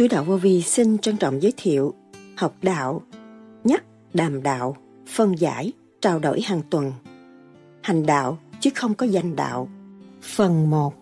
Sứ 0.00 0.08
đạo 0.08 0.24
vô 0.24 0.36
vi 0.36 0.62
xin 0.62 0.98
trân 0.98 1.16
trọng 1.16 1.42
giới 1.42 1.52
thiệu 1.56 1.94
học 2.36 2.54
đạo, 2.62 3.02
nhắc, 3.64 3.84
đàm 4.14 4.42
đạo, 4.42 4.76
phân 5.08 5.38
giải, 5.38 5.72
trao 6.00 6.18
đổi 6.18 6.40
hàng 6.40 6.62
tuần. 6.70 6.92
Hành 7.82 8.06
đạo 8.06 8.38
chứ 8.60 8.70
không 8.74 8.94
có 8.94 9.06
danh 9.06 9.36
đạo. 9.36 9.68
Phần 10.22 10.70
1 10.70 10.94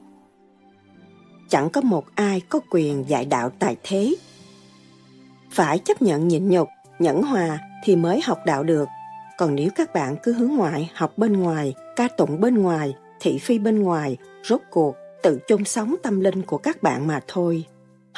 Chẳng 1.49 1.71
có 1.71 1.81
một 1.81 2.05
ai 2.15 2.41
có 2.41 2.61
quyền 2.71 3.05
dạy 3.09 3.25
đạo 3.25 3.51
tại 3.59 3.77
thế. 3.83 4.15
Phải 5.51 5.79
chấp 5.79 6.03
nhận 6.03 6.29
nhịn 6.29 6.49
nhục, 6.49 6.69
nhẫn 6.99 7.23
hòa 7.23 7.59
thì 7.85 7.97
mới 7.97 8.21
học 8.25 8.39
đạo 8.47 8.63
được. 8.63 8.89
Còn 9.39 9.55
nếu 9.55 9.69
các 9.77 9.95
bạn 9.95 10.17
cứ 10.23 10.33
hướng 10.33 10.51
ngoại, 10.51 10.91
học 10.95 11.19
bên 11.19 11.33
ngoài, 11.33 11.75
ca 11.97 12.09
tụng 12.09 12.41
bên 12.41 12.59
ngoài, 12.59 12.95
thị 13.21 13.39
phi 13.39 13.59
bên 13.59 13.83
ngoài, 13.83 14.17
rốt 14.45 14.61
cuộc 14.71 14.95
tự 15.23 15.39
chôn 15.49 15.65
sống 15.65 15.95
tâm 16.03 16.21
linh 16.21 16.43
của 16.43 16.59
các 16.59 16.83
bạn 16.83 17.07
mà 17.07 17.21
thôi. 17.29 17.65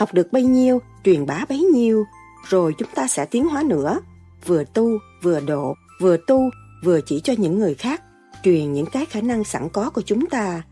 Học 0.00 0.14
được 0.14 0.32
bấy 0.32 0.42
nhiêu, 0.42 0.82
truyền 1.04 1.26
bá 1.26 1.44
bấy 1.48 1.58
nhiêu, 1.58 2.04
rồi 2.48 2.74
chúng 2.78 2.88
ta 2.94 3.08
sẽ 3.08 3.24
tiến 3.24 3.48
hóa 3.48 3.62
nữa. 3.62 4.00
Vừa 4.46 4.64
tu, 4.64 4.88
vừa 5.22 5.40
độ, 5.40 5.74
vừa 6.00 6.16
tu, 6.26 6.50
vừa 6.84 7.00
chỉ 7.06 7.20
cho 7.20 7.32
những 7.38 7.58
người 7.58 7.74
khác, 7.74 8.02
truyền 8.42 8.72
những 8.72 8.86
cái 8.92 9.06
khả 9.06 9.20
năng 9.20 9.44
sẵn 9.44 9.68
có 9.68 9.90
của 9.90 10.02
chúng 10.02 10.26
ta. 10.26 10.62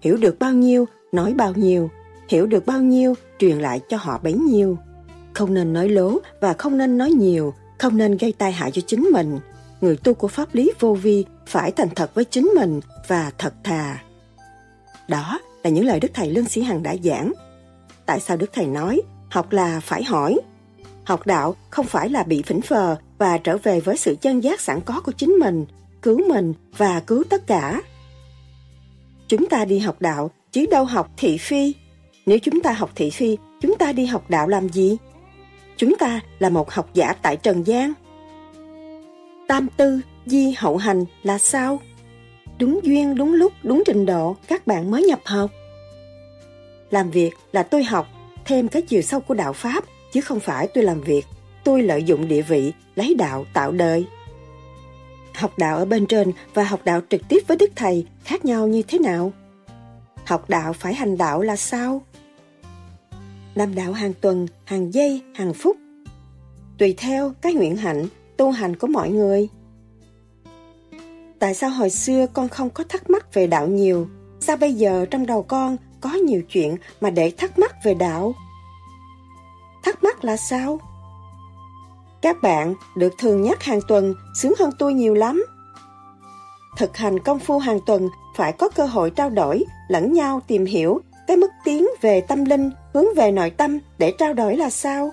Hiểu 0.00 0.16
được 0.16 0.38
bao 0.38 0.52
nhiêu, 0.52 0.84
nói 1.12 1.34
bao 1.34 1.52
nhiêu, 1.52 1.90
hiểu 2.28 2.46
được 2.46 2.66
bao 2.66 2.80
nhiêu, 2.80 3.14
truyền 3.38 3.58
lại 3.58 3.80
cho 3.88 3.96
họ 3.96 4.20
bấy 4.22 4.32
nhiêu. 4.32 4.78
Không 5.32 5.54
nên 5.54 5.72
nói 5.72 5.88
lố 5.88 6.18
và 6.40 6.52
không 6.52 6.78
nên 6.78 6.98
nói 6.98 7.10
nhiều, 7.10 7.54
không 7.78 7.96
nên 7.96 8.16
gây 8.16 8.32
tai 8.32 8.52
hại 8.52 8.70
cho 8.70 8.82
chính 8.86 9.08
mình. 9.12 9.38
Người 9.80 9.96
tu 9.96 10.14
của 10.14 10.28
pháp 10.28 10.54
lý 10.54 10.72
vô 10.80 10.94
vi 10.94 11.24
phải 11.46 11.72
thành 11.72 11.88
thật 11.94 12.14
với 12.14 12.24
chính 12.24 12.50
mình 12.56 12.80
và 13.08 13.32
thật 13.38 13.54
thà. 13.64 14.02
Đó 15.08 15.40
là 15.64 15.70
những 15.70 15.86
lời 15.86 16.00
Đức 16.00 16.10
Thầy 16.14 16.30
Lương 16.30 16.44
Sĩ 16.44 16.62
Hằng 16.62 16.82
đã 16.82 16.96
giảng. 17.04 17.32
Tại 18.08 18.20
sao 18.20 18.36
Đức 18.36 18.50
Thầy 18.52 18.66
nói, 18.66 19.02
học 19.30 19.52
là 19.52 19.80
phải 19.80 20.04
hỏi. 20.04 20.38
Học 21.04 21.26
đạo 21.26 21.56
không 21.70 21.86
phải 21.86 22.08
là 22.08 22.22
bị 22.22 22.42
phỉnh 22.42 22.60
phờ 22.60 22.96
và 23.18 23.38
trở 23.38 23.58
về 23.58 23.80
với 23.80 23.96
sự 23.96 24.16
chân 24.20 24.40
giác 24.44 24.60
sẵn 24.60 24.80
có 24.80 25.00
của 25.00 25.12
chính 25.12 25.30
mình, 25.30 25.66
cứu 26.02 26.28
mình 26.28 26.54
và 26.76 27.00
cứu 27.00 27.24
tất 27.30 27.46
cả. 27.46 27.82
Chúng 29.28 29.48
ta 29.48 29.64
đi 29.64 29.78
học 29.78 29.96
đạo 30.00 30.30
chứ 30.52 30.66
đâu 30.70 30.84
học 30.84 31.10
thị 31.16 31.38
phi. 31.38 31.74
Nếu 32.26 32.38
chúng 32.38 32.60
ta 32.60 32.72
học 32.72 32.90
thị 32.94 33.10
phi, 33.10 33.36
chúng 33.60 33.78
ta 33.78 33.92
đi 33.92 34.06
học 34.06 34.24
đạo 34.28 34.48
làm 34.48 34.68
gì? 34.68 34.96
Chúng 35.76 35.96
ta 35.98 36.20
là 36.38 36.48
một 36.48 36.70
học 36.70 36.90
giả 36.94 37.12
tại 37.12 37.36
Trần 37.36 37.66
gian. 37.66 37.92
Tam 39.48 39.68
tư, 39.76 40.00
di 40.26 40.54
hậu 40.58 40.76
hành 40.76 41.04
là 41.22 41.38
sao? 41.38 41.80
Đúng 42.58 42.80
duyên, 42.82 43.14
đúng 43.14 43.34
lúc, 43.34 43.52
đúng 43.62 43.82
trình 43.86 44.06
độ, 44.06 44.36
các 44.48 44.66
bạn 44.66 44.90
mới 44.90 45.02
nhập 45.02 45.20
học. 45.24 45.50
Làm 46.90 47.10
việc 47.10 47.30
là 47.52 47.62
tôi 47.62 47.84
học, 47.84 48.06
thêm 48.44 48.68
cái 48.68 48.82
chiều 48.82 49.02
sâu 49.02 49.20
của 49.20 49.34
đạo 49.34 49.52
Pháp, 49.52 49.84
chứ 50.12 50.20
không 50.20 50.40
phải 50.40 50.68
tôi 50.74 50.84
làm 50.84 51.00
việc. 51.00 51.26
Tôi 51.64 51.82
lợi 51.82 52.02
dụng 52.02 52.28
địa 52.28 52.42
vị, 52.42 52.72
lấy 52.94 53.14
đạo 53.14 53.46
tạo 53.52 53.72
đời. 53.72 54.06
Học 55.34 55.52
đạo 55.58 55.76
ở 55.76 55.84
bên 55.84 56.06
trên 56.06 56.32
và 56.54 56.64
học 56.64 56.80
đạo 56.84 57.00
trực 57.10 57.20
tiếp 57.28 57.38
với 57.46 57.56
Đức 57.56 57.70
Thầy 57.76 58.06
khác 58.24 58.44
nhau 58.44 58.66
như 58.66 58.82
thế 58.82 58.98
nào? 58.98 59.32
Học 60.24 60.48
đạo 60.48 60.72
phải 60.72 60.94
hành 60.94 61.18
đạo 61.18 61.42
là 61.42 61.56
sao? 61.56 62.02
Làm 63.54 63.74
đạo 63.74 63.92
hàng 63.92 64.12
tuần, 64.20 64.46
hàng 64.64 64.94
giây, 64.94 65.22
hàng 65.34 65.54
phút. 65.54 65.76
Tùy 66.78 66.94
theo 66.98 67.32
cái 67.40 67.54
nguyện 67.54 67.76
hạnh, 67.76 68.06
tu 68.36 68.50
hành 68.50 68.76
của 68.76 68.86
mọi 68.86 69.10
người. 69.10 69.48
Tại 71.38 71.54
sao 71.54 71.70
hồi 71.70 71.90
xưa 71.90 72.26
con 72.26 72.48
không 72.48 72.70
có 72.70 72.84
thắc 72.84 73.10
mắc 73.10 73.34
về 73.34 73.46
đạo 73.46 73.66
nhiều? 73.66 74.08
Sao 74.40 74.56
bây 74.56 74.74
giờ 74.74 75.06
trong 75.10 75.26
đầu 75.26 75.42
con 75.42 75.76
có 76.00 76.10
nhiều 76.10 76.42
chuyện 76.48 76.76
mà 77.00 77.10
để 77.10 77.32
thắc 77.38 77.58
mắc 77.58 77.76
về 77.84 77.94
đạo? 77.94 78.34
Thắc 79.84 80.04
mắc 80.04 80.24
là 80.24 80.36
sao? 80.36 80.80
Các 82.22 82.36
bạn 82.42 82.74
được 82.96 83.12
thường 83.18 83.42
nhắc 83.42 83.62
hàng 83.62 83.80
tuần 83.88 84.14
sướng 84.34 84.52
hơn 84.58 84.70
tôi 84.78 84.94
nhiều 84.94 85.14
lắm. 85.14 85.46
Thực 86.76 86.96
hành 86.96 87.18
công 87.18 87.38
phu 87.38 87.58
hàng 87.58 87.80
tuần 87.86 88.08
phải 88.36 88.52
có 88.52 88.68
cơ 88.68 88.86
hội 88.86 89.10
trao 89.10 89.30
đổi, 89.30 89.64
lẫn 89.88 90.12
nhau 90.12 90.40
tìm 90.46 90.66
hiểu 90.66 91.00
cái 91.26 91.36
mức 91.36 91.50
tiến 91.64 91.86
về 92.00 92.20
tâm 92.20 92.44
linh, 92.44 92.70
hướng 92.94 93.14
về 93.16 93.30
nội 93.32 93.50
tâm 93.50 93.78
để 93.98 94.12
trao 94.18 94.34
đổi 94.34 94.56
là 94.56 94.70
sao? 94.70 95.10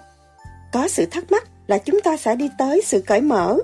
Có 0.74 0.88
sự 0.88 1.06
thắc 1.06 1.32
mắc 1.32 1.48
là 1.68 1.78
chúng 1.78 2.02
ta 2.02 2.18
sẽ 2.18 2.36
đi 2.36 2.50
tới 2.58 2.82
sự 2.86 3.02
cởi 3.02 3.22
mở. 3.22 3.58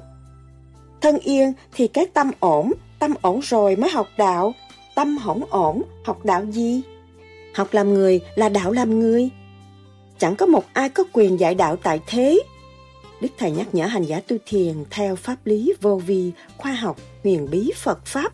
Thân 1.02 1.18
yên 1.18 1.54
thì 1.74 1.88
cái 1.88 2.06
tâm 2.14 2.32
ổn, 2.40 2.72
tâm 3.00 3.14
ổn 3.22 3.40
rồi 3.44 3.76
mới 3.76 3.90
học 3.90 4.08
đạo. 4.18 4.54
Tâm 4.96 5.18
hỗn 5.18 5.42
ổn, 5.50 5.82
học 6.06 6.26
đạo 6.26 6.46
gì? 6.46 6.82
Học 7.54 7.68
làm 7.72 7.94
người 7.94 8.22
là 8.36 8.50
đạo 8.50 8.72
làm 8.72 9.00
người. 9.00 9.30
Chẳng 10.18 10.36
có 10.36 10.46
một 10.46 10.64
ai 10.74 10.90
có 10.90 11.04
quyền 11.14 11.40
dạy 11.40 11.56
đạo 11.56 11.76
tại 11.76 12.00
thế. 12.08 12.44
Đức 13.22 13.30
Thầy 13.38 13.52
nhắc 13.52 13.76
nhở 13.76 13.86
hành 13.86 14.04
giả 14.04 14.22
tu 14.28 14.38
thiền 14.46 14.74
theo 14.90 15.16
pháp 15.16 15.36
lý 15.46 15.74
vô 15.82 15.96
vi, 15.96 16.32
khoa 16.58 16.72
học, 16.72 16.98
huyền 17.24 17.48
bí 17.52 17.72
Phật 17.76 18.06
Pháp. 18.06 18.34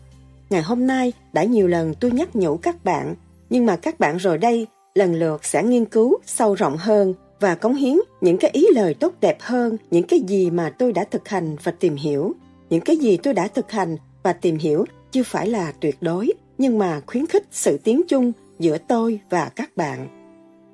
Ngày 0.50 0.62
hôm 0.62 0.86
nay 0.86 1.12
đã 1.32 1.44
nhiều 1.44 1.68
lần 1.68 1.94
tôi 1.94 2.10
nhắc 2.10 2.36
nhủ 2.36 2.56
các 2.56 2.84
bạn, 2.84 3.14
nhưng 3.50 3.66
mà 3.66 3.76
các 3.76 4.00
bạn 4.00 4.16
rồi 4.16 4.38
đây 4.38 4.66
lần 4.94 5.14
lượt 5.14 5.44
sẽ 5.44 5.62
nghiên 5.62 5.84
cứu 5.84 6.18
sâu 6.26 6.54
rộng 6.54 6.76
hơn 6.76 7.14
và 7.40 7.54
cống 7.54 7.74
hiến 7.74 7.96
những 8.20 8.38
cái 8.38 8.50
ý 8.54 8.66
lời 8.72 8.94
tốt 8.94 9.12
đẹp 9.20 9.36
hơn 9.40 9.76
những 9.90 10.02
cái 10.02 10.20
gì 10.20 10.50
mà 10.50 10.70
tôi 10.70 10.92
đã 10.92 11.04
thực 11.04 11.28
hành 11.28 11.56
và 11.62 11.72
tìm 11.72 11.96
hiểu. 11.96 12.34
Những 12.70 12.80
cái 12.80 12.96
gì 12.96 13.16
tôi 13.16 13.34
đã 13.34 13.48
thực 13.48 13.70
hành 13.70 13.96
và 14.22 14.32
tìm 14.32 14.56
hiểu 14.56 14.84
chưa 15.12 15.22
phải 15.22 15.48
là 15.48 15.72
tuyệt 15.80 15.96
đối, 16.00 16.32
nhưng 16.58 16.78
mà 16.78 17.00
khuyến 17.06 17.26
khích 17.26 17.44
sự 17.50 17.78
tiến 17.84 18.02
chung 18.08 18.32
giữa 18.58 18.78
tôi 18.78 19.20
và 19.30 19.50
các 19.56 19.76
bạn. 19.76 20.08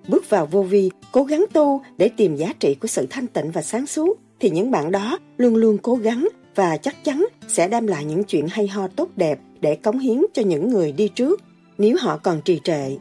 Bước 0.08 0.30
vào 0.30 0.46
vô 0.46 0.62
vi, 0.62 0.90
cố 1.12 1.24
gắng 1.24 1.44
tu 1.52 1.80
để 1.96 2.10
tìm 2.16 2.36
giá 2.36 2.52
trị 2.60 2.74
của 2.74 2.88
sự 2.88 3.06
thanh 3.10 3.26
tịnh 3.26 3.50
và 3.50 3.62
sáng 3.62 3.86
suốt, 3.86 4.18
thì 4.40 4.50
những 4.50 4.70
bạn 4.70 4.90
đó 4.90 5.18
luôn 5.36 5.56
luôn 5.56 5.78
cố 5.78 5.94
gắng 5.94 6.28
và 6.54 6.76
chắc 6.76 7.04
chắn 7.04 7.26
sẽ 7.48 7.68
đem 7.68 7.86
lại 7.86 8.04
những 8.04 8.24
chuyện 8.24 8.46
hay 8.50 8.68
ho 8.68 8.88
tốt 8.88 9.08
đẹp 9.16 9.38
để 9.60 9.76
cống 9.76 9.98
hiến 9.98 10.22
cho 10.32 10.42
những 10.42 10.68
người 10.68 10.92
đi 10.92 11.08
trước 11.08 11.40
nếu 11.78 11.96
họ 12.00 12.16
còn 12.16 12.40
trì 12.44 12.60
trệ. 12.64 12.96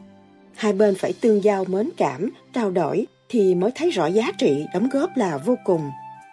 Hai 0.54 0.72
bên 0.72 0.94
phải 0.94 1.12
tương 1.20 1.44
giao 1.44 1.64
mến 1.64 1.90
cảm, 1.96 2.30
trao 2.52 2.70
đổi 2.70 3.06
thì 3.28 3.54
mới 3.54 3.70
thấy 3.74 3.90
rõ 3.90 4.06
giá 4.06 4.32
trị 4.38 4.64
đóng 4.74 4.88
góp 4.92 5.10
là 5.16 5.36
vô 5.36 5.54
cùng. 5.64 5.90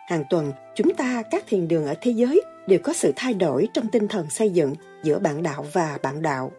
Hàng 0.07 0.23
tuần, 0.29 0.51
chúng 0.75 0.93
ta 0.93 1.23
các 1.31 1.43
thiền 1.47 1.67
đường 1.67 1.85
ở 1.85 1.93
thế 2.01 2.11
giới 2.11 2.41
đều 2.67 2.79
có 2.83 2.93
sự 2.93 3.13
thay 3.15 3.33
đổi 3.33 3.67
trong 3.73 3.87
tinh 3.87 4.07
thần 4.07 4.29
xây 4.29 4.49
dựng 4.49 4.73
giữa 5.03 5.19
bạn 5.19 5.43
đạo 5.43 5.65
và 5.73 5.97
bạn 6.03 6.21
đạo. 6.21 6.51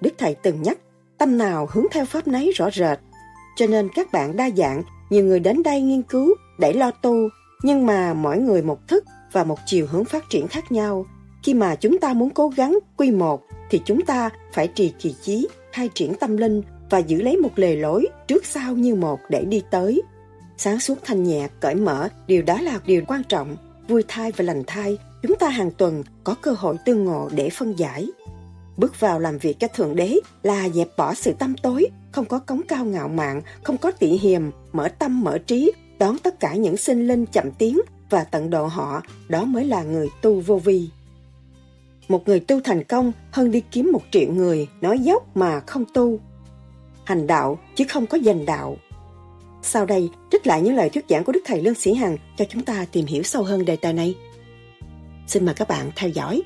Đức 0.00 0.14
Thầy 0.18 0.34
từng 0.34 0.62
nhắc, 0.62 0.78
tâm 1.18 1.38
nào 1.38 1.68
hướng 1.70 1.86
theo 1.90 2.04
pháp 2.04 2.28
nấy 2.28 2.52
rõ 2.54 2.70
rệt. 2.70 2.98
Cho 3.56 3.66
nên 3.66 3.88
các 3.94 4.12
bạn 4.12 4.36
đa 4.36 4.50
dạng, 4.56 4.82
nhiều 5.10 5.24
người 5.24 5.40
đến 5.40 5.62
đây 5.62 5.80
nghiên 5.80 6.02
cứu 6.02 6.34
để 6.58 6.72
lo 6.72 6.90
tu, 6.90 7.28
nhưng 7.62 7.86
mà 7.86 8.14
mỗi 8.14 8.38
người 8.38 8.62
một 8.62 8.88
thức 8.88 9.04
và 9.32 9.44
một 9.44 9.58
chiều 9.66 9.86
hướng 9.90 10.04
phát 10.04 10.30
triển 10.30 10.48
khác 10.48 10.72
nhau. 10.72 11.06
Khi 11.42 11.54
mà 11.54 11.74
chúng 11.74 11.98
ta 11.98 12.14
muốn 12.14 12.30
cố 12.30 12.48
gắng 12.48 12.78
quy 12.96 13.10
một 13.10 13.42
thì 13.70 13.80
chúng 13.84 14.00
ta 14.02 14.30
phải 14.52 14.68
trì 14.68 14.92
kỳ 14.98 15.14
chí, 15.22 15.48
khai 15.72 15.90
triển 15.94 16.14
tâm 16.14 16.36
linh 16.36 16.62
và 16.90 16.98
giữ 16.98 17.22
lấy 17.22 17.36
một 17.36 17.50
lề 17.56 17.76
lối 17.76 18.06
trước 18.26 18.46
sau 18.46 18.74
như 18.74 18.94
một 18.94 19.20
để 19.28 19.44
đi 19.44 19.62
tới. 19.70 20.02
Sáng 20.56 20.80
suốt 20.80 20.98
thanh 21.04 21.22
nhẹ, 21.22 21.48
cởi 21.60 21.74
mở, 21.74 22.08
điều 22.26 22.42
đó 22.42 22.60
là 22.60 22.80
điều 22.86 23.02
quan 23.06 23.22
trọng. 23.28 23.56
Vui 23.88 24.04
thai 24.08 24.32
và 24.32 24.44
lành 24.44 24.62
thai, 24.66 24.98
chúng 25.22 25.36
ta 25.36 25.48
hàng 25.48 25.70
tuần 25.70 26.02
có 26.24 26.34
cơ 26.42 26.54
hội 26.58 26.76
tương 26.84 27.04
ngộ 27.04 27.28
để 27.32 27.50
phân 27.50 27.78
giải. 27.78 28.06
Bước 28.78 29.00
vào 29.00 29.20
làm 29.20 29.38
việc 29.38 29.60
cho 29.60 29.68
Thượng 29.68 29.96
Đế 29.96 30.18
là 30.42 30.68
dẹp 30.68 30.88
bỏ 30.96 31.14
sự 31.14 31.32
tâm 31.38 31.56
tối, 31.56 31.86
không 32.12 32.24
có 32.24 32.38
cống 32.38 32.60
cao 32.68 32.84
ngạo 32.84 33.08
mạn, 33.08 33.42
không 33.62 33.78
có 33.78 33.90
tị 33.90 34.06
hiềm, 34.06 34.42
mở 34.72 34.88
tâm 34.88 35.20
mở 35.20 35.38
trí, 35.38 35.72
đón 35.98 36.18
tất 36.18 36.40
cả 36.40 36.54
những 36.54 36.76
sinh 36.76 37.08
linh 37.08 37.26
chậm 37.26 37.50
tiến 37.50 37.80
và 38.10 38.24
tận 38.24 38.50
độ 38.50 38.66
họ, 38.66 39.02
đó 39.28 39.44
mới 39.44 39.64
là 39.64 39.82
người 39.82 40.08
tu 40.22 40.40
vô 40.40 40.58
vi. 40.58 40.88
Một 42.08 42.28
người 42.28 42.40
tu 42.40 42.60
thành 42.60 42.84
công 42.84 43.12
hơn 43.30 43.50
đi 43.50 43.62
kiếm 43.70 43.90
một 43.92 44.02
triệu 44.10 44.32
người 44.32 44.68
nói 44.80 44.98
dốc 44.98 45.36
mà 45.36 45.60
không 45.60 45.84
tu. 45.94 46.20
Hành 47.04 47.26
đạo 47.26 47.58
chứ 47.74 47.84
không 47.88 48.06
có 48.06 48.18
dành 48.18 48.46
đạo. 48.46 48.76
Sau 49.62 49.86
đây, 49.86 50.10
trích 50.30 50.46
lại 50.46 50.62
những 50.62 50.76
lời 50.76 50.90
thuyết 50.90 51.04
giảng 51.08 51.24
của 51.24 51.32
Đức 51.32 51.40
Thầy 51.46 51.62
Lương 51.62 51.74
Sĩ 51.74 51.94
Hằng 51.94 52.16
cho 52.36 52.44
chúng 52.48 52.64
ta 52.64 52.86
tìm 52.92 53.06
hiểu 53.06 53.22
sâu 53.22 53.42
hơn 53.42 53.64
đề 53.64 53.76
tài 53.76 53.92
này. 53.92 54.14
Xin 55.26 55.46
mời 55.46 55.54
các 55.54 55.68
bạn 55.68 55.90
theo 55.96 56.10
dõi. 56.10 56.42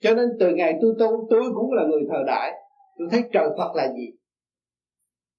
Cho 0.00 0.14
nên 0.14 0.26
từ 0.40 0.54
ngày 0.54 0.78
tôi 0.82 0.94
tu, 0.98 1.26
tôi 1.30 1.42
cũng 1.54 1.72
là 1.72 1.82
người 1.82 2.02
thờ 2.10 2.24
đại. 2.26 2.52
Tôi 2.98 3.08
thấy 3.10 3.22
trời 3.32 3.48
phật 3.58 3.74
là 3.74 3.92
gì? 3.92 4.10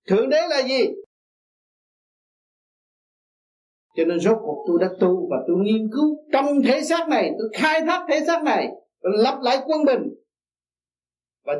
Thượng 0.07 0.29
đế 0.29 0.41
là 0.49 0.61
gì? 0.61 0.87
Cho 3.95 4.05
nên 4.05 4.19
rốt 4.19 4.37
cuộc 4.41 4.65
tôi 4.67 4.77
đã 4.81 4.89
tu 4.99 5.27
và 5.31 5.37
tôi 5.47 5.57
nghiên 5.59 5.89
cứu 5.93 6.17
trong 6.31 6.45
thể 6.65 6.81
xác 6.81 7.09
này, 7.09 7.31
tôi 7.39 7.49
khai 7.53 7.81
thác 7.81 8.05
thể 8.09 8.19
xác 8.27 8.43
này 8.43 8.67
lập 9.01 9.39
lại 9.43 9.57
quân 9.65 9.85
bình. 9.85 10.13
Và 11.43 11.53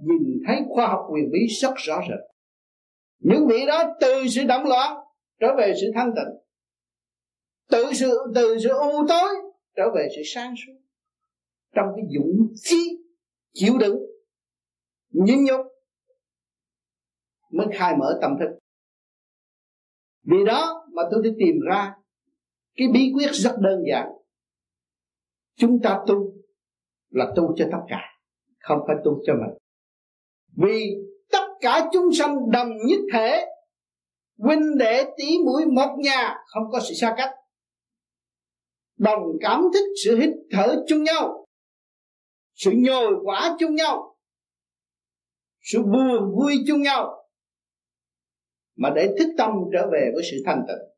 nhìn 0.00 0.42
thấy 0.46 0.56
khoa 0.68 0.86
học 0.86 1.00
quyền 1.12 1.30
bí 1.32 1.38
rất 1.60 1.74
rõ 1.76 2.00
rệt. 2.08 2.18
Những 3.18 3.46
vị 3.46 3.66
đó 3.66 3.84
từ 4.00 4.28
sự 4.28 4.42
động 4.48 4.64
loạn 4.64 4.96
trở 5.40 5.46
về 5.58 5.72
sự 5.80 5.86
thanh 5.94 6.10
tịnh. 6.16 6.36
Từ 7.70 7.92
sự 7.92 8.18
từ 8.34 8.58
sự 8.58 8.68
u 8.68 9.06
tối 9.08 9.28
trở 9.76 9.84
về 9.94 10.08
sự 10.16 10.22
sáng 10.24 10.54
suốt 10.66 10.79
trong 11.74 11.86
cái 11.96 12.04
dũng 12.14 12.46
chí 12.54 12.98
chịu 13.52 13.78
đựng 13.78 13.96
nhịn 15.10 15.44
nhục 15.44 15.66
mới 17.50 17.66
khai 17.72 17.96
mở 17.96 18.18
tâm 18.22 18.36
thức. 18.40 18.58
Vì 20.22 20.44
đó 20.46 20.86
mà 20.92 21.02
tôi 21.10 21.22
đi 21.22 21.30
tìm 21.38 21.54
ra 21.68 21.94
cái 22.76 22.88
bí 22.94 23.12
quyết 23.14 23.30
rất 23.32 23.56
đơn 23.60 23.82
giản. 23.90 24.08
Chúng 25.56 25.78
ta 25.82 26.00
tu 26.06 26.32
là 27.10 27.32
tu 27.36 27.54
cho 27.56 27.68
tất 27.72 27.78
cả, 27.88 28.00
không 28.58 28.78
phải 28.86 28.96
tu 29.04 29.20
cho 29.26 29.34
mình. 29.34 29.58
Vì 30.56 30.94
tất 31.32 31.46
cả 31.60 31.88
chúng 31.92 32.12
sanh 32.12 32.50
đồng 32.50 32.68
nhất 32.86 33.00
thể, 33.12 33.46
huynh 34.38 34.78
đệ 34.78 35.04
tỷ 35.16 35.38
mũi 35.44 35.66
một 35.66 35.96
nhà 35.98 36.36
không 36.46 36.62
có 36.72 36.80
sự 36.80 36.94
xa 36.94 37.14
cách. 37.16 37.30
Đồng 38.96 39.22
cảm 39.40 39.62
thức 39.74 39.84
sự 40.04 40.16
hít 40.16 40.30
thở 40.50 40.84
chung 40.88 41.02
nhau 41.02 41.39
sự 42.60 42.70
nhồi 42.74 43.12
quả 43.24 43.56
chung 43.58 43.74
nhau. 43.74 44.16
Sự 45.60 45.82
buồn 45.82 46.36
vui 46.36 46.54
chung 46.66 46.82
nhau. 46.82 47.28
Mà 48.76 48.90
để 48.94 49.14
thức 49.18 49.34
tâm 49.38 49.50
trở 49.72 49.88
về 49.92 50.10
với 50.14 50.22
sự 50.30 50.36
thanh 50.46 50.64
tịnh. 50.68 50.88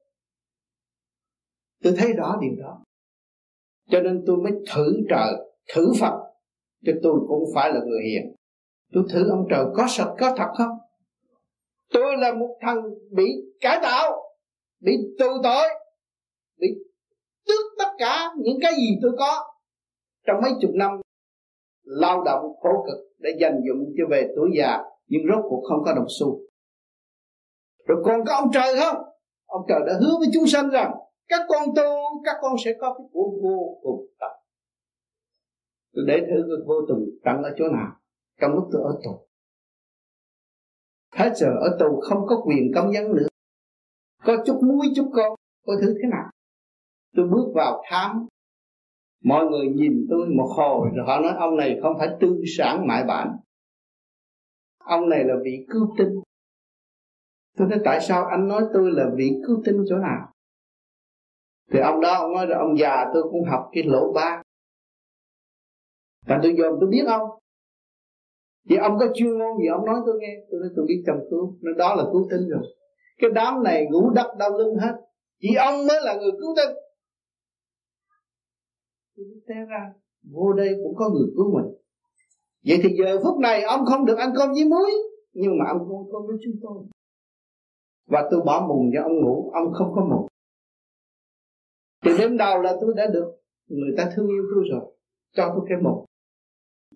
Tôi 1.83 1.95
thấy 1.99 2.13
rõ 2.13 2.39
điều 2.41 2.65
đó. 2.65 2.85
Cho 3.91 4.01
nên 4.01 4.25
tôi 4.27 4.37
mới 4.37 4.53
thử 4.75 4.93
trời, 5.11 5.33
thử 5.75 5.93
phật. 6.01 6.19
Cho 6.85 6.93
tôi 7.03 7.21
cũng 7.29 7.45
phải 7.55 7.73
là 7.73 7.81
người 7.87 8.03
hiền. 8.05 8.35
Tôi 8.93 9.05
thử 9.13 9.31
ông 9.31 9.47
trời 9.51 9.65
có 9.75 9.87
thật 9.97 10.15
có 10.19 10.35
thật 10.39 10.53
không? 10.59 10.79
Tôi 11.91 12.17
là 12.17 12.35
một 12.35 12.59
thằng 12.61 12.83
bị 13.11 13.27
cải 13.61 13.79
tạo, 13.83 14.13
bị 14.81 14.93
tù 15.19 15.27
tội, 15.43 15.69
bị 16.57 16.69
tước 17.47 17.61
tất 17.79 17.91
cả 17.99 18.31
những 18.39 18.59
cái 18.63 18.73
gì 18.77 18.99
tôi 19.03 19.13
có 19.19 19.55
trong 20.27 20.37
mấy 20.43 20.53
chục 20.61 20.71
năm 20.75 20.91
lao 22.01 22.23
động 22.25 22.43
khổ 22.61 22.87
cực 22.87 22.99
để 23.19 23.31
dành 23.41 23.61
dụng 23.69 23.93
cho 23.99 24.05
về 24.11 24.33
tuổi 24.37 24.51
già, 24.59 24.79
nhưng 25.07 25.23
rốt 25.29 25.45
cuộc 25.49 25.63
không 25.69 25.85
có 25.85 25.93
đồng 25.95 26.07
xu. 26.21 26.41
Rồi 27.87 28.03
còn 28.05 28.25
có 28.27 28.35
ông 28.35 28.51
trời 28.53 28.75
không? 28.81 28.97
Ông 29.47 29.63
trời 29.69 29.81
đã 29.87 29.93
hứa 30.01 30.19
với 30.19 30.29
chúng 30.35 30.47
sanh 30.47 30.71
rằng, 30.71 30.93
các 31.29 31.47
con 31.49 31.69
tu, 31.77 31.83
các 32.25 32.37
con 32.43 32.53
sẽ 32.65 32.73
có 32.81 32.95
cái 32.99 33.07
của 33.13 33.31
vô 33.43 33.79
cùng 33.83 34.07
tận. 34.21 34.31
Tôi 35.95 36.05
để 36.09 36.21
thử 36.21 36.43
cái 36.49 36.67
vô 36.67 36.75
cùng 36.89 37.05
tận 37.25 37.43
ở 37.43 37.55
chỗ 37.59 37.69
nào, 37.69 37.93
trong 38.41 38.53
lúc 38.53 38.69
tôi 38.73 38.83
ở 38.83 39.01
tù. 39.05 39.27
Hết 41.15 41.33
giờ 41.37 41.47
ở 41.61 41.77
tù 41.81 42.01
không 42.01 42.27
có 42.27 42.43
quyền 42.47 42.73
công 42.75 42.93
dân 42.93 43.15
nữa. 43.15 43.27
Có 44.25 44.37
chút 44.47 44.61
muối, 44.63 44.87
chút 44.97 45.11
con, 45.15 45.35
có 45.67 45.73
thứ 45.81 45.95
thế 46.03 46.09
nào? 46.11 46.31
Tôi 47.17 47.27
bước 47.29 47.53
vào 47.55 47.83
thám 47.91 48.27
mọi 49.23 49.47
người 49.47 49.67
nhìn 49.67 50.07
tôi 50.11 50.29
một 50.29 50.49
hồi 50.57 50.89
rồi 50.95 51.07
họ 51.07 51.21
nói, 51.21 51.33
ông 51.39 51.57
này 51.57 51.79
không 51.83 51.99
phải 51.99 52.09
tư 52.21 52.43
sản 52.57 52.87
mại 52.87 53.05
bản. 53.05 53.37
Ông 54.79 55.09
này 55.09 55.25
là 55.25 55.35
vị 55.45 55.67
cứu 55.71 55.95
tinh. 55.99 56.09
Tôi 57.57 57.69
nói, 57.69 57.79
tại 57.85 58.01
sao 58.01 58.25
anh 58.25 58.49
nói 58.49 58.63
tôi 58.75 58.91
là 58.93 59.11
vị 59.17 59.31
cứu 59.47 59.63
tinh 59.65 59.85
chỗ 59.89 59.97
nào? 59.97 60.33
Thì 61.73 61.79
ông 61.79 62.01
đó, 62.01 62.15
ông 62.15 62.33
nói 62.33 62.47
là, 62.47 62.59
ông 62.59 62.79
già 62.79 63.11
tôi 63.15 63.23
cũng 63.23 63.45
học 63.45 63.69
cái 63.73 63.85
lỗ 63.85 64.13
ba 64.13 64.43
Thành 66.27 66.41
tôi 66.43 66.55
dòm 66.59 66.73
tôi 66.81 66.91
biết 66.91 67.05
ông 67.07 67.31
Thì 68.69 68.77
ông 68.77 68.99
có 68.99 69.07
chuyên 69.15 69.39
môn 69.39 69.59
gì, 69.63 69.67
ông 69.67 69.87
nói 69.87 70.01
tôi 70.07 70.15
nghe. 70.21 70.37
Tôi 70.51 70.61
nói, 70.61 70.71
tôi 70.77 70.85
biết 70.89 71.03
chồng 71.07 71.27
cứu. 71.31 71.59
Nó 71.63 71.73
đó 71.73 71.95
là 71.95 72.05
cứu 72.13 72.27
tinh 72.31 72.49
rồi. 72.49 72.63
Cái 73.19 73.31
đám 73.35 73.63
này 73.63 73.87
ngủ 73.91 74.11
đắp 74.11 74.27
đau 74.39 74.59
lưng 74.59 74.77
hết. 74.77 74.93
Chỉ 75.41 75.55
ông 75.55 75.87
mới 75.87 76.01
là 76.03 76.15
người 76.15 76.33
cứu 76.41 76.55
tinh 76.57 76.77
thì 79.17 79.23
té 79.49 79.55
ra, 79.69 79.93
Vô 80.33 80.53
đây 80.53 80.69
cũng 80.85 80.95
có 80.97 81.11
người 81.11 81.29
cứu 81.37 81.55
mình. 81.55 81.75
Vậy 82.67 82.79
thì 82.83 82.89
giờ 82.99 83.21
phút 83.25 83.41
này 83.41 83.63
ông 83.63 83.85
không 83.87 84.05
được 84.05 84.19
ăn 84.19 84.33
cơm 84.37 84.51
với 84.53 84.65
muối, 84.65 84.91
Nhưng 85.33 85.59
mà 85.59 85.65
ông 85.69 85.79
không 85.89 86.13
cơm 86.13 86.23
với 86.27 86.37
chúng 86.45 86.55
tôi. 86.63 86.85
Và 88.07 88.29
tôi 88.31 88.41
bỏ 88.47 88.67
mùng 88.69 88.91
cho 88.95 89.03
ông 89.03 89.21
ngủ, 89.21 89.51
Ông 89.55 89.73
không 89.73 89.93
có 89.95 90.05
mùng. 90.05 90.27
Từ 92.05 92.19
đêm 92.19 92.37
đầu 92.37 92.63
là 92.63 92.77
tôi 92.81 92.95
đã 92.97 93.07
được 93.13 93.33
Người 93.69 93.95
ta 93.97 94.11
thương 94.17 94.29
yêu 94.29 94.43
tôi 94.55 94.65
rồi, 94.71 94.95
Cho 95.37 95.53
tôi 95.57 95.67
cái 95.69 95.79
mùng. 95.83 96.05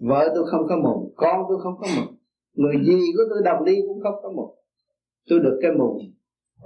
Vợ 0.01 0.33
tôi 0.35 0.45
không 0.51 0.67
có 0.69 0.77
mùng, 0.77 1.13
con 1.17 1.43
tôi 1.49 1.59
không 1.63 1.75
có 1.79 1.87
mùng, 1.97 2.17
người 2.53 2.75
gì 2.85 2.99
của 3.17 3.23
tôi, 3.31 3.39
đồng 3.45 3.65
đi 3.65 3.77
cũng 3.89 4.01
không 4.03 4.15
có 4.23 4.33
mùng. 4.37 4.55
Tôi 5.29 5.41
được 5.41 5.59
cái 5.63 5.73
mùng 5.79 5.99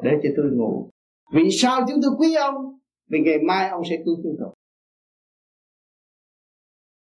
để 0.02 0.10
cho 0.22 0.28
tôi 0.36 0.46
ngủ. 0.52 0.90
Vì 1.34 1.50
sao 1.50 1.80
chúng 1.88 1.98
tôi 2.02 2.10
quý 2.18 2.34
ông? 2.34 2.54
Vì 3.08 3.18
ngày 3.20 3.38
mai 3.46 3.70
ông 3.70 3.82
sẽ 3.90 3.96
cứu 4.04 4.16
chúng 4.22 4.36
tôi 4.38 4.54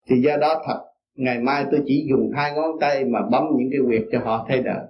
thì 0.09 0.17
do 0.23 0.37
đó 0.37 0.63
thật, 0.67 0.85
ngày 1.15 1.39
mai 1.39 1.67
tôi 1.71 1.83
chỉ 1.87 2.07
dùng 2.11 2.31
hai 2.35 2.53
ngón 2.53 2.71
tay 2.81 3.05
mà 3.05 3.19
bấm 3.31 3.43
những 3.57 3.69
cái 3.73 3.81
quyệt 3.87 4.03
cho 4.13 4.21
họ 4.25 4.47
thay 4.49 4.63
đời 4.63 4.85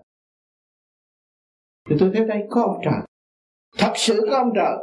thì 1.88 1.96
tôi 2.00 2.10
thấy 2.14 2.24
đây 2.24 2.42
có 2.50 2.62
ông 2.62 2.80
trời. 2.84 3.00
Thật 3.78 3.92
sự 3.96 4.20
có 4.30 4.36
ông 4.36 4.52
trời. 4.54 4.76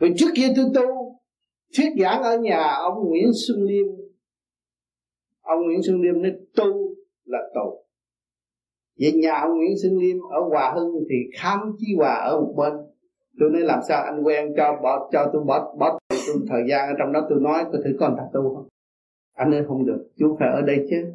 Vì 0.00 0.08
trước 0.16 0.28
kia 0.34 0.48
tôi 0.56 0.64
tu, 0.74 1.18
thuyết 1.76 1.90
giảng 2.00 2.22
ở 2.22 2.38
nhà 2.38 2.74
ông 2.74 3.08
Nguyễn 3.08 3.30
Xuân 3.46 3.62
Liêm. 3.62 3.86
Ông 5.40 5.62
Nguyễn 5.66 5.82
Xuân 5.82 6.00
Liêm 6.00 6.22
nói 6.22 6.32
tu 6.56 6.94
là 7.24 7.38
tù 7.54 7.84
vậy 9.00 9.12
nhà 9.12 9.38
ông 9.40 9.58
Nguyễn 9.58 9.78
Xuân 9.82 9.98
Liêm 9.98 10.16
ở 10.30 10.40
Hòa 10.50 10.72
Hưng 10.74 10.92
thì 11.10 11.16
khám 11.38 11.58
chí 11.78 11.86
hòa 11.96 12.14
ở 12.14 12.40
một 12.40 12.54
bên. 12.56 12.72
Tôi 13.40 13.50
nói 13.50 13.62
làm 13.62 13.80
sao 13.88 14.02
anh 14.02 14.22
quen 14.22 14.54
cho 14.56 14.80
bỏ, 14.82 15.08
cho 15.12 15.30
tôi 15.32 15.44
bỏ 15.44 15.74
bỏ 15.78 15.98
tôi 16.08 16.36
thời 16.48 16.62
gian 16.68 16.88
ở 16.88 16.94
trong 16.98 17.12
đó 17.12 17.26
tôi 17.30 17.40
nói 17.40 17.64
tôi 17.72 17.82
thử 17.84 17.90
con 18.00 18.14
thật 18.18 18.28
tu 18.32 18.54
không? 18.54 18.68
Anh 19.38 19.54
ơi, 19.54 19.64
không 19.68 19.86
được. 19.86 20.10
Chú 20.16 20.36
phải 20.40 20.48
ở 20.48 20.62
đây 20.62 20.86
chứ. 20.90 21.12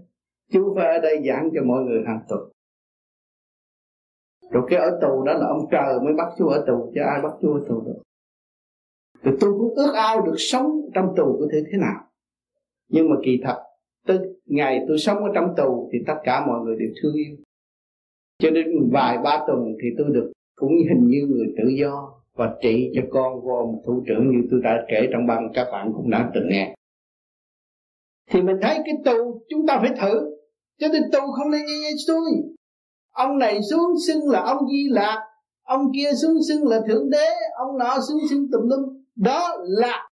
Chú 0.51 0.73
phải 0.75 0.95
ở 0.95 0.99
đây 1.01 1.23
giảng 1.27 1.49
cho 1.53 1.63
mọi 1.63 1.83
người 1.83 2.03
hàng 2.07 2.19
tuần. 2.29 2.39
Rồi 4.51 4.63
cái 4.69 4.79
ở 4.79 4.99
tù 5.01 5.23
đó 5.23 5.33
là 5.33 5.47
ông 5.47 5.65
trời 5.71 5.99
mới 6.03 6.13
bắt 6.13 6.27
chú 6.37 6.47
ở 6.47 6.63
tù, 6.67 6.91
chứ 6.95 7.01
ai 7.01 7.21
bắt 7.21 7.33
chú 7.41 7.53
ở 7.53 7.61
tù 7.69 7.81
được. 7.81 8.01
Rồi 9.23 9.37
tôi 9.39 9.51
cũng 9.51 9.75
ước 9.75 9.93
ao 9.95 10.21
được 10.21 10.35
sống 10.37 10.81
trong 10.93 11.13
tù 11.17 11.37
có 11.39 11.47
thể 11.51 11.63
thế 11.71 11.77
nào. 11.77 12.03
Nhưng 12.89 13.09
mà 13.09 13.15
kỳ 13.23 13.39
thật, 13.43 13.63
từ 14.07 14.19
ngày 14.45 14.85
tôi 14.87 14.97
sống 14.97 15.17
ở 15.17 15.31
trong 15.35 15.53
tù 15.57 15.89
thì 15.93 15.99
tất 16.07 16.15
cả 16.23 16.45
mọi 16.47 16.61
người 16.61 16.75
đều 16.79 16.89
thương 17.03 17.13
yêu. 17.15 17.35
Cho 18.39 18.49
đến 18.49 18.89
vài 18.91 19.17
ba 19.23 19.43
tuần 19.47 19.75
thì 19.81 19.89
tôi 19.97 20.07
được 20.09 20.31
cũng 20.55 20.71
hình 20.71 21.07
như 21.07 21.27
người 21.29 21.53
tự 21.57 21.67
do 21.67 22.13
và 22.35 22.55
trị 22.61 22.91
cho 22.95 23.01
con 23.11 23.41
của 23.41 23.57
ông 23.57 23.81
thủ 23.85 24.03
trưởng 24.07 24.31
như 24.31 24.47
tôi 24.51 24.61
đã 24.63 24.85
kể 24.87 25.07
trong 25.11 25.27
băng 25.27 25.51
các 25.53 25.67
bạn 25.71 25.91
cũng 25.95 26.09
đã 26.09 26.31
từng 26.33 26.49
nghe 26.49 26.75
thì 28.33 28.41
mình 28.41 28.55
thấy 28.61 28.75
cái 28.85 28.95
tu 29.05 29.41
chúng 29.49 29.67
ta 29.67 29.79
phải 29.81 29.91
thử. 30.01 30.19
Cho 30.79 30.87
nên 30.87 31.03
tu 31.13 31.19
không 31.19 31.51
nên 31.51 31.61
nghe, 31.65 31.77
nghe 31.81 31.91
xuôi 32.07 32.31
ông 33.11 33.37
này 33.37 33.59
xuống 33.71 33.93
xưng 34.07 34.29
là 34.29 34.41
ông 34.41 34.57
di 34.71 34.87
lạc 34.89 35.19
ông 35.63 35.81
kia 35.95 36.11
xuống 36.21 36.37
xưng 36.47 36.67
là 36.67 36.81
thượng 36.87 37.09
đế 37.09 37.29
ông 37.57 37.77
nọ 37.77 37.97
xuống 38.09 38.19
xưng 38.29 38.47
tùm 38.51 38.61
lum. 38.69 39.03
Đó 39.15 39.57
là 39.61 40.09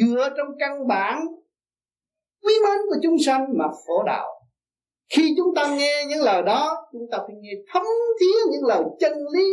dựa 0.00 0.28
trong 0.36 0.46
căn 0.58 0.86
bản 0.88 1.22
quý 2.42 2.52
mến 2.64 2.78
của 2.88 2.96
chúng 3.02 3.16
sanh 3.26 3.46
mà 3.58 3.64
phổ 3.86 4.02
đạo. 4.06 4.26
Khi 5.12 5.34
chúng 5.36 5.54
ta 5.56 5.76
nghe 5.76 6.04
những 6.08 6.20
lời 6.20 6.42
đó 6.42 6.76
chúng 6.92 7.06
ta 7.10 7.18
phải 7.18 7.36
nghe 7.40 7.52
thấm 7.72 7.82
thía 8.20 8.50
những 8.52 8.64
lời 8.64 8.82
chân 9.00 9.12
lý 9.34 9.48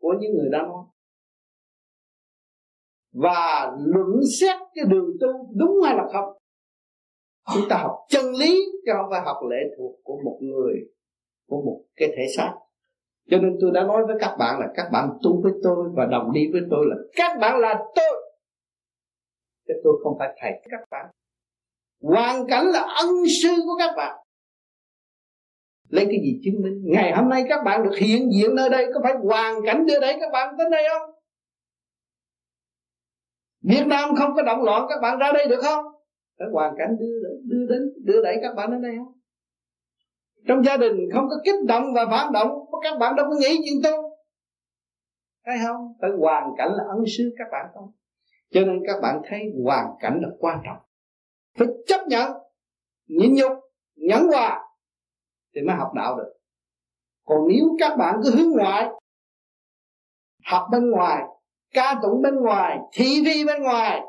của 0.00 0.14
những 0.20 0.32
người 0.32 0.48
đã 0.52 0.58
nói. 0.58 0.84
Và 3.12 3.72
luận 3.84 4.20
xét 4.40 4.56
cái 4.74 4.84
đường 4.88 5.10
tu 5.20 5.28
đúng 5.56 5.82
hay 5.84 5.96
là 5.96 6.04
không? 6.12 6.39
Chúng 7.54 7.68
ta 7.68 7.76
học 7.76 8.06
chân 8.08 8.24
lý 8.34 8.60
chứ 8.86 8.92
không 8.96 9.06
phải 9.10 9.20
học 9.20 9.36
lệ 9.50 9.56
thuộc 9.78 10.00
của 10.04 10.20
một 10.24 10.38
người, 10.40 10.74
của 11.48 11.62
một 11.62 11.80
cái 11.96 12.08
thể 12.16 12.26
xác. 12.36 12.52
Cho 13.30 13.38
nên 13.38 13.56
tôi 13.60 13.70
đã 13.74 13.82
nói 13.82 14.06
với 14.06 14.16
các 14.20 14.36
bạn 14.38 14.60
là 14.60 14.66
các 14.74 14.88
bạn 14.92 15.08
tu 15.22 15.42
với 15.42 15.52
tôi 15.62 15.88
và 15.96 16.06
đồng 16.06 16.32
đi 16.32 16.40
với 16.52 16.62
tôi 16.70 16.86
là 16.88 16.96
các 17.16 17.38
bạn 17.40 17.60
là 17.60 17.74
tôi. 17.94 18.32
Chứ 19.68 19.74
tôi 19.84 19.92
không 20.02 20.16
phải 20.18 20.28
thầy 20.40 20.52
các 20.70 20.80
bạn. 20.90 21.06
Hoàn 22.02 22.46
cảnh 22.46 22.66
là 22.66 22.80
ân 22.80 23.08
sư 23.42 23.48
của 23.66 23.76
các 23.78 23.94
bạn. 23.96 24.16
Lấy 25.88 26.04
cái 26.04 26.20
gì 26.22 26.40
chứng 26.44 26.62
minh? 26.62 26.82
Ngày 26.84 27.12
hôm 27.16 27.28
nay 27.28 27.44
các 27.48 27.62
bạn 27.64 27.84
được 27.84 27.96
hiện 27.98 28.30
diện 28.32 28.54
nơi 28.54 28.68
đây, 28.68 28.86
có 28.94 29.00
phải 29.02 29.14
hoàn 29.22 29.54
cảnh 29.66 29.86
đưa 29.86 30.00
đẩy 30.00 30.16
các 30.20 30.30
bạn 30.32 30.56
đến 30.56 30.70
đây 30.70 30.84
không? 30.90 31.10
Việt 33.62 33.86
Nam 33.86 34.16
không 34.16 34.30
có 34.36 34.42
động 34.42 34.62
loạn, 34.62 34.86
các 34.88 35.00
bạn 35.02 35.18
ra 35.18 35.32
đây 35.32 35.46
được 35.48 35.60
không? 35.62 35.84
Phải 36.40 36.48
hoàn 36.52 36.74
cảnh 36.78 36.96
đưa 37.00 37.20
đưa 37.44 37.66
đến, 37.66 37.82
đưa 38.04 38.22
đẩy 38.22 38.36
các 38.42 38.54
bạn 38.56 38.70
đến 38.70 38.82
đây 38.82 38.92
không? 38.98 39.12
Trong 40.48 40.64
gia 40.64 40.76
đình 40.76 40.96
không 41.12 41.28
có 41.30 41.36
kích 41.44 41.64
động 41.68 41.84
và 41.94 42.06
phản 42.10 42.32
động 42.32 42.48
các 42.82 42.98
bạn 42.98 43.16
đâu 43.16 43.26
có 43.28 43.36
nghĩ 43.40 43.60
chuyện 43.64 43.80
tu 43.84 44.10
thấy 45.46 45.56
không? 45.66 45.94
Phải 46.00 46.10
hoàn 46.18 46.50
cảnh 46.58 46.68
là 46.72 46.84
ân 46.88 47.04
sư 47.16 47.34
các 47.38 47.48
bạn 47.52 47.66
không 47.74 47.92
cho 48.50 48.60
nên 48.60 48.78
các 48.86 49.00
bạn 49.02 49.20
thấy 49.28 49.40
hoàn 49.64 49.86
cảnh 50.00 50.20
là 50.22 50.28
quan 50.38 50.60
trọng. 50.64 50.78
Phải 51.58 51.68
chấp 51.86 52.00
nhận, 52.08 52.32
nhịn 53.06 53.34
nhục, 53.34 53.52
nhẫn 53.96 54.26
hòa 54.26 54.60
thì 55.54 55.60
mới 55.66 55.76
học 55.76 55.90
đạo 55.94 56.16
được. 56.16 56.32
Còn 57.24 57.38
nếu 57.48 57.64
các 57.78 57.96
bạn 57.96 58.20
cứ 58.24 58.30
hướng 58.30 58.50
ngoại, 58.50 58.88
học 60.44 60.62
bên 60.72 60.90
ngoài, 60.90 61.22
ca 61.74 62.00
tụng 62.02 62.22
bên 62.22 62.34
ngoài, 62.36 62.78
thị 62.92 63.22
vi 63.24 63.44
bên 63.46 63.62
ngoài 63.62 64.00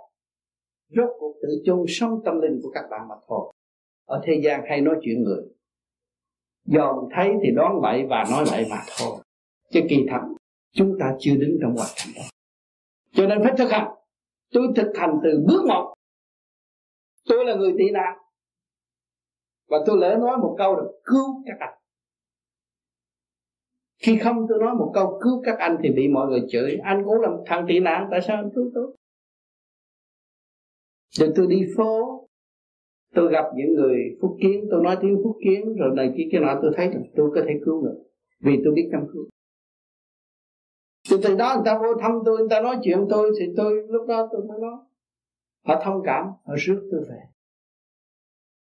rốt 0.96 1.10
cuộc 1.20 1.36
tự 1.42 1.62
chôn 1.66 1.86
sống 1.88 2.22
tâm 2.26 2.42
linh 2.42 2.60
của 2.64 2.72
các 2.74 2.86
bạn 2.92 3.08
mà 3.10 3.16
thôi. 3.28 3.52
Ở 4.06 4.22
thế 4.24 4.42
gian 4.44 4.62
hay 4.70 4.82
nói 4.82 4.96
chuyện 5.02 5.24
người. 5.24 5.44
Dòm 6.66 6.96
thấy 7.16 7.34
thì 7.44 7.52
đoán 7.56 7.82
vậy 7.82 8.06
và 8.10 8.26
nói 8.32 8.46
vậy 8.52 8.66
mà 8.70 8.78
thôi. 9.00 9.20
Chứ 9.70 9.82
kỳ 9.90 10.06
thật, 10.10 10.22
chúng 10.74 10.98
ta 11.00 11.16
chưa 11.20 11.36
đứng 11.36 11.58
trong 11.62 11.76
hoàn 11.76 11.90
cảnh 11.96 12.14
đó. 12.16 12.22
Cho 13.12 13.28
nên 13.28 13.44
phải 13.44 13.54
thực 13.58 13.72
hành. 13.72 13.92
Tôi 14.54 14.68
thực 14.76 14.92
hành 14.96 15.20
từ 15.24 15.44
bước 15.48 15.66
một. 15.68 15.94
Tôi 17.30 17.46
là 17.46 17.56
người 17.56 17.74
tị 17.78 17.90
nạn. 17.90 18.18
Và 19.70 19.78
tôi 19.86 19.98
lỡ 19.98 20.18
nói 20.20 20.38
một 20.38 20.56
câu 20.58 20.76
là 20.76 20.84
cứu 21.04 21.44
các 21.46 21.58
anh. 21.60 21.78
Khi 24.04 24.18
không 24.24 24.46
tôi 24.50 24.60
nói 24.60 24.76
một 24.76 24.92
câu 24.94 25.20
cứu 25.24 25.42
các 25.46 25.60
anh 25.60 25.78
thì 25.84 25.90
bị 25.96 26.08
mọi 26.08 26.28
người 26.28 26.42
chửi. 26.50 26.78
Anh 26.84 27.02
cũng 27.06 27.22
là 27.22 27.30
thằng 27.46 27.66
tị 27.68 27.80
nạn, 27.80 28.08
tại 28.12 28.22
sao 28.22 28.38
anh 28.38 28.50
cứu 28.56 28.72
tôi? 28.74 28.96
Rồi 31.12 31.32
tôi 31.36 31.48
đi 31.48 31.62
phố, 31.78 32.28
tôi 33.16 33.32
gặp 33.32 33.46
những 33.56 33.74
người 33.74 33.98
phúc 34.22 34.38
kiến, 34.42 34.68
tôi 34.72 34.84
nói 34.84 34.98
tiếng 35.02 35.22
phúc 35.24 35.38
kiến, 35.44 35.76
rồi 35.76 35.96
này 35.96 36.14
kia 36.18 36.24
kia 36.32 36.40
nọ, 36.40 36.60
tôi 36.62 36.72
thấy 36.76 36.88
rằng 36.88 37.04
tôi 37.16 37.32
có 37.36 37.42
thể 37.48 37.54
cứu 37.66 37.84
được, 37.84 38.04
vì 38.40 38.52
tôi 38.64 38.74
biết 38.74 38.90
chăm 38.92 39.02
cứu. 39.14 39.28
Từ 41.10 41.20
từ 41.24 41.36
đó 41.36 41.54
người 41.56 41.64
ta 41.66 41.80
vô 41.80 42.02
thăm 42.02 42.12
tôi, 42.26 42.38
người 42.38 42.50
ta 42.50 42.62
nói 42.62 42.78
chuyện 42.84 43.06
tôi, 43.10 43.32
thì 43.40 43.46
tôi 43.58 43.84
lúc 43.88 44.08
đó 44.08 44.30
tôi 44.32 44.42
mới 44.44 44.60
nói, 44.60 44.78
họ 45.66 45.82
thông 45.84 46.02
cảm, 46.06 46.26
họ 46.46 46.56
rước 46.58 46.88
tôi 46.92 47.02
về. 47.10 47.20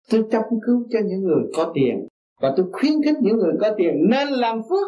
Tôi 0.09 0.23
chăm 0.31 0.41
cứu 0.65 0.87
cho 0.89 0.99
những 1.05 1.21
người 1.21 1.43
có 1.55 1.71
tiền, 1.75 2.07
và 2.41 2.53
tôi 2.57 2.65
khuyến 2.71 2.93
khích 3.05 3.15
những 3.21 3.37
người 3.37 3.53
có 3.61 3.75
tiền 3.77 3.93
nên 4.09 4.27
làm 4.27 4.61
phước 4.69 4.87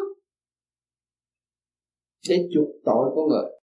để 2.28 2.48
chuộc 2.54 2.68
tội 2.84 3.10
của 3.14 3.26
người 3.26 3.55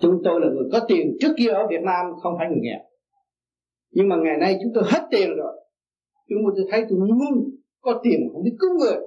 chúng 0.00 0.20
tôi 0.24 0.40
là 0.40 0.46
người 0.46 0.68
có 0.72 0.80
tiền 0.88 1.16
trước 1.20 1.34
kia 1.38 1.48
ở 1.48 1.66
Việt 1.70 1.82
Nam, 1.82 2.06
không 2.22 2.34
phải 2.38 2.48
người 2.48 2.60
nghèo. 2.62 2.80
Nhưng 3.90 4.08
mà 4.08 4.16
ngày 4.16 4.36
nay 4.36 4.58
chúng 4.62 4.72
tôi 4.74 4.84
hết 4.86 5.08
tiền 5.10 5.36
rồi. 5.36 5.60
Chúng 6.28 6.38
tôi 6.56 6.66
thấy 6.70 6.84
tôi 6.88 6.98
muốn 6.98 7.50
có 7.80 8.00
tiền 8.02 8.20
không 8.32 8.42
biết 8.42 8.56
cứu 8.58 8.78
người. 8.78 8.98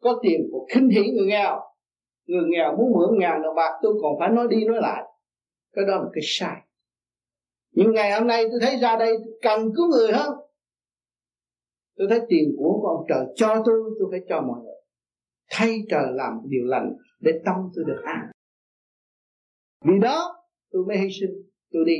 Có 0.00 0.20
tiền 0.22 0.40
của 0.52 0.66
khinh 0.70 0.88
thị 0.94 1.12
người 1.12 1.26
nghèo. 1.26 1.60
Người 2.26 2.44
nghèo 2.48 2.76
muốn 2.76 2.92
mượn 2.92 3.18
ngàn 3.18 3.42
đồng 3.42 3.54
bạc, 3.54 3.78
tôi 3.82 3.94
còn 4.02 4.12
phải 4.18 4.28
nói 4.28 4.46
đi 4.50 4.64
nói 4.64 4.78
lại. 4.80 5.02
Cái 5.72 5.84
đó 5.88 5.96
là 5.96 6.08
cái 6.12 6.22
sai. 6.24 6.56
Nhưng 7.72 7.92
ngày 7.92 8.12
hôm 8.12 8.26
nay 8.26 8.44
tôi 8.50 8.60
thấy 8.62 8.76
ra 8.76 8.96
đây 8.96 9.16
cần 9.42 9.72
cứu 9.76 9.86
người 9.88 10.12
hơn. 10.12 10.34
Tôi 11.96 12.06
thấy 12.10 12.20
tiền 12.28 12.54
của 12.58 12.80
con 12.82 13.06
trời 13.08 13.26
cho 13.34 13.62
tôi 13.66 13.80
tôi 13.98 14.08
phải 14.10 14.20
cho 14.28 14.40
mọi 14.40 14.60
người. 14.64 14.74
Thay 15.50 15.78
trời 15.88 16.04
làm 16.10 16.40
điều 16.44 16.64
lành 16.64 16.92
để 17.20 17.32
tâm 17.44 17.54
tôi 17.74 17.84
được 17.84 18.00
an 18.04 18.30
vì 19.84 19.98
đó, 20.02 20.46
tôi 20.72 20.84
mới 20.88 20.96
hy 20.98 21.08
sinh, 21.20 21.30
tôi 21.72 21.84
đi. 21.86 21.96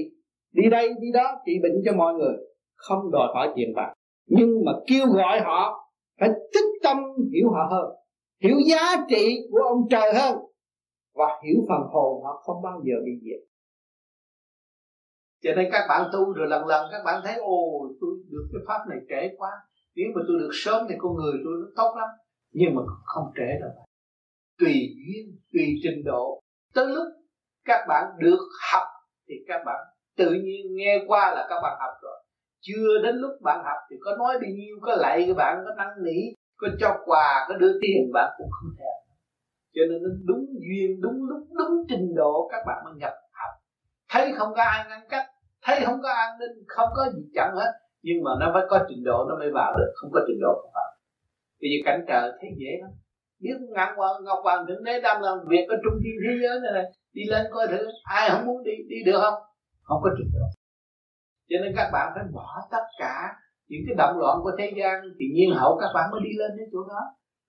Đi 0.52 0.70
đây, 0.70 0.88
đi 1.00 1.12
đó, 1.14 1.42
trị 1.46 1.52
bệnh 1.62 1.82
cho 1.84 1.92
mọi 1.92 2.14
người. 2.14 2.36
Không 2.74 3.10
đòi 3.12 3.28
hỏi 3.34 3.52
tiền 3.56 3.72
bạc. 3.76 3.92
Nhưng 4.26 4.64
mà 4.64 4.72
kêu 4.86 5.06
gọi 5.06 5.40
họ 5.40 5.90
phải 6.20 6.28
tích 6.28 6.70
tâm 6.82 6.96
hiểu 7.32 7.50
họ 7.50 7.68
hơn, 7.70 7.96
hiểu 8.42 8.56
giá 8.66 9.06
trị 9.08 9.48
của 9.50 9.58
ông 9.58 9.78
trời 9.90 10.14
hơn. 10.14 10.38
Và 11.14 11.26
hiểu 11.44 11.56
phần 11.68 11.80
hồn 11.92 12.24
họ 12.24 12.42
không 12.44 12.62
bao 12.62 12.82
giờ 12.84 12.94
bị 13.04 13.12
diệt. 13.22 13.48
Cho 15.42 15.50
nên 15.56 15.68
các 15.72 15.86
bạn 15.88 16.10
tu 16.12 16.32
rồi 16.32 16.46
lần 16.48 16.66
lần, 16.66 16.86
các 16.92 17.02
bạn 17.04 17.22
thấy, 17.24 17.34
ồ, 17.34 17.88
tôi 18.00 18.10
được 18.30 18.48
cái 18.52 18.62
pháp 18.66 18.78
này 18.90 18.98
trễ 19.08 19.36
quá. 19.36 19.50
Nếu 19.96 20.06
mà 20.14 20.22
tôi 20.28 20.38
được 20.38 20.50
sớm 20.52 20.86
thì 20.88 20.94
con 20.98 21.14
người 21.14 21.32
tôi 21.44 21.54
nó 21.60 21.66
tốt 21.76 21.94
lắm. 21.96 22.08
Nhưng 22.52 22.74
mà 22.74 22.82
không 23.04 23.24
trễ 23.36 23.60
đâu. 23.60 23.70
Tùy 24.58 24.72
duyên, 24.72 25.38
tùy 25.52 25.74
trình 25.82 26.04
độ. 26.04 26.40
Tới 26.74 26.86
lúc 26.86 27.06
các 27.64 27.84
bạn 27.88 28.04
được 28.18 28.48
học 28.72 28.88
thì 29.28 29.34
các 29.48 29.62
bạn 29.66 29.76
tự 30.16 30.30
nhiên 30.30 30.66
nghe 30.70 31.04
qua 31.06 31.34
là 31.34 31.46
các 31.50 31.60
bạn 31.62 31.76
học 31.80 31.94
rồi. 32.02 32.20
Chưa 32.60 33.02
đến 33.02 33.16
lúc 33.16 33.30
bạn 33.42 33.62
học 33.64 33.78
thì 33.90 33.96
có 34.00 34.16
nói 34.16 34.34
bao 34.34 34.50
nhiêu 34.56 34.76
có 34.82 34.94
lạy 34.94 35.24
các 35.28 35.36
bạn 35.36 35.64
có 35.64 35.74
năn 35.74 35.88
nỉ 36.04 36.20
có 36.56 36.68
cho 36.80 36.96
quà 37.04 37.46
có 37.48 37.54
đưa 37.54 37.72
tiền 37.80 38.10
bạn 38.12 38.30
cũng 38.38 38.50
không 38.50 38.70
thèm. 38.78 39.16
Cho 39.74 39.82
nên 39.90 40.02
nó 40.02 40.08
đúng 40.24 40.46
duyên 40.60 41.00
đúng 41.00 41.28
lúc 41.28 41.48
đúng 41.52 41.84
trình 41.88 42.14
độ 42.16 42.48
các 42.52 42.62
bạn 42.66 42.84
mới 42.84 42.94
nhập 42.96 43.12
học. 43.32 43.50
Thấy 44.10 44.32
không 44.36 44.54
có 44.56 44.62
ai 44.62 44.84
ngăn 44.88 45.00
cách 45.08 45.26
thấy 45.66 45.80
không 45.86 45.98
có 46.02 46.08
an 46.08 46.38
ninh 46.38 46.64
không 46.68 46.88
có 46.96 47.10
gì 47.14 47.22
chặn 47.34 47.50
hết. 47.56 47.72
Nhưng 48.02 48.24
mà 48.24 48.30
nó 48.40 48.50
phải 48.54 48.62
có 48.70 48.78
trình 48.88 49.04
độ 49.04 49.24
nó 49.28 49.38
mới 49.38 49.50
vào 49.50 49.74
được 49.78 49.92
không 49.94 50.10
có 50.12 50.20
trình 50.28 50.40
độ 50.40 50.52
không 50.62 50.70
vào. 50.74 50.90
Bây 51.60 51.70
giờ 51.70 51.78
cảnh 51.84 52.04
trời 52.08 52.32
thấy 52.40 52.50
dễ 52.56 52.72
lắm. 52.80 52.90
Biết 53.40 53.56
ngạn 53.74 53.96
hoàng 53.96 54.24
ngọc 54.24 54.38
hoàng 54.42 54.64
thượng 54.68 54.84
đế 54.84 55.00
đang 55.00 55.22
làm 55.22 55.38
việc 55.48 55.66
ở 55.68 55.76
trung 55.84 55.98
thiên 56.02 56.16
thế 56.24 56.34
giới 56.42 56.60
này, 56.60 56.72
này 56.72 56.92
đi 57.14 57.22
lên 57.30 57.46
coi 57.50 57.66
thử, 57.68 57.86
ai 58.04 58.30
không 58.30 58.46
muốn 58.46 58.62
đi 58.62 58.72
đi 58.88 58.96
được 59.06 59.20
không? 59.22 59.38
Không 59.82 60.00
có 60.02 60.10
trình 60.18 60.30
độ 60.34 60.46
cho 61.48 61.56
nên 61.62 61.72
các 61.76 61.90
bạn 61.92 62.12
phải 62.14 62.24
bỏ 62.32 62.68
tất 62.70 62.84
cả 62.98 63.36
những 63.68 63.80
cái 63.86 63.94
động 63.98 64.18
loạn 64.18 64.38
của 64.42 64.52
thế 64.58 64.72
gian, 64.76 65.02
thì 65.18 65.26
nhiên 65.34 65.50
hậu 65.54 65.78
các 65.80 65.90
bạn 65.94 66.10
mới 66.10 66.20
đi 66.24 66.30
lên 66.38 66.50
đến 66.56 66.68
chỗ 66.72 66.78
đó. 66.88 67.00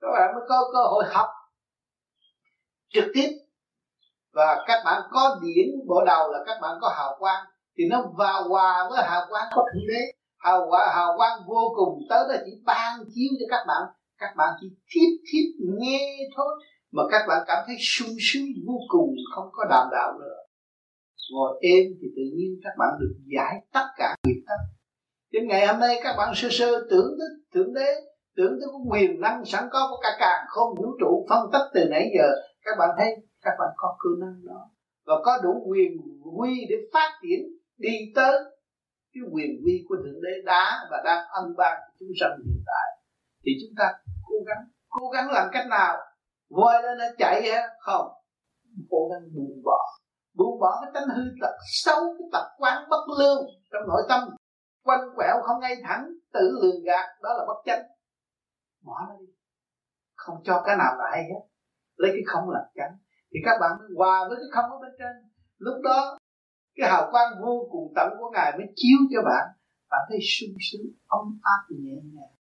Các 0.02 0.08
bạn 0.14 0.36
mới 0.36 0.44
có 0.50 0.70
cơ 0.74 0.80
hội 0.92 1.04
học 1.08 1.28
trực 2.94 3.06
tiếp. 3.14 3.30
Và 4.34 4.64
các 4.68 4.82
bạn 4.86 5.02
có 5.12 5.40
điển 5.44 5.66
bộ 5.88 6.04
đầu 6.06 6.32
là 6.32 6.40
các 6.46 6.58
bạn 6.62 6.78
có 6.82 6.90
hào 6.98 7.16
quang, 7.20 7.46
thì 7.78 7.84
nó 7.90 8.04
vào 8.18 8.50
hòa 8.50 8.88
với 8.90 9.04
hào 9.04 9.22
quang 9.30 9.48
của 9.56 9.64
thượng 9.74 9.88
đế. 9.88 10.02
Hào 10.38 10.66
quang 10.70 10.90
hào 10.96 11.18
quang 11.18 11.40
vô 11.48 11.74
cùng, 11.76 12.00
tới 12.10 12.24
đó 12.30 12.36
chỉ 12.46 12.52
ban 12.66 13.00
chiếu 13.14 13.30
cho 13.40 13.46
các 13.50 13.66
bạn. 13.68 13.84
Các 14.18 14.34
bạn 14.36 14.54
chỉ 14.62 14.68
thiết 14.94 15.10
thiết 15.32 15.46
nghe 15.80 16.18
thôi 16.36 16.64
mà 16.96 17.04
các 17.12 17.26
bạn 17.28 17.44
cảm 17.48 17.64
thấy 17.68 17.76
sung 17.80 18.16
sướng 18.20 18.46
vô 18.68 18.78
cùng, 18.88 19.10
không 19.36 19.50
có 19.52 19.64
đàm 19.70 19.88
đạo 19.92 20.14
nữa. 20.20 20.38
Ngồi 21.32 21.60
êm 21.62 21.86
thì 22.02 22.08
tự 22.16 22.24
nhiên 22.36 22.60
các 22.64 22.74
bạn 22.80 22.90
được 23.00 23.16
giải 23.36 23.56
tất 23.74 23.88
cả 23.98 24.16
nghiệp 24.24 24.44
tất 24.48 24.76
đến 25.36 25.48
ngày 25.48 25.68
hôm 25.68 25.80
nay 25.80 26.00
các 26.04 26.16
bạn 26.18 26.36
sơ 26.36 26.48
sơ 26.52 26.88
tưởng 26.90 27.16
tới 27.20 27.28
thượng 27.54 27.74
đế 27.74 27.90
tưởng 28.36 28.52
tới 28.60 28.70
cái 28.72 28.82
quyền 28.92 29.22
năng 29.22 29.46
sẵn 29.46 29.64
có 29.72 29.88
của 29.90 30.00
cả 30.04 30.10
càng 30.20 30.46
không 30.48 30.76
vũ 30.78 30.86
trụ 31.00 31.26
phân 31.30 31.50
tích 31.54 31.68
từ 31.74 31.90
nãy 31.90 32.10
giờ. 32.18 32.30
Các 32.66 32.76
bạn 32.80 32.90
thấy, 32.98 33.16
các 33.42 33.52
bạn 33.60 33.70
có 33.76 33.98
cơ 34.00 34.10
năng 34.20 34.46
đó. 34.46 34.70
Và 35.06 35.14
có 35.26 35.38
đủ 35.44 35.66
quyền 35.70 35.92
quy 36.38 36.66
để 36.70 36.76
phát 36.94 37.20
triển, 37.22 37.40
đi 37.78 38.12
tới 38.16 38.34
cái 39.14 39.24
quyền 39.32 39.50
vi 39.66 39.86
của 39.90 39.96
thượng 39.96 40.22
đế 40.22 40.42
đã 40.46 40.78
và 40.92 41.02
đang 41.06 41.26
ân 41.30 41.54
ban 41.58 41.78
chúng 42.00 42.10
sanh 42.20 42.38
hiện 42.46 42.64
tại. 42.66 43.06
Thì 43.46 43.52
chúng 43.62 43.76
ta 43.78 43.94
cố 44.28 44.36
gắng 44.48 44.64
cố 44.90 45.10
gắng 45.10 45.32
làm 45.32 45.50
cách 45.52 45.68
nào 45.70 45.98
voi 46.56 46.84
lên 46.84 46.98
nó 46.98 47.06
chạy 47.18 47.50
á 47.50 47.68
không. 47.80 48.08
Cố 48.90 49.10
gắng 49.12 49.22
buông 49.34 49.62
bỏ 49.64 49.80
buông 50.36 50.60
bỏ 50.60 50.82
cái 50.82 50.92
tánh 50.94 51.16
hư 51.16 51.24
tật, 51.42 51.56
xấu 51.86 52.02
cái 52.18 52.28
tập 52.34 52.46
quán 52.58 52.90
bất 52.90 53.04
lương 53.20 53.46
trong 53.72 53.88
nội 53.88 54.02
tâm. 54.10 54.30
Quanh 54.84 55.02
quẹo 55.16 55.42
không 55.44 55.60
ngay 55.60 55.76
thẳng, 55.84 56.10
tự 56.34 56.60
lường 56.62 56.84
gạt, 56.84 57.06
đó 57.22 57.30
là 57.38 57.46
bất 57.48 57.62
chánh. 57.66 57.84
Bỏ 58.86 58.94
nó 59.10 59.16
đi. 59.20 59.26
Không 60.16 60.36
cho 60.44 60.64
cái 60.66 60.76
nào 60.78 60.96
lại 60.98 61.24
hết. 61.24 61.42
Lấy 61.96 62.12
cái 62.12 62.24
không 62.26 62.50
làm 62.50 62.64
chánh. 62.76 62.98
Thì 63.32 63.40
các 63.46 63.58
bạn 63.62 63.72
mới 63.80 63.88
hòa 63.98 64.26
với 64.30 64.38
cái 64.38 64.48
không 64.52 64.72
ở 64.72 64.78
bên 64.82 64.92
trên. 65.00 65.32
Lúc 65.58 65.76
đó, 65.84 66.18
cái 66.76 66.90
hào 66.90 67.12
quang 67.12 67.32
vô 67.42 67.68
cùng 67.72 67.94
tận 67.96 68.10
của 68.20 68.30
ngài 68.34 68.52
mới 68.58 68.68
chiếu 68.76 68.98
cho 69.12 69.22
bạn. 69.22 69.48
Bạn 69.90 70.02
thấy 70.10 70.20
sung 70.22 70.56
sướng, 70.60 70.88
ấm 71.08 71.40
áp, 71.42 71.62
nhẹ 71.70 71.96
nhàng. 72.14 72.36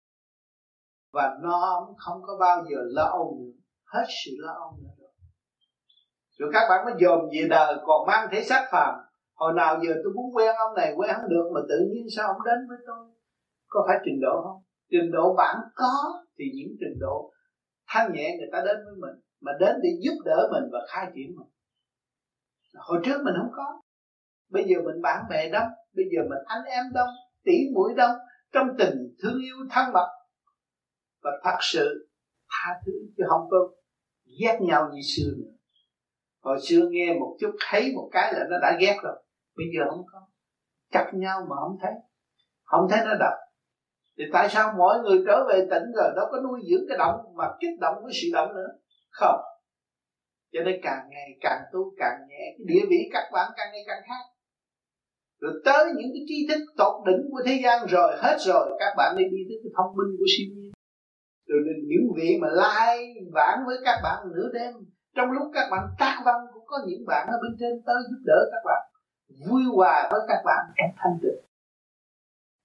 Và 1.13 1.37
nó 1.43 1.89
không 1.99 2.23
có 2.23 2.37
bao 2.41 2.65
giờ 2.71 2.77
lo 2.83 3.05
âu 3.05 3.39
nữa 3.41 3.62
hết 3.93 4.05
sự 4.25 4.31
lo 4.39 4.53
âu 4.53 4.77
nữa 4.83 4.89
rồi. 4.99 5.11
Rồi 6.39 6.51
các 6.53 6.67
bạn 6.69 6.85
mới 6.85 6.95
dòm 7.01 7.21
về 7.33 7.47
đời, 7.51 7.75
còn 7.87 8.07
mang 8.07 8.29
thể 8.33 8.43
xác 8.43 8.69
phàm. 8.73 8.95
Hồi 9.35 9.53
nào 9.57 9.81
giờ 9.83 9.93
tôi 10.05 10.13
muốn 10.17 10.35
quen 10.35 10.57
ông 10.57 10.75
này, 10.75 10.93
quen 10.97 11.11
không 11.15 11.31
được, 11.31 11.51
mà 11.55 11.61
tự 11.69 11.79
nhiên 11.91 12.07
sao 12.17 12.29
ông 12.29 12.43
đến 12.47 12.59
với 12.69 12.79
tôi? 12.87 13.07
Có 13.69 13.85
phải 13.89 13.97
trình 14.05 14.21
độ 14.23 14.43
không? 14.45 14.63
Trình 14.91 15.11
độ 15.13 15.35
bạn 15.35 15.57
có, 15.75 15.95
thì 16.39 16.45
những 16.55 16.77
trình 16.81 16.99
độ 17.01 17.33
thanh 17.89 18.13
nhẹ 18.13 18.37
người 18.39 18.49
ta 18.53 18.59
đến 18.67 18.77
với 18.85 18.95
mình, 19.01 19.23
mà 19.41 19.53
đến 19.61 19.77
để 19.83 19.91
giúp 20.03 20.15
đỡ 20.25 20.49
mình 20.53 20.65
và 20.73 20.79
khai 20.89 21.07
triển 21.15 21.37
mình. 21.39 21.49
Hồi 22.75 23.01
trước 23.05 23.19
mình 23.25 23.35
không 23.39 23.53
có. 23.57 23.83
Bây 24.51 24.65
giờ 24.65 24.77
mình 24.85 25.03
bạn 25.03 25.25
bè 25.31 25.49
đông, 25.49 25.69
bây 25.97 26.05
giờ 26.13 26.23
mình 26.31 26.39
anh 26.47 26.65
em 26.65 26.85
đông, 26.95 27.09
tỷ 27.45 27.53
mũi 27.75 27.95
đông, 27.97 28.17
trong 28.53 28.69
tình 28.79 28.97
thương 29.23 29.39
yêu 29.43 29.57
thân 29.71 29.93
mật 29.93 30.09
và 31.23 31.31
thật 31.45 31.59
sự 31.61 32.09
tha 32.51 32.81
thứ 32.87 32.93
chứ 33.17 33.25
không 33.29 33.49
có 33.51 33.59
ghét 34.41 34.59
nhau 34.61 34.89
như 34.93 35.01
xưa 35.17 35.31
nữa. 35.39 35.53
Hồi 36.41 36.59
xưa 36.69 36.89
nghe 36.91 37.15
một 37.21 37.37
chút, 37.41 37.51
thấy 37.71 37.93
một 37.95 38.09
cái 38.13 38.33
là 38.33 38.45
nó 38.51 38.57
đã 38.63 38.77
ghét 38.81 38.97
rồi. 39.03 39.17
Bây 39.57 39.67
giờ 39.75 39.91
không 39.91 40.05
có. 40.13 40.19
Chặt 40.93 41.11
nhau 41.15 41.39
mà 41.51 41.57
không 41.63 41.77
thấy. 41.83 41.93
Không 42.63 42.87
thấy 42.91 43.01
nó 43.05 43.15
đập. 43.21 43.33
Thì 44.19 44.25
tại 44.33 44.49
sao 44.49 44.75
mỗi 44.79 44.95
người 45.03 45.19
trở 45.27 45.45
về 45.49 45.67
tỉnh 45.71 45.87
rồi 45.97 46.11
đâu 46.17 46.27
có 46.33 46.41
nuôi 46.41 46.61
dưỡng 46.71 46.85
cái 46.89 46.99
động 46.99 47.17
mà 47.37 47.45
kích 47.61 47.81
động 47.81 47.95
với 48.03 48.13
sự 48.23 48.29
động 48.33 48.49
nữa? 48.55 48.71
Không. 49.11 49.41
Cho 50.53 50.61
nên 50.65 50.81
càng 50.83 51.03
ngày 51.11 51.29
càng 51.41 51.61
tu, 51.73 51.81
càng 51.99 52.19
nhẹ, 52.29 52.45
cái 52.59 52.65
địa 52.67 52.85
vị 52.91 53.01
các 53.13 53.25
bạn 53.33 53.53
càng 53.57 53.69
ngày 53.73 53.85
càng 53.87 54.03
khác. 54.09 54.25
Rồi 55.41 55.53
tới 55.65 55.85
những 55.97 56.11
cái 56.15 56.23
tri 56.29 56.47
thức 56.49 56.61
tột 56.79 56.95
đỉnh 57.07 57.23
của 57.31 57.43
thế 57.47 57.61
gian 57.65 57.87
rồi, 57.87 58.11
hết 58.23 58.37
rồi, 58.41 58.77
các 58.81 58.95
bạn 58.97 59.15
đi 59.19 59.25
đi 59.25 59.41
tới 59.49 59.59
cái 59.63 59.73
thông 59.77 59.97
minh 59.97 60.17
của 60.19 60.29
siêu 60.37 60.47
rồi 61.53 61.63
những 61.91 62.07
vị 62.17 62.39
mà 62.43 62.49
lai 62.51 63.15
vãn 63.33 63.59
với 63.67 63.77
các 63.85 64.01
bạn 64.03 64.19
nửa 64.35 64.49
đêm 64.53 64.73
trong 65.17 65.31
lúc 65.31 65.47
các 65.55 65.69
bạn 65.71 65.85
tác 65.99 66.23
văn 66.25 66.37
cũng 66.55 66.65
có 66.67 66.77
những 66.87 67.05
bạn 67.07 67.27
ở 67.27 67.37
bên 67.43 67.57
trên 67.61 67.83
tới 67.87 67.97
giúp 68.11 68.21
đỡ 68.27 68.39
các 68.53 68.63
bạn 68.65 68.83
vui 69.47 69.63
hòa 69.77 70.09
với 70.11 70.21
các 70.29 70.43
bạn 70.45 70.63
em 70.75 70.91
thanh 70.97 71.19
tịnh. 71.23 71.41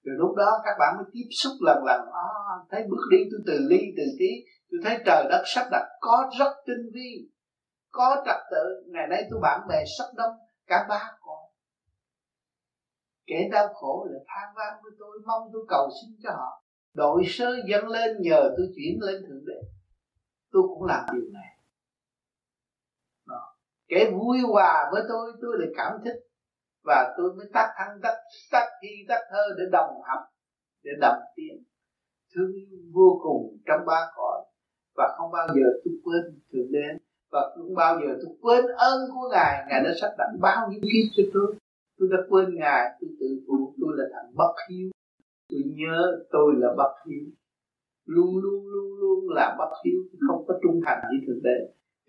Rồi 0.04 0.16
lúc 0.18 0.36
đó 0.36 0.50
các 0.64 0.76
bạn 0.78 0.96
mới 0.96 1.06
tiếp 1.12 1.28
xúc 1.42 1.52
lần 1.60 1.84
lần 1.84 2.00
à, 2.12 2.28
thấy 2.70 2.82
bước 2.90 3.04
đi 3.10 3.18
tôi 3.30 3.40
từ 3.46 3.66
ly 3.70 3.80
từ 3.96 4.02
tí 4.18 4.30
tôi 4.70 4.80
thấy 4.84 5.02
trời 5.06 5.24
đất 5.30 5.42
sắp 5.46 5.66
đặt 5.70 5.86
có 6.00 6.30
rất 6.38 6.52
tinh 6.66 6.90
vi 6.94 7.28
có 7.90 8.22
trật 8.26 8.40
tự 8.50 8.64
ngày 8.92 9.06
nay 9.10 9.22
tôi 9.30 9.40
bạn 9.42 9.60
bè 9.68 9.84
sắp 9.98 10.06
đông 10.16 10.34
cả 10.66 10.86
ba 10.88 11.00
con 11.20 11.38
kẻ 13.26 13.48
đau 13.52 13.68
khổ 13.74 14.06
là 14.10 14.18
than 14.26 14.54
van 14.56 14.72
với 14.82 14.92
tôi 14.98 15.18
mong 15.26 15.50
tôi 15.52 15.62
cầu 15.68 15.88
xin 16.00 16.10
cho 16.22 16.30
họ 16.30 16.62
đội 16.94 17.24
sơ 17.26 17.56
dâng 17.68 17.88
lên 17.88 18.16
nhờ 18.20 18.54
tôi 18.56 18.66
chuyển 18.76 18.98
lên 19.00 19.22
thượng 19.28 19.44
đế. 19.46 19.60
Tôi 20.52 20.62
cũng 20.62 20.84
làm 20.84 21.04
điều 21.12 21.30
này. 21.32 21.58
Đó. 23.26 23.56
kẻ 23.88 24.10
vui 24.10 24.38
hòa 24.38 24.88
với 24.92 25.02
tôi 25.08 25.32
tôi 25.42 25.56
lại 25.58 25.68
cảm 25.76 25.92
thích. 26.04 26.20
Và 26.84 27.14
tôi 27.18 27.34
mới 27.34 27.46
tắt 27.52 27.74
thăng 27.76 28.00
tắt 28.02 28.14
tắt 28.52 28.66
thi, 28.82 28.88
tắt 29.08 29.20
thơ 29.30 29.42
để 29.58 29.64
đồng 29.72 29.90
học, 30.08 30.20
để 30.82 30.90
đồng 31.00 31.18
tiến. 31.36 31.64
Thương 32.34 32.52
yêu 32.52 32.78
vô 32.92 33.20
cùng 33.22 33.58
trong 33.66 33.86
ba 33.86 34.10
cõi. 34.16 34.44
Và 34.96 35.14
không 35.16 35.30
bao 35.32 35.48
giờ 35.48 35.66
tôi 35.84 35.94
quên 36.04 36.40
thượng 36.52 36.72
đế. 36.72 36.98
Và 37.30 37.40
không 37.54 37.74
bao 37.74 38.00
giờ 38.00 38.18
tôi 38.22 38.36
quên 38.40 38.64
ơn 38.76 38.98
của 39.14 39.28
ngài. 39.32 39.64
Ngài 39.68 39.80
đã 39.84 39.90
sắp 40.00 40.10
đặt 40.18 40.28
bao 40.40 40.68
nhiêu 40.70 40.80
kiếp 40.82 41.12
cho 41.16 41.22
tôi. 41.34 41.56
Tôi 41.98 42.08
đã 42.12 42.18
quên 42.28 42.54
ngài, 42.54 42.90
tôi 43.00 43.10
tự 43.20 43.26
phụ, 43.46 43.74
tôi 43.80 43.90
là 43.96 44.04
thằng 44.12 44.32
bất 44.34 44.54
hiếu 44.68 44.90
tôi 45.50 45.60
nhớ 45.64 45.98
tôi 46.30 46.54
là 46.56 46.68
bất 46.76 46.92
hiếu. 47.06 47.24
Luôn 48.04 48.36
luôn 48.42 48.64
luôn 48.72 48.98
luôn 49.00 49.34
là 49.34 49.56
bất 49.58 49.70
hiếu, 49.84 50.00
không 50.28 50.44
có 50.48 50.54
trung 50.62 50.80
thành 50.86 50.98
với 51.02 51.18
thượng 51.26 51.42
đế. 51.42 51.58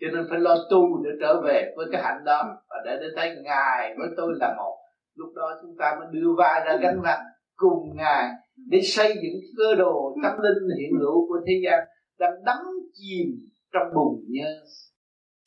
Cho 0.00 0.06
nên 0.12 0.26
phải 0.30 0.40
lo 0.40 0.56
tu 0.70 1.04
để 1.04 1.10
trở 1.20 1.40
về 1.44 1.72
với 1.76 1.86
cái 1.92 2.02
hạnh 2.02 2.24
đó 2.24 2.42
và 2.70 2.76
để 2.84 2.98
để 3.00 3.06
thấy 3.16 3.36
ngài 3.44 3.94
với 3.98 4.08
tôi 4.16 4.32
là 4.40 4.54
một. 4.58 4.76
Lúc 5.14 5.28
đó 5.34 5.58
chúng 5.62 5.76
ta 5.78 5.96
mới 5.98 6.08
đưa 6.12 6.34
vai 6.38 6.60
ra 6.66 6.78
gánh 6.82 7.02
nặng 7.02 7.24
cùng 7.56 7.96
ngài 7.96 8.30
để 8.70 8.80
xây 8.82 9.08
dựng 9.08 9.40
cơ 9.56 9.74
đồ 9.74 10.14
tâm 10.22 10.32
linh 10.42 10.78
hiện 10.78 10.90
hữu 11.00 11.28
của 11.28 11.40
thế 11.46 11.52
gian 11.64 11.78
đang 12.18 12.44
đắm 12.46 12.56
chìm 12.92 13.28
trong 13.72 13.88
bùn 13.94 14.24
nhơ 14.28 14.50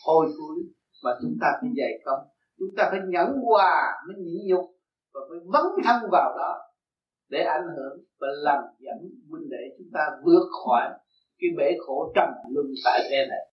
hôi 0.05 0.25
thối. 0.25 0.55
Mà 1.03 1.11
chúng 1.21 1.37
ta 1.41 1.47
phải 1.61 1.69
dày 1.77 2.01
công, 2.05 2.19
chúng 2.59 2.69
ta 2.77 2.87
phải 2.91 2.99
nhẫn 3.07 3.27
hòa 3.45 3.91
mới 4.07 4.15
nhịn 4.17 4.47
nhục 4.47 4.65
và 5.13 5.21
phải 5.29 5.39
vấn 5.53 5.65
thân 5.83 6.01
vào 6.11 6.35
đó 6.37 6.57
để 7.33 7.39
ảnh 7.39 7.67
hưởng 7.75 8.03
và 8.19 8.27
làm 8.31 8.63
dẫn 8.79 8.97
huynh 9.29 9.49
đệ 9.49 9.75
chúng 9.77 9.87
ta 9.93 9.99
vượt 10.23 10.47
khỏi 10.65 10.89
cái 11.39 11.49
bể 11.57 11.77
khổ 11.85 12.11
trầm 12.15 12.29
luân 12.49 12.67
tại 12.85 12.99
thế 13.09 13.17
này. 13.29 13.51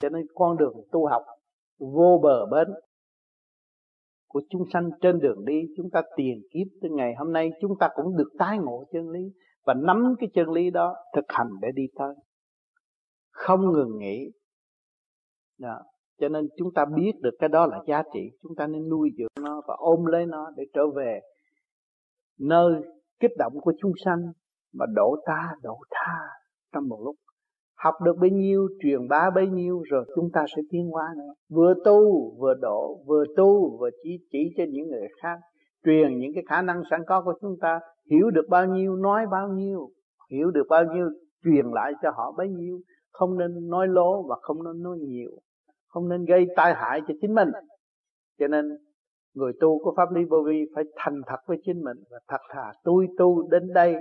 Cho 0.00 0.08
nên 0.08 0.26
con 0.34 0.56
đường 0.56 0.74
tu 0.92 1.06
học 1.06 1.22
vô 1.78 2.20
bờ 2.22 2.46
bến 2.46 2.68
của 4.28 4.42
chúng 4.50 4.62
sanh 4.72 4.90
trên 5.00 5.20
đường 5.20 5.44
đi, 5.44 5.62
chúng 5.76 5.90
ta 5.90 6.02
tiền 6.16 6.42
kiếp 6.50 6.66
tới 6.82 6.90
ngày 6.90 7.14
hôm 7.18 7.32
nay, 7.32 7.50
chúng 7.60 7.72
ta 7.80 7.88
cũng 7.94 8.16
được 8.16 8.28
tái 8.38 8.58
ngộ 8.58 8.84
chân 8.92 9.10
lý 9.10 9.20
và 9.64 9.74
nắm 9.74 10.14
cái 10.20 10.30
chân 10.34 10.50
lý 10.50 10.70
đó 10.70 10.96
thực 11.16 11.24
hành 11.28 11.48
để 11.60 11.68
đi 11.74 11.82
tới. 11.98 12.14
Không 13.30 13.72
ngừng 13.72 13.98
nghỉ. 13.98 14.30
Đó. 15.58 15.78
cho 16.20 16.28
nên 16.28 16.48
chúng 16.56 16.74
ta 16.74 16.84
biết 16.96 17.12
được 17.20 17.34
cái 17.38 17.48
đó 17.48 17.66
là 17.66 17.80
giá 17.86 18.02
trị, 18.14 18.20
chúng 18.42 18.52
ta 18.56 18.66
nên 18.66 18.88
nuôi 18.88 19.10
dưỡng 19.18 19.44
nó 19.44 19.62
và 19.68 19.74
ôm 19.78 20.04
lấy 20.04 20.26
nó 20.26 20.50
để 20.56 20.64
trở 20.74 20.82
về 20.96 21.20
nơi 22.40 22.82
kích 23.20 23.32
động 23.38 23.52
của 23.60 23.72
chúng 23.80 23.92
sanh 24.04 24.32
mà 24.74 24.86
đổ 24.94 25.16
ta, 25.26 25.54
đổ 25.62 25.78
tha 25.90 26.18
trong 26.74 26.88
một 26.88 27.00
lúc. 27.04 27.16
Học 27.78 27.94
được 28.04 28.16
bấy 28.20 28.30
nhiêu, 28.30 28.68
truyền 28.82 29.08
bá 29.08 29.30
bấy 29.34 29.46
nhiêu, 29.46 29.82
rồi 29.90 30.04
chúng 30.16 30.30
ta 30.32 30.44
sẽ 30.56 30.62
tiến 30.70 30.88
hóa 30.90 31.14
nữa. 31.16 31.34
Vừa 31.50 31.74
tu, 31.84 32.30
vừa 32.40 32.54
độ 32.54 33.02
vừa 33.06 33.24
tu, 33.36 33.78
vừa 33.78 33.90
chỉ 34.02 34.10
chỉ 34.30 34.54
cho 34.56 34.64
những 34.70 34.88
người 34.88 35.08
khác, 35.22 35.38
truyền 35.84 36.18
những 36.18 36.32
cái 36.34 36.44
khả 36.48 36.62
năng 36.62 36.82
sẵn 36.90 37.00
có 37.06 37.22
của 37.22 37.34
chúng 37.40 37.56
ta. 37.60 37.80
Hiểu 38.10 38.30
được 38.30 38.46
bao 38.48 38.66
nhiêu, 38.66 38.96
nói 38.96 39.26
bao 39.30 39.48
nhiêu, 39.48 39.90
hiểu 40.30 40.50
được 40.50 40.66
bao 40.68 40.84
nhiêu, 40.84 41.10
truyền 41.44 41.66
lại 41.66 41.92
cho 42.02 42.10
họ 42.10 42.34
bấy 42.36 42.48
nhiêu. 42.48 42.78
Không 43.12 43.38
nên 43.38 43.68
nói 43.68 43.88
lố 43.88 44.22
và 44.28 44.36
không 44.42 44.64
nên 44.64 44.82
nói 44.82 44.98
nhiều. 44.98 45.30
Không 45.86 46.08
nên 46.08 46.24
gây 46.24 46.46
tai 46.56 46.74
hại 46.74 47.00
cho 47.08 47.14
chính 47.20 47.34
mình. 47.34 47.48
Cho 48.38 48.48
nên 48.48 48.64
người 49.34 49.52
tu 49.60 49.78
của 49.84 49.94
pháp 49.96 50.12
lý 50.12 50.24
vô 50.30 50.42
vi 50.46 50.64
phải 50.74 50.84
thành 50.96 51.20
thật 51.26 51.36
với 51.46 51.58
chính 51.64 51.82
mình 51.82 51.96
và 52.10 52.18
thật 52.28 52.40
thà, 52.50 52.72
tôi 52.84 53.08
tu 53.18 53.48
đến 53.48 53.72
đây, 53.74 53.94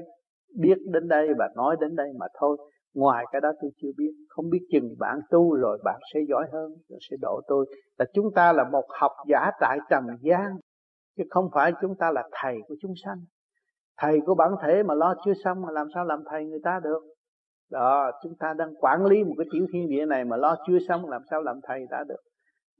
biết 0.60 0.78
đến 0.92 1.08
đây 1.08 1.28
và 1.38 1.50
nói 1.56 1.76
đến 1.80 1.96
đây 1.96 2.08
mà 2.20 2.26
thôi. 2.40 2.58
Ngoài 2.94 3.26
cái 3.32 3.42
đó 3.42 3.52
tôi 3.62 3.72
chưa 3.82 3.92
biết. 3.98 4.12
Không 4.30 4.50
biết 4.50 4.68
chừng 4.72 4.96
bạn 5.00 5.20
tu 5.30 5.56
rồi 5.56 5.78
bạn 5.84 6.00
sẽ 6.14 6.20
giỏi 6.30 6.46
hơn, 6.54 6.72
rồi 6.90 7.00
sẽ 7.10 7.18
độ 7.22 7.42
tôi. 7.48 7.66
Là 7.98 8.06
chúng 8.14 8.34
ta 8.36 8.54
là 8.54 8.70
một 8.70 8.86
học 9.00 9.12
giả 9.28 9.52
tại 9.60 9.78
trần 9.90 10.04
gian, 10.22 10.58
chứ 11.18 11.24
không 11.30 11.50
phải 11.54 11.72
chúng 11.82 11.96
ta 11.96 12.12
là 12.12 12.24
thầy 12.32 12.56
của 12.68 12.76
chúng 12.82 12.94
sanh. 13.06 13.18
Thầy 13.98 14.20
của 14.26 14.36
bản 14.36 14.52
thể 14.62 14.84
mà 14.84 14.94
lo 14.94 15.16
chưa 15.26 15.34
xong 15.44 15.62
mà 15.62 15.72
làm 15.72 15.88
sao 15.94 16.06
làm 16.06 16.24
thầy 16.30 16.46
người 16.46 16.60
ta 16.64 16.80
được? 16.84 17.00
Đó, 17.72 18.12
chúng 18.24 18.34
ta 18.40 18.54
đang 18.58 18.76
quản 18.76 19.06
lý 19.06 19.24
một 19.24 19.34
cái 19.38 19.48
tiểu 19.54 19.66
thiên 19.74 19.90
địa 19.90 20.06
này 20.06 20.26
mà 20.26 20.38
lo 20.38 20.56
chưa 20.68 20.78
xong 20.88 21.10
làm 21.10 21.22
sao 21.32 21.42
làm 21.42 21.60
thầy 21.64 21.86
ta 21.90 22.04
được. 22.08 22.22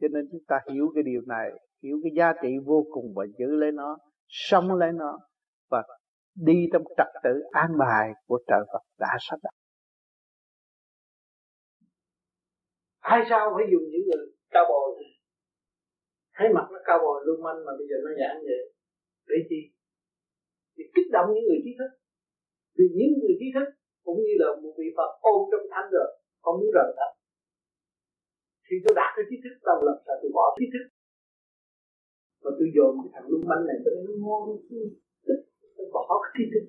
Cho 0.02 0.08
nên 0.12 0.26
chúng 0.32 0.42
ta 0.48 0.60
hiểu 0.72 0.88
cái 0.96 1.04
điều 1.04 1.22
này 1.28 1.52
hiểu 1.84 1.98
cái 2.04 2.12
giá 2.18 2.34
trị 2.42 2.50
vô 2.66 2.86
cùng 2.92 3.14
và 3.16 3.26
giữ 3.40 3.46
lấy 3.62 3.72
nó, 3.72 3.98
sống 4.28 4.74
lấy 4.80 4.92
nó 4.94 5.20
và 5.72 5.84
đi 6.36 6.58
trong 6.74 6.84
trật 6.98 7.08
tự 7.24 7.34
an 7.52 7.70
bài 7.80 8.12
của 8.28 8.40
trời 8.48 8.64
Phật 8.74 8.84
đã 9.00 9.12
sắp 9.20 9.40
đặt. 9.44 9.56
Tại 13.10 13.22
sao 13.30 13.44
phải 13.56 13.66
dùng 13.72 13.86
những 13.92 14.06
người 14.08 14.26
cao 14.56 14.66
bồi? 14.70 14.90
Thấy 16.36 16.48
mặt 16.56 16.68
nó 16.74 16.80
cao 16.88 17.00
bồi 17.04 17.18
luôn 17.26 17.44
manh 17.46 17.60
mà 17.66 17.72
bây 17.80 17.86
giờ 17.90 17.98
nó 18.06 18.12
giảm 18.20 18.36
vậy 18.48 18.62
Để 19.30 19.38
chi? 19.50 19.60
Để 20.78 20.84
kích 20.96 21.10
động 21.16 21.28
những 21.34 21.46
người 21.48 21.62
trí 21.66 21.72
thức. 21.80 21.92
Vì 22.78 22.86
những 22.98 23.12
người 23.20 23.36
trí 23.40 23.48
thức 23.56 23.68
cũng 24.06 24.20
như 24.26 24.34
là 24.42 24.48
một 24.62 24.74
vị 24.80 24.88
Phật 24.98 25.12
ôm 25.32 25.40
trong 25.52 25.66
thanh 25.72 25.90
rồi, 25.96 26.10
Không 26.44 26.56
muốn 26.60 26.72
rời 26.76 26.90
thật 26.98 27.12
Thì 28.66 28.76
tôi 28.84 28.94
đạt 29.00 29.12
cái 29.16 29.26
trí 29.30 29.38
thức 29.44 29.56
tao 29.66 29.78
làm 29.88 29.98
sao 30.06 30.16
tôi 30.22 30.32
bỏ 30.38 30.46
trí 30.58 30.66
thức. 30.74 30.86
Và 32.44 32.52
tôi 32.58 32.68
dồn 32.76 32.92
cái 33.02 33.10
thằng 33.14 33.28
lưu 33.30 33.42
manh 33.50 33.64
này 33.68 33.78
tôi 33.86 33.94
nó 34.06 34.14
ngon 34.24 34.44
Tôi 35.78 35.86
bỏ 35.94 36.22
cái 36.24 36.32
trí 36.36 36.44
thức 36.54 36.64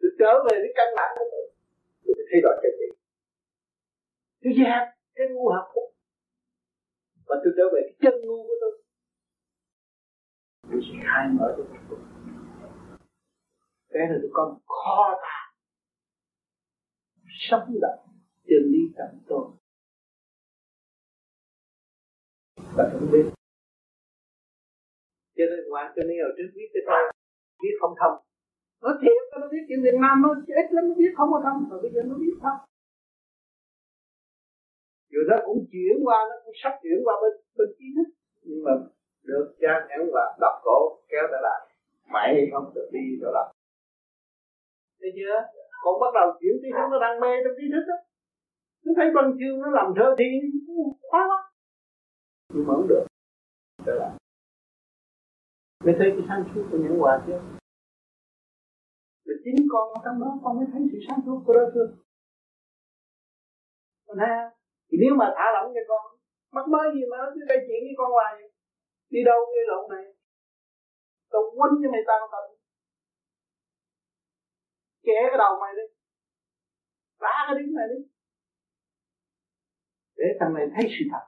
Tôi 0.00 0.10
trở 0.18 0.32
về 0.46 0.54
cái 0.62 0.72
căn 0.78 0.88
bản 0.96 1.10
của 1.18 1.26
tôi. 1.32 1.44
Tôi 2.04 2.12
phải 2.16 2.26
thay 2.30 2.40
đổi 2.44 2.54
cái 2.62 2.72
gì? 2.78 2.88
Tôi 4.42 4.52
dẹp 4.58 4.84
cái 5.16 5.26
ngu 5.32 5.48
học 5.48 5.66
của 5.74 5.86
và 7.28 7.36
tôi 7.44 7.52
trở 7.56 7.64
về 7.74 7.80
cái 7.86 7.96
chân 8.02 8.14
ngu 8.26 8.42
của 8.48 8.56
tôi. 8.60 8.72
Tôi 10.70 10.80
sẽ 10.86 10.94
khai 11.04 11.28
mở 11.38 11.54
cho 11.56 11.64
tôi. 11.88 11.98
Cái 13.88 14.06
này 14.08 14.18
tôi 14.22 14.30
có 14.32 14.44
một 14.48 14.60
kho 14.66 15.20
tàng 15.22 15.46
sống 17.50 17.78
động 17.80 18.08
chân 18.46 18.62
lý 18.72 18.78
tận 18.96 19.20
tôi. 19.28 19.46
Và 22.76 22.90
không 22.92 23.08
biết 23.12 23.35
cho 25.36 25.44
nên 25.50 25.60
ngoan 25.68 25.86
cho 25.96 26.02
nên 26.08 26.16
ở 26.28 26.30
trước 26.36 26.48
biết 26.56 26.68
cái 26.74 26.82
thôi 26.88 27.02
biết 27.62 27.74
không 27.80 27.94
thông. 28.00 28.16
Nó 28.82 28.90
thiệt 29.02 29.20
nó 29.40 29.46
biết 29.52 29.62
chuyện 29.68 29.80
Việt 29.86 29.98
Nam 30.02 30.14
nó 30.24 30.30
ít 30.62 30.66
lắm, 30.74 30.84
nó 30.88 30.94
biết 31.00 31.12
không 31.16 31.28
có 31.32 31.40
thông 31.44 31.58
rồi 31.70 31.78
bây 31.82 31.90
giờ 31.94 32.00
nó 32.10 32.14
biết 32.22 32.36
thông. 32.42 32.58
Rồi 35.12 35.24
nó 35.30 35.36
cũng 35.46 35.60
chuyển 35.72 35.96
qua, 36.06 36.18
nó 36.30 36.36
cũng 36.44 36.54
sắp 36.62 36.72
chuyển 36.82 36.98
qua 37.04 37.14
bên 37.22 37.32
bên 37.58 37.68
trí 37.78 37.86
thức, 37.96 38.08
nhưng 38.42 38.60
mà 38.64 38.72
được 39.22 39.46
cha 39.60 39.72
nhẫn 39.88 40.02
và 40.14 40.24
đập 40.40 40.54
cổ, 40.64 40.78
kéo 41.08 41.24
trở 41.30 41.40
lại 41.42 41.60
mày 42.12 42.48
không 42.52 42.72
được 42.74 42.88
đi 42.92 43.04
rồi 43.22 43.32
lại. 43.34 43.54
thấy 45.00 45.10
chưa? 45.16 45.36
Còn 45.82 46.00
bắt 46.00 46.10
đầu 46.14 46.28
chuyển 46.40 46.54
trí 46.62 46.68
thức 46.76 46.86
nó 46.90 46.98
đang 46.98 47.20
mê 47.20 47.30
trong 47.44 47.54
trí 47.58 47.66
thức 47.72 47.84
đó 47.88 47.96
nó 48.86 48.92
thấy 48.96 49.06
văn 49.14 49.32
chương 49.38 49.60
nó 49.60 49.70
làm 49.70 49.92
thơ 49.96 50.14
thì 50.18 50.24
khóa 51.10 51.26
lắm 51.26 51.40
nhưng 52.54 52.66
mà 52.66 52.74
không 52.74 52.88
được 52.88 53.06
trở 53.86 53.94
lại 53.94 54.10
mới 55.86 55.94
thấy 55.98 56.08
cái 56.14 56.24
sáng 56.28 56.42
suốt 56.50 56.64
của 56.70 56.78
những 56.82 56.98
hòa 57.00 57.14
chứ, 57.26 57.36
rồi 59.26 59.36
chính 59.44 59.58
con 59.72 59.84
ở 59.96 59.98
trong 60.04 60.16
đó 60.22 60.28
con 60.42 60.52
mới 60.58 60.66
thấy 60.72 60.82
sự 60.90 60.98
sáng 61.06 61.20
suốt 61.24 61.38
của 61.46 61.52
đối 61.58 61.66
phương 61.74 61.90
còn 64.06 64.18
ha 64.18 64.36
thì 64.88 64.94
nếu 65.02 65.12
mà 65.20 65.26
thả 65.36 65.46
lỏng 65.54 65.68
cho 65.74 65.82
con 65.90 66.02
mắc 66.56 66.66
mới 66.74 66.86
gì 66.94 67.02
mà 67.10 67.16
nó 67.20 67.26
cứ 67.34 67.40
gây 67.48 67.58
chuyện 67.66 67.80
với 67.86 67.94
con 68.00 68.10
hoài. 68.16 68.34
Đi 69.12 69.20
đâu 69.30 69.38
gây 69.54 69.64
lộn 69.70 69.84
này 69.94 70.04
tao 71.30 71.42
quấn 71.58 71.70
cho 71.80 71.88
mày 71.92 72.02
tao 72.06 72.18
tận 72.32 72.46
kẻ 75.06 75.18
cái 75.30 75.38
đầu 75.38 75.52
mày 75.62 75.72
đi. 75.78 75.86
Đá 77.20 77.36
cái 77.46 77.54
đứng 77.58 77.74
này 77.74 77.86
đi. 77.92 78.00
Để 80.16 80.28
thằng 80.40 80.54
này 80.54 80.66
thấy 80.74 80.84
sự 80.94 81.04
thật. 81.12 81.24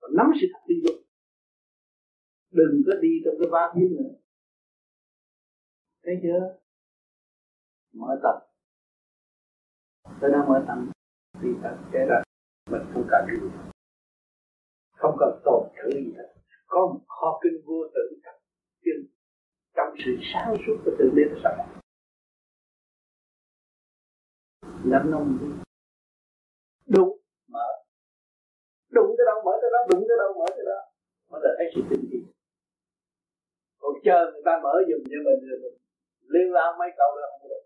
Và 0.00 0.08
nắm 0.18 0.26
sự 0.40 0.46
thật 0.52 0.62
đi 0.70 0.76
dụng 0.84 1.02
đừng 2.58 2.82
có 2.86 2.92
đi 3.02 3.12
trong 3.24 3.34
cái 3.40 3.48
bát 3.50 3.72
víu 3.76 3.88
nữa. 3.88 4.10
Thấy 6.04 6.14
chưa? 6.22 6.58
Mở 7.92 8.20
tập. 8.22 8.36
Tôi 10.20 10.30
đang 10.30 10.48
mở 10.48 10.64
tâm 10.68 10.90
đi 11.42 11.48
tập 11.62 11.78
cái 11.92 12.06
là 12.06 12.22
mình 12.70 12.82
không 12.92 13.06
cần 13.10 13.26
gì. 13.30 13.48
Không 14.92 15.16
cần 15.20 15.40
tồn 15.44 15.68
thử 15.76 15.90
gì 15.90 16.12
hết 16.16 16.34
có 16.68 16.80
một 16.86 17.00
kho 17.08 17.40
kinh 17.42 17.62
vô 17.66 17.84
tự 17.94 18.20
thật 18.24 18.38
nhưng 18.82 19.06
trong 19.76 19.94
sự 20.04 20.16
sáng 20.32 20.54
suốt 20.66 20.76
của 20.84 20.90
tự 20.98 21.10
nhiên 21.16 21.28
sẵn 21.44 21.54
nắm 24.84 25.10
nông 25.10 25.38
đi. 25.40 25.46
Đúng 26.86 27.18
mở. 27.48 27.68
Đúng 28.90 29.14
tới 29.18 29.26
đâu 29.26 29.42
mở 29.44 29.52
tới 29.62 29.70
đó 29.72 29.78
đúng 29.90 30.04
tới 30.08 30.16
đâu 30.18 30.34
mở 30.38 30.46
tới 30.56 30.64
đó. 30.66 30.78
Mới 31.30 31.40
là 31.44 31.50
thấy 31.58 31.66
sự 31.74 31.80
tinh 31.90 32.08
tiến 32.10 32.24
còn 33.88 33.96
chờ 34.06 34.18
người 34.32 34.42
ta 34.48 34.54
mở 34.64 34.74
dùm 34.88 35.02
cho 35.12 35.18
mình 35.26 35.40
rồi 35.48 35.58
mình 35.62 35.76
liên 36.32 36.48
lao 36.56 36.70
mấy 36.78 36.90
câu 37.00 37.10
là 37.20 37.26
không 37.32 37.48
được. 37.50 37.64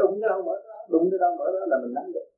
Đụng 0.00 0.14
cái 0.20 0.28
đâu 0.32 0.42
mở 0.46 0.56
đó 0.68 0.76
đụng 0.92 1.06
cái 1.10 1.18
đâu 1.24 1.32
mở 1.38 1.46
đó 1.56 1.62
là 1.70 1.76
mình 1.82 1.94
nắm 1.94 2.06
được. 2.14 2.28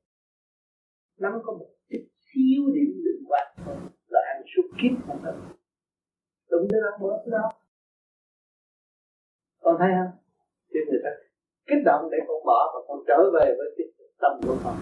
Nắm 1.23 1.33
có 1.45 1.51
một 1.59 1.69
chút 1.89 2.03
xíu 2.27 2.61
điểm 2.75 2.91
lượng 3.05 3.23
quạt 3.29 3.47
thôi, 3.65 3.75
là 4.13 4.21
anh 4.33 4.41
suốt 4.51 4.67
kiếp 4.79 4.93
không 5.07 5.21
được 5.25 5.37
đụng 6.51 6.67
cái 6.71 6.79
đâu 6.85 6.93
mở 7.01 7.11
tới 7.23 7.31
đó. 7.37 7.45
Con 9.63 9.75
thấy 9.79 9.89
không? 9.97 10.13
Thì 10.69 10.79
người 10.89 11.01
ta 11.03 11.11
kích 11.67 11.83
động 11.85 12.03
để 12.11 12.17
con 12.27 12.45
bỏ 12.45 12.59
và 12.73 12.79
con 12.87 12.99
trở 13.07 13.19
về 13.35 13.45
với 13.57 13.67
cái 13.77 13.87
tâm 14.21 14.33
của 14.45 14.57
con 14.63 14.75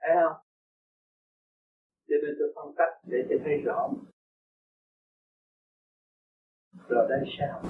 thấy 0.00 0.12
không? 0.22 0.36
Cho 2.08 2.16
nên 2.22 2.32
tôi 2.38 2.48
phân 2.56 2.74
tích 2.78 2.92
để 3.10 3.18
cho 3.28 3.36
thấy 3.44 3.56
rõ 3.64 3.90
rồi 6.88 7.06
đây 7.08 7.20
sao 7.38 7.62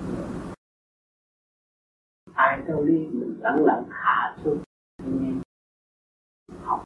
ai 2.34 2.62
đâu 2.68 2.84
đi 2.84 3.06
mình 3.12 3.38
lặng 3.40 3.64
lặng 3.64 3.84
hạ 3.90 4.36
xuống 4.44 4.62
nghe 4.98 5.32
học 6.62 6.84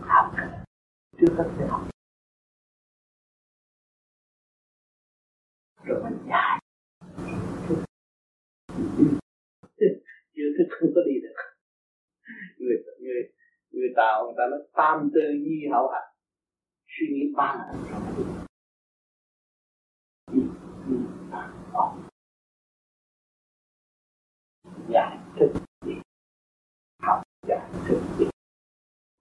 học 0.00 0.34
trước 1.18 1.34
hết 1.38 1.44
phải 1.58 1.68
học 1.68 1.88
rồi 5.84 6.02
mình 6.04 6.18
dài 6.28 6.60
chưa 10.34 10.48
thức 10.58 10.76
không 10.80 10.90
có 10.94 11.00
đi 11.06 11.20
được 11.22 11.34
người 12.58 12.76
người 13.00 13.32
người 13.70 13.88
tàu 13.96 14.24
người 14.24 14.34
ta 14.38 14.44
nói 14.50 14.60
tam 14.72 15.10
tư 15.14 15.20
nhi 15.40 15.68
hậu 15.72 15.88
hạnh 15.88 16.14
suy 16.88 17.06
nghĩ 17.14 17.32
ba 17.36 17.54
lần 17.58 18.45
giải 24.88 25.18
thức 25.40 25.52
gì 25.86 25.92
học 27.02 27.22
giải 27.48 27.70
thức 27.88 28.00
gì 28.18 28.26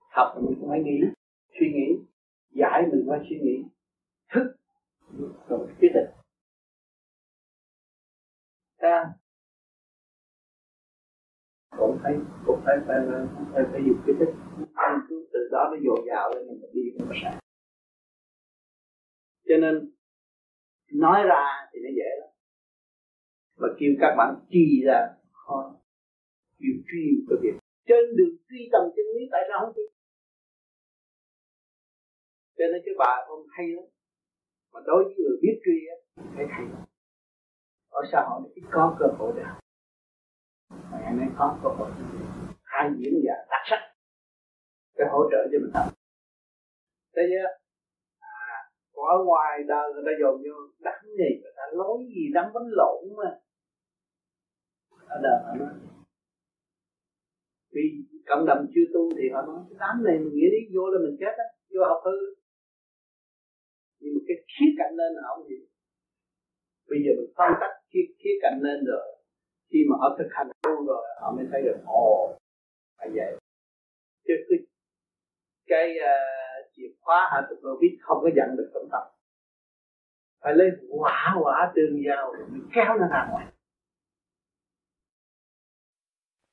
học 0.10 0.36
mình 0.42 0.58
cũng 0.60 0.70
phải 0.70 0.84
nghĩ 0.84 1.02
suy 1.60 1.74
nghĩ 1.74 2.06
giải 2.52 2.82
mình 2.92 3.06
phải 3.10 3.20
suy 3.30 3.40
nghĩ. 3.40 3.64
Thức. 4.34 4.56
Rồi 5.50 5.68
quyết 5.80 5.90
định 5.94 6.10
ta. 8.78 9.14
Cũng 11.78 12.00
thấy 12.04 12.18
cũng 12.46 12.62
phải 12.66 12.78
phải 12.88 12.98
phải, 13.54 13.64
phải 13.72 13.82
dùng 13.88 14.02
cái 14.06 14.16
thức 14.20 14.34
cứ 15.10 15.28
từ 15.34 15.40
đó 15.52 15.70
nó 15.72 15.78
dồi 15.86 16.06
dào 16.08 16.32
lên 16.36 16.48
mình 16.48 16.72
đi 16.74 16.82
nó 17.00 17.16
sáng 17.24 17.40
cho 19.48 19.58
nên 19.62 19.92
nói 21.00 21.24
ra 21.24 21.46
thì 21.72 21.80
nó 21.84 21.90
dễ 21.96 22.10
lắm. 22.20 22.30
Và 23.56 23.68
kêu 23.80 23.92
các 24.02 24.16
bạn 24.18 24.36
trì 24.50 24.84
ra, 24.86 25.00
khó. 25.32 25.76
Kêu 26.60 26.76
truy 26.88 27.26
cái 27.30 27.38
việc. 27.42 27.56
Trên 27.88 28.04
đường 28.18 28.36
truy 28.50 28.70
tầm 28.72 28.82
chân 28.96 29.06
lý, 29.16 29.22
tại 29.32 29.42
sao 29.50 29.60
không 29.60 29.74
truy? 29.76 29.84
Cho 32.58 32.66
nên 32.72 32.82
cái 32.86 32.96
bài 32.98 33.26
ông 33.28 33.46
hay 33.50 33.68
lắm. 33.68 33.86
Mà 34.74 34.80
đối 34.86 35.04
với 35.04 35.16
người 35.16 35.38
biết 35.42 35.62
truy 35.66 35.78
á 35.94 35.98
phải 36.36 36.46
hay 36.50 36.66
lắm. 36.66 36.86
Ở 37.90 38.02
xã 38.12 38.26
hội 38.30 38.42
ít 38.56 38.64
có 38.72 38.98
cơ 39.00 39.06
hội 39.18 39.34
để 39.36 39.44
học 39.44 39.60
mà 40.92 40.98
ngày 41.02 41.14
nay 41.14 41.28
có 41.38 41.60
cơ 41.64 41.70
hội. 41.70 41.92
Hai 42.64 42.90
diễn 42.98 43.14
giả 43.26 43.34
đặc 43.50 43.62
sắc. 43.70 43.82
Để 44.98 45.06
hỗ 45.12 45.30
trợ 45.32 45.38
cho 45.52 45.58
mình 45.62 45.72
học 45.74 45.94
thế 47.16 47.22
chưa 47.30 47.65
ở 49.14 49.18
ngoài 49.26 49.54
đời 49.68 49.86
người 49.94 50.04
ta 50.06 50.12
dồn 50.22 50.36
vô 50.46 50.56
đắng 50.80 51.04
gì 51.20 51.30
người 51.42 51.54
ta 51.58 51.64
nói 51.78 51.98
gì 52.16 52.24
đắng 52.34 52.50
bánh 52.54 52.70
lộn 52.80 53.02
mà. 53.18 53.30
Ở 55.08 55.18
đời 55.24 55.38
họ 55.46 55.52
nói. 55.60 55.74
Vì 57.74 57.84
cộng 58.30 58.46
đồng 58.46 58.62
chưa 58.74 58.86
tu 58.94 59.10
thì 59.18 59.26
họ 59.34 59.42
nói 59.42 59.60
cái 59.70 59.78
đám 59.80 60.04
này 60.06 60.16
mình 60.20 60.34
nghĩ 60.36 60.48
đi 60.56 60.62
vô 60.76 60.84
là 60.94 61.00
mình 61.06 61.18
chết 61.20 61.34
á 61.38 61.48
vô 61.74 61.82
học 61.92 62.02
hư. 62.06 62.18
Nhưng 64.00 64.14
mà 64.16 64.22
cái 64.28 64.38
khía 64.52 64.72
cạnh 64.78 64.94
lên 65.00 65.12
là 65.16 65.22
không 65.28 65.48
gì 65.50 65.60
bây 66.90 67.00
giờ 67.04 67.12
mình 67.20 67.32
phân 67.38 67.52
tách 67.62 67.76
khía, 67.90 68.06
khía 68.20 68.36
cạnh 68.42 68.58
lên 68.66 68.80
rồi. 68.92 69.06
Khi 69.70 69.80
mà 69.90 69.96
họ 70.02 70.08
thực 70.18 70.30
hành 70.32 70.50
tu 70.64 70.76
rồi 70.90 71.04
họ 71.22 71.28
mới 71.36 71.46
thấy 71.52 71.62
được 71.62 71.80
ồ 71.86 72.38
phải 72.98 73.10
vậy. 73.18 73.32
Chứ 74.28 74.34
cái 74.50 74.60
cái 75.72 75.86
uh, 76.10 76.55
chìa 76.76 76.88
khóa 77.02 77.30
hạ 77.32 77.48
tục 77.50 77.60
rồi 77.62 77.78
biết 77.82 77.98
không 78.02 78.20
có 78.22 78.30
dặn 78.36 78.56
được 78.58 78.72
tâm 78.74 78.84
tâm 78.92 79.16
phải 80.46 80.54
lấy 80.56 80.72
quả 80.90 81.36
quả 81.42 81.72
tương 81.76 82.04
giao 82.06 82.34
mới 82.50 82.62
kéo 82.74 82.98
nó 83.00 83.08
ra 83.08 83.28
ngoài. 83.32 83.48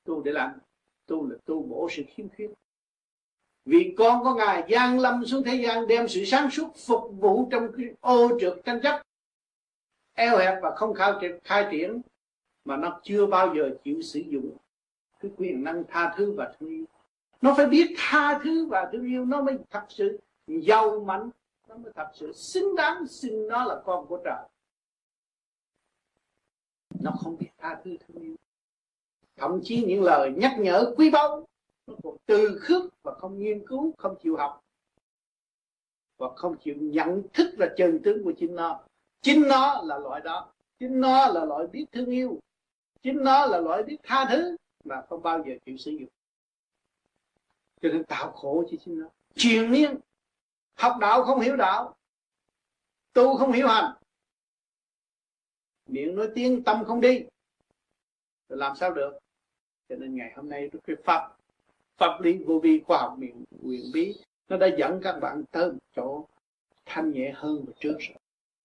Tu 0.05 0.23
để 0.23 0.33
làm. 0.33 0.59
Tu 1.07 1.31
là 1.31 1.37
tu 1.45 1.63
bổ 1.63 1.89
sự 1.91 2.03
khiếm 2.09 2.29
khuyết. 2.29 2.51
Vì 3.65 3.95
con 3.99 4.25
có 4.25 4.35
ngài 4.35 4.67
giang 4.71 4.99
lâm 4.99 5.25
xuống 5.25 5.43
thế 5.45 5.55
gian 5.55 5.87
đem 5.87 6.09
sự 6.09 6.25
sáng 6.25 6.51
suốt 6.51 6.73
phục 6.87 7.13
vụ 7.17 7.49
trong 7.51 7.73
cái 7.77 7.87
ô 8.01 8.39
trượt 8.41 8.53
tranh 8.65 8.81
chấp 8.83 9.03
eo 10.15 10.39
hẹp 10.39 10.59
và 10.63 10.77
không 10.77 10.95
khai, 10.95 11.13
khai 11.45 11.69
triển 11.71 12.01
mà 12.65 12.77
nó 12.77 13.01
chưa 13.03 13.27
bao 13.27 13.55
giờ 13.55 13.71
chịu 13.85 14.03
sử 14.03 14.21
dụng. 14.21 14.57
Cái 15.21 15.31
quyền 15.37 15.65
năng 15.65 15.85
tha 15.89 16.15
thứ 16.17 16.33
và 16.37 16.55
thương 16.59 16.71
yêu 16.71 16.85
nó 17.43 17.55
phải 17.57 17.67
biết 17.67 17.95
tha 17.97 18.41
thứ 18.45 18.67
và 18.67 18.89
thương 18.93 19.05
yêu 19.05 19.25
nó 19.25 19.43
mới 19.43 19.59
thật 19.71 19.87
sự 19.89 20.21
giàu 20.47 21.01
mạnh, 21.01 21.31
nó 21.69 21.77
mới 21.77 21.93
thật 21.93 22.11
sự 22.15 22.33
xứng 22.33 22.77
đáng 22.77 23.07
xưng 23.07 23.49
nó 23.49 23.65
là 23.65 23.83
con 23.85 24.07
của 24.07 24.21
trời. 24.25 24.49
Nó 27.01 27.11
không 27.11 27.37
biết 27.39 27.49
tha 27.59 27.81
thứ 27.85 27.97
thương 28.01 28.23
yêu. 28.23 28.35
Thậm 29.37 29.61
chí 29.65 29.85
những 29.85 30.03
lời 30.03 30.33
nhắc 30.37 30.57
nhở 30.59 30.95
quý 30.97 31.11
báu, 31.11 31.47
nó 31.87 31.95
còn 32.03 32.17
từ 32.27 32.59
khước 32.61 33.03
và 33.03 33.15
không 33.15 33.39
nghiên 33.39 33.67
cứu, 33.67 33.93
không 33.99 34.17
chịu 34.23 34.37
học. 34.37 34.65
Và 36.19 36.29
không 36.37 36.57
chịu 36.59 36.75
nhận 36.79 37.23
thức 37.33 37.55
là 37.59 37.75
chân 37.77 38.01
tướng 38.05 38.25
của 38.25 38.33
chính 38.39 38.55
nó. 38.55 38.81
Chính 39.21 39.49
nó 39.49 39.83
là 39.83 39.99
loại 39.99 40.21
đó. 40.21 40.53
Chính 40.79 41.01
nó 41.01 41.27
là 41.27 41.45
loại 41.45 41.67
biết 41.67 41.87
thương 41.93 42.11
yêu. 42.11 42.39
Chính 43.03 43.25
nó 43.25 43.47
là 43.47 43.59
loại 43.59 43.83
biết 43.83 43.97
tha 44.03 44.27
thứ 44.31 44.57
mà 44.85 45.03
không 45.09 45.23
bao 45.23 45.43
giờ 45.47 45.53
chịu 45.67 45.77
sử 45.77 45.91
dụng 45.91 46.09
cho 47.83 47.89
nên 47.89 48.05
tạo 48.05 48.33
khổ 48.33 48.65
cho 48.71 48.77
chính 48.85 49.01
nó. 49.01 49.07
Truyền 49.35 49.71
miên, 49.71 49.97
học 50.75 50.97
đạo 51.01 51.23
không 51.23 51.41
hiểu 51.41 51.57
đạo, 51.57 51.97
tu 53.13 53.37
không 53.37 53.53
hiểu 53.53 53.69
hành. 53.69 53.95
Miệng 55.87 56.17
nói 56.17 56.29
tiếng, 56.35 56.65
tâm 56.65 56.85
không 56.85 57.01
đi, 57.01 57.25
rồi 58.49 58.59
làm 58.59 58.77
sao 58.77 58.95
được? 58.95 59.19
Cho 59.89 59.97
nên 59.97 60.15
ngày 60.15 60.33
hôm 60.37 60.49
nay 60.49 60.71
cái 60.85 60.97
pháp 61.05 61.37
pháp 61.97 62.21
lý 62.21 62.45
vô 62.47 62.59
vi 62.59 62.81
khoa 62.87 62.99
học 62.99 63.15
miệng, 63.19 63.45
quyền 63.63 63.85
bí, 63.95 64.15
nó 64.49 64.57
đã 64.57 64.67
dẫn 64.79 65.01
các 65.03 65.19
bạn 65.21 65.45
tới 65.51 65.73
một 65.73 65.79
chỗ 65.97 66.27
thanh 66.87 67.13
nhẹ 67.13 67.33
hơn 67.37 67.65
một 67.67 67.73
trước 67.81 67.97
rồi. 67.99 68.17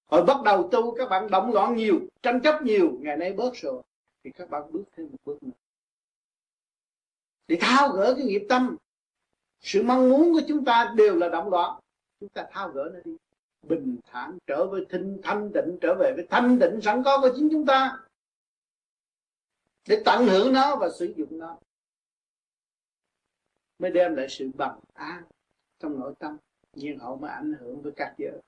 Hồi 0.05 0.23
bắt 0.23 0.37
đầu 0.45 0.69
tu, 0.71 0.95
các 0.95 1.09
bạn 1.09 1.31
động 1.31 1.53
loạn 1.53 1.75
nhiều, 1.75 1.99
tranh 2.21 2.41
chấp 2.43 2.61
nhiều, 2.61 2.97
ngày 2.99 3.17
nay 3.17 3.33
bớt 3.33 3.55
rồi, 3.55 3.81
thì 4.23 4.31
các 4.31 4.49
bạn 4.49 4.71
bước 4.71 4.83
thêm 4.95 5.07
một 5.11 5.17
bước 5.25 5.43
nữa. 5.43 5.51
Để 7.47 7.57
thao 7.61 7.89
gỡ 7.89 8.13
cái 8.17 8.25
nghiệp 8.25 8.45
tâm 8.49 8.77
sự 9.61 9.83
mong 9.83 10.09
muốn 10.09 10.33
của 10.33 10.41
chúng 10.47 10.65
ta 10.65 10.93
đều 10.97 11.15
là 11.15 11.29
động 11.29 11.49
loạn 11.49 11.79
chúng 12.19 12.29
ta 12.29 12.47
thao 12.51 12.69
gỡ 12.69 12.89
nó 12.93 12.99
đi. 13.05 13.17
Bình 13.61 13.97
thản 14.05 14.37
trở 14.47 14.67
về 14.67 14.79
thinh 14.89 15.19
thanh 15.23 15.51
định 15.53 15.77
trở 15.81 15.95
về 15.99 16.13
với 16.15 16.27
thanh 16.29 16.59
định 16.59 16.81
sẵn 16.81 17.03
có 17.03 17.21
của 17.21 17.29
chính 17.35 17.49
chúng 17.51 17.65
ta. 17.65 17.99
Để 19.87 20.01
tận 20.05 20.27
hưởng 20.27 20.53
nó 20.53 20.75
và 20.75 20.89
sử 20.99 21.13
dụng 21.17 21.39
nó. 21.39 21.57
Mới 23.79 23.91
đem 23.91 24.15
lại 24.15 24.27
sự 24.29 24.49
bằng 24.53 24.79
an 24.93 25.23
trong 25.79 25.99
nội 25.99 26.13
tâm. 26.19 26.37
Nhiên 26.73 26.99
hậu 26.99 27.17
mới 27.17 27.31
ảnh 27.31 27.53
hưởng 27.59 27.81
với 27.81 27.91
các 27.95 28.15
giới. 28.17 28.41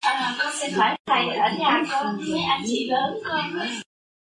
À, 0.00 0.36
con 0.38 0.52
xin 0.60 0.74
hỏi 0.74 0.96
thầy 1.06 1.36
ở 1.36 1.48
nhà 1.58 1.82
con 1.90 2.16
mấy 2.16 2.42
anh 2.42 2.62
chị 2.66 2.90
lớn 2.90 3.18
con 3.24 3.66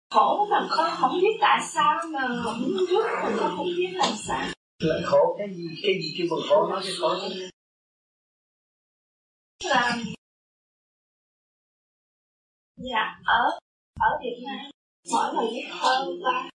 khổ 0.10 0.48
mà 0.52 0.67
con 0.70 0.91
không 0.98 1.22
biết 1.22 1.38
tại 1.41 1.60
sao 1.63 2.00
mà 2.13 2.28
không 2.43 2.62
rút 2.89 3.06
mà 3.24 3.36
con 3.39 3.54
không 3.58 3.67
biết 3.78 3.91
làm 3.93 4.13
sao. 4.28 4.48
Là 4.80 5.02
khổ 5.06 5.36
cái 5.38 5.48
gì 5.54 5.63
cái 5.84 5.93
gì 6.02 6.15
kêu 6.17 6.28
bằng 6.32 6.39
khổ 6.50 6.67
nói 6.70 6.82
cái 6.84 6.93
khổ 7.00 7.15
chứ. 7.22 7.50
Là 9.63 9.98
dạ 12.76 13.20
ở 13.26 13.60
ở 14.00 14.10
Việt 14.24 14.43
Nam 14.46 14.72
mỗi 15.12 15.34
người 15.34 15.52
biết 15.52 15.67
hơn 15.70 16.20
ba 16.24 16.50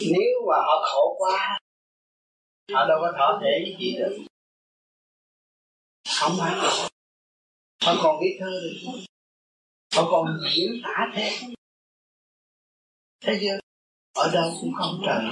nếu 0.00 0.46
mà 0.48 0.56
họ 0.56 0.84
khổ 0.84 1.16
quá 1.18 1.58
họ 2.72 2.86
đâu 2.88 2.98
có 3.00 3.12
thọ 3.18 3.40
thể 3.42 3.76
gì 3.80 3.96
được. 3.98 4.18
Không 6.20 6.32
phải 6.38 6.52
họ 7.84 7.94
còn 8.02 8.20
biết 8.20 8.36
thơ 8.40 8.60
được 8.62 9.04
mà 9.96 10.02
còn 10.10 10.38
diễn 10.56 10.72
tả 10.82 11.12
thế 11.14 11.30
thấy 13.24 13.38
chưa 13.40 13.58
ở 14.14 14.30
đâu 14.34 14.50
cũng 14.60 14.74
không 14.74 15.02
trời 15.06 15.24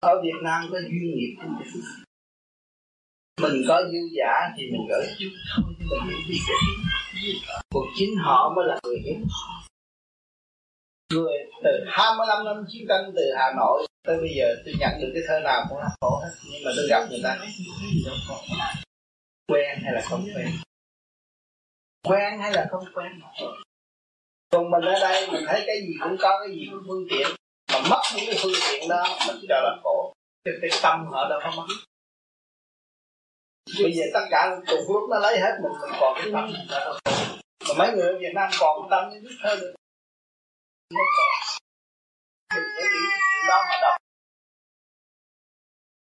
ở 0.00 0.22
Việt 0.22 0.38
Nam 0.42 0.68
có 0.72 0.78
duyên 0.78 1.14
nghiệp 1.16 1.36
mình 3.42 3.62
có 3.68 3.82
dư 3.92 3.98
giả 4.16 4.54
thì 4.56 4.62
mình 4.72 4.86
gửi 4.88 5.06
chút 5.18 5.30
thôi, 5.56 5.74
chứ 5.78 5.84
mình 6.06 6.16
nghĩ 6.28 6.38
đi 7.22 7.40
còn 7.74 7.84
chính 7.96 8.16
họ 8.24 8.52
mới 8.56 8.66
là 8.68 8.78
người 8.84 8.98
hiếm 9.04 9.26
người 11.12 11.38
từ 11.64 11.70
25 11.86 12.44
năm 12.44 12.64
chiến 12.68 12.84
tranh 12.88 13.12
từ 13.16 13.22
Hà 13.36 13.52
Nội 13.56 13.86
tới 14.06 14.16
bây 14.20 14.30
giờ, 14.36 14.62
tôi 14.64 14.74
nhận 14.80 15.00
được 15.00 15.10
cái 15.14 15.22
thơ 15.28 15.40
nào 15.40 15.66
cũng 15.68 15.78
là 15.78 15.88
khổ 16.00 16.20
hết. 16.22 16.30
Nhưng 16.52 16.64
mà 16.64 16.70
tôi 16.76 16.86
gặp 16.88 17.06
người 17.10 17.20
ta, 17.22 17.38
quen 19.48 19.78
hay 19.82 19.92
là 19.94 20.00
không 20.04 20.24
quen? 20.34 20.48
Quen 22.08 22.38
hay 22.40 22.52
là 22.52 22.66
không 22.70 22.84
quen? 22.94 23.20
Còn 24.52 24.70
mình 24.70 24.84
ở 24.84 24.98
đây 25.00 25.28
mình 25.32 25.44
thấy 25.46 25.62
cái 25.66 25.76
gì 25.80 25.94
cũng 26.02 26.16
có 26.20 26.38
cái 26.40 26.56
gì 26.56 26.68
cũng 26.70 26.82
phương 26.88 27.06
tiện. 27.10 27.26
Mà 27.72 27.78
mất 27.90 28.02
những 28.16 28.24
cái 28.26 28.36
phương 28.42 28.52
tiện 28.70 28.88
đó 28.88 29.18
mình 29.26 29.36
cho 29.48 29.54
là 29.54 29.76
khổ. 29.82 30.12
Cái, 30.44 30.54
cái 30.60 30.70
tâm 30.82 31.06
họ 31.06 31.28
đâu 31.28 31.40
có 31.42 31.50
mất. 31.56 31.66
Bây 33.82 33.92
giờ 33.92 34.02
tất 34.14 34.26
cả 34.30 34.56
cùng 34.66 34.94
lúc 34.94 35.10
nó 35.10 35.18
lấy 35.18 35.38
hết 35.40 35.58
mình 35.62 35.72
mình 35.80 35.90
còn 36.00 36.14
cái 36.16 36.30
tâm 36.32 36.50
mà 37.68 37.74
mấy 37.78 37.92
người 37.92 38.06
ở 38.06 38.18
Việt 38.20 38.32
Nam 38.34 38.50
còn 38.60 38.88
tâm 38.90 39.10
như 39.10 39.20
biết 39.22 39.36
thơ 39.42 39.56
được 39.56 39.74
đừng 42.54 42.64
có 42.76 42.84
nghĩ 42.86 43.06
chuyện 43.18 43.48
đó 43.48 43.64
mà 43.70 43.76
đọc. 43.82 43.96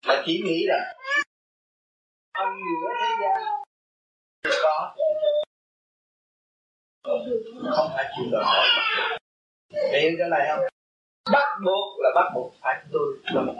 Mà 0.06 0.22
chỉ 0.26 0.42
nghĩ 0.44 0.64
là 0.66 0.94
ông 2.32 2.56
nhiều 2.56 2.90
thế 3.00 3.08
gian. 3.20 3.42
Có 4.62 4.94
không 7.76 7.90
phải 7.94 8.04
chịu 8.16 8.26
đòi 8.32 8.44
hỏi. 8.44 8.66
Hiểu 9.92 10.10
cái 10.18 10.28
này 10.30 10.48
không? 10.48 10.64
Bắt 11.32 11.58
buộc 11.64 12.00
là 12.00 12.10
bắt 12.14 12.32
buộc 12.34 12.54
phải 12.60 12.84
tôi 12.92 13.16
là 13.34 13.42
một 13.42 13.54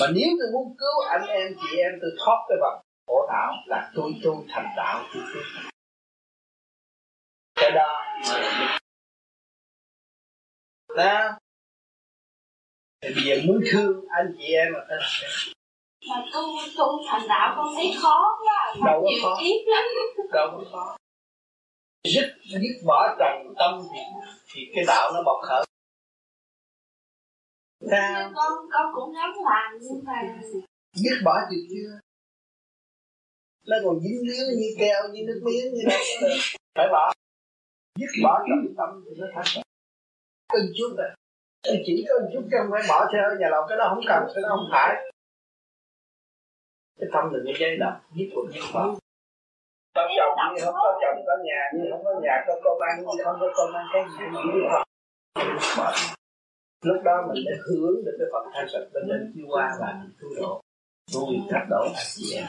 mà 0.00 0.06
nếu 0.14 0.28
tôi 0.38 0.52
muốn 0.52 0.76
cứu 0.78 1.00
anh 1.10 1.26
em 1.26 1.48
chị 1.60 1.76
em 1.76 1.92
tôi 2.00 2.10
thoát 2.24 2.46
cái 2.48 2.58
vòng 2.60 2.80
khổ 3.06 3.26
đạo 3.28 3.52
là 3.66 3.90
tôi 3.94 4.12
tu 4.24 4.44
thành 4.48 4.66
đạo 4.76 5.04
tôi 5.14 5.22
tu 5.34 5.40
cái 7.54 7.70
đó 7.70 8.04
đó 10.96 11.38
thì 13.02 13.14
bây 13.14 13.24
giờ 13.24 13.36
muốn 13.46 13.60
thương 13.72 14.04
anh 14.08 14.34
chị 14.38 14.52
em 14.52 14.72
mà 14.72 14.80
mà 16.08 16.24
tu 16.32 16.40
tu 16.78 17.02
thành 17.08 17.28
đạo 17.28 17.54
con 17.56 17.74
thấy 17.76 17.94
khó 18.02 18.38
quá 18.44 18.74
đâu 18.86 19.02
có 19.02 19.10
khó. 19.22 19.40
lắm. 19.66 19.84
Đâu 20.32 20.48
có 20.52 20.64
khó 20.72 20.96
dứt 22.04 22.34
dứt 22.44 22.82
bỏ 22.86 23.16
trần 23.18 23.54
tâm 23.58 23.80
thì 23.92 24.00
thì 24.52 24.60
cái 24.74 24.84
đạo 24.86 25.12
nó 25.14 25.22
bộc 25.22 25.40
khởi. 25.42 25.64
Sao? 27.90 28.32
con 28.34 28.52
con 28.72 28.92
cũng 28.94 29.14
gắng 29.14 29.32
làm 29.44 29.78
nhưng 29.80 30.04
mà 30.04 30.40
dứt 30.94 31.16
bỏ 31.24 31.34
được 31.50 31.66
chưa. 31.70 32.00
Nó 33.66 33.76
còn 33.84 34.00
dính 34.00 34.20
líu 34.28 34.46
như 34.58 34.66
keo 34.78 35.08
như 35.12 35.20
nước 35.26 35.40
miếng 35.44 35.74
như 35.74 35.82
đó. 35.90 35.96
Phải 36.74 36.88
bỏ. 36.92 37.12
Dứt 37.98 38.22
bỏ 38.22 38.44
trần 38.48 38.74
tâm 38.76 39.04
thì 39.06 39.10
nó 39.16 39.26
thành 39.34 39.62
cần 40.52 40.62
chút 40.78 40.94
rồi. 40.98 41.10
Chỉ 41.86 42.06
có 42.08 42.14
chút 42.32 42.42
chứ 42.50 42.56
không 42.58 42.70
phải 42.70 42.82
bỏ 42.88 43.08
theo 43.12 43.22
nhà 43.40 43.48
lòng 43.50 43.64
cái 43.68 43.78
đó 43.78 43.86
không 43.94 44.04
cần 44.06 44.22
cái 44.34 44.42
đó 44.42 44.48
không 44.48 44.68
phải. 44.72 45.12
Cái 47.00 47.08
tâm 47.12 47.32
đừng 47.32 47.44
có 47.46 47.52
dây 47.60 47.76
động 47.76 48.00
nhất 48.14 48.26
cuộc 48.34 48.46
nhất 48.52 48.64
bỏ 48.74 48.99
có 50.08 50.14
chồng 50.18 50.54
như 50.54 50.60
không 50.64 50.74
có 50.74 50.92
chồng, 51.02 51.16
có 51.28 51.34
nhà, 51.48 51.60
như 51.74 51.84
không 51.90 52.04
có 52.04 52.12
nhà, 52.24 52.34
có 52.46 52.54
công 52.64 52.80
ăn, 52.88 52.94
như 53.16 53.24
không 53.24 53.38
có 53.40 53.48
công 53.56 53.72
ăn, 53.80 53.84
cái 53.92 54.02
gì 54.12 54.24
cũng 54.32 54.68
không. 54.72 54.86
Lúc 56.84 57.02
đó 57.04 57.14
mình 57.28 57.44
đã 57.46 57.56
hướng 57.66 58.04
được 58.04 58.16
cái 58.18 58.28
phần 58.32 58.44
thanh 58.54 58.68
sạch 58.72 58.86
bên 58.92 59.02
trên 59.08 59.32
chiêu 59.34 59.46
qua 59.52 59.66
và 59.80 59.88
tu 60.20 60.28
độ. 60.40 60.60
Tu 61.14 61.20
các 61.30 61.44
thất 61.50 61.66
độ 61.70 61.82
anh 61.84 62.10
chị 62.16 62.36
em 62.36 62.46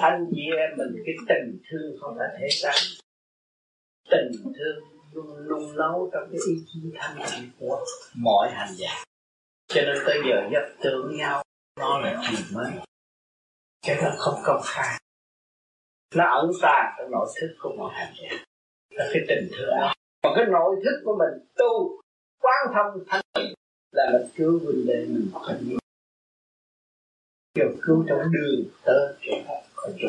anh 0.00 0.26
chị 0.34 0.42
em 0.56 0.70
mình 0.78 1.02
cái 1.06 1.14
tình 1.28 1.58
thương 1.70 1.96
không 2.00 2.16
phải 2.18 2.28
thể 2.38 2.46
xác. 2.50 2.74
Tình 4.10 4.32
thương 4.42 4.84
luôn 5.12 5.36
luôn 5.36 5.76
nấu 5.76 6.10
trong 6.12 6.28
cái 6.30 6.40
ý 6.48 6.54
chí 6.66 6.80
thanh 6.94 7.16
tịnh 7.16 7.50
của 7.60 7.84
mọi 8.16 8.50
hành 8.52 8.74
giả. 8.76 9.04
Cho 9.68 9.80
nên 9.82 9.96
tới 10.06 10.18
giờ 10.24 10.48
nhất 10.50 10.62
tưởng 10.82 11.16
nhau, 11.16 11.42
nó 11.80 11.98
là 11.98 12.22
chuyện 12.28 12.40
mới. 12.52 12.72
Cái 13.86 13.96
đó 14.02 14.10
không 14.18 14.40
công 14.44 14.60
khai 14.64 15.00
nó 16.14 16.24
ẩn 16.40 16.50
tàng 16.62 16.94
trong 16.98 17.10
nội 17.10 17.28
thức 17.40 17.56
của 17.58 17.74
mọi 17.78 17.94
hành 17.94 18.14
giả. 18.16 18.36
Là 18.90 19.04
cái 19.12 19.22
tình 19.28 19.48
thương 19.58 19.70
đó 19.80 19.92
còn 20.22 20.32
cái 20.36 20.44
nội 20.50 20.76
thức 20.84 21.02
của 21.04 21.16
mình 21.18 21.48
tu, 21.56 22.00
quán 22.40 22.74
thông 22.74 23.04
thanh 23.08 23.22
tịnh 23.34 23.54
là 23.92 24.10
mình 24.12 24.30
cứu 24.34 24.60
huynh 24.64 24.86
đệ 24.86 25.06
mình 25.08 25.30
cần 25.46 25.68
nhiều. 25.68 25.78
Kiểu 27.54 27.68
cứu 27.82 28.04
trong 28.08 28.18
đường 28.32 28.70
tới 28.84 29.14
kẻ 29.20 29.62
khỏi 29.74 29.92
chỗ 29.98 30.08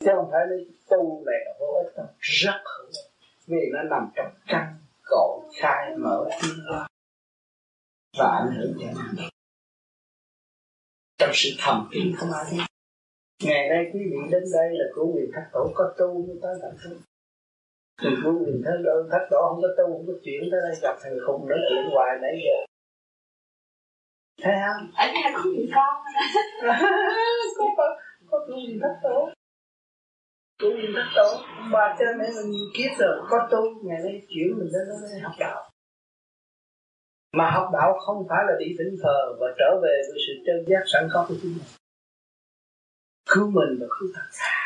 chứ 0.00 0.10
không 0.16 0.28
phải 0.32 0.40
lấy 0.50 0.66
tu 0.90 1.24
này 1.26 1.38
là 1.46 1.52
vô 1.60 1.82
ích 1.84 1.96
đâu, 1.96 2.06
rất 2.18 2.62
hữu 2.64 2.86
ích. 2.86 3.10
Vì 3.46 3.70
nó 3.72 3.82
nằm 3.82 4.10
trong 4.14 4.32
căn 4.46 4.74
cội 5.02 5.40
khai 5.60 5.96
mở 5.98 6.28
tiến 6.42 6.54
hóa 6.68 6.88
và 8.18 8.26
ảnh 8.26 8.56
hưởng 8.56 8.74
cho 8.80 8.86
nó. 8.94 9.28
Trong 11.18 11.30
sự 11.34 11.50
thầm 11.58 11.88
kín 11.92 12.12
không 12.16 12.32
ai 12.32 12.44
biết 12.52 12.69
ngày 13.44 13.68
nay 13.68 13.84
quý 13.92 14.00
vị 14.10 14.18
đến 14.30 14.44
đây 14.52 14.68
là 14.78 14.84
của 14.94 15.06
quyền 15.14 15.30
thất 15.34 15.44
tổ 15.52 15.70
có 15.74 15.94
tu 15.98 16.26
mới 16.26 16.36
tới 16.42 16.54
làm 16.62 16.72
tu 16.84 16.90
từ 18.02 18.10
của 18.22 18.32
quyền 18.40 18.62
thất 18.64 18.76
tổ 18.84 18.96
thất 19.10 19.24
tổ 19.30 19.38
không 19.48 19.60
có 19.62 19.68
tu 19.78 19.84
không 19.92 20.06
có 20.06 20.12
chuyển 20.24 20.40
tới 20.50 20.60
đây 20.66 20.74
gặp 20.82 20.96
thằng 21.02 21.16
khùng 21.26 21.48
nói 21.48 21.58
chuyện 21.68 21.84
hoài 21.94 22.10
nãy 22.22 22.34
giờ. 22.44 22.58
Thấy 24.42 24.54
không? 24.64 24.90
Ở 25.02 25.06
nhà 25.14 25.30
có 25.34 25.42
người 25.44 25.68
con. 25.74 25.94
Có 27.58 27.64
có 27.76 27.86
có 28.30 28.38
tu 28.48 28.54
quyền 28.66 28.78
thất 28.82 28.94
tổ. 29.02 29.28
Tu 30.62 30.68
quyền 30.76 30.92
thất 30.96 31.08
tổ 31.16 31.28
ba 31.72 31.96
cha 31.98 32.04
mẹ 32.18 32.26
mình 32.36 32.50
nhiều 32.50 32.68
kiếp 32.76 32.90
rồi 32.98 33.14
có 33.30 33.48
tu 33.50 33.62
ngày 33.84 33.98
nay 34.04 34.22
chuyển 34.28 34.48
mình 34.58 34.68
đến 34.72 34.82
đây 35.10 35.20
học 35.20 35.32
đạo. 35.38 35.70
Mà 37.36 37.50
học 37.50 37.68
đạo 37.72 37.98
không 38.06 38.26
phải 38.28 38.44
là 38.48 38.54
đi 38.58 38.66
thỉnh 38.78 38.96
thờ 39.02 39.36
và 39.40 39.46
trở 39.58 39.80
về 39.82 39.96
với 40.08 40.18
sự 40.26 40.32
chân 40.46 40.64
giác 40.68 40.82
sẵn 40.92 41.08
có 41.12 41.26
của 41.28 41.34
chúng 41.42 41.52
mình 41.52 41.79
cứu 43.30 43.50
mình 43.50 43.78
và 43.80 43.86
cứu 43.98 44.08
tất 44.14 44.20
cả 44.30 44.60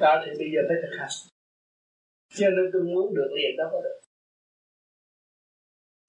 đó, 0.00 0.22
thì 0.24 0.30
bây 0.38 0.48
giờ 0.54 0.60
phải 0.68 0.76
thực 0.82 0.96
hành. 0.98 1.08
Cho 2.34 2.50
nên 2.50 2.70
tôi 2.72 2.82
muốn 2.82 3.14
được 3.14 3.30
liền 3.36 3.56
đó 3.56 3.64
có 3.72 3.80
được. 3.80 4.00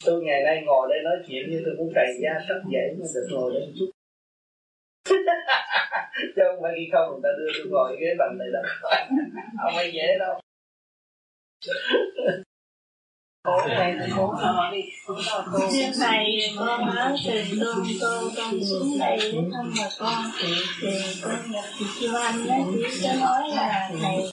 Tôi 0.06 0.24
ngày 0.24 0.44
nay 0.44 0.64
ngồi 0.66 0.88
đây 0.90 1.00
nói 1.04 1.16
chuyện 1.28 1.50
như 1.50 1.62
tôi 1.66 1.76
cũng 1.78 1.92
cày 1.96 2.08
da 2.22 2.46
sắp 2.48 2.60
dậy 2.74 2.96
mà 3.00 3.06
được 3.16 3.28
ngồi 3.32 3.54
đây 3.54 3.62
một 3.68 3.74
chút. 3.78 3.92
Chứ 6.36 6.42
không 6.46 6.62
phải 6.62 6.74
khi 6.76 6.90
không 6.94 7.12
người 7.12 7.20
ta 7.24 7.30
đưa 7.38 7.52
tôi 7.58 7.68
ngồi 7.72 7.98
ghế 8.02 8.16
bằng 8.20 8.38
này 8.40 8.48
đâu. 8.54 8.64
Không 9.62 9.74
phải 9.76 9.92
dễ 9.94 10.18
đâu. 10.20 10.40
Trước 15.72 15.92
này 16.00 16.54
con 16.60 16.96
nói 16.96 17.18
từ 17.26 17.44
tôn 17.60 17.88
tô 18.02 18.30
con 18.38 18.64
xuống 18.70 19.00
đây 19.00 19.18
để 19.18 19.42
thăm 19.54 19.74
bà 19.80 19.90
con 20.00 20.26
thì 20.40 20.54
thì 20.82 20.90
con 21.24 21.52
gặp 21.52 21.64
chị 21.80 21.86
Chiêu 22.00 22.16
Anh 22.16 22.48
đó 22.48 22.56
chị 22.92 23.00
có 23.04 23.14
nói 23.14 23.50
là 23.50 23.90
thầy 24.02 24.32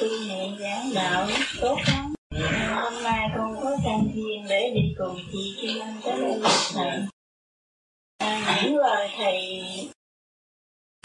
tu 0.00 0.06
niệm 0.28 0.58
giảng 0.58 0.90
đạo 0.94 1.26
tốt 1.60 1.76
lắm 1.86 2.14
hôm 2.74 3.02
nay 3.02 3.28
con 3.36 3.56
có 3.62 3.76
căn 3.84 4.10
duyên 4.14 4.44
để 4.48 4.70
đi 4.74 4.94
cùng 4.98 5.18
chị 5.32 5.56
Chiêu 5.60 5.82
Anh 5.82 6.00
tới 6.04 6.20
đây 6.20 6.40
thầy 6.74 6.98
à, 8.18 8.60
những 8.64 8.76
lời 8.76 9.08
thầy 9.16 9.62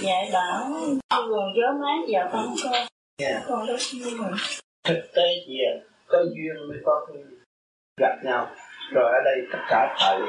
dạy 0.01 0.29
bảo 0.33 0.69
nguồn 1.09 1.53
gió 1.55 1.73
mát 1.81 2.05
vào 2.07 2.29
con 2.31 2.55
con 2.63 2.87
yeah. 3.17 3.43
con 3.47 3.65
rất 3.65 3.79
vui 4.01 4.11
mừng 4.11 4.35
thực 4.83 5.01
tế 5.15 5.23
gì 5.47 5.57
à? 5.71 5.92
Có 6.13 6.21
duyên 6.35 6.55
mới 6.69 6.77
có 6.85 7.05
cái 7.07 7.23
gặp 8.01 8.15
nhau. 8.23 8.55
Rồi 8.93 9.03
ở 9.03 9.19
đây 9.25 9.37
tất 9.51 9.59
cả 9.69 9.95
thầy 9.99 10.19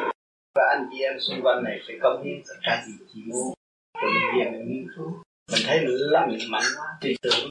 và 0.54 0.64
anh 0.74 0.88
chị 0.90 0.98
em 1.02 1.20
xung 1.20 1.40
quanh 1.42 1.64
này 1.64 1.80
sẽ 1.88 1.94
công 2.02 2.22
hiến 2.24 2.42
tất 2.48 2.54
cả 2.62 2.84
gì 2.86 2.92
chị 3.14 3.20
muốn. 3.26 3.54
Rồi 4.02 4.12
mình 4.14 4.28
về 4.38 4.50
mình 4.50 4.68
nghiên 4.68 4.86
cứu. 4.96 5.10
Mình 5.52 5.62
thấy 5.66 5.80
mình 5.80 5.96
lắm 5.98 6.28
mình 6.28 6.50
mạnh 6.50 6.68
quá, 6.76 6.86
thì 7.00 7.16
tưởng 7.22 7.48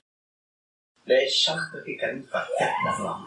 để 1.05 1.27
sống 1.31 1.57
với 1.73 1.81
cái 1.85 1.95
cảnh 1.99 2.21
vật 2.31 2.45
chất 2.59 2.71
đang 2.85 3.05
lòng 3.05 3.25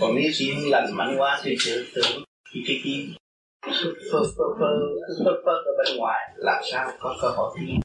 còn 0.00 0.10
nếu 0.16 0.30
chỉ 0.34 0.52
lành 0.70 0.96
mạnh 0.96 1.14
quá, 1.18 1.40
thì 1.42 1.56
sự 1.58 1.86
tưởng 1.94 2.24
thì 2.54 2.60
cái 2.66 2.80
cái 2.84 3.14
phơ 4.12 4.20
phơ 4.38 4.44
phơ 4.58 4.68
phơ 5.24 5.32
phơ 5.44 5.52
ở 5.52 5.72
bên 5.78 5.96
ngoài. 5.96 6.34
Làm 6.36 6.62
sao 6.72 6.92
có 6.98 7.16
cơ 7.22 7.28
hội 7.28 7.56
tiến 7.58 7.80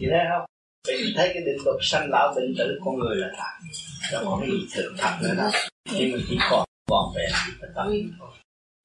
thì 0.00 0.06
thấy 0.10 0.20
không? 0.30 0.49
Vì 0.88 1.14
thấy 1.16 1.30
cái 1.34 1.42
định 1.46 1.58
luật 1.64 1.76
sanh 1.82 2.10
lão 2.10 2.32
bệnh 2.36 2.54
tử 2.58 2.78
con 2.84 2.98
người 2.98 3.16
là 3.16 3.28
thật. 3.36 3.68
Đâu 4.12 4.22
có 4.24 4.38
cái 4.40 4.50
gì 4.50 4.66
thường 4.74 4.94
thật 4.98 5.18
nữa 5.22 5.34
đâu 5.36 5.50
nhưng 5.92 6.12
mà 6.12 6.18
chỉ 6.28 6.38
còn 6.50 6.64
còn 6.90 7.12
về 7.16 7.28
là 7.60 7.68
tâm 7.74 7.86
thôi. 8.18 8.28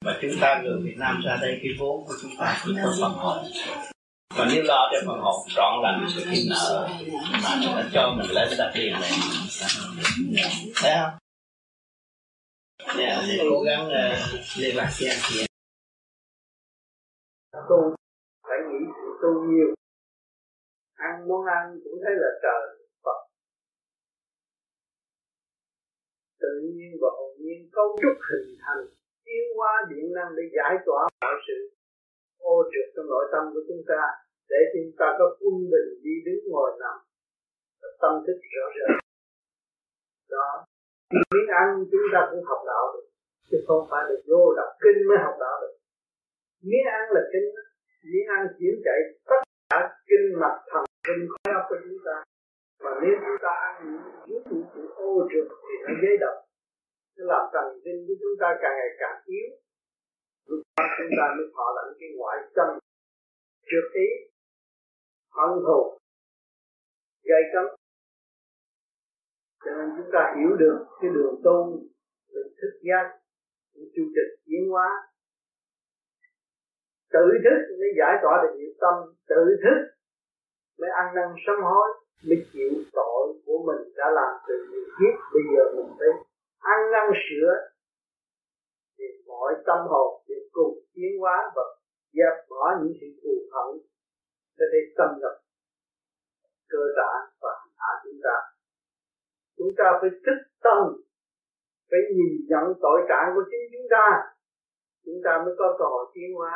Mà 0.06 0.20
chúng 0.22 0.32
ta 0.42 0.62
người 0.64 0.82
Việt 0.84 0.96
Nam 0.98 1.22
ra 1.26 1.38
đây 1.42 1.60
cái 1.64 1.72
vốn 1.80 2.06
của 2.06 2.14
chúng 2.22 2.32
ta 2.40 2.62
chỉ 2.66 2.72
có 2.84 2.94
phần 3.02 3.14
hồn. 3.14 3.46
Mà 4.38 4.46
nếu 4.52 4.64
lo 4.64 4.90
cho 4.92 5.00
phần 5.08 5.20
hồn 5.20 5.48
trọn 5.56 5.74
lành 5.84 6.08
thì 6.16 6.24
cái 6.26 6.46
nợ. 6.50 6.90
Mà 7.44 7.60
nó 7.62 7.82
cho 7.94 8.14
mình 8.18 8.32
lấy 8.32 8.56
đặt 8.58 8.72
tiền 8.74 8.94
này 8.94 9.12
thấy 10.76 10.92
không? 11.02 11.18
Nè 12.98 13.22
để 13.28 13.38
cố 13.52 13.62
gắng 13.62 13.88
uh, 13.88 14.58
liên 14.58 14.76
lạc 14.76 14.92
với 15.00 15.10
anh 15.10 15.20
chị 15.30 15.46
tu 17.70 17.96
phải 18.44 18.58
nghĩ 18.68 18.86
tu 19.22 19.30
nhiều 19.50 19.75
món 21.26 21.38
muốn 21.38 21.46
ăn 21.46 21.80
cũng 21.84 21.98
thấy 22.04 22.14
là 22.24 22.32
trời 22.44 22.62
Phật. 23.04 23.20
Tự 26.42 26.54
nhiên 26.64 26.92
và 27.02 27.10
hồn 27.18 27.32
nhiên 27.40 27.70
cấu 27.76 27.88
trúc 28.02 28.18
hình 28.30 28.50
thành, 28.64 28.84
tiến 29.26 29.44
hóa 29.58 29.72
điện 29.90 30.14
năng 30.16 30.36
để 30.38 30.44
giải 30.56 30.74
tỏa 30.86 31.02
mọi 31.22 31.38
sự 31.48 31.58
ô 32.38 32.64
trượt 32.72 32.88
trong 32.96 33.08
nội 33.14 33.26
tâm 33.32 33.44
của 33.54 33.64
chúng 33.68 33.84
ta, 33.88 34.02
để 34.50 34.60
chúng 34.74 34.92
ta 35.00 35.08
có 35.20 35.26
quân 35.40 35.56
bình 35.72 35.90
đi 36.04 36.16
đứng 36.26 36.42
ngồi 36.52 36.72
nằm. 36.80 36.98
Tâm 38.02 38.14
thức 38.28 38.38
rõ 38.56 38.68
ràng. 38.78 39.00
Đó. 40.30 40.66
Miếng 41.32 41.50
ăn 41.62 41.68
chúng 41.92 42.08
ta 42.14 42.20
cũng 42.32 42.44
học 42.50 42.62
đạo 42.68 42.86
được, 42.94 43.08
chứ 43.50 43.58
không 43.68 43.88
phải 43.92 44.04
là 44.10 44.16
vô 44.28 44.54
đọc 44.58 44.72
kinh 44.84 45.00
mới 45.08 45.18
học 45.26 45.36
đạo 45.40 45.56
được. 45.62 45.76
Miếng 46.68 46.86
ăn 46.98 47.04
là 47.16 47.22
kinh. 47.34 47.48
Miếng 48.12 48.28
ăn 48.38 48.42
chuyển 48.58 48.76
chạy 48.86 49.00
tất 49.30 49.42
cả 49.70 49.80
kinh 50.08 50.40
mạch 50.42 50.60
thần 50.72 50.86
kinh 51.06 51.28
khối 51.30 51.54
óc 51.54 51.66
của 51.70 51.76
chúng 51.84 52.00
ta 52.06 52.24
mà 52.84 52.92
nếu 53.02 53.16
chúng 53.24 53.38
ta 53.42 53.52
ăn 53.70 53.76
những 54.28 54.44
những 54.50 54.64
sự 54.76 54.82
ô 54.96 55.28
trượt 55.32 55.48
thì 55.68 55.76
nó 55.84 55.94
dễ 56.02 56.12
độc 56.20 56.38
nó 57.18 57.50
làm 57.86 57.98
của 58.08 58.16
chúng 58.22 58.36
ta 58.42 58.50
càng 58.62 58.76
ngày 58.78 58.92
càng 59.02 59.18
yếu 59.26 59.48
lúc 60.48 60.60
đó 60.78 60.84
chúng 60.98 61.14
ta 61.20 61.26
mới 61.38 61.48
thọ 61.56 61.68
lãnh 61.76 61.92
cái 62.00 62.10
ngoại 62.18 62.38
tâm 62.56 62.70
trước 63.70 63.86
ý 64.06 64.08
hận 65.38 65.52
thù 65.66 65.80
gây 67.30 67.44
cấm 67.54 67.66
cho 69.64 69.72
nên 69.78 69.88
chúng 69.98 70.10
ta 70.14 70.22
hiểu 70.38 70.52
được 70.64 70.78
cái 71.02 71.10
đường 71.16 71.36
tu 71.44 71.58
được 72.34 72.50
thức 72.62 72.74
giác 72.88 73.06
chu 73.96 74.04
trình 74.16 74.32
tiến 74.46 74.70
hóa. 74.72 74.90
Tự 77.14 77.26
thức 77.44 77.60
mới 77.80 77.90
giải 78.00 78.14
tỏa 78.24 78.34
được 78.44 78.54
nghiệp 78.58 78.74
tâm, 78.82 78.96
tự 79.30 79.42
thức 79.64 79.78
mới 80.80 80.90
ăn 80.90 81.16
năn 81.16 81.28
sám 81.48 81.56
hối, 81.64 81.88
mới 82.28 82.46
chịu 82.54 82.72
tội 82.94 83.26
của 83.46 83.58
mình 83.68 83.94
đã 83.98 84.06
làm 84.18 84.32
từ 84.48 84.54
nhiều 84.72 84.86
kiếp 84.98 85.16
bây 85.34 85.44
giờ 85.52 85.64
mình 85.76 85.92
phải 86.00 86.08
ăn 86.60 86.80
năn 86.92 87.06
sửa 87.26 87.75
thì 88.98 89.06
mọi 89.28 89.54
tâm 89.68 89.80
hồn 89.92 90.10
đều 90.28 90.44
cùng 90.52 90.74
tiến 90.94 91.12
hóa 91.22 91.38
và 91.56 91.64
dẹp 92.18 92.36
bỏ 92.50 92.64
những 92.80 92.94
sự 93.00 93.08
thù 93.22 93.36
hận 93.54 93.70
để 94.58 94.66
thể 94.72 94.82
xâm 94.98 95.10
nhập 95.22 95.36
cơ 96.70 96.84
bản 96.98 97.20
và 97.42 97.52
hạ 97.78 97.92
chúng 98.04 98.20
ta. 98.24 98.36
Chúng 99.58 99.72
ta 99.78 99.88
phải 100.02 100.10
thức 100.26 100.40
tâm, 100.66 100.80
phải 101.90 102.02
nhìn 102.16 102.34
nhận 102.52 102.66
tội 102.82 103.00
trạng 103.10 103.28
của 103.36 103.44
chính 103.52 103.66
chúng 103.74 103.88
ta. 103.90 104.06
Chúng 105.06 105.20
ta 105.26 105.32
mới 105.46 105.54
có 105.60 105.76
cơ 105.80 105.86
hội 105.94 106.06
tiến 106.14 106.30
hóa. 106.36 106.54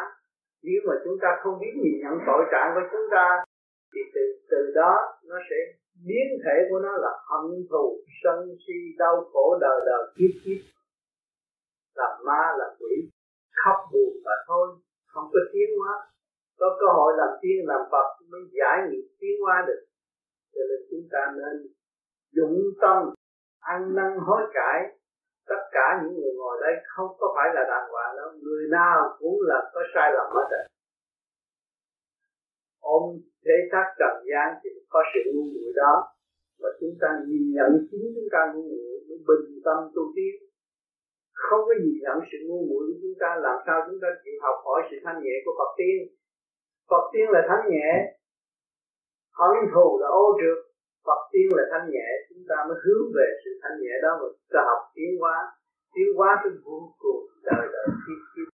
Nếu 0.64 0.80
mà 0.88 0.94
chúng 1.04 1.18
ta 1.22 1.30
không 1.42 1.60
biết 1.62 1.74
nhìn 1.84 1.96
nhận 2.04 2.16
tội 2.28 2.44
trạng 2.52 2.70
của 2.76 2.86
chúng 2.92 3.08
ta, 3.12 3.44
thì 3.94 4.02
từ 4.14 4.22
từ 4.52 4.72
đó 4.76 4.94
nó 5.30 5.38
sẽ 5.50 5.60
biến 6.08 6.28
thể 6.44 6.56
của 6.70 6.80
nó 6.80 6.92
là 7.04 7.12
hận 7.30 7.46
thù, 7.70 7.86
sân 8.24 8.38
si, 8.68 8.78
đau 8.98 9.16
khổ 9.34 9.58
đời 9.62 9.80
đời 9.86 10.04
kiếp 10.16 10.34
kiếp 10.44 10.79
làm 12.02 12.14
ma 12.28 12.42
làm 12.60 12.72
quỷ. 12.80 12.96
Khóc 13.60 13.78
buồn 13.92 14.14
và 14.26 14.36
thôi, 14.48 14.68
không 15.12 15.28
có 15.34 15.40
tiến 15.54 15.70
hóa. 15.80 15.94
Có 16.60 16.68
cơ 16.80 16.88
hội 16.98 17.14
làm 17.18 17.32
tiên, 17.42 17.58
làm 17.72 17.82
phật 17.92 18.08
mới 18.32 18.42
giải 18.60 18.78
nghiệp 18.88 19.08
tiến 19.20 19.36
hóa 19.44 19.56
được. 19.68 19.82
Cho 20.54 20.62
nên 20.70 20.80
chúng 20.90 21.06
ta 21.12 21.22
nên 21.38 21.56
dụng 22.36 22.58
tâm, 22.82 22.98
ăn 23.60 23.96
năn 23.96 24.12
hối 24.26 24.42
cải. 24.54 24.80
Tất 25.48 25.62
cả 25.72 26.02
những 26.02 26.14
người 26.14 26.34
ngồi 26.38 26.58
đây 26.62 26.74
không 26.94 27.12
có 27.20 27.28
phải 27.36 27.48
là 27.56 27.64
đàng 27.72 27.90
hoàng 27.92 28.16
đâu. 28.18 28.30
Người 28.44 28.64
nào 28.72 29.16
cũng 29.20 29.38
là 29.42 29.60
có 29.74 29.82
sai 29.94 30.12
lầm 30.16 30.28
hết 30.36 30.48
rồi. 30.52 30.66
Ôm 32.80 33.04
thế 33.46 33.56
xác 33.72 33.86
trần 34.00 34.16
gian 34.30 34.48
thì 34.64 34.70
có 34.90 35.00
sự 35.14 35.32
ngu 35.34 35.44
muội 35.44 35.74
đó. 35.76 36.08
Và 36.60 36.70
chúng 36.80 36.96
ta 37.02 37.08
nhìn 37.28 37.44
nhận 37.56 37.72
chính 37.92 38.06
chúng 38.16 38.30
ta 38.32 38.40
ngu 38.54 38.62
muội 38.62 39.18
bình 39.28 39.62
tâm 39.66 39.78
tu 39.96 40.02
tiến 40.16 40.49
không 41.46 41.62
có 41.68 41.74
gì 41.84 41.92
nhận 42.04 42.18
sự 42.30 42.38
ngu 42.48 42.60
muội 42.70 42.84
của 42.88 42.98
chúng 43.02 43.18
ta. 43.22 43.30
Làm 43.46 43.58
sao 43.66 43.78
chúng 43.88 44.00
ta 44.04 44.10
chịu 44.24 44.38
học 44.46 44.58
hỏi 44.66 44.80
sự 44.90 44.98
thanh 45.06 45.20
nhẹ 45.24 45.36
của 45.44 45.54
Phật 45.60 45.72
tiên? 45.80 45.98
Phật 46.92 47.04
tiên 47.14 47.26
là 47.36 47.42
thanh 47.50 47.64
nhẹ. 47.72 47.90
Hận 49.40 49.56
thù 49.74 49.88
là 50.02 50.08
ô 50.24 50.26
trượt. 50.40 50.60
Phật 51.08 51.22
tiên 51.32 51.48
là 51.58 51.64
thanh 51.72 51.86
nhẹ. 51.94 52.08
Chúng 52.30 52.44
ta 52.50 52.58
mới 52.68 52.78
hướng 52.84 53.06
về 53.16 53.28
sự 53.44 53.52
thanh 53.62 53.76
nhẹ 53.82 53.94
đó 54.04 54.12
mà 54.22 54.28
ta 54.54 54.62
học 54.70 54.82
tiến 54.96 55.12
hóa. 55.22 55.36
Tiến 55.94 56.10
hóa 56.18 56.30
tới 56.42 56.52
vô 56.64 56.78
cùng 57.04 57.22
đời 57.48 57.66
đời. 57.74 57.88
Kiếp 58.06 58.22
kiếp 58.34 58.50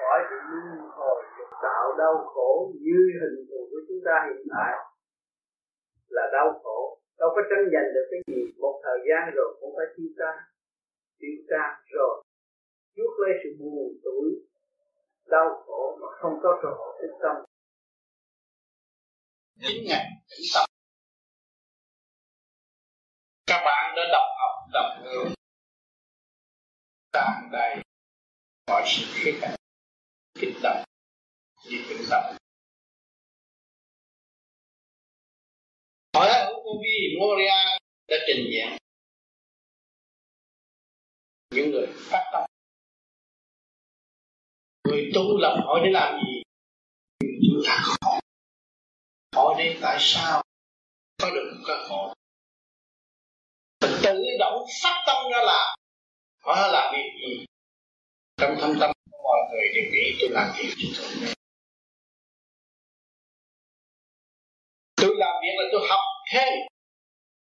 khỏi 0.00 0.20
bị 0.30 0.36
luân 0.50 0.90
hồi 0.98 1.22
tạo 1.62 1.84
đau 1.98 2.14
khổ 2.32 2.72
như 2.84 2.98
hình 3.20 3.38
thù 3.48 3.60
của 3.70 3.80
chúng 3.88 4.00
ta 4.04 4.14
hiện 4.28 4.42
tại 4.54 4.72
là 6.08 6.24
đau 6.32 6.60
khổ. 6.62 6.98
Đâu 7.18 7.30
có 7.34 7.42
tranh 7.50 7.64
giành 7.72 7.88
được 7.94 8.06
cái 8.10 8.20
gì. 8.26 8.42
Một 8.58 8.80
thời 8.84 8.98
gian 9.08 9.22
rồi 9.36 9.48
cũng 9.60 9.72
phải 9.76 9.86
chia 9.96 10.10
tay 10.18 10.36
tiêu 11.20 11.36
tan 11.50 11.70
rồi. 11.94 12.24
Chuốc 12.96 13.12
lấy 13.20 13.32
sự 13.42 13.48
buồn 13.58 13.92
tuổi, 14.04 14.28
đau 15.30 15.62
khổ 15.66 15.98
mà 16.00 16.08
không 16.20 16.32
có 16.42 16.58
cơ 16.62 16.68
hội 16.78 16.92
thức 17.00 17.12
tâm. 17.22 17.36
Chính 19.60 19.84
ngày 19.88 20.06
tĩnh 20.28 20.46
tâm. 20.54 20.64
Các 23.46 23.62
bạn 23.64 23.94
đã 23.96 24.02
đọc 24.12 24.28
học 24.40 24.68
đọc 24.72 24.90
hiểu 25.02 25.24
tràn 27.12 27.48
đầy 27.52 27.82
mọi 28.66 28.82
sự 28.86 29.02
khía 29.14 29.38
cạnh. 29.40 29.54
Kích 30.34 30.54
động 30.62 30.84
như 31.70 31.78
tĩnh 31.88 32.02
tâm. 32.10 32.36
Hỏi 36.14 36.28
ở 36.28 36.52
Kobe 36.64 36.96
Moria 37.20 37.78
đã 38.08 38.16
trình 38.26 38.46
diễn 38.52 38.76
những 41.50 41.70
người 41.70 41.86
phát 41.96 42.30
tâm. 42.32 42.42
Người 44.84 45.10
tu 45.14 45.38
lập 45.38 45.56
hỏi 45.64 45.80
để 45.84 45.90
làm 45.90 46.20
gì? 46.24 46.42
Chúng 47.20 47.62
ta 47.66 47.82
hỏi 47.84 48.20
hỏi 49.36 49.54
đến 49.58 49.78
tại 49.82 49.96
sao 50.00 50.42
có 51.18 51.30
được 51.30 51.62
cơ 51.66 51.86
hội? 51.88 52.14
Tự 53.80 54.22
động 54.38 54.64
phát 54.82 55.04
tâm 55.06 55.16
ra 55.32 55.38
làm. 55.46 55.78
Họ 56.42 56.68
làm 56.72 56.94
việc 56.94 57.10
gì? 57.20 57.44
Trong 58.36 58.56
thâm 58.60 58.76
tâm 58.80 58.90
của 59.10 59.18
mọi 59.22 59.38
người 59.50 59.66
đều 59.74 59.92
nghĩ 59.92 60.18
tôi 60.20 60.30
làm 60.32 60.52
việc 60.58 60.74
gì 60.76 60.92
tôi. 60.96 61.34
Tôi 64.96 65.16
làm 65.18 65.34
việc 65.42 65.54
là 65.58 65.64
tôi 65.72 65.88
học 65.88 66.00
thêm 66.32 66.48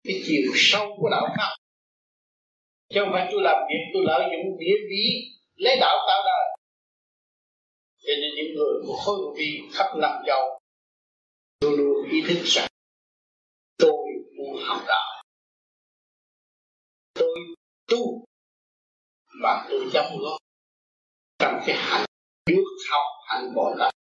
cái 0.05 0.23
chiều 0.27 0.53
sâu 0.55 0.97
của 1.01 1.09
đạo 1.11 1.35
pháp 1.39 1.68
chứ 2.91 3.01
không 3.01 3.11
phải 3.12 3.28
tôi 3.32 3.41
làm 3.43 3.57
việc, 3.68 3.82
tôi 3.95 4.03
lợi 4.07 4.22
dụng 4.32 4.59
địa 4.59 4.76
vị 4.91 5.05
lấy 5.55 5.76
đạo 5.80 5.97
tạo 6.09 6.22
đời 6.26 6.59
cho 8.03 8.12
nên 8.20 8.30
những 8.36 8.55
người 8.57 8.74
của 8.86 8.97
khối 8.97 9.16
vô 9.16 9.34
vi 9.39 9.62
khắp 9.72 9.86
năm 9.97 10.22
châu 10.26 10.61
luôn 11.61 11.74
luôn 11.76 12.11
ý 12.11 12.20
thức 12.28 12.43
rằng 12.45 12.68
tôi 13.78 14.07
muốn 14.36 14.57
học 14.64 14.80
đạo. 14.89 15.22
Tôi 17.14 17.39
tu 17.86 18.24
và 19.43 19.66
tôi 19.70 19.91
đóng 19.95 20.18
góp 20.20 20.39
trong 21.39 21.61
cái 21.66 21.76
hành 21.78 22.05
bước 22.47 22.76
học, 22.91 23.07
hành 23.26 23.55
bồ 23.55 23.74
tát 23.78 23.95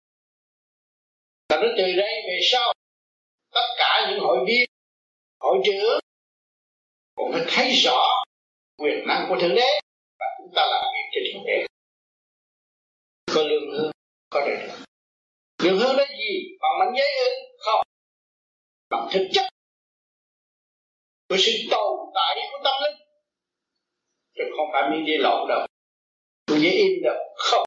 và 1.50 1.58
nó 1.62 1.68
từ 1.78 1.84
đây 1.84 2.14
về 2.28 2.40
sau, 2.52 2.74
tất 3.52 3.68
cả 3.78 4.08
những 4.10 4.20
hội 4.20 4.38
viên, 4.48 4.70
hội 5.40 5.58
trưởng 5.66 6.00
cũng 7.16 7.32
phải 7.34 7.46
thấy 7.48 7.72
rõ 7.72 8.17
quyền 8.78 9.08
năng 9.08 9.26
của 9.30 9.38
thượng 9.42 9.56
đế. 9.56 9.68
Và 10.20 10.26
chúng 10.38 10.54
ta 10.56 10.62
làm 10.72 10.84
việc 10.94 11.10
trên 11.14 11.24
thượng 11.34 11.46
đế. 11.48 11.66
Có 13.36 13.42
lương 13.42 13.72
hương 13.72 13.92
có 14.30 14.40
đời 14.40 14.68
được 14.68 14.86
lương 15.64 15.80
hương 15.80 15.96
là 15.98 16.06
gì? 16.20 16.58
Bằng 16.62 16.80
mảnh 16.80 16.94
giấy 16.98 17.08
ư? 17.26 17.30
Không. 17.60 17.82
Bằng 18.90 19.08
thực 19.12 19.28
chất. 19.34 19.50
Của 21.30 21.38
sự 21.40 21.52
tồn 21.72 22.00
tại 22.16 22.36
của 22.52 22.60
tâm 22.64 22.74
linh. 22.84 23.08
Chứ 24.36 24.44
không 24.58 24.68
phải 24.74 24.90
miếng 24.92 25.08
giấy 25.08 25.18
lộn 25.18 25.48
đâu. 25.50 25.68
Miếng 26.52 26.62
giấy 26.62 26.72
in 26.72 27.04
đâu? 27.04 27.16
Không. 27.36 27.66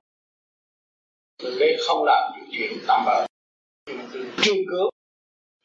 Thượng 1.38 1.58
đế 1.60 1.76
không 1.86 2.04
làm 2.04 2.32
những 2.36 2.48
chuyện 2.52 2.72
tạm 2.88 3.04
bỡ 3.06 3.26
chuyên 4.42 4.56
cứu, 4.70 4.90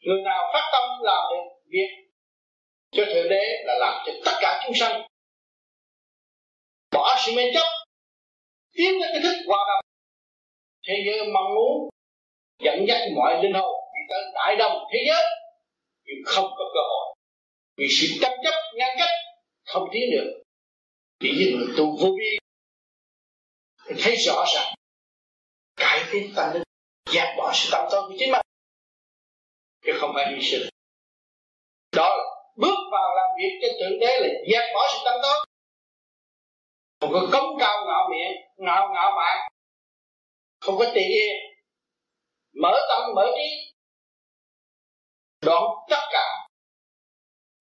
người 0.00 0.22
nào 0.24 0.50
phát 0.52 0.70
tâm 0.72 1.02
làm 1.02 1.24
được 1.30 1.56
việc, 1.66 1.88
cho 2.90 3.04
thượng 3.04 3.28
đế 3.28 3.42
là 3.64 3.74
làm 3.80 4.02
cho 4.06 4.12
tất 4.24 4.32
cả 4.40 4.62
chúng 4.66 4.74
sanh 4.74 5.06
bỏ 6.96 7.16
sự 7.26 7.32
mê 7.36 7.42
chấp 7.54 7.68
tiến 8.76 8.92
đến 9.00 9.10
cái 9.12 9.20
thức 9.22 9.36
hòa 9.46 9.58
đồng. 9.68 9.84
Thế 10.86 10.94
giới 11.06 11.32
mong 11.32 11.54
muốn 11.54 11.88
dẫn 12.64 12.84
dắt 12.88 13.00
mọi 13.16 13.42
linh 13.42 13.52
hồn 13.52 13.74
đi 13.94 14.00
tới 14.08 14.20
đại 14.34 14.56
đồng 14.56 14.84
thế 14.92 14.98
giới, 15.08 15.22
nhưng 16.04 16.24
không 16.26 16.44
có 16.44 16.64
cơ 16.74 16.80
hội. 16.90 17.14
Vì 17.76 17.86
sự 17.90 18.06
tranh 18.20 18.38
chấp, 18.44 18.54
ngăn 18.74 18.96
cách 18.98 19.10
không 19.64 19.88
tiến 19.92 20.02
được 20.12 20.42
chỉ 21.20 21.28
những 21.38 21.58
người 21.58 21.74
tu 21.78 21.96
vô 22.00 22.16
vi 22.18 22.38
thấy 24.02 24.16
rõ 24.16 24.44
ràng 24.54 24.74
cải 25.76 26.00
tiến 26.12 26.32
tâm 26.36 26.52
linh 26.54 26.62
dẹp 27.12 27.36
bỏ 27.38 27.52
sự 27.54 27.68
tâm 27.72 27.84
tối 27.90 28.02
của 28.08 28.14
chính 28.18 28.32
mình. 28.32 28.40
Chứ 29.86 29.92
không 30.00 30.10
phải 30.14 30.32
hy 30.32 30.42
sinh 30.42 30.68
đó 31.96 32.16
là 32.16 32.24
bước 32.56 32.78
vào 32.92 33.16
làm 33.16 33.30
việc 33.38 33.58
cho 33.62 33.68
thượng 33.80 33.98
đế 34.00 34.20
là 34.20 34.28
dẹp 34.52 34.74
bỏ 34.74 34.80
sự 34.92 34.98
tâm 35.04 35.14
tối 35.22 35.45
không 37.00 37.10
có 37.12 37.28
cống 37.32 37.58
cao 37.58 37.86
ngạo 37.86 38.08
miệng 38.10 38.36
ngạo 38.56 38.88
ngạo 38.94 39.10
mạn. 39.16 39.48
Không 40.60 40.74
có 40.78 40.84
tỳ 40.94 41.00
yên 41.00 41.36
mở 42.62 42.72
tâm, 42.88 43.14
mở 43.14 43.26
trí. 43.36 43.72
Đoạn 45.46 45.62
tất 45.90 46.00
cả 46.12 46.48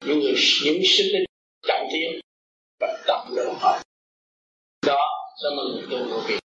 những 0.06 0.20
người, 0.20 0.36
những 0.66 0.82
sinh 0.86 1.08
linh 1.14 1.26
trọng 1.68 1.88
thiên 1.92 2.20
và 2.80 3.04
tập 3.08 3.26
lượng 3.30 3.54
họ 3.60 3.80
đó 4.88 5.08
là 5.44 5.50
mình 5.50 5.88
tu 5.92 5.98
vô 5.98 6.22
vi. 6.28 6.36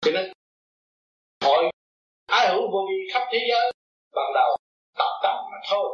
Cho 0.00 0.10
nên, 0.10 0.32
hội 1.44 1.70
ai 2.26 2.48
hữu 2.48 2.70
vô 2.72 2.86
vi 2.88 3.12
khắp 3.12 3.22
thế 3.32 3.38
giới, 3.48 3.72
ban 4.14 4.32
đầu 4.34 4.56
tập 4.98 5.20
tập 5.22 5.36
mà 5.52 5.58
thôi. 5.70 5.88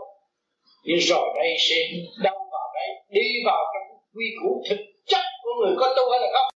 Nhưng 0.83 0.99
rồi 1.01 1.35
đây 1.37 1.57
sẽ 1.59 1.77
đâu 2.23 2.49
vào 2.53 2.73
đây, 2.75 2.89
đi 3.09 3.29
vào 3.47 3.65
trong 3.75 3.96
quy 4.17 4.27
củ 4.41 4.65
thực 4.69 4.81
chất 5.07 5.25
của 5.43 5.51
người 5.61 5.75
có 5.81 5.95
tu 5.97 6.11
hay 6.11 6.21
là 6.21 6.29
không? 6.35 6.49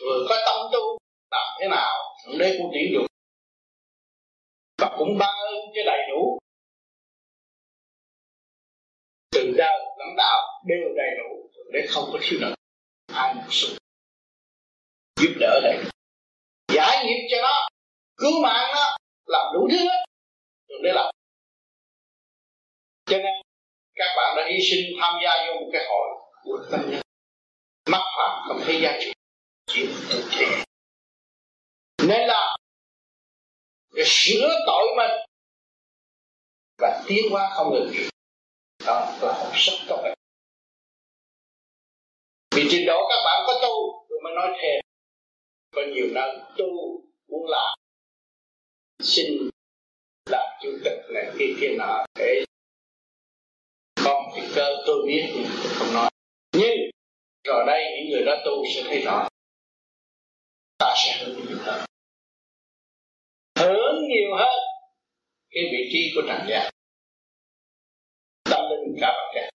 Người 0.00 0.26
có 0.28 0.36
tâm 0.46 0.56
tu 0.72 0.98
làm 1.30 1.48
thế 1.60 1.68
nào? 1.68 1.94
Thượng 2.24 2.38
đế 2.38 2.56
cũng 2.58 2.70
tuyển 2.74 2.92
dụng. 2.94 3.06
Và 4.78 4.96
cũng 4.98 5.18
ban 5.18 5.34
ơn 5.48 5.54
cho 5.74 5.82
đầy 5.86 6.00
đủ. 6.10 6.38
Từ 9.30 9.52
đời 9.56 9.78
lãnh 9.98 10.16
đạo 10.16 10.62
đều 10.66 10.88
đầy 10.96 11.10
đủ. 11.18 11.50
Để 11.72 11.86
không 11.88 12.04
có 12.12 12.18
thiếu 12.22 12.38
nợ. 12.42 12.54
Ai 13.14 13.34
một 13.34 13.48
sự 13.50 13.78
giúp 15.20 15.32
đỡ 15.40 15.60
đầy 15.62 15.76
đủ. 15.84 15.90
Giải 16.74 17.04
nghiệp 17.04 17.28
cho 17.30 17.36
nó. 17.42 17.68
Cứu 18.16 18.42
mạng 18.42 18.70
nó. 18.74 18.96
Làm 19.26 19.52
đủ 19.54 19.68
thứ 19.70 19.78
hết. 19.78 20.04
Để 20.82 20.92
làm. 20.94 21.14
Cho 23.06 23.16
nên 23.16 23.45
các 23.96 24.14
bạn 24.16 24.36
đã 24.36 24.42
hy 24.50 24.58
sinh 24.70 24.96
tham 25.00 25.14
gia 25.24 25.46
vô 25.46 25.60
một 25.60 25.70
cái 25.72 25.84
hội. 25.88 26.08
Của 26.42 26.66
tâm 26.70 26.90
nhân 26.90 27.02
mắc 27.90 28.02
phạm 28.16 28.48
không 28.48 28.60
thấy 28.64 28.80
giá 28.82 28.98
trị. 29.00 29.12
Chịu 29.66 29.86
tự 30.10 30.24
nên 32.06 32.28
là 32.28 32.56
để 33.94 34.02
sửa 34.06 34.48
tội 34.66 34.86
mình 34.96 35.10
và 36.78 37.04
tiến 37.08 37.30
hóa 37.30 37.50
không 37.54 37.72
ngừng. 37.72 37.92
Đó 38.86 39.18
là 39.22 39.32
học 39.32 39.52
sức 39.54 39.72
các 39.88 39.96
bạn 40.02 40.14
vì 42.56 42.68
trình 42.70 42.86
độ 42.86 43.08
các 43.08 43.22
bạn 43.24 43.44
có 43.46 43.58
tu 43.62 44.06
tôi 44.08 44.18
mới 44.24 44.32
nói 44.34 44.58
thêm. 44.62 44.80
Có 45.72 45.82
nhiều 45.94 46.06
nơi 46.12 46.38
tu, 46.58 47.00
muốn 47.28 47.46
làm. 47.48 47.78
Xin 49.02 49.26
làm 50.30 50.46
chủ 50.62 50.68
tịch 50.84 50.98
này, 51.14 51.24
kia 51.38 51.54
kia 51.60 51.76
nọ, 51.78 52.04
để 52.14 52.44
còn 54.06 54.32
cái 54.34 54.46
cơ 54.54 54.76
tôi 54.86 55.02
biết 55.06 55.24
thì 55.34 55.44
tôi 55.44 55.72
không 55.78 55.94
nói. 55.94 56.10
Nhưng 56.52 56.90
rồi 57.44 57.64
đây 57.66 57.84
những 57.96 58.10
người 58.10 58.24
đó 58.26 58.32
tu 58.44 58.64
sẽ 58.74 58.82
thấy 58.86 59.00
rõ. 59.00 59.28
Ta 60.78 60.94
sẽ 60.96 61.24
hưởng 61.24 61.36
nhiều 61.48 61.58
hơn 61.64 61.84
hưởng 63.58 64.08
nhiều 64.08 64.36
hơn 64.38 64.58
cái 65.50 65.62
vị 65.72 65.90
trí 65.92 66.12
của 66.14 66.22
trần 66.28 66.40
gian. 66.48 66.72
Tâm 68.50 68.60
linh 68.70 68.96
cả 69.00 69.12
vật 69.16 69.32
chất 69.34 69.50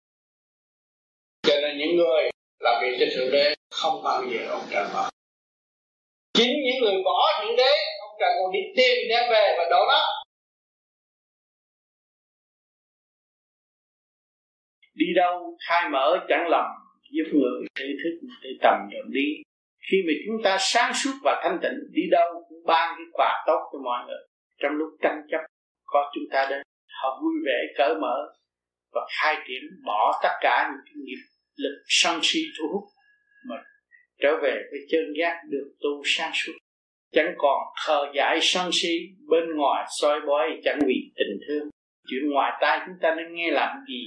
cho 1.42 1.61
nên 1.61 1.78
những 1.78 1.96
người 1.96 2.30
làm 2.61 2.82
việc 2.82 2.96
cho 3.01 3.07
thượng 3.14 3.30
đế 3.32 3.55
không 3.70 4.03
bao 4.05 4.22
giờ 4.32 4.49
ông 4.51 4.66
trần 4.70 4.88
bỏ. 4.94 5.11
Chính 6.34 6.53
những 6.64 6.80
người 6.82 7.03
bỏ 7.05 7.42
thượng 7.42 7.57
đế, 7.57 7.72
ông 8.01 8.16
trần 8.20 8.30
còn 8.42 8.53
đi 8.53 8.61
tìm 8.76 8.96
đem 9.11 9.30
về 9.30 9.55
và 9.59 9.64
đổ 9.70 9.86
nó 9.88 10.24
đi 14.99 15.07
đâu, 15.14 15.57
khai 15.68 15.90
mở 15.90 16.26
chẳng 16.28 16.49
lầm, 16.49 16.66
giúp 17.11 17.28
người 17.32 17.66
tự 17.78 17.86
thức 18.03 18.26
tự 18.42 18.51
tầm 18.62 18.74
đường 18.90 19.11
đi. 19.11 19.28
Khi 19.90 19.96
mà 20.07 20.12
chúng 20.26 20.42
ta 20.44 20.57
sáng 20.61 20.92
suốt 20.94 21.14
và 21.24 21.40
thanh 21.42 21.59
tịnh, 21.62 21.78
đi 21.90 22.03
đâu 22.11 22.28
cũng 22.49 22.59
ban 22.66 22.94
cái 22.96 23.07
quà 23.12 23.44
tốt 23.46 23.61
cho 23.72 23.78
mọi 23.84 24.07
người. 24.07 24.22
Trong 24.62 24.72
lúc 24.72 24.88
tranh 25.03 25.20
chấp, 25.30 25.40
có 25.86 26.11
chúng 26.14 26.24
ta 26.30 26.46
đến, 26.51 26.62
họ 27.03 27.20
vui 27.22 27.32
vẻ 27.46 27.59
cởi 27.78 27.94
mở 28.01 28.16
và 28.92 29.01
khai 29.20 29.36
triển 29.49 29.62
bỏ 29.86 30.20
tất 30.22 30.34
cả 30.40 30.70
những 30.70 30.82
cái 30.84 30.94
nghiệp 31.05 31.22
lực 31.57 31.82
sân 31.86 32.20
si 32.22 32.40
thu 32.59 32.64
hút 32.72 32.84
mà 33.49 33.57
trở 34.22 34.36
về 34.42 34.62
với 34.70 34.80
chân 34.90 35.05
giác 35.18 35.40
được 35.51 35.74
tu 35.80 36.03
sáng 36.05 36.30
suốt. 36.34 36.53
Chẳng 37.12 37.34
còn 37.38 37.59
khờ 37.86 38.07
dại 38.14 38.38
sân 38.42 38.70
si, 38.72 38.99
bên 39.28 39.57
ngoài 39.57 39.86
soi 40.01 40.20
bói 40.26 40.61
chẳng 40.64 40.78
vì 40.86 41.12
tình 41.16 41.38
thương. 41.49 41.68
Chuyện 42.11 42.30
ngoài 42.30 42.53
tai 42.61 42.80
chúng 42.86 42.96
ta 43.03 43.14
nên 43.14 43.34
nghe 43.34 43.51
làm 43.51 43.76
gì? 43.88 44.03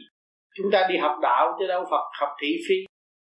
Chúng 0.55 0.71
ta 0.71 0.87
đi 0.89 0.97
học 0.97 1.15
đạo 1.21 1.55
chứ 1.59 1.67
đâu 1.67 1.83
Phật 1.91 2.05
học 2.19 2.29
thị 2.41 2.55
phi. 2.69 2.75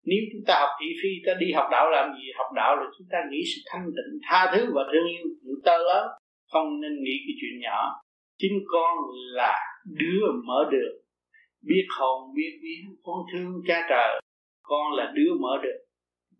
Nếu 0.05 0.20
chúng 0.32 0.41
ta 0.47 0.59
học 0.59 0.70
thị 0.82 0.88
phi, 1.01 1.09
ta 1.26 1.34
đi 1.39 1.51
học 1.51 1.67
đạo 1.72 1.89
làm 1.89 2.13
gì? 2.17 2.32
Học 2.38 2.47
đạo 2.55 2.76
là 2.76 2.86
chúng 2.97 3.07
ta 3.11 3.17
nghĩ 3.30 3.41
sự 3.45 3.61
thanh 3.72 3.86
tịnh, 3.86 4.20
tha 4.30 4.51
thứ 4.53 4.72
và 4.76 4.84
thương 4.91 5.07
yêu 5.07 5.26
chúng 5.45 5.61
ta 5.65 5.78
lớn 5.78 6.07
không 6.51 6.82
nên 6.82 6.91
nghĩ 7.03 7.15
cái 7.28 7.36
chuyện 7.41 7.59
nhỏ. 7.61 8.01
Chính 8.38 8.59
con 8.67 8.97
là 9.36 9.55
đứa 9.86 10.22
mở 10.45 10.70
đường. 10.72 10.95
Biết 11.67 11.88
hồn, 11.97 12.34
biết 12.36 12.59
vía 12.61 12.82
con 13.03 13.17
thương 13.34 13.61
cha 13.67 13.88
trời. 13.89 14.22
Con 14.61 14.93
là 14.97 15.11
đứa 15.15 15.34
mở 15.39 15.59
đường. 15.63 15.82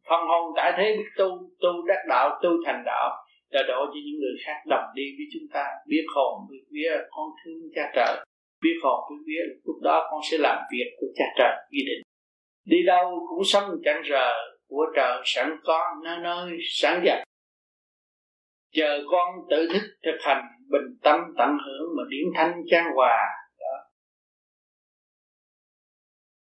Phân 0.10 0.28
hồn 0.28 0.54
tại 0.56 0.74
thế 0.78 0.96
biết 0.98 1.10
tu 1.18 1.50
tu 1.62 1.86
đắc 1.88 2.02
đạo, 2.10 2.40
tu 2.44 2.50
thành 2.66 2.84
đạo. 2.86 3.26
Là 3.50 3.62
đổ 3.68 3.86
cho 3.86 4.00
những 4.06 4.20
người 4.20 4.36
khác 4.46 4.58
đồng 4.68 4.86
đi 4.96 5.04
với 5.18 5.26
chúng 5.34 5.48
ta. 5.54 5.66
Biết 5.88 6.06
hồn, 6.16 6.48
biết 6.50 6.64
vía 6.72 6.98
con 7.10 7.30
thương 7.44 7.62
cha 7.76 7.92
trời 7.96 8.26
biết 8.62 8.80
hồn 8.84 9.00
biết 9.10 9.24
vía 9.28 9.42
lúc 9.66 9.76
đó 9.82 10.08
con 10.12 10.22
sẽ 10.32 10.38
làm 10.38 10.58
việc 10.72 10.96
của 11.00 11.08
cha 11.16 11.26
trời 11.38 11.56
ghi 11.72 11.80
định. 11.86 12.04
Đi 12.66 12.78
đâu 12.86 13.28
cũng 13.30 13.44
sống 13.44 13.70
chẳng 13.84 14.02
rờ, 14.10 14.32
của 14.68 14.86
trời 14.96 15.22
sẵn 15.26 15.60
có 15.64 15.86
nơi 16.04 16.18
nơi 16.24 16.58
sẵn 16.70 17.02
dành 17.06 17.24
chờ 18.74 19.00
con 19.12 19.36
tự 19.50 19.68
thức 19.74 19.82
thực 20.06 20.18
hành, 20.22 20.44
bình 20.70 20.98
tâm 21.04 21.20
tận 21.38 21.50
hưởng 21.50 21.90
mà 21.98 22.04
điển 22.10 22.26
thanh 22.36 22.62
trang 22.72 22.86
hòa 22.96 23.18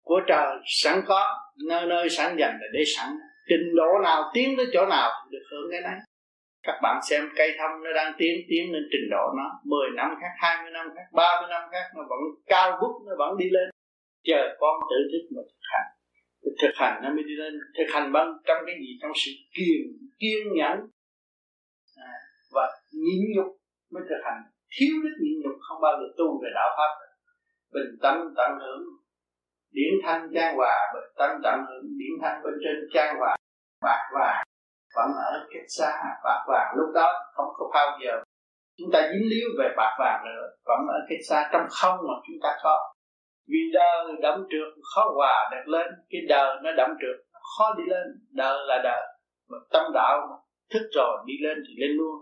của 0.02 0.22
trời 0.28 0.56
sẵn 0.66 1.02
có 1.08 1.38
nơi 1.68 1.86
nơi 1.86 2.10
sẵn 2.10 2.36
dành 2.40 2.58
là 2.62 2.68
để 2.74 2.84
sẵn. 2.98 3.10
Trình 3.50 3.76
độ 3.76 4.00
nào 4.04 4.32
tiến 4.34 4.54
tới 4.58 4.66
chỗ 4.74 4.86
nào 4.86 5.10
được 5.32 5.44
hưởng 5.52 5.72
cái 5.72 5.82
này 5.82 6.00
các 6.64 6.80
bạn 6.84 7.00
xem 7.10 7.30
cây 7.36 7.50
thông 7.60 7.84
nó 7.84 7.94
đang 7.94 8.14
tiến 8.18 8.34
tiến 8.50 8.74
lên 8.74 8.84
trình 8.92 9.08
độ 9.12 9.26
nó. 9.38 9.60
10 9.64 9.90
năm 9.96 10.16
khác 10.22 10.34
20 10.38 10.72
năm 10.72 10.86
khác 10.96 11.08
30 11.12 11.50
năm 11.50 11.62
khác 11.72 11.86
nó 11.96 12.02
vẫn 12.10 12.20
cao 12.46 12.78
vút 12.82 12.94
nó 13.08 13.14
vẫn 13.18 13.38
đi 13.38 13.50
lên. 13.50 13.70
Chờ 14.24 14.56
con 14.60 14.76
tự 14.90 14.98
thức 15.12 15.36
mà 15.36 15.42
thực 15.50 15.64
hành. 15.72 15.90
Thực 16.62 16.74
hành 16.76 17.02
nó 17.04 17.10
mới 17.10 17.24
đi 17.24 17.36
lên. 17.36 17.54
Thực 17.78 17.94
hành 17.94 18.12
bằng 18.12 18.38
trong 18.46 18.58
cái 18.66 18.76
gì? 18.80 18.98
Trong 19.02 19.12
sự 19.16 19.32
kiên 19.56 19.82
kiên 20.20 20.54
nhẫn. 20.56 20.78
À, 21.98 22.14
và 22.54 22.66
nhịn 22.92 23.22
nhục 23.36 23.48
mới 23.94 24.04
thực 24.10 24.22
hành. 24.26 24.42
Thiếu 24.78 24.96
đức 25.04 25.16
nhịn 25.22 25.36
nhục 25.44 25.56
không 25.62 25.82
bao 25.82 25.94
giờ 26.00 26.08
tu 26.18 26.42
về 26.44 26.50
đạo 26.56 26.70
pháp 26.78 26.92
bình 27.74 27.98
tâm 28.02 28.34
tận 28.38 28.52
hưởng 28.60 28.84
điển 29.72 29.94
thanh 30.04 30.32
trang 30.34 30.56
hòa 30.56 30.76
bình 30.94 31.10
tâm 31.18 31.32
tận 31.44 31.60
hưởng 31.68 31.86
điển 31.98 32.14
thanh 32.22 32.44
bên 32.44 32.54
trên 32.64 32.76
trang 32.94 33.16
hòa 33.20 33.36
bạc 33.82 34.10
vàng 34.14 34.44
vẫn 34.96 35.10
ở 35.32 35.48
cách 35.54 35.68
xa 35.68 35.92
bạc 36.24 36.44
vàng 36.48 36.74
lúc 36.78 36.90
đó 36.96 37.14
không 37.34 37.48
có 37.58 37.70
bao 37.74 38.00
giờ. 38.06 38.24
Chúng 38.78 38.90
ta 38.94 39.02
dính 39.02 39.30
líu 39.30 39.48
về 39.60 39.68
bạc 39.78 39.96
vàng 40.00 40.22
nữa. 40.26 40.48
Vẫn 40.66 40.80
ở 40.88 41.00
cách 41.10 41.24
xa 41.30 41.50
trong 41.54 41.68
không 41.70 41.98
mà 42.08 42.14
chúng 42.28 42.38
ta 42.44 42.50
có. 42.64 42.94
Vì 43.48 43.60
đời 43.74 44.06
đậm 44.22 44.48
trượt 44.50 44.74
khó 44.96 45.12
hòa 45.16 45.50
được 45.52 45.72
lên. 45.72 45.88
Cái 46.10 46.22
đời 46.30 46.56
nó 46.64 46.72
đậm 46.72 46.90
trượt 47.02 47.26
nó 47.34 47.40
khó 47.58 47.76
đi 47.78 47.84
lên. 47.88 48.08
Đời 48.32 48.58
là 48.68 48.82
đời. 48.84 49.04
Mà 49.50 49.58
tâm 49.72 49.84
đạo 49.94 50.28
mà 50.30 50.36
thức 50.74 50.88
rồi 50.96 51.18
đi 51.26 51.34
lên 51.42 51.58
thì 51.68 51.74
lên 51.78 51.92
luôn. 51.98 52.16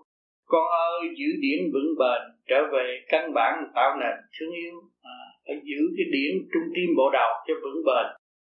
Con 0.46 0.64
ơi 0.72 1.00
giữ 1.18 1.30
điển 1.42 1.60
vững 1.74 1.92
bền 2.00 2.22
trở 2.50 2.64
về 2.74 3.06
căn 3.10 3.34
bản 3.34 3.54
tạo 3.76 3.96
nền 4.00 4.16
thương 4.40 4.52
yêu. 4.52 4.74
À, 5.04 5.18
phải 5.48 5.56
giữ 5.64 5.80
cái 5.98 6.06
điển 6.12 6.34
trung 6.54 6.68
tim 6.76 6.90
bộ 6.98 7.10
đầu 7.14 7.30
cho 7.48 7.54
vững 7.64 7.84
bền. 7.86 8.06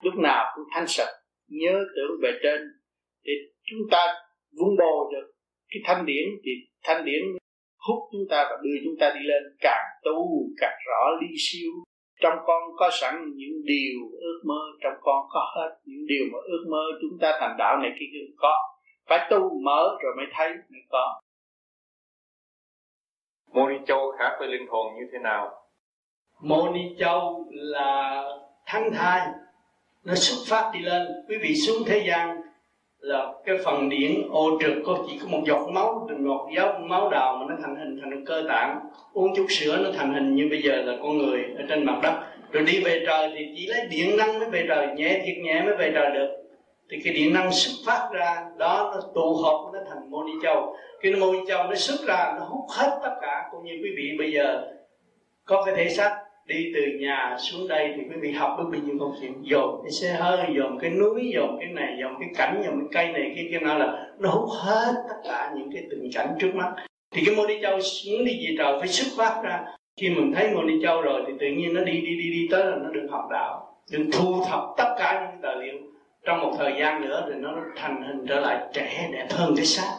Lúc 0.04 0.14
nào 0.24 0.54
cũng 0.56 0.66
thanh 0.74 0.88
sạch. 0.88 1.14
Nhớ 1.48 1.74
tưởng 1.96 2.12
về 2.22 2.32
trên 2.44 2.62
thì 3.26 3.32
chúng 3.64 3.80
ta 3.92 4.08
vun 4.58 4.78
bồi 4.78 5.06
được 5.12 5.32
cái 5.70 5.82
thanh 5.86 6.06
điển 6.06 6.26
thì 6.44 6.52
thanh 6.84 7.06
điển 7.06 7.22
hút 7.88 8.00
chúng 8.12 8.28
ta 8.30 8.48
và 8.50 8.58
đưa 8.64 8.78
chúng 8.84 8.96
ta 9.00 9.14
đi 9.16 9.22
lên 9.28 9.44
càng 9.60 9.86
tu 10.04 10.48
càng 10.58 10.78
rõ 10.88 11.02
ly 11.22 11.28
siêu. 11.38 11.72
Trong 12.22 12.38
con 12.46 12.62
có 12.78 12.90
sẵn 12.92 13.16
những 13.36 13.62
điều 13.64 14.00
ước 14.20 14.42
mơ 14.46 14.62
trong 14.82 14.94
con 15.02 15.26
có 15.30 15.52
hết 15.56 15.80
những 15.86 16.06
điều 16.08 16.26
mà 16.34 16.40
ước 16.44 16.66
mơ 16.72 16.84
chúng 17.02 17.20
ta 17.22 17.38
thành 17.40 17.56
đạo 17.58 17.78
này 17.78 17.92
kia 18.00 18.06
kia 18.14 18.34
có. 18.38 18.56
Phải 19.08 19.28
tu 19.30 19.60
mở 19.64 19.98
rồi 20.04 20.14
mới 20.18 20.26
thấy 20.34 20.50
mới 20.50 20.82
có. 20.90 21.22
Moni 23.54 23.76
Châu 23.88 24.12
khác 24.20 24.36
với 24.40 24.48
linh 24.48 24.68
hồn 24.68 24.94
như 24.96 25.06
thế 25.12 25.20
nào? 25.24 25.52
Moni 26.42 26.96
Châu 27.00 27.48
là 27.52 28.24
thăng 28.66 28.92
thai. 28.94 29.28
Nó 30.04 30.16
xuất 30.16 30.44
phát 30.48 30.72
đi 30.74 30.80
lên. 30.80 31.08
Quý 31.28 31.38
vị 31.42 31.56
xuống 31.56 31.84
thế 31.88 32.06
gian 32.08 32.42
là 33.00 33.34
cái 33.46 33.58
phần 33.66 33.90
điển, 33.90 34.12
ô 34.32 34.60
trực 34.62 34.74
có 34.86 34.98
chỉ 35.08 35.20
có 35.22 35.28
một 35.28 35.42
giọt 35.46 35.68
máu 35.74 36.08
một 36.20 36.50
giọt 36.56 36.80
máu 36.80 37.10
đào 37.10 37.38
mà 37.40 37.46
nó 37.50 37.62
thành 37.62 37.76
hình, 37.76 38.00
thành 38.02 38.26
cơ 38.26 38.44
tạng. 38.48 38.80
Uống 39.14 39.36
chút 39.36 39.46
sữa 39.50 39.78
nó 39.84 39.90
thành 39.98 40.14
hình 40.14 40.36
như 40.36 40.48
bây 40.50 40.62
giờ 40.62 40.76
là 40.76 40.98
con 41.04 41.18
người 41.18 41.44
ở 41.58 41.64
trên 41.70 41.86
mặt 41.86 42.00
đất. 42.04 42.14
Rồi 42.52 42.64
đi 42.64 42.84
về 42.84 43.04
trời 43.08 43.32
thì 43.36 43.54
chỉ 43.56 43.68
lấy 43.68 43.88
điện 43.90 44.18
năng 44.18 44.40
mới 44.40 44.50
về 44.50 44.66
trời, 44.68 44.88
nhẹ 44.96 45.22
thiệt 45.26 45.38
nhẹ 45.44 45.62
mới 45.62 45.76
về 45.76 45.92
trời 45.96 46.12
được. 46.12 46.28
Thì 46.90 46.98
cái 47.04 47.14
điện 47.14 47.34
năng 47.34 47.52
xuất 47.52 47.72
phát 47.86 48.10
ra, 48.12 48.46
đó, 48.58 48.92
nó 48.96 49.02
tụ 49.16 49.36
hợp, 49.36 49.72
nó 49.74 49.80
thành 49.90 50.12
mô 50.12 50.24
ni 50.24 50.34
châu. 50.44 50.76
Cái 51.02 51.12
mô 51.12 51.34
ni 51.34 51.40
châu 51.48 51.64
nó 51.64 51.76
xuất 51.76 52.08
ra, 52.08 52.34
nó 52.40 52.46
hút 52.46 52.66
hết 52.70 53.00
tất 53.04 53.16
cả. 53.22 53.50
Cũng 53.52 53.64
như 53.64 53.72
quý 53.84 53.90
vị 53.98 54.16
bây 54.18 54.32
giờ 54.32 54.68
có 55.46 55.64
cái 55.66 55.76
thể 55.76 55.90
xác 55.90 56.18
đi 56.50 56.72
từ 56.76 56.82
nhà 57.00 57.38
xuống 57.40 57.68
đây 57.68 57.94
thì 57.96 58.04
quý 58.10 58.16
vị 58.22 58.32
học 58.32 58.56
được 58.58 58.66
bao 58.72 58.82
nhiêu 58.86 58.96
công 59.00 59.14
chuyện. 59.22 59.34
Dồn 59.42 59.82
cái 59.84 59.92
xe 59.92 60.14
hơi, 60.14 60.38
dồn 60.58 60.80
cái 60.80 60.90
núi, 60.90 61.32
dồn 61.34 61.58
cái 61.60 61.70
này, 61.70 61.98
dồn 62.02 62.14
cái 62.20 62.30
cảnh, 62.36 62.62
dồn 62.66 62.80
cái 62.80 62.88
cây 62.92 63.14
này 63.14 63.34
kia 63.36 63.48
kia 63.52 63.60
nọ 63.60 63.74
là 63.74 64.08
nó 64.20 64.30
hút 64.30 64.50
hết 64.66 64.94
tất 65.10 65.16
cả 65.24 65.54
những 65.58 65.72
cái 65.74 65.84
tình 65.90 66.10
cảnh 66.14 66.28
trước 66.40 66.56
mắt. 66.56 66.74
Thì 67.16 67.22
cái 67.26 67.36
mô 67.36 67.48
đi 67.48 67.60
châu 67.62 67.80
muốn 68.12 68.26
đi 68.26 68.46
về 68.46 68.56
trời 68.58 68.80
phải 68.80 68.88
xuất 68.88 69.08
phát 69.18 69.42
ra. 69.44 69.60
Khi 70.02 70.10
mình 70.10 70.34
thấy 70.36 70.52
mô 70.52 70.64
đi 70.64 70.74
châu 70.84 71.02
rồi 71.02 71.24
thì 71.28 71.34
tự 71.40 71.48
nhiên 71.48 71.74
nó 71.74 71.82
đi 71.82 71.94
đi 71.94 72.16
đi 72.16 72.32
đi 72.32 72.48
tới 72.52 72.66
là 72.66 72.76
nó 72.84 72.90
được 72.90 73.08
học 73.12 73.28
đạo 73.32 73.76
được 73.92 74.06
thu 74.14 74.44
thập 74.50 74.60
tất 74.78 74.96
cả 75.00 75.32
những 75.32 75.42
tài 75.42 75.56
liệu. 75.56 75.78
Trong 76.26 76.42
một 76.42 76.54
thời 76.58 76.74
gian 76.80 77.02
nữa 77.02 77.26
thì 77.28 77.40
nó 77.40 77.56
thành 77.76 78.04
hình 78.08 78.26
trở 78.28 78.40
lại 78.40 78.68
trẻ, 78.74 79.10
đẹp 79.14 79.28
hơn 79.30 79.54
cái 79.56 79.66
xác 79.66 79.92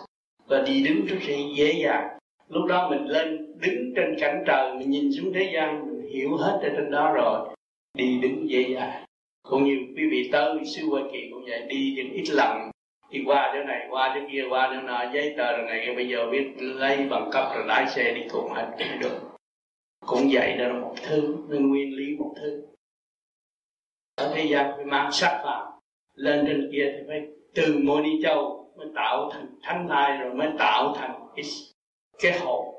và 0.48 0.62
đi 0.66 0.82
đứng 0.82 1.06
rất 1.06 1.16
dễ 1.56 1.72
dàng. 1.72 2.08
Lúc 2.48 2.66
đó 2.66 2.90
mình 2.90 3.06
lên 3.06 3.46
đứng 3.60 3.92
trên 3.96 4.16
cảnh 4.20 4.42
trời, 4.46 4.74
mình 4.78 4.90
nhìn 4.90 5.12
xuống 5.12 5.32
thế 5.32 5.50
gian 5.54 5.89
hiểu 6.10 6.36
hết 6.36 6.58
ở 6.62 6.68
trên 6.76 6.90
đó 6.90 7.12
rồi, 7.12 7.48
đi 7.94 8.18
đứng 8.22 8.50
dễ 8.50 8.62
dàng 8.74 9.04
cũng 9.48 9.64
như 9.64 9.86
quý 9.96 10.08
vị 10.10 10.28
tới 10.32 10.64
sư 10.64 10.82
hoa 10.90 11.02
kỳ 11.12 11.30
cũng 11.32 11.44
vậy, 11.48 11.66
đi 11.68 11.94
những 11.96 12.12
ít 12.12 12.24
lần, 12.30 12.70
đi 13.10 13.22
qua 13.26 13.50
chỗ 13.54 13.64
này, 13.64 13.86
qua 13.90 14.12
chỗ 14.14 14.20
kia, 14.32 14.44
qua 14.50 14.70
chỗ 14.74 14.80
nọ, 14.82 15.12
giấy 15.14 15.34
tờ 15.36 15.56
rồi 15.56 15.66
này 15.66 15.94
bây 15.96 16.08
giờ 16.08 16.30
biết 16.30 16.46
lấy 16.58 17.06
bằng 17.10 17.30
cấp 17.32 17.44
rồi 17.54 17.64
lái 17.66 17.86
xe 17.88 18.14
đi 18.14 18.22
cùng 18.32 18.52
hết 18.52 18.76
được. 19.00 19.20
Cũng 20.06 20.28
vậy 20.32 20.56
đó 20.58 20.68
là 20.68 20.80
một 20.80 20.94
thứ 21.02 21.36
là 21.48 21.60
nguyên 21.60 21.96
lý 21.96 22.16
một 22.16 22.34
thứ. 22.36 22.62
Ở 24.16 24.32
thế 24.34 24.44
gian 24.44 24.72
phải 24.76 24.84
mang 24.84 25.12
sắc 25.12 25.40
vào, 25.44 25.80
lên 26.14 26.44
trên 26.46 26.70
kia 26.72 26.94
thì 26.96 27.04
phải 27.08 27.22
từ 27.54 27.78
mô 27.84 28.00
đi 28.00 28.20
châu 28.22 28.72
mới 28.76 28.86
tạo 28.94 29.30
thành 29.32 29.46
thánh 29.62 29.86
thai 29.88 30.18
rồi 30.18 30.34
mới 30.34 30.48
tạo 30.58 30.94
thành 30.96 31.20
cái 31.36 31.44
cái 32.18 32.38
hồn. 32.38 32.74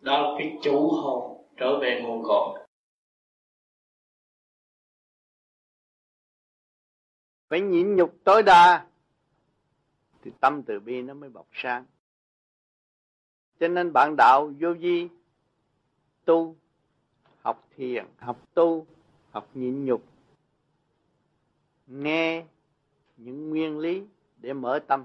Đó 0.00 0.22
là 0.22 0.28
cái 0.38 0.52
chủ 0.62 0.88
hồn 0.88 1.44
trở 1.56 1.78
về 1.78 2.00
nguồn 2.02 2.22
cội. 2.24 2.59
Phải 7.50 7.60
nhịn 7.60 7.96
nhục 7.96 8.14
tối 8.24 8.42
đa 8.42 8.86
thì 10.22 10.30
tâm 10.40 10.62
từ 10.62 10.80
bi 10.80 11.02
nó 11.02 11.14
mới 11.14 11.30
bọc 11.30 11.46
sáng. 11.52 11.84
Cho 13.60 13.68
nên 13.68 13.92
bạn 13.92 14.14
đạo 14.18 14.52
vô 14.60 14.74
vi, 14.80 15.08
tu, 16.24 16.56
học 17.42 17.68
thiền, 17.76 18.06
học 18.18 18.48
tu, 18.54 18.86
học 19.30 19.48
nhịn 19.54 19.84
nhục, 19.84 20.04
nghe 21.86 22.44
những 23.16 23.50
nguyên 23.50 23.78
lý 23.78 24.02
để 24.36 24.52
mở 24.52 24.78
tâm, 24.86 25.04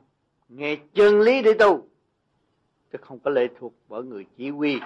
nghe 0.49 0.77
chân 0.93 1.19
lý 1.19 1.41
để 1.41 1.53
tu, 1.59 1.87
chứ 2.91 2.97
không 3.01 3.19
có 3.19 3.31
lệ 3.31 3.47
thuộc 3.59 3.73
vào 3.87 4.03
người 4.03 4.25
chỉ 4.37 4.49
huy. 4.49 4.79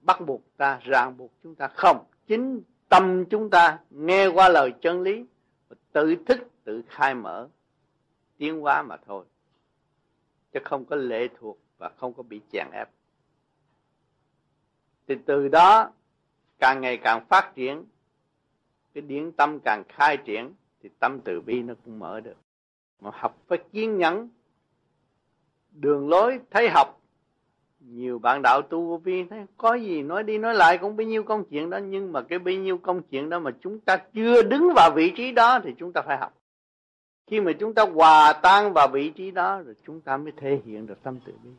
Bắt 0.00 0.20
buộc 0.26 0.42
ta, 0.56 0.80
ràng 0.82 1.16
buộc 1.16 1.32
chúng 1.42 1.54
ta 1.54 1.68
không, 1.68 2.04
chính 2.26 2.62
tâm 2.88 3.24
chúng 3.24 3.50
ta 3.50 3.78
nghe 3.90 4.26
qua 4.26 4.48
lời 4.48 4.72
chân 4.80 5.02
lý, 5.02 5.24
tự 5.92 6.16
thức, 6.26 6.38
tự 6.64 6.82
khai 6.88 7.14
mở, 7.14 7.48
tiến 8.38 8.60
hóa 8.60 8.82
mà 8.82 8.96
thôi. 9.06 9.24
Chứ 10.52 10.60
không 10.64 10.84
có 10.84 10.96
lệ 10.96 11.28
thuộc 11.38 11.58
và 11.78 11.88
không 11.96 12.12
có 12.12 12.22
bị 12.22 12.40
chèn 12.52 12.66
ép. 12.72 12.88
Thì 15.08 15.14
từ 15.26 15.48
đó, 15.48 15.90
càng 16.58 16.80
ngày 16.80 16.96
càng 16.96 17.26
phát 17.26 17.52
triển, 17.54 17.84
cái 18.94 19.02
điển 19.02 19.32
tâm 19.32 19.60
càng 19.60 19.84
khai 19.88 20.16
triển, 20.16 20.52
thì 20.82 20.90
tâm 20.98 21.20
từ 21.20 21.40
bi 21.40 21.62
nó 21.62 21.74
cũng 21.84 21.98
mở 21.98 22.20
được. 22.20 22.36
Mà 23.00 23.10
học 23.14 23.38
phải 23.46 23.58
kiên 23.72 23.98
nhẫn, 23.98 24.28
đường 25.72 26.08
lối 26.08 26.40
thấy 26.50 26.68
học 26.68 26.97
nhiều 27.90 28.18
bạn 28.18 28.42
đạo 28.42 28.62
tu 28.62 28.86
vô 28.88 28.96
vi 28.96 29.24
thấy 29.24 29.46
có 29.56 29.74
gì 29.74 30.02
nói 30.02 30.22
đi 30.22 30.38
nói 30.38 30.54
lại 30.54 30.78
cũng 30.78 30.96
bấy 30.96 31.06
nhiêu 31.06 31.22
công 31.22 31.44
chuyện 31.44 31.70
đó, 31.70 31.78
nhưng 31.78 32.12
mà 32.12 32.22
cái 32.22 32.38
bấy 32.38 32.56
nhiêu 32.56 32.78
công 32.78 33.02
chuyện 33.02 33.30
đó 33.30 33.38
mà 33.38 33.50
chúng 33.60 33.80
ta 33.80 33.96
chưa 33.96 34.42
đứng 34.42 34.72
vào 34.76 34.90
vị 34.96 35.12
trí 35.16 35.32
đó 35.32 35.60
thì 35.64 35.74
chúng 35.78 35.92
ta 35.92 36.02
phải 36.02 36.18
học. 36.18 36.34
Khi 37.26 37.40
mà 37.40 37.52
chúng 37.60 37.74
ta 37.74 37.84
hòa 37.94 38.32
tan 38.42 38.72
vào 38.72 38.88
vị 38.92 39.10
trí 39.10 39.30
đó 39.30 39.62
rồi 39.62 39.74
chúng 39.86 40.00
ta 40.00 40.16
mới 40.16 40.32
thể 40.36 40.60
hiện 40.64 40.86
được 40.86 41.02
tâm 41.02 41.18
từ 41.24 41.32
bi. 41.44 41.50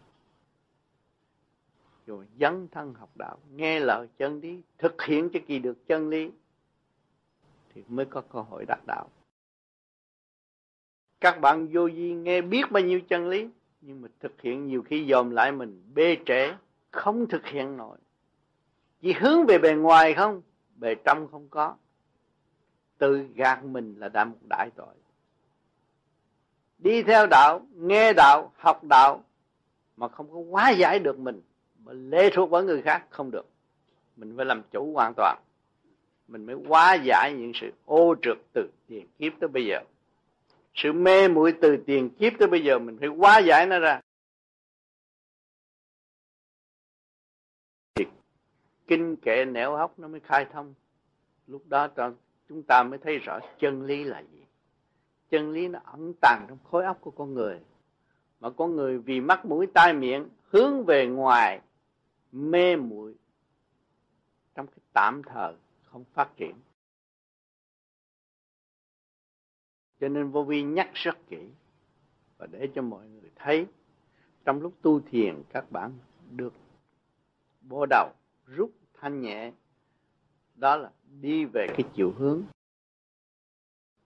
Rồi 2.08 2.26
dấn 2.40 2.68
thân 2.72 2.94
học 2.94 3.10
đạo, 3.16 3.38
nghe 3.56 3.80
lời 3.80 4.08
chân 4.18 4.40
lý, 4.40 4.62
thực 4.78 5.02
hiện 5.02 5.30
cho 5.34 5.40
kỳ 5.48 5.60
được 5.60 5.88
chân 5.88 6.10
lý 6.10 6.32
thì 7.74 7.84
mới 7.88 8.06
có 8.06 8.22
cơ 8.22 8.42
hội 8.42 8.66
đạt 8.68 8.80
đạo. 8.88 9.10
Các 11.22 11.42
bạn 11.42 11.68
vô 11.72 11.90
vi 11.94 12.14
nghe 12.14 12.42
biết 12.42 12.72
bao 12.72 12.84
nhiêu 12.84 13.02
chân 13.02 13.30
lý 13.30 13.50
nhưng 13.82 14.02
mà 14.02 14.08
thực 14.20 14.42
hiện 14.42 14.68
nhiều 14.68 14.84
khi 14.84 15.08
dòm 15.10 15.30
lại 15.30 15.52
mình, 15.52 15.82
bê 15.94 16.18
trễ, 16.26 16.54
không 16.92 17.28
thực 17.28 17.46
hiện 17.46 17.78
nổi. 17.78 17.98
Chỉ 19.02 19.14
hướng 19.14 19.46
về 19.46 19.58
bề 19.58 19.74
ngoài 19.74 20.14
không, 20.14 20.42
bề 20.76 20.96
trong 20.96 21.28
không 21.32 21.48
có. 21.50 21.76
Tự 22.98 23.28
gạt 23.36 23.64
mình 23.64 23.96
là 23.98 24.10
đã 24.10 24.26
một 24.26 24.38
đại 24.50 24.70
tội. 24.76 24.96
Đi 26.78 27.04
theo 27.04 27.28
đạo, 27.28 27.68
nghe 27.76 28.14
đạo, 28.14 28.52
học 28.58 28.84
đạo 28.84 29.24
mà 29.98 30.08
không 30.08 30.32
có 30.32 30.44
hóa 30.50 30.70
giải 30.70 31.00
được 31.00 31.20
mình, 31.20 31.42
mà 31.84 31.94
lê 31.94 32.30
thuộc 32.30 32.50
vào 32.50 32.64
người 32.64 32.82
khác, 32.82 33.06
không 33.10 33.32
được. 33.32 33.46
Mình 34.18 34.34
phải 34.38 34.46
làm 34.46 34.62
chủ 34.72 34.94
hoàn 34.94 35.14
toàn. 35.18 35.40
Mình 36.28 36.46
mới 36.46 36.56
hóa 36.68 36.94
giải 36.94 37.34
những 37.34 37.52
sự 37.56 37.72
ô 37.86 38.16
trượt 38.22 38.38
từ 38.54 38.70
tiền 38.88 39.08
kiếp 39.20 39.34
tới 39.40 39.48
bây 39.48 39.66
giờ 39.66 39.80
sự 40.84 40.92
mê 40.92 41.28
muội 41.28 41.54
từ 41.62 41.78
tiền 41.86 42.10
kiếp 42.10 42.34
tới 42.40 42.48
bây 42.48 42.64
giờ 42.64 42.80
mình 42.80 42.98
phải 43.00 43.08
hóa 43.08 43.40
giải 43.40 43.68
nó 43.68 43.80
ra. 43.80 44.02
Thì 47.96 48.06
kinh 48.88 49.16
kệ 49.16 49.46
nẻo 49.46 49.76
hóc 49.76 50.00
nó 50.00 50.08
mới 50.08 50.20
khai 50.20 50.46
thông. 50.54 50.74
Lúc 51.48 51.68
đó 51.68 51.88
chúng 52.50 52.64
ta 52.64 52.84
mới 52.84 53.00
thấy 53.00 53.18
rõ 53.18 53.40
chân 53.60 53.82
lý 53.82 54.04
là 54.04 54.20
gì. 54.20 54.44
Chân 55.30 55.52
lý 55.52 55.68
nó 55.68 55.80
ẩn 55.84 56.14
tàng 56.22 56.46
trong 56.50 56.58
khối 56.64 56.86
óc 56.86 56.98
của 57.02 57.12
con 57.12 57.34
người. 57.34 57.60
Mà 58.40 58.50
con 58.50 58.76
người 58.76 58.98
vì 58.98 59.22
mắt 59.22 59.46
mũi 59.46 59.68
tai 59.74 59.94
miệng 59.94 60.30
hướng 60.44 60.86
về 60.86 61.08
ngoài, 61.08 61.62
mê 62.32 62.76
muội 62.76 63.14
trong 64.56 64.68
cái 64.68 64.80
tạm 64.94 65.22
thời 65.26 65.54
không 65.84 66.04
phát 66.14 66.30
triển. 66.38 66.56
Cho 70.00 70.10
nên 70.10 70.32
vô 70.32 70.44
vi 70.44 70.64
nhắc 70.64 70.90
rất 70.94 71.18
kỹ 71.30 71.50
và 72.38 72.48
để 72.52 72.70
cho 72.76 72.82
mọi 72.82 73.08
người 73.08 73.32
thấy 73.36 73.66
trong 74.46 74.62
lúc 74.62 74.74
tu 74.82 75.00
thiền 75.00 75.44
các 75.54 75.72
bạn 75.72 75.92
được 76.32 76.54
bố 77.62 77.86
đầu, 77.90 78.10
rút 78.46 78.72
thanh 78.94 79.22
nhẹ, 79.22 79.52
đó 80.56 80.76
là 80.76 80.92
đi 81.22 81.46
về 81.46 81.68
cái 81.68 81.84
chiều 81.96 82.14
hướng 82.18 82.44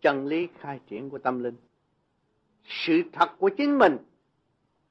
chân 0.01 0.25
lý 0.27 0.47
khai 0.59 0.79
triển 0.87 1.09
của 1.09 1.17
tâm 1.17 1.43
linh. 1.43 1.55
Sự 2.63 3.03
thật 3.13 3.29
của 3.39 3.49
chính 3.49 3.77
mình 3.77 3.97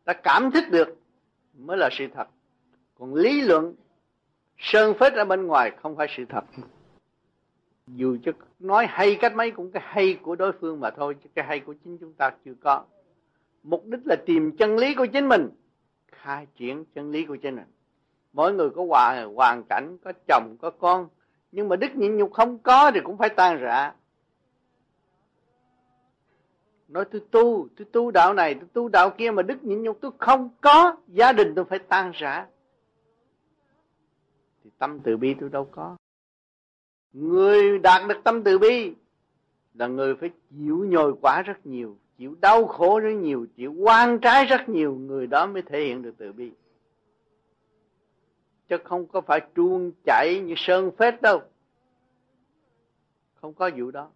ta 0.04 0.12
cảm 0.12 0.50
thức 0.50 0.64
được 0.70 0.98
mới 1.54 1.76
là 1.76 1.88
sự 1.92 2.06
thật. 2.14 2.28
Còn 2.94 3.14
lý 3.14 3.40
luận 3.40 3.74
sơn 4.58 4.94
phết 5.00 5.12
ở 5.12 5.24
bên 5.24 5.46
ngoài 5.46 5.70
không 5.76 5.96
phải 5.96 6.06
sự 6.16 6.24
thật 6.28 6.44
dù 7.86 8.16
cho 8.22 8.32
nói 8.58 8.86
hay 8.86 9.16
cách 9.20 9.36
mấy 9.36 9.50
cũng 9.50 9.70
cái 9.70 9.82
hay 9.86 10.18
của 10.22 10.36
đối 10.36 10.52
phương 10.52 10.80
mà 10.80 10.90
thôi, 10.90 11.16
chứ 11.24 11.30
cái 11.34 11.44
hay 11.44 11.60
của 11.60 11.74
chính 11.84 11.98
chúng 11.98 12.12
ta 12.12 12.30
chưa 12.44 12.54
có. 12.60 12.84
Mục 13.62 13.84
đích 13.86 14.00
là 14.04 14.16
tìm 14.26 14.56
chân 14.56 14.76
lý 14.76 14.94
của 14.94 15.06
chính 15.06 15.28
mình, 15.28 15.48
khai 16.12 16.46
triển 16.54 16.84
chân 16.94 17.10
lý 17.10 17.26
của 17.26 17.36
chính 17.36 17.56
mình. 17.56 17.64
Mỗi 18.32 18.54
người 18.54 18.70
có 18.70 18.84
hoàn 18.84 19.34
hoàn 19.34 19.62
cảnh, 19.68 19.98
có 20.04 20.12
chồng, 20.28 20.56
có 20.60 20.70
con, 20.70 21.08
nhưng 21.52 21.68
mà 21.68 21.76
đức 21.76 21.96
nhịn 21.96 22.16
nhục 22.16 22.32
không 22.32 22.58
có 22.58 22.90
thì 22.94 23.00
cũng 23.00 23.18
phải 23.18 23.28
tan 23.28 23.58
rã. 23.58 23.94
Nói 26.88 27.04
tôi 27.04 27.22
tu 27.30 27.68
tôi 27.76 27.86
tu 27.92 28.10
đạo 28.10 28.34
này, 28.34 28.54
tôi 28.54 28.68
tu 28.72 28.88
đạo 28.88 29.10
kia 29.10 29.30
mà 29.30 29.42
đức 29.42 29.64
nhịn 29.64 29.82
nhục 29.82 29.98
tôi 30.00 30.10
không 30.18 30.48
có, 30.60 30.96
gia 31.08 31.32
đình 31.32 31.54
tôi 31.54 31.64
phải 31.64 31.78
tan 31.78 32.10
rã. 32.14 32.46
Thì 34.64 34.70
tâm 34.78 35.00
từ 35.00 35.16
bi 35.16 35.34
tôi 35.40 35.48
đâu 35.48 35.68
có 35.70 35.96
người 37.12 37.78
đạt 37.78 38.08
được 38.08 38.24
tâm 38.24 38.42
từ 38.44 38.58
bi 38.58 38.94
là 39.74 39.86
người 39.86 40.14
phải 40.14 40.30
chịu 40.50 40.84
nhồi 40.88 41.14
quả 41.20 41.42
rất 41.42 41.66
nhiều, 41.66 41.96
chịu 42.18 42.36
đau 42.40 42.66
khổ 42.66 43.00
rất 43.00 43.10
nhiều, 43.10 43.46
chịu 43.56 43.72
quan 43.72 44.18
trái 44.18 44.44
rất 44.44 44.68
nhiều, 44.68 44.94
người 44.94 45.26
đó 45.26 45.46
mới 45.46 45.62
thể 45.62 45.84
hiện 45.84 46.02
được 46.02 46.14
từ 46.18 46.32
bi. 46.32 46.50
Chứ 48.68 48.76
không 48.84 49.06
có 49.06 49.20
phải 49.20 49.40
truông 49.56 49.92
chảy 50.04 50.40
như 50.40 50.54
sơn 50.56 50.90
phết 50.96 51.22
đâu. 51.22 51.42
Không 53.34 53.54
có 53.54 53.70
vụ 53.76 53.90
đó. 53.90 54.10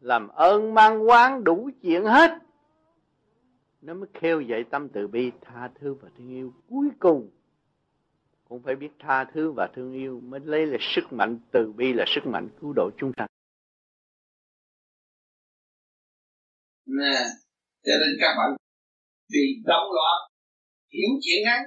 Làm 0.00 0.28
ơn 0.28 0.74
mang 0.74 1.08
quán 1.08 1.44
đủ 1.44 1.70
chuyện 1.82 2.04
hết, 2.04 2.38
nó 3.82 3.94
mới 3.94 4.08
khêu 4.14 4.40
dậy 4.40 4.64
tâm 4.64 4.88
từ 4.88 5.08
bi, 5.08 5.32
tha 5.40 5.70
thứ 5.74 5.94
và 5.94 6.08
thương 6.18 6.28
yêu 6.28 6.52
cuối 6.68 6.88
cùng 6.98 7.30
cũng 8.48 8.62
phải 8.62 8.76
biết 8.76 8.90
tha 8.98 9.24
thứ 9.34 9.52
và 9.52 9.68
thương 9.74 9.92
yêu 9.92 10.20
mới 10.20 10.40
lấy 10.44 10.66
là 10.66 10.78
sức 10.80 11.12
mạnh, 11.12 11.38
từ 11.52 11.72
bi 11.76 11.92
là 11.92 12.04
sức 12.06 12.26
mạnh 12.26 12.48
cứu 12.60 12.72
độ 12.76 12.90
chúng 12.98 13.12
sanh 13.16 13.26
nè, 16.86 17.16
cho 17.84 17.94
nên 18.00 18.12
các 18.20 18.32
bạn 18.38 18.50
vì 19.32 19.44
động 19.64 19.88
loạn, 19.96 20.18
hiểu 20.94 21.10
chuyện 21.22 21.40
ngắn 21.44 21.62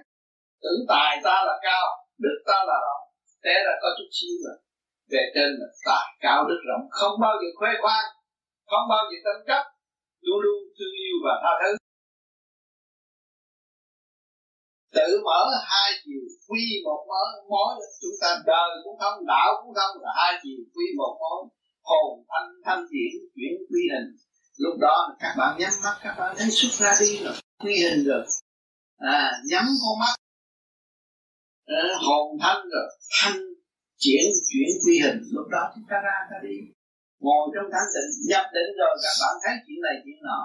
tưởng 0.61 0.81
tài 0.87 1.21
ta 1.23 1.35
là 1.47 1.55
cao, 1.61 1.85
đức 2.17 2.37
ta 2.45 2.57
là 2.69 2.77
rộng 2.85 3.03
té 3.43 3.53
ra 3.65 3.73
có 3.81 3.89
chút 3.97 4.09
xíu 4.17 4.33
rồi 4.45 4.57
về 5.11 5.23
trên 5.35 5.49
là 5.59 5.67
tài, 5.85 6.07
cao, 6.19 6.39
đức, 6.49 6.61
rộng, 6.69 6.85
không 6.89 7.15
bao 7.21 7.33
giờ 7.41 7.49
khoe 7.59 7.71
khoang, 7.81 8.07
không 8.69 8.85
bao 8.89 9.03
giờ 9.09 9.17
tranh 9.25 9.41
chấp, 9.47 9.63
luôn 10.21 10.39
luôn 10.45 10.59
thương 10.77 10.95
yêu 11.05 11.15
và 11.25 11.33
tha 11.43 11.53
thứ. 11.61 11.78
Tự 14.95 15.07
mở 15.25 15.41
hai 15.71 15.91
chiều 16.05 16.23
quy 16.47 16.63
một 16.85 17.01
mối 17.09 17.27
mối 17.49 17.71
chúng 18.01 18.17
ta 18.21 18.29
đời 18.45 18.69
cũng 18.83 18.97
không 18.99 19.25
đạo 19.25 19.49
cũng 19.61 19.73
không 19.73 20.01
là 20.03 20.11
hai 20.15 20.33
chiều 20.43 20.59
quy 20.73 20.85
một 20.97 21.13
mối 21.21 21.39
hồn 21.89 22.25
thanh 22.29 22.49
thanh 22.65 22.85
chuyển 22.91 23.11
chuyển 23.35 23.53
quy 23.69 23.81
hình. 23.93 24.09
Lúc 24.57 24.75
đó 24.79 25.15
các 25.19 25.33
bạn 25.37 25.57
nhắm 25.59 25.71
mắt 25.83 25.95
các 26.03 26.15
bạn 26.19 26.35
thấy 26.37 26.49
xuất 26.51 26.71
ra 26.71 26.93
đi 26.99 27.23
rồi 27.23 27.33
quy 27.63 27.75
hình 27.83 28.03
rồi. 28.05 28.23
À 28.97 29.31
nhắm 29.49 29.65
con 29.81 29.99
mắt. 29.99 30.15
À, 31.65 31.83
hồn 32.07 32.37
thanh 32.41 32.61
rồi 32.71 32.87
thanh 33.21 33.39
chuyển 33.97 34.25
chuyển 34.49 34.69
quy 34.85 34.99
hình. 35.03 35.19
Lúc 35.31 35.47
đó 35.51 35.71
chúng 35.75 35.83
ta 35.89 35.95
ra 36.03 36.17
ta 36.31 36.37
đi. 36.43 36.57
Ngồi 37.19 37.49
trong 37.53 37.71
thanh 37.73 37.89
định 37.95 38.11
nhập 38.29 38.45
định 38.53 38.71
rồi 38.79 38.93
các 39.03 39.15
bạn 39.21 39.33
thấy 39.43 39.53
chuyện 39.67 39.79
này 39.81 39.95
chuyện 40.03 40.19
nọ. 40.23 40.41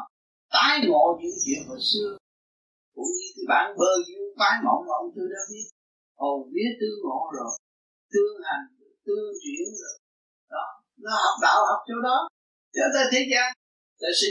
Tái 0.53 0.81
ngộ 0.87 1.19
những 1.21 1.37
chuyện 1.45 1.69
hồi 1.69 1.79
xưa 1.81 2.17
cũng 2.95 3.11
như 3.17 3.27
cái 3.35 3.45
bản 3.53 3.67
bơ 3.79 3.91
duyên 4.07 4.25
phái 4.39 4.55
mộng 4.67 4.83
mà 4.89 4.95
ông 5.03 5.11
tư 5.17 5.23
đã 5.35 5.43
biết 5.51 5.67
hồn 6.21 6.39
vía 6.53 6.71
tư 6.81 6.89
ngộ 7.03 7.21
rồi, 7.37 7.53
tương 8.13 8.37
hành, 8.49 8.65
tương 9.07 9.29
chuyển 9.43 9.65
rồi. 9.81 9.95
Đó, 10.55 10.65
nó 11.05 11.13
học 11.25 11.37
đạo 11.45 11.59
học 11.71 11.81
chỗ 11.89 11.97
đó. 12.09 12.19
Cho 12.77 12.85
tới 12.95 13.05
thế 13.13 13.21
gian 13.33 13.49
là 14.03 14.11
sự 14.21 14.29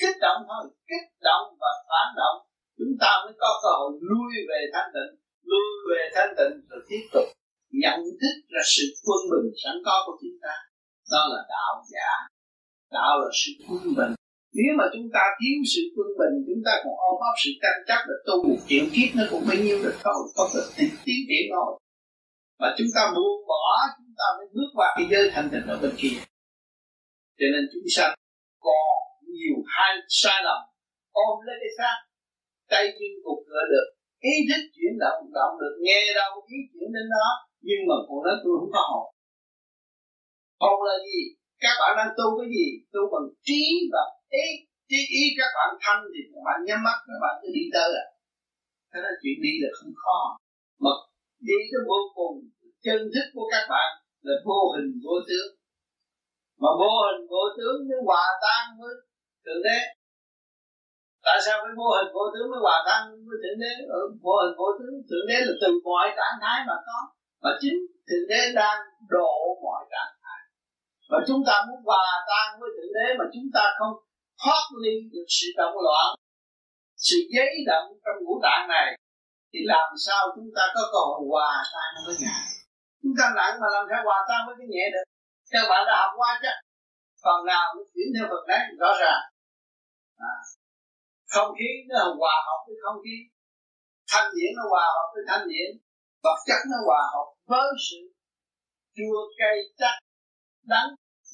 kích 0.00 0.16
động 0.26 0.40
thôi, 0.48 0.64
kích 0.90 1.06
động 1.28 1.46
và 1.60 1.70
phản 1.88 2.08
động. 2.20 2.38
Chúng 2.78 2.94
ta 3.02 3.10
mới 3.24 3.34
có 3.42 3.50
cơ 3.62 3.70
hội 3.78 3.92
lui 4.10 4.30
về 4.50 4.60
thanh 4.74 4.90
tịnh, 4.94 5.12
lui 5.50 5.68
về 5.90 6.02
thanh 6.14 6.32
tịnh 6.38 6.54
rồi 6.68 6.80
tiếp 6.88 7.04
tục 7.14 7.26
nhận 7.82 7.98
thức 8.20 8.34
ra 8.52 8.62
sự 8.74 8.84
quân 9.06 9.20
bình 9.30 9.48
sẵn 9.62 9.76
có 9.86 9.96
của 10.06 10.16
chúng 10.22 10.38
ta. 10.44 10.54
Đó 11.12 11.20
là 11.32 11.40
đạo 11.54 11.72
giả, 11.92 12.10
đạo 12.96 13.12
là 13.22 13.30
sự 13.40 13.50
quân 13.68 13.94
bình 13.98 14.14
nếu 14.58 14.72
mà 14.78 14.84
chúng 14.94 15.08
ta 15.14 15.22
thiếu 15.38 15.58
sự 15.72 15.82
quân 15.94 16.08
bình, 16.20 16.34
chúng 16.48 16.62
ta 16.66 16.72
còn 16.82 16.94
ôm 17.08 17.16
ấp 17.30 17.34
sự 17.42 17.50
tranh 17.62 17.80
chấp 17.88 18.00
là 18.08 18.16
tu 18.26 18.36
một 18.48 18.60
triệu 18.68 18.84
kiếp, 18.94 19.08
nó 19.16 19.24
cũng 19.30 19.44
bấy 19.48 19.58
nhiêu 19.64 19.78
được 19.84 19.96
thôi 20.04 20.14
không 20.34 20.50
được 20.54 20.68
tiến 20.76 21.20
triển 21.28 21.46
thôi 21.54 21.70
mà 22.60 22.68
chúng 22.78 22.90
ta 22.96 23.02
buông 23.14 23.40
bỏ, 23.50 23.64
chúng 23.96 24.14
ta 24.18 24.26
mới 24.36 24.46
bước 24.54 24.70
qua 24.76 24.88
cái 24.96 25.06
giới 25.10 25.24
thanh 25.32 25.48
tịnh 25.52 25.66
ở 25.74 25.76
bên 25.82 25.92
kia. 26.00 26.16
Cho 27.38 27.46
nên 27.52 27.62
chúng 27.72 27.86
sanh 27.96 28.12
còn 28.66 28.84
nhiều 29.34 29.56
hai 29.74 29.90
sai 30.20 30.38
lầm. 30.46 30.60
Ôm 31.26 31.34
lấy 31.46 31.56
cái 31.62 31.72
xác, 31.78 31.96
tay 32.70 32.84
chân 32.96 33.12
cục 33.24 33.38
cửa 33.48 33.64
được, 33.72 33.88
ý 34.32 34.34
thức 34.48 34.62
chuyển 34.74 34.94
động 35.04 35.20
động 35.38 35.54
được, 35.60 35.74
nghe 35.84 36.00
đâu 36.20 36.32
ý 36.54 36.58
chuyển 36.72 36.88
đến 36.96 37.06
đó, 37.16 37.28
nhưng 37.66 37.80
mà 37.88 37.96
còn 38.06 38.18
nói 38.24 38.36
tôi 38.42 38.52
không 38.60 38.72
có 38.76 38.82
hồn. 38.90 39.06
Hồn 40.62 40.76
là 40.88 40.96
gì? 41.08 41.20
Các 41.64 41.74
bạn 41.80 41.92
đang 41.98 42.12
tu 42.18 42.26
cái 42.38 42.48
gì? 42.56 42.66
Tu 42.92 43.00
bằng 43.12 43.28
trí 43.46 43.62
và 43.92 44.02
ý 44.42 44.46
trí 44.90 45.00
ý 45.20 45.22
các 45.38 45.50
bạn 45.56 45.70
thanh 45.82 46.02
thì 46.12 46.20
các 46.32 46.42
bạn 46.46 46.58
nhắm 46.66 46.80
mắt, 46.86 46.98
các 47.08 47.18
bạn 47.24 47.34
cứ 47.40 47.48
đi 47.58 47.64
tới 47.74 47.88
à. 48.04 48.06
Thế 48.90 48.98
là 49.04 49.12
chuyện 49.20 49.36
đi 49.44 49.52
là 49.62 49.70
không 49.78 49.94
khó. 50.02 50.18
Mà 50.84 50.92
đi 51.48 51.58
tới 51.70 51.82
vô 51.90 52.00
cùng 52.18 52.34
chân 52.86 53.00
thức 53.14 53.26
của 53.34 53.46
các 53.54 53.64
bạn 53.72 53.88
là 54.26 54.34
vô 54.48 54.60
hình 54.74 54.90
vô 55.04 55.16
tướng. 55.28 55.50
Mà 56.62 56.70
vô 56.80 56.92
hình 57.06 57.20
vô 57.32 57.42
tướng 57.56 57.76
mới 57.88 58.00
hòa 58.08 58.26
tan 58.44 58.62
với 58.78 58.92
thượng 59.44 59.62
đế. 59.66 59.78
Tại 61.26 61.38
sao 61.44 61.54
phải 61.62 61.72
vô 61.80 61.88
hình 61.96 62.10
vô 62.16 62.24
tướng 62.34 62.46
mới 62.52 62.60
hòa 62.66 62.78
tan 62.88 63.00
với 63.26 63.36
thượng 63.42 63.58
đế? 63.64 63.72
Ở 63.98 64.00
vô 64.24 64.34
hình 64.42 64.54
vô 64.60 64.68
tướng, 64.78 64.94
thượng 65.08 65.26
đế 65.30 65.38
là 65.46 65.54
từ 65.62 65.68
mọi 65.86 66.06
trạng 66.18 66.36
thái 66.42 66.58
mà 66.68 66.76
có. 66.86 66.98
Mà 67.42 67.50
chính 67.60 67.78
thượng 68.08 68.26
đế 68.32 68.40
đang 68.60 68.78
độ 69.14 69.34
mọi 69.64 69.80
trạng 69.92 70.14
thái. 70.22 70.40
Và 71.10 71.18
chúng 71.28 71.42
ta 71.48 71.54
muốn 71.66 71.80
hòa 71.88 72.08
tan 72.30 72.46
với 72.60 72.70
thượng 72.76 72.92
đế 72.98 73.06
mà 73.18 73.24
chúng 73.34 73.48
ta 73.56 73.64
không 73.78 73.94
thoát 74.42 74.64
ly 74.82 74.94
được 75.12 75.28
sự 75.36 75.48
động 75.60 75.76
loạn, 75.86 76.08
sự 77.06 77.16
giấy 77.34 77.52
động 77.70 77.88
trong 78.04 78.18
ngũ 78.24 78.34
tạng 78.44 78.64
này, 78.68 78.88
thì 79.50 79.58
làm 79.72 79.88
sao 80.06 80.20
chúng 80.34 80.50
ta 80.56 80.62
có 80.74 80.82
cơ 80.92 81.00
hội 81.08 81.20
hòa 81.30 81.52
tan 81.74 81.90
với 82.06 82.16
ngài? 82.22 82.46
Chúng 83.02 83.14
ta 83.18 83.24
nặng 83.38 83.54
mà 83.60 83.68
làm 83.74 83.84
sao 83.90 84.00
hòa 84.08 84.20
tan 84.28 84.40
với 84.46 84.54
cái 84.58 84.68
nhẹ 84.74 84.84
được? 84.94 85.06
Các 85.52 85.64
bạn 85.70 85.80
đã 85.88 85.94
học 86.02 86.12
qua 86.18 86.30
chứ? 86.42 86.52
Phần 87.24 87.38
nào 87.50 87.64
nó 87.76 87.82
chuyển 87.92 88.08
theo 88.14 88.26
phần 88.30 88.44
đấy, 88.50 88.62
rõ 88.80 88.90
ràng. 89.02 89.22
À. 90.32 90.34
không 91.34 91.50
khí 91.58 91.70
nó 91.88 91.98
hòa 92.20 92.34
hợp 92.46 92.60
với 92.66 92.76
không 92.84 92.98
khí. 93.04 93.16
Thanh 94.10 94.28
điển 94.34 94.50
nó 94.56 94.62
hòa 94.72 94.86
hợp 94.94 95.08
với 95.14 95.24
thanh 95.28 95.44
điển. 95.48 95.68
Vật 96.24 96.38
chất 96.46 96.60
nó 96.70 96.78
hòa 96.86 97.02
hợp 97.12 97.28
với 97.50 97.68
sự 97.86 98.00
chua 98.96 99.18
cay 99.38 99.56
chắc 99.80 99.94
đắng 100.72 100.88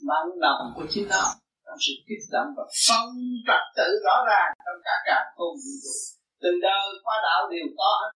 mặn 0.08 0.24
nồng 0.42 0.72
của 0.76 0.86
chính 0.90 1.08
nó 1.08 1.24
trong 1.70 1.82
sự 1.86 1.94
kích 2.06 2.24
động 2.34 2.50
và 2.56 2.64
phong 2.86 3.10
trật 3.46 3.64
tự 3.76 3.88
rõ 4.06 4.16
ràng 4.30 4.50
trong 4.64 4.80
cả 4.86 4.96
cả 5.08 5.18
không 5.36 5.54
vũ 5.62 5.74
trụ 5.82 5.96
từ 6.42 6.50
đời 6.66 6.86
qua 7.04 7.16
đạo 7.26 7.40
đều 7.52 7.66
có 7.78 7.90
hết. 8.00 8.12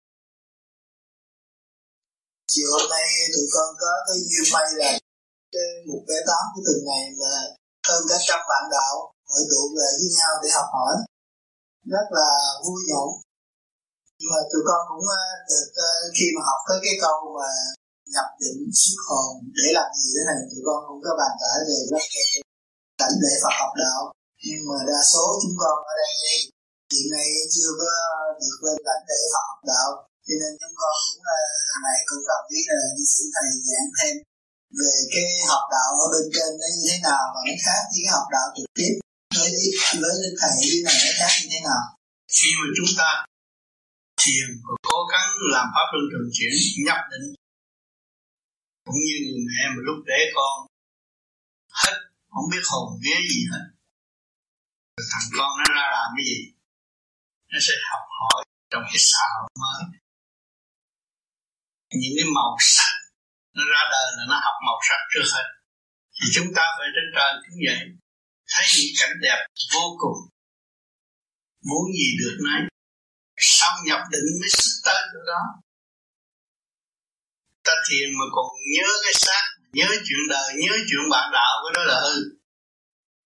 Chiều 2.52 2.68
hôm 2.74 2.86
nay 2.94 3.06
tụi 3.34 3.46
con 3.54 3.68
có 3.82 3.92
cái 4.06 4.18
duyên 4.30 4.46
may 4.54 4.66
là 4.80 4.90
cái 5.54 5.68
một 5.88 6.02
bé 6.08 6.18
tám 6.28 6.44
của 6.52 6.62
từng 6.66 6.82
ngày 6.88 7.04
mà 7.20 7.34
hơn 7.88 8.02
cả 8.10 8.18
trăm 8.28 8.40
bạn 8.50 8.64
đạo 8.76 8.94
hội 9.30 9.44
tụ 9.52 9.62
về 9.76 9.88
với 10.00 10.10
nhau 10.18 10.32
để 10.42 10.48
học 10.58 10.68
hỏi. 10.76 10.94
Rất 11.94 12.06
là 12.18 12.30
vui 12.64 12.80
nhộn. 12.90 13.10
Nhưng 14.18 14.30
mà 14.34 14.40
tụi 14.50 14.62
con 14.68 14.80
cũng 14.90 15.04
ờ, 15.20 15.22
được 15.50 15.68
ờ, 15.86 15.90
khi 16.16 16.26
mà 16.34 16.40
học 16.48 16.60
tới 16.68 16.78
cái 16.84 16.94
câu 17.04 17.16
mà 17.38 17.50
nhập 18.14 18.28
định 18.42 18.60
xuất 18.80 18.98
hồn 19.08 19.30
để 19.56 19.66
làm 19.78 19.88
gì 19.98 20.08
thế 20.14 20.22
này, 20.30 20.40
tụi 20.50 20.62
con 20.68 20.78
cũng 20.88 21.00
có 21.04 21.12
bàn 21.20 21.32
tải 21.40 21.56
về 21.68 21.78
rất 21.92 22.04
là 22.14 22.51
cảnh 23.02 23.14
để 23.24 23.32
Phật 23.42 23.54
học 23.60 23.72
đạo. 23.82 24.00
Nhưng 24.46 24.62
mà 24.68 24.78
đa 24.88 25.00
số 25.12 25.24
chúng 25.42 25.56
con 25.62 25.76
ở 25.90 25.94
đây 26.02 26.12
hiện 26.92 27.06
nay 27.14 27.26
chưa 27.54 27.70
có 27.80 27.92
được 28.40 28.58
lên 28.66 28.78
cảnh 28.86 29.02
để 29.10 29.18
Phật 29.32 29.44
học 29.50 29.62
đạo. 29.72 29.88
Cho 30.26 30.34
nên 30.40 30.52
chúng 30.60 30.74
con 30.80 30.94
cũng 31.04 31.22
uh, 31.34 31.78
nãy 31.84 31.98
cũng 32.08 32.22
cần 32.28 32.40
biết 32.50 32.64
là 32.78 32.86
đi 32.96 33.04
xin 33.14 33.26
thầy 33.34 33.48
giảng 33.68 33.90
thêm 33.96 34.14
về 34.78 34.94
cái 35.14 35.28
học 35.50 35.64
đạo 35.74 35.90
ở 36.04 36.06
bên 36.12 36.26
trên 36.34 36.50
nó 36.60 36.66
như 36.74 36.82
thế 36.88 36.96
nào 37.08 37.22
và 37.32 37.40
nó 37.46 37.54
khác 37.64 37.82
với 37.90 38.00
cái 38.04 38.12
học 38.16 38.26
đạo 38.34 38.46
trực 38.54 38.70
tiếp. 38.78 38.92
Với 39.38 39.50
với 40.02 40.14
thầy 40.40 40.52
như 40.58 40.70
này 40.86 40.96
nó 41.04 41.10
khác 41.20 41.32
như 41.38 41.48
thế 41.52 41.60
nào? 41.68 41.82
Khi 42.36 42.48
mà 42.58 42.66
chúng 42.76 42.92
ta 43.00 43.10
thiền 44.20 44.46
và 44.64 44.74
cố 44.88 44.98
gắng 45.12 45.28
làm 45.54 45.66
pháp 45.74 45.86
luân 45.92 46.04
thường 46.10 46.28
chuyển 46.36 46.52
nhập 46.86 47.00
định 47.12 47.28
cũng 48.86 49.00
như 49.06 49.14
người 49.24 49.42
mẹ 49.48 49.60
mà 49.72 49.80
lúc 49.86 49.98
để 50.10 50.20
con 50.36 50.54
không 52.32 52.46
biết 52.52 52.64
hồn 52.70 52.86
vía 53.02 53.18
gì 53.32 53.40
hết. 53.52 53.64
Thằng 55.12 55.28
con 55.36 55.50
nó 55.58 55.66
ra 55.76 55.86
làm 55.96 56.08
cái 56.16 56.24
gì? 56.30 56.40
Nó 57.50 57.58
sẽ 57.66 57.74
học 57.90 58.04
hỏi 58.18 58.40
trong 58.70 58.84
cái 58.90 59.00
xã 59.10 59.24
hội 59.34 59.50
mới. 59.62 59.82
Những 62.00 62.14
cái 62.16 62.26
màu 62.36 62.52
sắc, 62.60 62.92
nó 63.56 63.62
ra 63.72 63.82
đời 63.94 64.06
là 64.16 64.24
nó 64.30 64.36
học 64.46 64.56
màu 64.66 64.78
sắc 64.88 65.00
trước 65.12 65.26
hết. 65.34 65.46
Thì 66.16 66.26
chúng 66.34 66.48
ta 66.56 66.64
phải 66.76 66.88
trên 66.94 67.06
trời 67.16 67.32
cũng 67.42 67.58
vậy. 67.68 67.80
Thấy 68.52 68.64
những 68.76 68.94
cảnh 69.00 69.14
đẹp 69.22 69.40
vô 69.72 69.84
cùng. 70.02 70.18
Muốn 71.68 71.84
gì 71.98 72.08
được 72.20 72.36
nấy. 72.46 72.60
Xong 73.36 73.76
nhập 73.86 74.00
định 74.12 74.26
mới 74.40 74.50
sức 74.58 74.74
tới 74.84 75.00
chỗ 75.12 75.20
đó 75.32 75.42
ta 77.66 77.74
thiền 77.88 78.08
mà 78.18 78.26
còn 78.34 78.46
nhớ 78.74 78.88
cái 79.04 79.14
xác 79.14 79.44
nhớ 79.72 79.88
chuyện 80.06 80.22
đời, 80.30 80.48
nhớ 80.62 80.74
chuyện 80.88 81.04
bạn 81.10 81.26
đạo, 81.32 81.54
cái 81.62 81.72
đó 81.76 81.82
là 81.92 82.00
hư. 82.00 82.16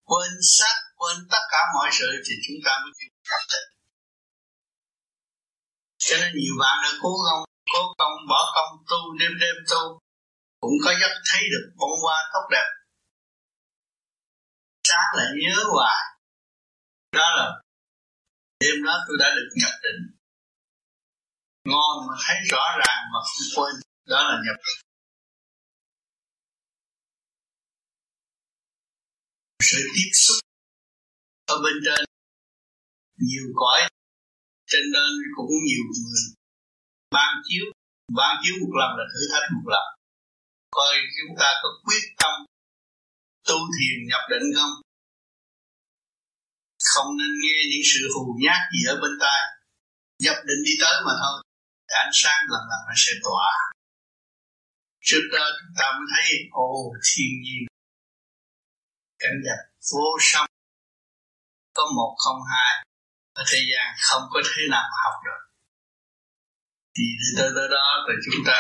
Quên 0.05 0.31
xác, 0.43 0.77
quên 0.97 1.17
tất 1.31 1.43
cả 1.53 1.59
mọi 1.75 1.89
sự 1.93 2.09
thì 2.27 2.35
chúng 2.47 2.57
ta 2.65 2.73
mới 2.83 2.93
chịu 2.99 3.11
cảm 3.31 3.41
tình 3.51 3.77
cho 6.07 6.17
nên 6.21 6.33
nhiều 6.41 6.55
bạn 6.63 6.77
đã 6.83 6.91
cố 7.03 7.13
gắng, 7.27 7.41
cố 7.73 7.83
công, 7.99 8.17
bỏ 8.31 8.41
công, 8.55 8.71
tu, 8.91 9.01
đêm 9.21 9.33
đêm 9.41 9.57
tu, 9.71 9.83
cũng 10.61 10.77
có 10.85 10.91
giấc 11.01 11.15
thấy 11.29 11.43
được 11.53 11.67
bông 11.77 11.97
hoa 12.03 12.19
tốt 12.33 12.47
đẹp. 12.51 12.69
Sáng 14.89 15.11
lại 15.17 15.27
nhớ 15.43 15.57
hoài. 15.73 16.03
Đó 17.13 17.29
là, 17.37 17.47
đêm 18.61 18.85
đó 18.87 18.95
tôi 19.07 19.17
đã 19.21 19.29
được 19.37 19.49
nhập 19.61 19.75
định. 19.83 20.01
Ngon 21.65 22.07
mà 22.09 22.15
thấy 22.27 22.37
rõ 22.51 22.65
ràng 22.79 23.03
mà 23.13 23.21
không 23.29 23.47
quên, 23.57 23.75
đó 24.07 24.21
là 24.29 24.37
nhập 24.45 24.57
định. 24.67 24.86
Sự 29.69 29.79
tiếp 29.95 30.11
xúc 30.23 30.39
ở 31.55 31.57
bên 31.65 31.77
trên. 31.85 32.05
Nhiều 33.29 33.47
cõi 33.61 33.79
trên 34.71 34.85
nên 34.95 35.13
cũng 35.37 35.53
nhiều 35.69 35.85
người. 35.95 36.23
Ban 37.15 37.33
chiếu 37.47 37.65
ban 38.19 38.33
chiếu 38.43 38.55
một 38.63 38.73
lần 38.81 38.91
là 38.99 39.05
thử 39.13 39.23
thách 39.33 39.47
một 39.55 39.67
lần. 39.75 39.87
Coi 40.77 40.95
chúng 41.17 41.33
ta 41.41 41.49
có 41.63 41.69
quyết 41.87 42.05
tâm 42.21 42.35
tu 43.49 43.59
thiền 43.75 43.97
nhập 44.09 44.23
định 44.33 44.49
không? 44.57 44.75
Không 46.91 47.11
nên 47.19 47.33
nghe 47.43 47.57
những 47.71 47.87
sự 47.93 48.01
hù 48.15 48.25
nhát 48.45 48.61
gì 48.73 48.81
ở 48.93 48.95
bên 49.03 49.15
tai. 49.23 49.41
Nhập 50.25 50.37
định 50.49 50.63
đi 50.67 50.75
tới 50.83 50.97
mà 51.07 51.13
thôi. 51.23 51.37
Ánh 52.05 52.13
sáng 52.23 52.41
lần 52.53 52.63
lần 52.71 52.81
nó 52.89 52.95
sẽ 53.05 53.13
tỏa. 53.25 53.51
Trước 55.09 55.25
đó 55.33 55.45
chúng 55.59 55.75
ta 55.79 55.87
mới 55.97 56.07
thấy, 56.13 56.27
ồ, 56.51 56.73
thiên 57.09 57.33
nhiên 57.45 57.76
cảnh 59.19 59.37
vật 59.45 59.61
vô 59.93 60.07
song 60.21 60.49
có 61.75 61.85
một 61.97 62.17
không 62.19 62.41
hai 62.53 62.87
ở 63.33 63.43
thế 63.53 63.59
gian 63.71 63.87
không 64.09 64.23
có 64.33 64.41
thứ 64.45 64.63
nào 64.71 64.85
mà 64.91 64.99
học 65.05 65.17
được. 65.25 65.43
Thì 66.95 67.05
tới 67.37 67.51
đó, 67.55 67.67
đó 67.71 67.87
rồi 68.07 68.17
chúng 68.25 68.41
ta 68.47 68.59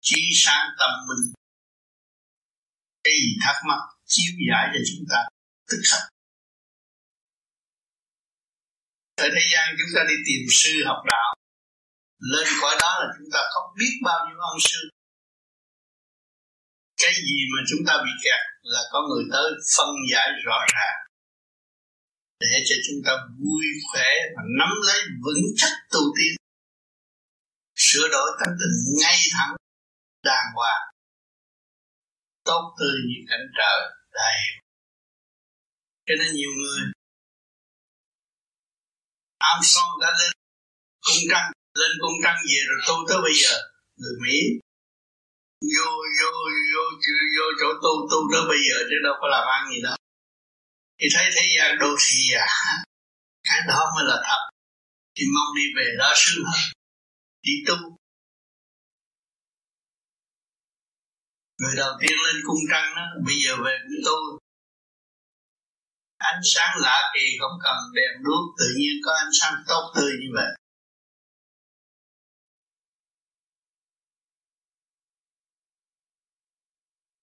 trí 0.00 0.20
sáng 0.44 0.66
tâm 0.78 0.90
minh. 1.08 1.32
Cái 3.04 3.14
gì 3.22 3.32
thắc 3.44 3.56
mắc 3.68 3.80
chiếu 4.04 4.32
giải 4.48 4.64
cho 4.72 4.80
chúng 4.88 5.04
ta 5.10 5.20
tức 5.68 5.80
khắc 5.90 6.02
ở 9.24 9.28
thế 9.34 9.44
gian 9.52 9.66
chúng 9.78 9.92
ta 9.94 10.00
đi 10.10 10.16
tìm 10.26 10.42
sư 10.60 10.72
học 10.88 11.00
đạo. 11.12 11.28
Lên 12.32 12.46
khỏi 12.60 12.74
đó 12.82 12.90
là 13.00 13.06
chúng 13.18 13.28
ta 13.34 13.40
không 13.52 13.68
biết 13.78 13.94
bao 14.04 14.18
nhiêu 14.26 14.38
ông 14.50 14.60
sư 14.60 14.80
cái 17.02 17.12
gì 17.26 17.38
mà 17.52 17.60
chúng 17.68 17.82
ta 17.86 17.94
bị 18.04 18.12
kẹt 18.24 18.42
là 18.62 18.82
có 18.92 18.98
người 19.08 19.24
tới 19.32 19.48
phân 19.76 19.90
giải 20.12 20.28
rõ 20.46 20.58
ràng. 20.74 20.98
Để 22.40 22.56
cho 22.68 22.76
chúng 22.86 23.00
ta 23.06 23.12
vui 23.42 23.64
khỏe 23.88 24.10
và 24.34 24.42
nắm 24.58 24.72
lấy 24.86 25.00
vững 25.24 25.44
chắc 25.56 25.72
tu 25.92 26.00
tiên 26.16 26.34
sửa 27.76 28.08
đổi 28.08 28.28
tâm 28.38 28.50
tình 28.60 28.76
ngay 29.00 29.18
thẳng 29.36 29.56
đàng 30.24 30.48
hoàng. 30.54 30.84
Tốt 32.44 32.74
tươi 32.78 32.96
như 33.08 33.18
cảnh 33.28 33.46
trời 33.58 33.78
đầy. 34.12 34.40
Cho 36.06 36.14
nên 36.18 36.34
nhiều 36.34 36.50
người, 36.58 36.80
Armstrong 39.38 39.92
đã 40.02 40.10
lên 40.20 40.32
cung 41.06 41.22
trăng, 41.30 41.52
lên 41.74 41.90
cung 42.00 42.18
trăng 42.24 42.38
về 42.48 42.60
rồi 42.68 42.80
tu 42.88 42.94
tới 43.08 43.18
bây 43.22 43.32
giờ, 43.42 43.54
người 43.96 44.16
Mỹ 44.22 44.38
vô 45.74 45.88
vô 46.18 46.30
vô 46.72 46.82
vô, 47.04 47.16
vô 47.34 47.46
chỗ 47.60 47.68
tu 47.82 47.92
tu 48.10 48.18
tới 48.32 48.42
bây 48.48 48.60
giờ 48.66 48.76
chứ 48.88 48.96
đâu 49.04 49.14
có 49.20 49.26
làm 49.28 49.44
ăn 49.56 49.62
gì 49.72 49.82
đâu 49.82 49.96
thì 50.98 51.06
thấy 51.14 51.26
thế 51.34 51.44
gian 51.56 51.78
đô 51.80 51.90
thị 52.04 52.32
à. 52.34 52.46
Cái 53.44 53.58
đó 53.68 53.80
mới 53.96 54.04
là 54.08 54.16
thật. 54.26 54.40
Thì 55.16 55.24
mong 55.34 55.56
đi 55.56 55.62
về 55.76 55.94
đó 55.98 56.12
sướng 56.16 56.44
hơn. 56.44 56.72
Đi 57.42 57.52
tu. 57.66 57.76
Người 61.58 61.76
đầu 61.76 61.92
tiên 62.00 62.16
lên 62.26 62.36
cung 62.46 62.62
trăng 62.70 62.94
đó 62.96 63.02
bây 63.26 63.34
giờ 63.44 63.56
về 63.64 63.78
cũng 63.82 64.00
tu. 64.06 64.38
Ánh 66.18 66.40
sáng 66.44 66.76
lạ 66.80 67.12
kỳ 67.14 67.36
không 67.40 67.58
cần 67.62 67.76
đèn 67.94 68.22
đuốc 68.22 68.44
tự 68.58 68.66
nhiên 68.78 68.94
có 69.04 69.12
ánh 69.12 69.32
sáng 69.40 69.54
tốt 69.68 69.92
tươi 69.96 70.12
như 70.20 70.28
vậy. 70.34 70.50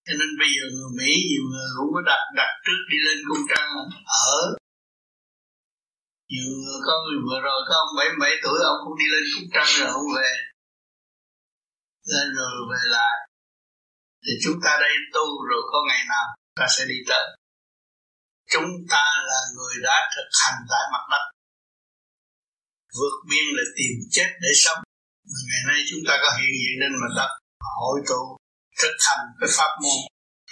Cho 0.06 0.12
nên 0.20 0.30
bây 0.40 0.50
giờ 0.56 0.64
người 0.74 0.90
Mỹ 0.98 1.10
nhiều 1.28 1.44
người 1.52 1.68
cũng 1.76 1.90
có 1.94 2.00
đặt 2.10 2.22
đặt 2.38 2.50
trước 2.64 2.80
đi 2.90 2.98
lên 3.06 3.18
cung 3.28 3.44
trăng 3.50 3.68
ở. 4.30 4.38
Nhiều 6.32 6.50
người 6.62 6.78
có 6.86 6.94
người 7.02 7.18
vừa 7.26 7.40
rồi, 7.46 7.58
có 7.68 7.74
ông 7.84 7.92
77 7.98 8.34
tuổi, 8.42 8.58
ông 8.72 8.80
cũng 8.84 8.96
đi 9.00 9.06
lên 9.14 9.24
cung 9.34 9.48
trăng 9.54 9.70
rồi, 9.78 9.90
ông 9.98 10.08
về. 10.16 10.30
Lên 12.12 12.26
rồi 12.36 12.50
về 12.70 12.82
lại. 12.96 13.16
Thì 14.24 14.32
chúng 14.44 14.58
ta 14.64 14.70
đây 14.84 14.94
tu 15.14 15.26
rồi 15.50 15.62
có 15.72 15.78
ngày 15.88 16.02
nào 16.12 16.26
ta 16.58 16.66
sẽ 16.74 16.82
đi 16.92 16.98
tới. 17.08 17.24
Chúng 18.52 18.70
ta 18.92 19.04
là 19.30 19.40
người 19.54 19.74
đã 19.86 19.96
thực 20.14 20.28
hành 20.42 20.58
tại 20.70 20.84
mặt 20.92 21.04
đất. 21.12 21.24
Vượt 22.98 23.16
biên 23.30 23.46
là 23.56 23.64
tìm 23.76 23.92
chết 24.14 24.28
để 24.42 24.52
sống. 24.64 24.80
Ngày 25.48 25.62
nay 25.68 25.78
chúng 25.90 26.02
ta 26.08 26.14
có 26.22 26.28
hiện 26.38 26.52
diện 26.60 26.74
trên 26.80 26.92
mặt 27.02 27.12
đất 27.18 27.30
hội 27.78 28.00
tụ 28.08 28.43
thực 28.80 28.94
hành 29.06 29.24
cái 29.40 29.48
pháp 29.56 29.70
môn, 29.82 30.00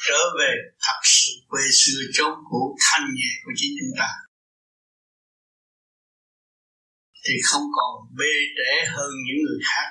trở 0.07 0.21
về 0.39 0.53
thật 0.85 1.01
sự 1.03 1.31
quê 1.49 1.63
xưa 1.81 2.01
chốn 2.13 2.35
cũ, 2.51 2.77
thanh 2.81 3.07
nhẹ 3.17 3.31
của 3.45 3.53
chính 3.57 3.73
chúng 3.79 3.95
ta. 4.01 4.09
Thì 7.25 7.35
không 7.45 7.67
còn 7.77 7.93
bê 8.19 8.33
trễ 8.57 8.73
hơn 8.95 9.11
những 9.27 9.41
người 9.45 9.61
khác. 9.71 9.89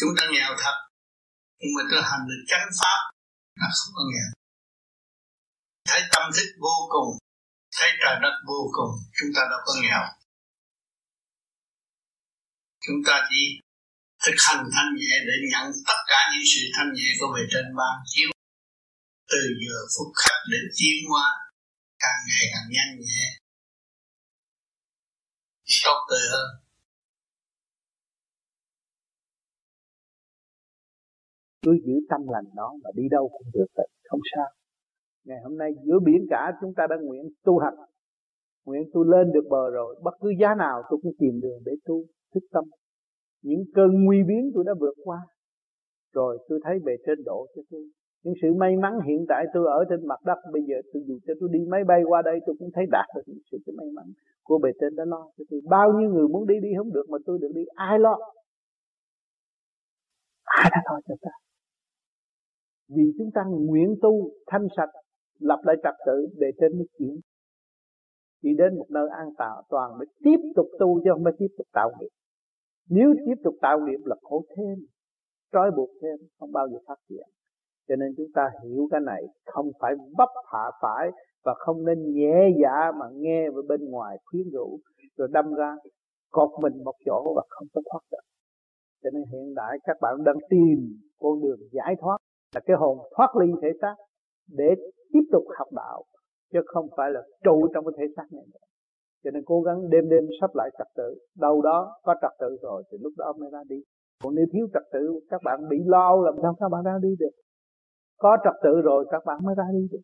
Chúng 0.00 0.12
ta 0.16 0.22
nghèo 0.32 0.50
thật, 0.62 0.76
nhưng 1.58 1.72
mà 1.76 1.82
tôi 1.90 2.02
hành 2.02 2.24
được 2.28 2.42
chánh 2.48 2.68
pháp 2.80 3.00
là 3.60 3.68
không 3.78 3.92
có 3.96 4.02
nghèo. 4.12 4.28
Thấy 5.88 6.00
tâm 6.12 6.22
thức 6.36 6.48
vô 6.60 6.76
cùng, 6.94 7.18
thấy 7.76 7.90
trời 8.00 8.16
đất 8.22 8.34
vô 8.48 8.60
cùng, 8.76 8.92
chúng 9.16 9.30
ta 9.36 9.42
đâu 9.50 9.60
có 9.66 9.72
nghèo. 9.82 10.02
Chúng 12.86 13.00
ta 13.06 13.26
chỉ 13.30 13.60
thực 14.24 14.36
hành 14.46 14.64
thanh 14.74 14.90
nhẹ 14.98 15.14
để 15.28 15.36
nhận 15.52 15.66
tất 15.88 16.00
cả 16.10 16.20
những 16.30 16.46
sự 16.52 16.62
thanh 16.74 16.90
nhẹ 16.96 17.08
của 17.18 17.28
bề 17.34 17.42
trên 17.52 17.66
ban 17.78 17.94
chiếu. 18.10 18.30
Từ 19.32 19.42
giờ 19.62 19.76
phút 19.94 20.08
khắc 20.20 20.38
để 20.52 20.60
tiến 20.76 20.98
hóa, 21.10 21.26
càng 22.02 22.20
ngày 22.28 22.44
càng 22.52 22.68
nhanh 22.74 22.92
nhẹ. 23.06 23.24
Tốt 25.84 25.98
tươi 26.10 26.24
hơn. 26.32 26.48
Cứ 31.62 31.72
giữ 31.86 31.94
tâm 32.10 32.20
lành 32.34 32.48
đó 32.56 32.68
và 32.84 32.90
đi 32.94 33.02
đâu 33.10 33.28
cũng 33.32 33.50
được 33.54 33.66
vậy 33.76 33.88
không 34.08 34.20
sao. 34.34 34.48
Ngày 35.24 35.38
hôm 35.44 35.58
nay 35.58 35.70
giữa 35.86 35.98
biển 36.06 36.26
cả 36.30 36.52
chúng 36.60 36.74
ta 36.76 36.86
đã 36.90 36.96
nguyện 37.00 37.22
tu 37.44 37.58
hành. 37.58 37.74
Nguyện 38.64 38.82
tu 38.92 39.04
lên 39.04 39.32
được 39.34 39.46
bờ 39.50 39.70
rồi, 39.70 40.00
bất 40.04 40.14
cứ 40.20 40.28
giá 40.40 40.54
nào 40.58 40.82
tôi 40.90 40.98
cũng 41.02 41.12
tìm 41.18 41.40
đường 41.40 41.60
để 41.64 41.72
tu, 41.84 42.04
thức 42.34 42.40
tâm 42.52 42.64
những 43.42 43.64
cơn 43.74 44.04
nguy 44.04 44.22
biến 44.28 44.50
tôi 44.54 44.64
đã 44.66 44.72
vượt 44.80 44.94
qua. 45.04 45.18
Rồi 46.14 46.38
tôi 46.48 46.60
thấy 46.64 46.78
bề 46.84 46.92
trên 47.06 47.18
độ 47.24 47.46
cho 47.56 47.62
tôi. 47.70 47.84
Những 48.22 48.34
sự 48.42 48.48
may 48.54 48.76
mắn 48.76 48.92
hiện 49.06 49.24
tại 49.28 49.44
tôi 49.54 49.66
ở 49.66 49.84
trên 49.90 50.06
mặt 50.06 50.20
đất, 50.24 50.38
bây 50.52 50.62
giờ 50.62 50.76
tôi 50.92 51.02
dù 51.06 51.18
cho 51.26 51.34
tôi 51.40 51.48
đi 51.52 51.58
máy 51.68 51.84
bay 51.84 52.02
qua 52.08 52.22
đây, 52.22 52.38
tôi 52.46 52.56
cũng 52.58 52.70
thấy 52.74 52.84
đạt 52.90 53.06
được 53.16 53.22
những 53.26 53.38
sự 53.50 53.58
may 53.76 53.86
mắn 53.96 54.06
của 54.42 54.58
bề 54.58 54.70
trên 54.80 54.96
đã 54.96 55.04
lo 55.06 55.30
cho 55.38 55.44
tôi. 55.50 55.60
Bao 55.64 55.92
nhiêu 55.92 56.10
người 56.10 56.28
muốn 56.28 56.46
đi 56.46 56.54
đi 56.62 56.68
không 56.78 56.92
được 56.92 57.06
mà 57.08 57.18
tôi 57.26 57.38
được 57.38 57.52
đi. 57.54 57.64
Ai 57.74 57.98
lo? 57.98 58.18
Ai 60.44 60.70
đã 60.72 60.82
lo 60.84 61.00
cho 61.08 61.14
ta? 61.20 61.30
Vì 62.88 63.02
chúng 63.18 63.30
ta 63.34 63.42
nguyện 63.48 63.96
tu, 64.02 64.30
thanh 64.46 64.66
sạch, 64.76 64.90
lập 65.38 65.60
lại 65.64 65.76
trật 65.82 65.94
tự 66.06 66.26
để 66.36 66.46
trên 66.60 66.78
mới 66.78 66.86
chuyển. 66.98 67.20
Đi 68.42 68.50
đến 68.58 68.76
một 68.78 68.86
nơi 68.90 69.08
an 69.18 69.28
tạo 69.38 69.62
toàn 69.68 69.98
mới 69.98 70.06
tiếp 70.24 70.40
tục 70.56 70.66
tu 70.78 71.00
chứ 71.04 71.10
không 71.12 71.24
phải 71.24 71.32
tiếp 71.38 71.54
tục 71.58 71.66
tạo 71.72 71.90
nghiệp 72.00 72.08
nếu 72.88 73.14
tiếp 73.26 73.34
tục 73.44 73.54
tạo 73.60 73.80
nghiệp 73.80 74.00
là 74.04 74.16
khổ 74.22 74.44
thêm, 74.56 74.86
trói 75.52 75.70
buộc 75.76 75.90
thêm, 76.02 76.28
không 76.38 76.52
bao 76.52 76.68
giờ 76.68 76.78
phát 76.86 76.98
triển. 77.08 77.28
Cho 77.88 77.96
nên 77.96 78.08
chúng 78.16 78.32
ta 78.34 78.50
hiểu 78.64 78.88
cái 78.90 79.00
này, 79.06 79.22
không 79.46 79.70
phải 79.80 79.94
bấp 80.16 80.28
hạ 80.52 80.70
phải 80.82 81.10
và 81.44 81.54
không 81.58 81.84
nên 81.84 82.14
nhẹ 82.14 82.48
dạ 82.62 82.92
mà 82.98 83.06
nghe 83.12 83.50
với 83.50 83.62
bên 83.68 83.90
ngoài 83.90 84.18
khuyến 84.24 84.50
rũ, 84.52 84.78
rồi 85.16 85.28
đâm 85.32 85.54
ra 85.54 85.76
cột 86.30 86.50
mình 86.62 86.84
một 86.84 86.94
chỗ 87.04 87.32
và 87.36 87.42
không 87.48 87.68
có 87.74 87.80
thoát 87.90 88.00
được. 88.10 88.24
Cho 89.02 89.10
nên 89.10 89.22
hiện 89.32 89.54
đại 89.54 89.78
các 89.84 89.96
bạn 90.00 90.24
đang 90.24 90.36
tìm 90.50 90.98
con 91.18 91.40
đường 91.42 91.60
giải 91.72 91.94
thoát 92.00 92.16
là 92.54 92.60
cái 92.66 92.76
hồn 92.76 92.98
thoát 93.16 93.36
ly 93.36 93.52
thể 93.62 93.68
xác 93.80 93.94
để 94.48 94.74
tiếp 95.12 95.24
tục 95.32 95.44
học 95.58 95.68
đạo, 95.72 96.04
chứ 96.52 96.58
không 96.66 96.86
phải 96.96 97.10
là 97.10 97.22
trụ 97.44 97.68
trong 97.74 97.84
cái 97.84 97.92
thể 97.98 98.04
xác 98.16 98.26
này 98.32 98.44
nữa 98.52 98.66
cho 99.24 99.30
nên 99.30 99.42
cố 99.46 99.60
gắng 99.60 99.90
đêm 99.90 100.08
đêm 100.08 100.24
sắp 100.40 100.50
lại 100.54 100.70
trật 100.78 100.86
tự. 100.96 101.14
Đâu 101.38 101.62
đó 101.62 101.96
có 102.02 102.14
trật 102.22 102.32
tự 102.40 102.56
rồi 102.62 102.82
thì 102.90 102.98
lúc 103.00 103.12
đó 103.16 103.32
mới 103.38 103.50
ra 103.52 103.62
đi. 103.68 103.76
Còn 104.24 104.34
nếu 104.34 104.46
thiếu 104.52 104.66
trật 104.74 104.82
tự 104.92 105.20
các 105.30 105.40
bạn 105.44 105.68
bị 105.68 105.78
lo 105.86 106.16
làm 106.16 106.34
sao 106.42 106.54
các 106.60 106.68
bạn 106.68 106.84
ra 106.84 106.98
đi 107.02 107.08
được? 107.18 107.30
Có 108.18 108.36
trật 108.44 108.54
tự 108.62 108.80
rồi 108.80 109.06
các 109.10 109.22
bạn 109.26 109.38
mới 109.42 109.54
ra 109.54 109.64
đi 109.72 109.88
được. 109.90 110.00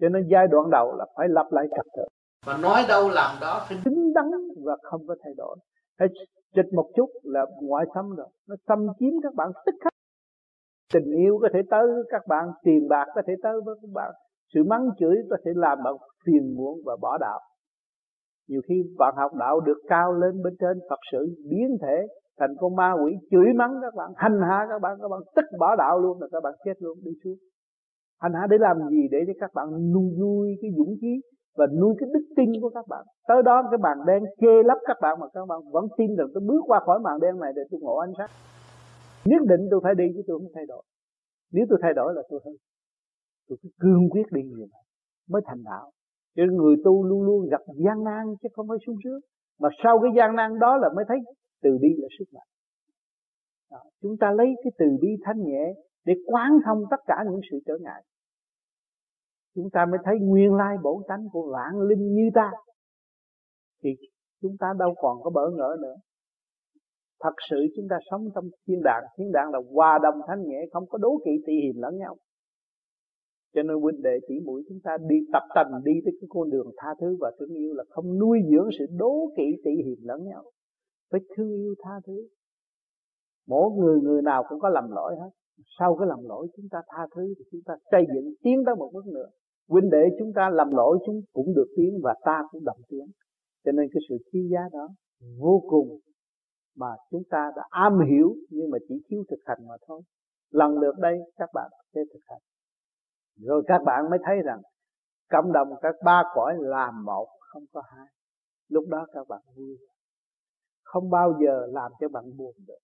Cho 0.00 0.08
nên 0.08 0.28
giai 0.30 0.46
đoạn 0.48 0.70
đầu 0.70 0.96
là 0.98 1.06
phải 1.16 1.28
lập 1.28 1.46
lại 1.50 1.66
trật 1.76 1.86
tự. 1.96 2.02
Và 2.46 2.56
nói 2.62 2.82
đâu 2.88 3.08
làm 3.08 3.36
đó 3.40 3.64
phải 3.68 3.78
đứng 3.84 4.12
đắn 4.14 4.30
và 4.64 4.76
không 4.82 5.06
có 5.06 5.16
thay 5.24 5.32
đổi. 5.36 5.56
Hay 5.98 6.08
trịch 6.54 6.72
một 6.72 6.90
chút 6.96 7.10
là 7.22 7.46
ngoại 7.62 7.86
xâm 7.94 8.10
rồi. 8.16 8.28
Nó 8.48 8.56
xâm 8.68 8.86
chiếm 8.98 9.12
các 9.22 9.34
bạn 9.34 9.50
tức 9.66 9.74
khắc. 9.84 9.92
Tình 10.94 11.10
yêu 11.10 11.38
có 11.42 11.48
thể 11.54 11.60
tới 11.70 11.86
với 11.86 12.04
các 12.10 12.22
bạn 12.28 12.48
tiền 12.64 12.88
bạc 12.88 13.06
có 13.14 13.22
thể 13.26 13.34
tới 13.42 13.52
với 13.64 13.74
các 13.82 13.90
bạn. 13.94 14.12
Sự 14.54 14.60
mắng 14.64 14.88
chửi 14.98 15.16
có 15.30 15.36
thể 15.44 15.50
làm 15.54 15.78
bạn 15.84 15.94
phiền 16.26 16.54
muộn 16.56 16.78
và 16.84 16.96
bỏ 17.00 17.18
đạo 17.18 17.40
nhiều 18.48 18.60
khi 18.68 18.82
bạn 18.98 19.14
học 19.16 19.32
đạo 19.34 19.60
được 19.60 19.78
cao 19.88 20.12
lên 20.12 20.42
bên 20.42 20.54
trên, 20.60 20.78
Phật 20.90 20.98
sự 21.12 21.26
biến 21.50 21.76
thể 21.82 22.06
thành 22.38 22.54
con 22.60 22.76
ma 22.76 22.92
quỷ, 23.04 23.12
chửi 23.30 23.52
mắng 23.56 23.74
các 23.82 23.94
bạn, 23.96 24.10
hành 24.16 24.40
hạ 24.48 24.66
các 24.68 24.78
bạn 24.82 24.98
các 25.02 25.08
bạn 25.08 25.20
tức 25.36 25.44
bỏ 25.58 25.76
đạo 25.76 25.98
luôn 25.98 26.20
là 26.20 26.26
các 26.32 26.40
bạn 26.42 26.54
chết 26.64 26.74
luôn, 26.78 26.98
đi 27.04 27.10
xuống. 27.24 27.36
Hành 28.20 28.32
hạ 28.32 28.46
để 28.50 28.56
làm 28.60 28.76
gì? 28.90 29.08
Để 29.10 29.18
cho 29.26 29.32
các 29.40 29.50
bạn 29.54 29.92
nuôi 29.92 30.10
nuôi 30.20 30.48
cái 30.60 30.70
dũng 30.76 30.94
khí 31.00 31.20
và 31.56 31.66
nuôi 31.80 31.94
cái 31.98 32.08
đức 32.14 32.24
tin 32.36 32.48
của 32.62 32.70
các 32.70 32.86
bạn. 32.88 33.04
Tới 33.28 33.42
đó 33.42 33.62
cái 33.70 33.78
màn 33.78 33.98
đen 34.06 34.22
che 34.40 34.62
lấp 34.64 34.78
các 34.86 34.96
bạn 35.02 35.20
mà 35.20 35.26
các 35.34 35.46
bạn 35.48 35.58
vẫn 35.72 35.84
tin 35.98 36.16
rằng 36.16 36.26
tôi 36.34 36.42
bước 36.46 36.62
qua 36.66 36.80
khỏi 36.86 36.98
màn 37.00 37.20
đen 37.20 37.38
này 37.40 37.52
để 37.56 37.62
tôi 37.70 37.80
ngộ 37.80 37.96
ánh 37.96 38.12
sáng. 38.18 38.30
Nhất 39.24 39.42
định 39.48 39.60
tôi 39.70 39.80
phải 39.82 39.94
đi 39.94 40.04
chứ 40.14 40.22
tôi 40.26 40.38
không 40.38 40.52
thay 40.54 40.66
đổi. 40.66 40.82
Nếu 41.52 41.66
tôi 41.68 41.78
thay 41.82 41.92
đổi 41.94 42.14
là 42.14 42.22
tôi 42.30 42.40
hơn 42.44 42.54
tôi 43.48 43.58
cứ 43.62 43.68
cương 43.80 44.10
quyết 44.10 44.26
đi 44.32 44.42
như 44.42 44.56
vậy 44.58 44.82
mới 45.28 45.42
thành 45.46 45.62
đạo 45.64 45.90
cho 46.36 46.42
người 46.50 46.76
tu 46.84 47.04
luôn 47.04 47.22
luôn 47.22 47.48
gặp 47.50 47.60
gian 47.84 48.04
nan 48.04 48.24
chứ 48.42 48.48
không 48.52 48.68
phải 48.68 48.78
sung 48.86 48.96
sướng 49.04 49.20
mà 49.60 49.68
sau 49.84 49.98
cái 50.02 50.10
gian 50.16 50.36
nan 50.36 50.58
đó 50.58 50.76
là 50.76 50.88
mới 50.96 51.04
thấy 51.08 51.18
từ 51.62 51.78
bi 51.82 51.88
là 51.98 52.08
sức 52.18 52.24
mạnh. 52.32 52.46
Đó. 53.70 53.82
chúng 54.02 54.16
ta 54.20 54.30
lấy 54.36 54.46
cái 54.64 54.72
từ 54.78 54.86
bi 55.00 55.08
thanh 55.24 55.42
nhẹ 55.44 55.74
để 56.04 56.14
quán 56.26 56.58
thông 56.64 56.82
tất 56.90 56.96
cả 57.06 57.24
những 57.30 57.40
sự 57.50 57.58
trở 57.66 57.74
ngại. 57.80 58.02
Chúng 59.54 59.70
ta 59.72 59.86
mới 59.86 59.98
thấy 60.04 60.14
nguyên 60.20 60.54
lai 60.54 60.76
bổn 60.82 61.02
tánh 61.08 61.24
của 61.32 61.52
vạn 61.52 61.80
linh 61.80 62.14
như 62.14 62.30
ta. 62.34 62.50
Thì 63.82 63.90
chúng 64.42 64.56
ta 64.60 64.66
đâu 64.78 64.94
còn 64.96 65.22
có 65.22 65.30
bỡ 65.30 65.50
ngỡ 65.50 65.76
nữa. 65.82 65.94
Thật 67.20 67.34
sự 67.50 67.56
chúng 67.76 67.86
ta 67.90 67.96
sống 68.10 68.28
trong 68.34 68.44
thiên 68.66 68.80
đàng 68.84 69.02
thiên 69.18 69.32
đàng 69.32 69.50
là 69.52 69.58
hòa 69.74 69.98
đồng 70.02 70.20
thanh 70.28 70.42
nhẹ, 70.42 70.58
không 70.72 70.84
có 70.88 70.98
đố 70.98 71.18
kỵ 71.24 71.30
tị 71.46 71.52
hiềm 71.52 71.82
lẫn 71.82 71.98
nhau 71.98 72.16
cho 73.54 73.62
nên 73.62 73.76
huynh 73.76 74.02
đệ 74.02 74.18
tỷ 74.28 74.34
mũi 74.44 74.62
chúng 74.68 74.80
ta 74.84 74.96
đi 75.08 75.16
tập 75.32 75.42
tành 75.54 75.72
đi 75.84 75.92
tới 76.04 76.12
cái 76.20 76.28
con 76.28 76.50
đường 76.50 76.70
tha 76.76 76.94
thứ 77.00 77.16
và 77.20 77.32
thương 77.38 77.54
yêu 77.54 77.74
là 77.74 77.84
không 77.90 78.18
nuôi 78.18 78.38
dưỡng 78.50 78.68
sự 78.78 78.84
đố 78.98 79.32
kỵ 79.36 79.62
tị 79.64 79.70
hiềm 79.86 79.98
lẫn 80.02 80.24
nhau. 80.24 80.44
Phải 81.10 81.20
thương 81.36 81.52
yêu 81.52 81.74
tha 81.84 82.00
thứ. 82.06 82.28
Mỗi 83.48 83.70
người 83.78 84.00
người 84.00 84.22
nào 84.22 84.44
cũng 84.48 84.60
có 84.60 84.68
lầm 84.68 84.90
lỗi 84.90 85.16
hết. 85.20 85.30
Sau 85.78 85.96
cái 85.96 86.08
lầm 86.08 86.24
lỗi 86.24 86.48
chúng 86.56 86.66
ta 86.70 86.82
tha 86.88 87.06
thứ 87.14 87.34
thì 87.38 87.44
chúng 87.52 87.60
ta 87.64 87.74
xây 87.90 88.04
dựng 88.14 88.34
tiến 88.42 88.62
tới 88.66 88.74
một 88.74 88.90
bước 88.92 89.06
nữa. 89.06 89.28
Huynh 89.68 89.90
đệ 89.90 90.04
chúng 90.18 90.32
ta 90.34 90.50
làm 90.50 90.70
lỗi 90.70 90.98
chúng 91.06 91.20
cũng 91.32 91.54
được 91.54 91.66
tiến 91.76 92.00
và 92.02 92.14
ta 92.24 92.42
cũng 92.50 92.64
đồng 92.64 92.80
tiến. 92.88 93.06
Cho 93.64 93.72
nên 93.72 93.88
cái 93.92 94.00
sự 94.08 94.16
quý 94.32 94.48
giá 94.52 94.60
đó 94.72 94.88
vô 95.38 95.62
cùng 95.68 95.98
mà 96.76 96.86
chúng 97.10 97.22
ta 97.30 97.52
đã 97.56 97.62
am 97.70 97.92
hiểu 98.10 98.34
nhưng 98.50 98.70
mà 98.70 98.78
chỉ 98.88 98.94
thiếu 99.08 99.24
thực 99.30 99.40
hành 99.44 99.58
mà 99.68 99.74
thôi. 99.86 100.02
Lần 100.50 100.78
lượt 100.78 100.94
đây 100.98 101.18
các 101.36 101.48
bạn 101.54 101.70
sẽ 101.94 102.00
thực 102.12 102.20
hành 102.26 102.40
rồi 103.36 103.62
các 103.66 103.82
bạn 103.86 104.10
mới 104.10 104.18
thấy 104.26 104.36
rằng 104.44 104.60
cộng 105.30 105.52
đồng 105.52 105.68
các 105.82 105.94
ba 106.04 106.22
cõi 106.34 106.54
làm 106.58 107.04
một, 107.04 107.28
không 107.40 107.62
có 107.72 107.82
hai. 107.96 108.06
Lúc 108.68 108.84
đó 108.88 109.06
các 109.12 109.28
bạn 109.28 109.40
vui. 109.56 109.76
Không 110.82 111.10
bao 111.10 111.38
giờ 111.44 111.66
làm 111.70 111.92
cho 112.00 112.08
bạn 112.08 112.24
buồn 112.36 112.54
được. 112.66 112.78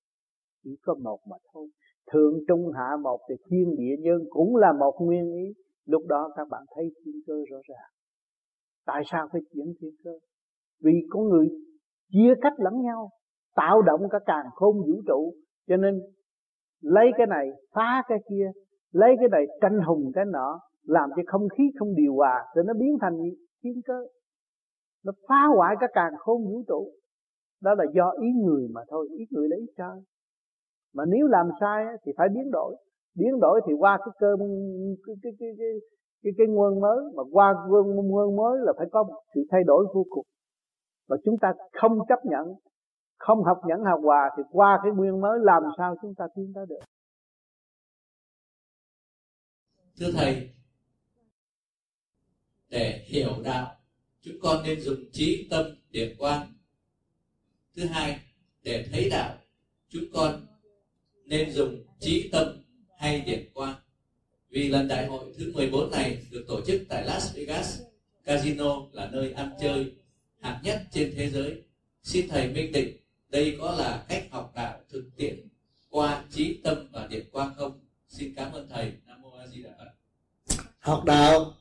Chỉ 0.64 0.70
có 0.82 0.94
một 0.94 1.18
mà 1.30 1.36
thôi. 1.52 1.68
Thượng 2.12 2.34
trung 2.48 2.70
hạ 2.74 2.96
một 3.02 3.20
thì 3.28 3.34
thiên 3.50 3.74
địa 3.78 3.96
nhân 3.98 4.18
cũng 4.30 4.56
là 4.56 4.72
một 4.72 4.94
nguyên 5.00 5.32
ý. 5.32 5.52
Lúc 5.86 6.02
đó 6.08 6.30
các 6.36 6.48
bạn 6.50 6.62
thấy 6.74 6.84
thiên 7.04 7.14
cơ 7.26 7.34
rõ 7.50 7.58
ràng. 7.68 7.90
Tại 8.86 9.02
sao 9.06 9.28
phải 9.32 9.40
chuyển 9.54 9.66
thiên 9.80 9.90
cơ? 10.04 10.10
Vì 10.82 10.92
có 11.10 11.20
người 11.20 11.48
chia 12.12 12.34
cách 12.42 12.52
lẫn 12.56 12.82
nhau, 12.82 13.10
tạo 13.56 13.82
động 13.82 14.00
cả 14.10 14.18
càng 14.26 14.46
khôn 14.54 14.76
vũ 14.76 15.02
trụ. 15.06 15.34
Cho 15.68 15.76
nên 15.76 16.00
lấy 16.80 17.10
cái 17.18 17.26
này, 17.26 17.48
phá 17.74 18.02
cái 18.08 18.18
kia 18.30 18.50
lấy 18.92 19.16
cái 19.20 19.28
này 19.28 19.44
tranh 19.60 19.80
hùng 19.86 20.10
cái 20.14 20.24
nọ 20.24 20.60
làm 20.82 21.10
cho 21.16 21.22
không 21.26 21.48
khí 21.48 21.64
không 21.78 21.94
điều 21.94 22.14
hòa 22.14 22.44
rồi 22.54 22.64
nó 22.64 22.74
biến 22.74 22.96
thành 23.00 23.18
chiến 23.62 23.80
cơ 23.86 24.04
nó 25.04 25.12
phá 25.28 25.46
hoại 25.56 25.76
cả 25.80 25.86
càng 25.92 26.12
khôn 26.18 26.44
vũ 26.44 26.62
trụ. 26.68 26.92
Đó 27.62 27.74
là 27.78 27.84
do 27.94 28.10
ý 28.10 28.28
người 28.44 28.68
mà 28.74 28.80
thôi 28.88 29.08
ý 29.18 29.24
người 29.30 29.48
lấy 29.48 29.60
trời 29.76 30.00
mà 30.94 31.04
nếu 31.08 31.26
làm 31.26 31.48
sai 31.60 31.84
thì 32.04 32.12
phải 32.16 32.28
biến 32.28 32.50
đổi. 32.50 32.76
Biến 33.16 33.40
đổi 33.40 33.60
thì 33.66 33.72
qua 33.78 33.98
cái 33.98 34.14
cơ 34.20 34.36
cái 35.06 35.16
cái 35.22 35.32
cái 35.38 35.50
cái 35.58 35.68
cái, 36.22 36.32
cái 36.38 36.46
nguồn 36.46 36.80
mới 36.80 36.98
mà 37.16 37.22
qua 37.32 37.54
nguồn 37.68 38.08
nguồn 38.08 38.36
mới 38.36 38.58
là 38.60 38.72
phải 38.76 38.86
có 38.92 39.02
một 39.02 39.22
sự 39.34 39.40
thay 39.50 39.60
đổi 39.66 39.86
vô 39.94 40.04
cùng. 40.10 40.26
Và 41.08 41.16
chúng 41.24 41.38
ta 41.40 41.52
không 41.80 41.98
chấp 42.08 42.18
nhận 42.24 42.54
không 43.18 43.42
học 43.42 43.60
nhẫn 43.66 43.84
học 43.84 44.00
hòa 44.02 44.30
thì 44.36 44.42
qua 44.52 44.80
cái 44.82 44.92
nguyên 44.92 45.20
mới 45.20 45.38
làm 45.42 45.62
sao 45.78 45.94
chúng 46.02 46.14
ta 46.18 46.26
tiến 46.36 46.52
tới 46.54 46.66
được? 46.68 46.80
Thưa 49.98 50.12
thầy, 50.12 50.48
để 52.68 53.04
hiểu 53.06 53.42
đạo, 53.44 53.76
chúng 54.22 54.40
con 54.40 54.62
nên 54.62 54.80
dùng 54.80 55.04
trí 55.12 55.46
tâm 55.50 55.66
để 55.90 56.14
quan. 56.18 56.54
Thứ 57.76 57.84
hai, 57.84 58.20
để 58.62 58.88
thấy 58.92 59.10
đạo, 59.10 59.38
chúng 59.88 60.04
con 60.12 60.46
nên 61.24 61.52
dùng 61.52 61.84
trí 62.00 62.28
tâm 62.28 62.64
hay 62.98 63.20
điểm 63.20 63.50
quan. 63.54 63.74
Vì 64.50 64.68
lần 64.68 64.88
đại 64.88 65.06
hội 65.06 65.34
thứ 65.38 65.52
14 65.54 65.90
này 65.90 66.26
được 66.30 66.44
tổ 66.48 66.60
chức 66.66 66.82
tại 66.88 67.04
Las 67.04 67.34
Vegas 67.34 67.80
casino 68.24 68.86
là 68.92 69.10
nơi 69.12 69.32
ăn 69.32 69.50
chơi 69.60 69.92
hạng 70.40 70.62
nhất 70.62 70.82
trên 70.92 71.12
thế 71.16 71.30
giới. 71.30 71.62
Xin 72.02 72.28
thầy 72.28 72.48
minh 72.48 72.72
định 72.72 72.96
đây 73.28 73.56
có 73.60 73.76
là 73.78 74.06
cách 74.08 74.28
học 74.30 74.52
đạo 74.54 74.80
thực 74.88 75.10
tiễn 75.16 75.48
qua 75.90 76.24
trí 76.30 76.60
tâm 76.64 76.88
và 76.92 77.06
điểm 77.06 77.24
quan 77.32 77.52
không? 77.56 77.80
Xin 78.08 78.34
cảm 78.34 78.52
ơn 78.52 78.68
thầy 78.68 78.92
di 79.54 79.62
đà 79.62 79.70
phật 79.78 79.84
học 80.78 81.04
đạo 81.04 81.54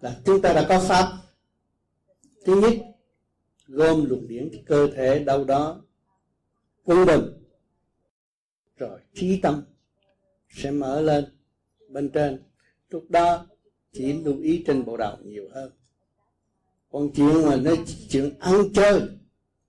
là 0.00 0.20
chúng 0.24 0.42
ta 0.42 0.52
đã 0.52 0.66
có 0.68 0.80
pháp. 0.80 1.12
Thứ 2.44 2.60
nhất, 2.60 2.72
gom 3.66 4.04
luồng 4.04 4.28
điển 4.28 4.50
cơ 4.66 4.88
thể 4.96 5.24
đâu 5.24 5.44
đó, 5.44 5.82
quân 6.84 7.06
bình. 7.06 7.22
Rồi 8.76 9.00
trí 9.14 9.40
tâm 9.40 9.62
sẽ 10.48 10.70
mở 10.70 11.00
lên 11.00 11.24
bên 11.88 12.10
trên. 12.10 12.42
Lúc 12.90 13.10
đó 13.10 13.46
chỉ 13.92 14.12
lưu 14.12 14.40
ý 14.40 14.64
trên 14.66 14.84
bộ 14.84 14.96
đầu 14.96 15.16
nhiều 15.24 15.48
hơn. 15.54 15.72
Còn 16.90 17.10
chuyện 17.14 17.46
mà 17.46 17.56
nói 17.56 17.84
chuyện 18.08 18.38
ăn 18.38 18.54
chơi, 18.74 19.00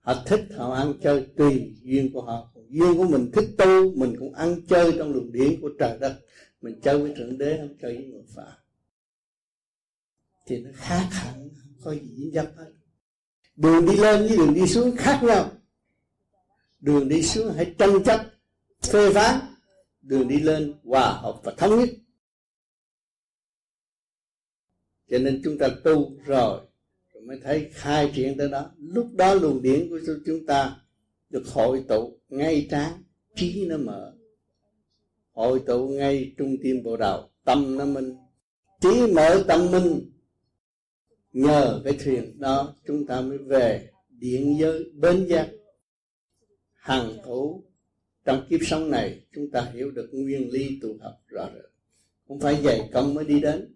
họ 0.00 0.22
thích 0.26 0.44
họ 0.56 0.74
ăn 0.74 0.94
chơi, 1.02 1.26
tùy 1.36 1.74
duyên 1.82 2.12
của 2.12 2.22
họ. 2.22 2.50
Duyên 2.68 2.96
của 2.96 3.04
mình 3.04 3.30
thích 3.32 3.48
tu, 3.58 3.96
mình 3.96 4.16
cũng 4.18 4.34
ăn 4.34 4.60
chơi 4.68 4.94
trong 4.98 5.12
luồng 5.12 5.32
điển 5.32 5.60
của 5.60 5.70
trời 5.78 5.98
đất 5.98 6.20
mình 6.66 6.80
chơi 6.82 6.98
với 6.98 7.14
thượng 7.16 7.38
đế 7.38 7.58
không? 7.58 7.76
Chơi 7.82 7.96
với 7.96 8.04
người 8.04 8.24
phàm. 8.34 8.58
Thì 10.46 10.58
nó 10.58 10.70
khác 10.74 11.08
hẳn, 11.10 11.48
không 11.62 11.72
có 11.82 11.92
gì 11.92 12.14
dính 12.16 12.30
dấp 12.34 12.46
hết. 12.56 12.72
Đường 13.56 13.86
đi 13.86 13.96
lên 13.96 14.26
với 14.28 14.36
đường 14.36 14.54
đi 14.54 14.66
xuống 14.66 14.96
khác 14.96 15.20
nhau. 15.22 15.52
Đường 16.80 17.08
đi 17.08 17.22
xuống 17.22 17.52
hãy 17.56 17.74
tranh 17.78 18.04
chấp, 18.04 18.26
phê 18.82 19.12
phán. 19.14 19.40
Đường 20.00 20.28
đi 20.28 20.40
lên, 20.40 20.74
hòa 20.84 21.12
hợp 21.12 21.40
và 21.44 21.54
thống 21.56 21.78
nhất. 21.78 21.88
Cho 25.10 25.18
nên 25.18 25.40
chúng 25.44 25.58
ta 25.58 25.68
tu 25.84 26.16
rồi 26.24 26.66
rồi 27.12 27.22
mới 27.22 27.40
thấy 27.42 27.70
khai 27.72 28.12
triển 28.14 28.38
tới 28.38 28.48
đó. 28.48 28.70
Lúc 28.78 29.12
đó 29.12 29.34
luồng 29.34 29.62
điển 29.62 29.88
của 29.88 30.00
chúng 30.26 30.46
ta 30.46 30.80
được 31.30 31.46
hội 31.46 31.84
tụ, 31.88 32.20
ngay 32.28 32.66
trán, 32.70 33.02
trí 33.36 33.66
nó 33.66 33.76
mở 33.76 34.15
hội 35.36 35.62
tụ 35.66 35.88
ngay 35.88 36.34
trung 36.38 36.56
tim 36.62 36.82
bộ 36.82 36.96
đầu 36.96 37.28
tâm 37.44 37.78
nó 37.78 37.84
minh. 37.84 38.16
Trí 38.80 39.12
mở 39.14 39.44
tâm 39.48 39.70
minh, 39.70 40.10
nhờ 41.32 41.80
cái 41.84 41.96
thuyền 42.04 42.40
đó 42.40 42.74
chúng 42.86 43.06
ta 43.06 43.20
mới 43.20 43.38
về 43.38 43.90
điện 44.08 44.56
giới 44.60 44.90
bến 44.94 45.26
giác. 45.28 45.48
Hàng 46.72 47.12
thủ 47.24 47.64
trong 48.24 48.46
kiếp 48.50 48.60
sống 48.62 48.90
này 48.90 49.26
chúng 49.32 49.50
ta 49.50 49.70
hiểu 49.74 49.90
được 49.90 50.08
nguyên 50.12 50.50
lý 50.50 50.78
tu 50.82 50.98
học 51.00 51.14
rõ 51.26 51.48
rệt. 51.54 51.70
Không 52.28 52.40
phải 52.40 52.62
dày 52.62 52.90
công 52.92 53.14
mới 53.14 53.24
đi 53.24 53.40
đến, 53.40 53.74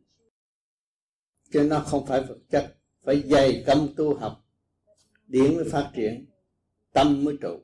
chứ 1.52 1.62
nó 1.62 1.80
không 1.80 2.06
phải 2.06 2.22
vật 2.22 2.38
chất. 2.50 2.76
Phải 3.02 3.22
dày 3.22 3.64
công 3.66 3.94
tu 3.96 4.14
học 4.14 4.46
điển 5.26 5.56
mới 5.56 5.64
phát 5.64 5.90
triển, 5.94 6.26
tâm 6.92 7.24
mới 7.24 7.36
trụ. 7.40 7.60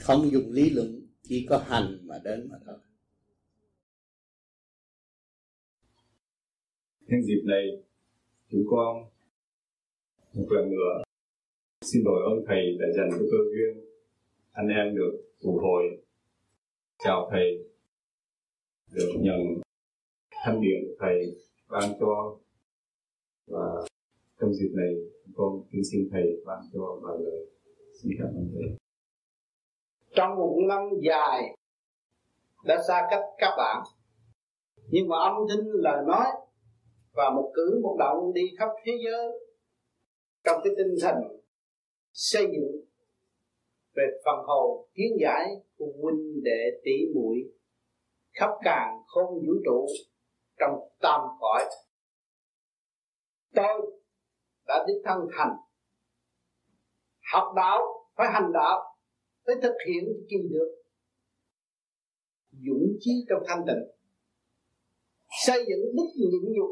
Không 0.00 0.32
dùng 0.32 0.52
lý 0.52 0.70
luận 0.70 1.07
chỉ 1.28 1.46
có 1.48 1.58
hành 1.58 1.98
mà 2.02 2.20
đến 2.24 2.48
mà 2.50 2.58
thôi. 2.66 2.76
Nhân 7.00 7.22
dịp 7.22 7.42
này, 7.44 7.82
chúng 8.50 8.64
con, 8.70 9.04
một 10.32 10.46
lần 10.50 10.70
nữa, 10.70 11.02
xin 11.82 12.04
đổi 12.04 12.22
ơn 12.22 12.44
thầy 12.46 12.78
đã 12.80 12.86
dành 12.96 13.10
cho 13.10 13.24
cơ 13.30 13.38
duyên 13.50 13.84
anh 14.52 14.68
em 14.68 14.96
được 14.96 15.12
tụ 15.42 15.58
hội 15.58 16.02
chào 17.04 17.28
thầy 17.30 17.64
được 18.92 19.12
nhận 19.20 19.40
thanh 20.30 20.60
điện 20.60 20.94
thầy 20.98 21.36
ban 21.68 21.92
cho. 22.00 22.38
Và 23.46 23.86
trong 24.40 24.54
dịp 24.54 24.70
này 24.74 24.94
con 25.34 25.62
kính 25.72 25.84
xin 25.92 26.08
thầy 26.12 26.42
ban 26.46 26.58
cho 26.72 27.00
vài 27.02 27.16
lời. 27.20 27.46
Xin 28.02 28.12
cảm 28.18 28.28
ơn 28.28 28.50
thầy 28.54 28.87
trong 30.18 30.36
một 30.36 30.56
năm 30.68 30.82
dài 31.02 31.42
đã 32.64 32.82
xa 32.88 33.06
cách 33.10 33.24
các 33.38 33.54
bạn. 33.56 33.82
Nhưng 34.90 35.08
mà 35.08 35.16
âm 35.18 35.34
thanh, 35.48 35.66
lời 35.72 36.02
nói 36.06 36.26
và 37.12 37.30
một 37.30 37.50
cử, 37.54 37.80
một 37.82 37.96
động 37.98 38.32
đi 38.34 38.42
khắp 38.58 38.68
thế 38.84 38.92
giới 39.04 39.28
trong 40.44 40.60
cái 40.64 40.72
tinh 40.76 40.94
thần 41.02 41.14
xây 42.12 42.42
dựng 42.42 42.84
về 43.96 44.04
phần 44.24 44.44
hồn, 44.46 44.88
kiến 44.94 45.16
giải 45.20 45.46
của 45.76 45.92
huynh 46.02 46.44
đệ 46.44 46.80
tỷ 46.84 47.14
muội 47.14 47.36
khắp 48.32 48.50
càng 48.62 49.02
không 49.06 49.34
vũ 49.34 49.52
trụ 49.64 49.86
trong 50.58 50.88
tam 51.00 51.20
cõi. 51.40 51.64
Tôi 53.54 53.92
đã 54.66 54.84
đích 54.88 55.02
thân 55.04 55.18
thành. 55.36 55.56
Học 57.32 57.52
đạo 57.56 57.80
phải 58.16 58.26
hành 58.32 58.52
đạo 58.52 58.97
phải 59.48 59.56
thực 59.62 59.74
hiện 59.86 60.04
kỳ 60.28 60.36
được. 60.50 60.82
Dũng 62.50 62.96
chí 63.00 63.10
trong 63.28 63.42
thanh 63.46 63.64
tịnh. 63.66 63.90
Xây 65.46 65.64
dựng 65.68 65.96
đức 65.96 66.08
nhịn 66.16 66.52
nhục. 66.52 66.70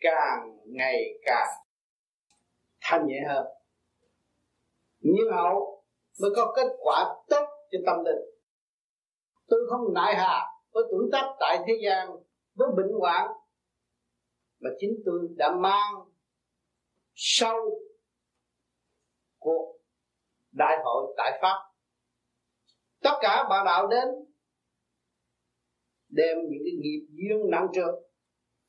Càng 0.00 0.58
ngày 0.64 1.18
càng 1.22 1.48
thanh 2.80 3.06
nhẹ 3.06 3.20
hơn. 3.28 3.46
Nhưng 5.00 5.32
hậu 5.32 5.84
mới 6.20 6.30
có 6.36 6.52
kết 6.56 6.68
quả 6.78 7.14
tốt 7.28 7.46
cho 7.70 7.78
tâm 7.86 8.04
linh. 8.04 8.24
Tôi 9.46 9.60
không 9.70 9.94
nại 9.94 10.14
hà 10.16 10.44
với 10.70 10.84
tuổi 10.90 11.08
tác 11.12 11.36
tại 11.40 11.58
thế 11.66 11.74
gian 11.84 12.08
với 12.54 12.68
bệnh 12.76 12.92
hoạn 13.00 13.30
mà 14.58 14.70
chính 14.78 15.02
tôi 15.04 15.20
đã 15.36 15.54
mang 15.54 15.94
sâu 17.14 17.80
cuộc 19.38 19.75
đại 20.56 20.76
hội 20.84 21.14
tại 21.16 21.38
pháp. 21.42 21.56
Tất 23.02 23.18
cả 23.20 23.46
bà 23.50 23.62
đạo 23.64 23.86
đến, 23.86 24.08
đem 26.08 26.36
những 26.50 26.62
cái 26.64 26.72
nghiệp 26.80 27.06
duyên 27.10 27.50
nặng 27.50 27.66
trược 27.74 27.94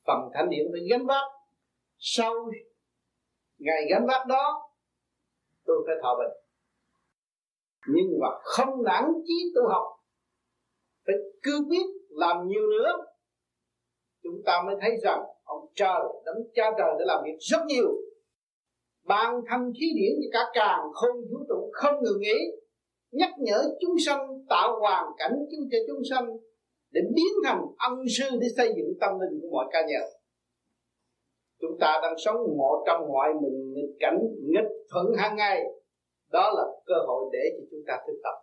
phần 0.06 0.18
thánh 0.34 0.50
điện 0.50 0.66
phải 0.72 0.80
gánh 0.90 1.06
vác. 1.06 1.24
Sau 1.98 2.34
ngày 3.58 3.82
gánh 3.90 4.06
vác 4.06 4.26
đó, 4.26 4.70
tôi 5.64 5.76
phải 5.86 5.96
thọ 6.02 6.14
bệnh. 6.18 6.36
Nhưng 7.86 8.20
mà 8.20 8.28
không 8.42 8.82
nản 8.84 9.04
chí 9.26 9.52
tu 9.54 9.68
học, 9.68 9.86
phải 11.06 11.14
cứ 11.42 11.60
biết 11.70 11.86
làm 12.08 12.36
nhiều 12.48 12.62
nữa. 12.70 12.92
Chúng 14.22 14.42
ta 14.46 14.62
mới 14.66 14.74
thấy 14.80 14.90
rằng 15.02 15.20
ông 15.44 15.66
trời, 15.74 16.00
đấng 16.24 16.36
cha 16.54 16.70
trời 16.78 16.90
đã 16.98 17.04
làm 17.06 17.24
việc 17.24 17.36
rất 17.38 17.58
nhiều 17.66 18.07
ban 19.08 19.34
thăm 19.48 19.72
khí 19.80 19.86
điển 19.96 20.12
cho 20.22 20.28
cả 20.32 20.50
càng 20.54 20.84
không 20.92 21.16
vũ 21.30 21.38
trụ 21.48 21.70
không 21.72 21.94
ngừng 22.02 22.20
nghỉ, 22.20 22.38
nhắc 23.12 23.30
nhở 23.38 23.58
chúng 23.80 23.96
sanh 24.06 24.44
tạo 24.48 24.80
hoàn 24.80 25.06
cảnh 25.18 25.32
cho 25.70 25.78
chúng 25.88 26.02
sanh 26.10 26.26
để 26.90 27.00
biến 27.14 27.32
thành 27.44 27.60
ân 27.78 27.98
sư 28.18 28.24
để 28.40 28.46
xây 28.56 28.68
dựng 28.76 28.92
tâm 29.00 29.10
linh 29.20 29.40
của 29.42 29.48
mọi 29.52 29.66
ca 29.72 29.80
nhân. 29.80 30.02
Chúng 31.60 31.78
ta 31.80 31.98
đang 32.02 32.14
sống 32.24 32.36
ngộ 32.36 32.84
trong 32.86 33.08
ngoại 33.08 33.30
mình 33.42 33.72
nghịch 33.74 33.96
cảnh, 34.00 34.18
nghịch 34.42 34.70
thuận 34.92 35.06
hàng 35.16 35.36
ngày. 35.36 35.62
Đó 36.32 36.50
là 36.56 36.64
cơ 36.86 36.94
hội 37.06 37.30
để 37.32 37.38
cho 37.56 37.64
chúng 37.70 37.80
ta 37.86 37.98
thực 38.06 38.20
tập. 38.24 38.36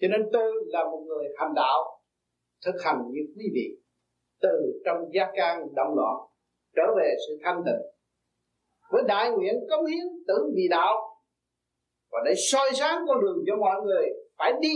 Cho 0.00 0.08
nên 0.08 0.28
tôi 0.32 0.52
là 0.66 0.84
một 0.84 1.04
người 1.06 1.24
hành 1.36 1.54
đạo, 1.56 2.00
thực 2.66 2.74
hành 2.84 3.02
như 3.10 3.20
quý 3.36 3.44
vị, 3.54 3.78
từ 4.40 4.80
trong 4.84 4.96
gia 5.12 5.26
can 5.36 5.60
động 5.74 5.94
loạn 5.96 6.16
trở 6.76 6.82
về 6.96 7.14
sự 7.28 7.38
thanh 7.44 7.62
tịnh 7.66 7.97
với 8.90 9.02
đại 9.06 9.30
nguyện 9.30 9.54
cống 9.70 9.86
hiến 9.86 10.06
tử 10.28 10.52
vì 10.56 10.68
đạo. 10.70 10.94
Và 12.10 12.18
để 12.24 12.32
soi 12.52 12.70
sáng 12.74 13.04
con 13.08 13.20
đường 13.20 13.44
cho 13.46 13.56
mọi 13.56 13.76
người, 13.84 14.06
phải 14.38 14.52
đi. 14.60 14.74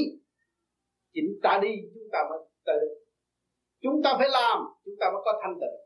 Chính 1.14 1.38
ta 1.42 1.60
đi, 1.62 1.74
chúng 1.94 2.08
ta 2.12 2.18
mới 2.30 2.38
tự 2.66 3.02
chúng 3.82 4.02
ta 4.04 4.14
phải 4.18 4.28
làm, 4.28 4.58
chúng 4.84 4.94
ta 5.00 5.06
mới 5.12 5.22
có 5.24 5.40
thanh 5.42 5.54
tịnh. 5.60 5.78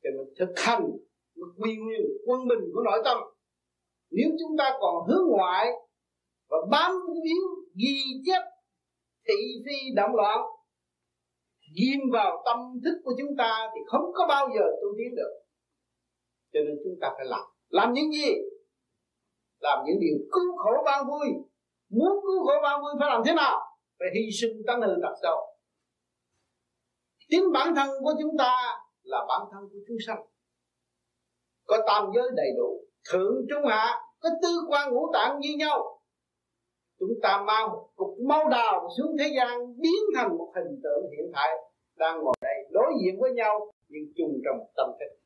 Thì 0.00 0.10
mình 0.16 0.34
thực 0.38 0.52
hành 0.56 0.82
một 1.36 1.50
quy 1.58 1.76
nguyên, 1.76 2.02
quân 2.26 2.40
bình 2.48 2.64
của 2.74 2.82
nội 2.84 3.00
tâm. 3.04 3.18
Nếu 4.10 4.28
chúng 4.40 4.56
ta 4.58 4.76
còn 4.80 4.94
hướng 5.08 5.26
ngoại 5.30 5.66
và 6.50 6.56
bám 6.70 6.92
víu 7.24 7.44
ghi 7.74 7.96
chép 8.26 8.42
thị 9.28 9.34
phi 9.66 9.76
động 9.96 10.14
loạn, 10.14 10.38
ghim 11.76 12.00
vào 12.12 12.42
tâm 12.44 12.58
thức 12.84 13.00
của 13.04 13.12
chúng 13.18 13.36
ta 13.38 13.70
thì 13.74 13.80
không 13.86 14.12
có 14.14 14.26
bao 14.28 14.48
giờ 14.54 14.64
tu 14.82 14.88
tiến 14.98 15.14
được 15.16 15.43
cho 16.54 16.60
nên 16.66 16.76
chúng 16.84 16.96
ta 17.00 17.12
phải 17.16 17.26
làm. 17.26 17.44
Làm 17.68 17.92
những 17.92 18.10
gì? 18.12 18.32
Làm 19.60 19.78
những 19.86 19.96
điều 20.00 20.16
cứu 20.32 20.56
khổ 20.56 20.82
ban 20.84 21.06
vui. 21.06 21.26
Muốn 21.90 22.12
cứu 22.22 22.46
khổ 22.46 22.52
ban 22.62 22.80
vui 22.82 22.92
phải 23.00 23.08
làm 23.10 23.22
thế 23.26 23.34
nào? 23.34 23.60
Phải 23.98 24.08
hy 24.14 24.30
sinh 24.40 24.62
tánh 24.66 24.80
hư 24.82 24.94
tật 25.02 25.14
sâu 25.22 25.54
chính 27.30 27.52
bản 27.52 27.74
thân 27.76 27.88
của 28.00 28.12
chúng 28.22 28.36
ta 28.38 28.56
là 29.02 29.24
bản 29.28 29.40
thân 29.52 29.62
của 29.72 29.78
chúng 29.88 29.96
sanh. 30.06 30.24
Có 31.66 31.76
tam 31.86 32.10
giới 32.14 32.30
đầy 32.36 32.50
đủ, 32.56 32.80
thượng, 33.12 33.34
trung, 33.50 33.66
hạ, 33.66 34.00
có 34.20 34.28
tư 34.42 34.48
quan, 34.68 34.92
ngũ 34.92 35.12
tạng 35.12 35.38
như 35.40 35.48
nhau. 35.58 36.00
Chúng 36.98 37.14
ta 37.22 37.42
mang 37.46 37.68
một 37.68 37.88
cục 37.94 38.16
máu 38.28 38.48
đào 38.50 38.88
xuống 38.98 39.16
thế 39.18 39.32
gian, 39.36 39.80
biến 39.80 40.00
thành 40.16 40.38
một 40.38 40.52
hình 40.56 40.80
tượng 40.82 41.10
hiện 41.16 41.30
tại 41.34 41.48
đang 41.96 42.20
ngồi 42.20 42.34
đây 42.42 42.54
đối 42.70 42.92
diện 43.04 43.20
với 43.20 43.32
nhau, 43.32 43.72
nhưng 43.88 44.02
chung 44.16 44.40
trong 44.44 44.66
tâm 44.76 44.88
thức 45.00 45.23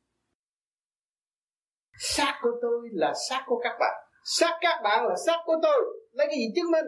xác 1.99 2.39
của 2.41 2.51
tôi 2.61 2.89
là 2.91 3.13
xác 3.29 3.43
của 3.45 3.59
các 3.63 3.75
bạn. 3.79 3.93
Xác 4.23 4.57
các 4.61 4.81
bạn 4.83 5.07
là 5.07 5.15
xác 5.25 5.37
của 5.45 5.55
tôi. 5.63 5.99
Lấy 6.11 6.27
cái 6.27 6.37
gì 6.37 6.45
chứng 6.55 6.71
minh? 6.71 6.85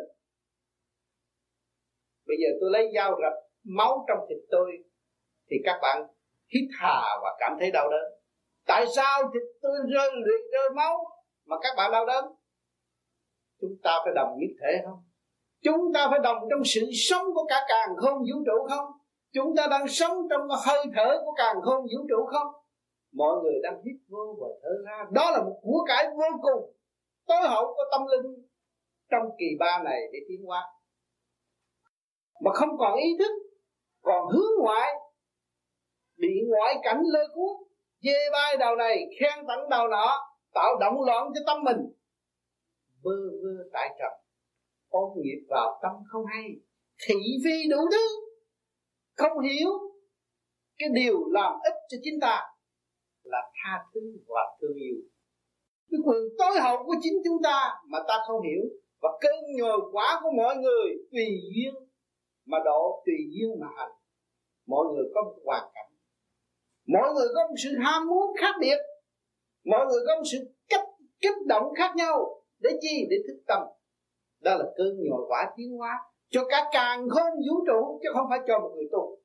Bây 2.28 2.38
giờ 2.42 2.48
tôi 2.62 2.70
lấy 2.72 2.92
dao 2.96 3.12
rạch 3.12 3.44
máu 3.64 4.06
trong 4.08 4.18
thịt 4.30 4.38
tôi, 4.52 4.72
thì 5.50 5.56
các 5.66 5.80
bạn 5.82 6.08
hít 6.54 6.70
hà 6.80 7.02
và 7.24 7.30
cảm 7.40 7.58
thấy 7.60 7.72
đau 7.72 7.90
đớn. 7.90 8.12
Tại 8.68 8.86
sao 8.96 9.22
thịt 9.34 9.44
tôi 9.62 9.72
rơi 9.94 10.10
luyện 10.14 10.42
rơi 10.52 10.70
máu 10.76 11.04
mà 11.46 11.56
các 11.62 11.74
bạn 11.78 11.92
đau 11.92 12.06
đớn? 12.06 12.26
Chúng 13.62 13.76
ta 13.84 13.92
phải 14.06 14.14
đồng 14.16 14.30
nhất 14.40 14.52
thể 14.62 14.82
không? 14.86 15.04
Chúng 15.64 15.94
ta 15.94 16.08
phải 16.10 16.20
đồng 16.24 16.38
trong 16.50 16.62
sự 16.66 16.82
sống 17.10 17.26
của 17.34 17.46
cả 17.50 17.66
càng 17.70 17.90
không 17.98 18.18
vũ 18.18 18.44
trụ 18.46 18.68
không? 18.70 18.86
Chúng 19.34 19.56
ta 19.58 19.68
đang 19.68 19.88
sống 19.88 20.18
trong 20.30 20.42
hơi 20.66 20.86
thở 20.96 21.22
của 21.26 21.34
càng 21.38 21.56
không 21.62 21.82
vũ 21.82 22.06
trụ 22.10 22.26
không? 22.32 22.61
Mọi 23.14 23.36
người 23.44 23.60
đang 23.64 23.82
hít 23.86 23.96
vô 24.10 24.38
và 24.42 24.48
thở 24.62 24.70
ra. 24.86 25.06
Đó 25.12 25.32
là 25.32 25.44
một 25.44 25.60
của 25.62 25.86
cải 25.88 26.06
vô 26.18 26.38
cùng. 26.42 26.76
Tối 27.28 27.38
hậu 27.50 27.66
của 27.66 27.84
tâm 27.92 28.02
linh 28.12 28.46
trong 29.12 29.24
kỳ 29.40 29.46
ba 29.60 29.84
này 29.84 30.00
để 30.14 30.20
tiến 30.28 30.46
hóa. 30.46 30.64
Mà 32.44 32.52
không 32.54 32.70
còn 32.78 32.96
ý 32.96 33.10
thức, 33.20 33.32
còn 34.02 34.28
hướng 34.32 34.64
ngoại, 34.64 34.92
bị 36.18 36.34
ngoại 36.48 36.76
cảnh 36.84 37.02
lôi 37.14 37.28
cuốn, 37.36 37.68
dê 38.02 38.18
vai 38.34 38.58
đầu 38.58 38.76
này, 38.76 38.98
khen 39.20 39.46
tặng 39.48 39.70
đầu 39.70 39.88
nọ, 39.88 40.20
tạo 40.54 40.80
động 40.80 41.02
loạn 41.06 41.28
cho 41.34 41.42
tâm 41.48 41.64
mình. 41.64 41.78
Bơ 43.04 43.12
vơ 43.44 43.70
tại 43.74 43.90
trần, 44.00 44.12
ôm 44.90 45.10
nghiệp 45.16 45.46
vào 45.50 45.80
tâm 45.84 45.92
không 46.08 46.26
hay. 46.26 46.44
Thị 47.08 47.16
phi 47.46 47.70
đủ 47.70 47.78
thứ, 47.92 48.08
không 49.16 49.40
hiểu, 49.40 49.70
cái 50.78 50.90
điều 50.94 51.30
làm 51.32 51.54
ích 51.64 51.74
cho 51.90 51.98
chính 52.04 52.20
ta 52.22 52.51
là 53.32 53.42
tha 53.58 53.74
thứ 53.94 54.02
và 54.28 54.42
thương 54.62 54.76
yêu. 54.76 54.96
Cái 55.92 56.00
quyền 56.06 56.22
tối 56.38 56.60
hậu 56.62 56.78
của 56.86 56.96
chính 57.02 57.18
chúng 57.26 57.42
ta 57.44 57.60
mà 57.92 58.00
ta 58.08 58.16
không 58.28 58.42
hiểu 58.42 58.64
và 59.02 59.10
cơn 59.22 59.36
nhồi 59.58 59.80
quả 59.92 60.20
của 60.24 60.32
mọi 60.38 60.56
người 60.56 60.86
tùy 61.12 61.28
duyên 61.56 61.74
mà 62.46 62.58
độ 62.66 63.04
tùy 63.06 63.16
duyên 63.34 63.60
mà 63.60 63.68
hành. 63.78 63.92
Mọi 64.68 64.86
người 64.94 65.06
có 65.16 65.24
một 65.24 65.36
hoàn 65.46 65.64
cảnh. 65.74 65.92
Mọi 66.88 67.14
người 67.14 67.28
có 67.36 67.48
một 67.48 67.56
sự 67.64 67.70
ham 67.84 68.08
muốn 68.08 68.36
khác 68.38 68.56
biệt. 68.62 68.78
Mọi 69.66 69.86
người 69.86 70.00
có 70.08 70.16
một 70.16 70.24
sự 70.32 70.38
cách 70.70 70.86
kích 71.22 71.46
động 71.48 71.74
khác 71.76 71.94
nhau. 71.96 72.44
Để 72.60 72.70
chi? 72.82 73.08
Để 73.10 73.18
thức 73.28 73.44
tâm. 73.48 73.62
Đó 74.40 74.56
là 74.56 74.66
cơn 74.78 74.98
nhồi 75.10 75.26
quả 75.28 75.54
tiến 75.58 75.78
hóa 75.78 75.92
cho 76.30 76.46
cả 76.50 76.70
càng 76.74 77.10
không 77.10 77.34
vũ 77.50 77.66
trụ 77.68 78.00
chứ 78.04 78.10
không 78.14 78.26
phải 78.30 78.40
cho 78.48 78.60
một 78.60 78.72
người 78.76 78.90
tu. 78.92 79.18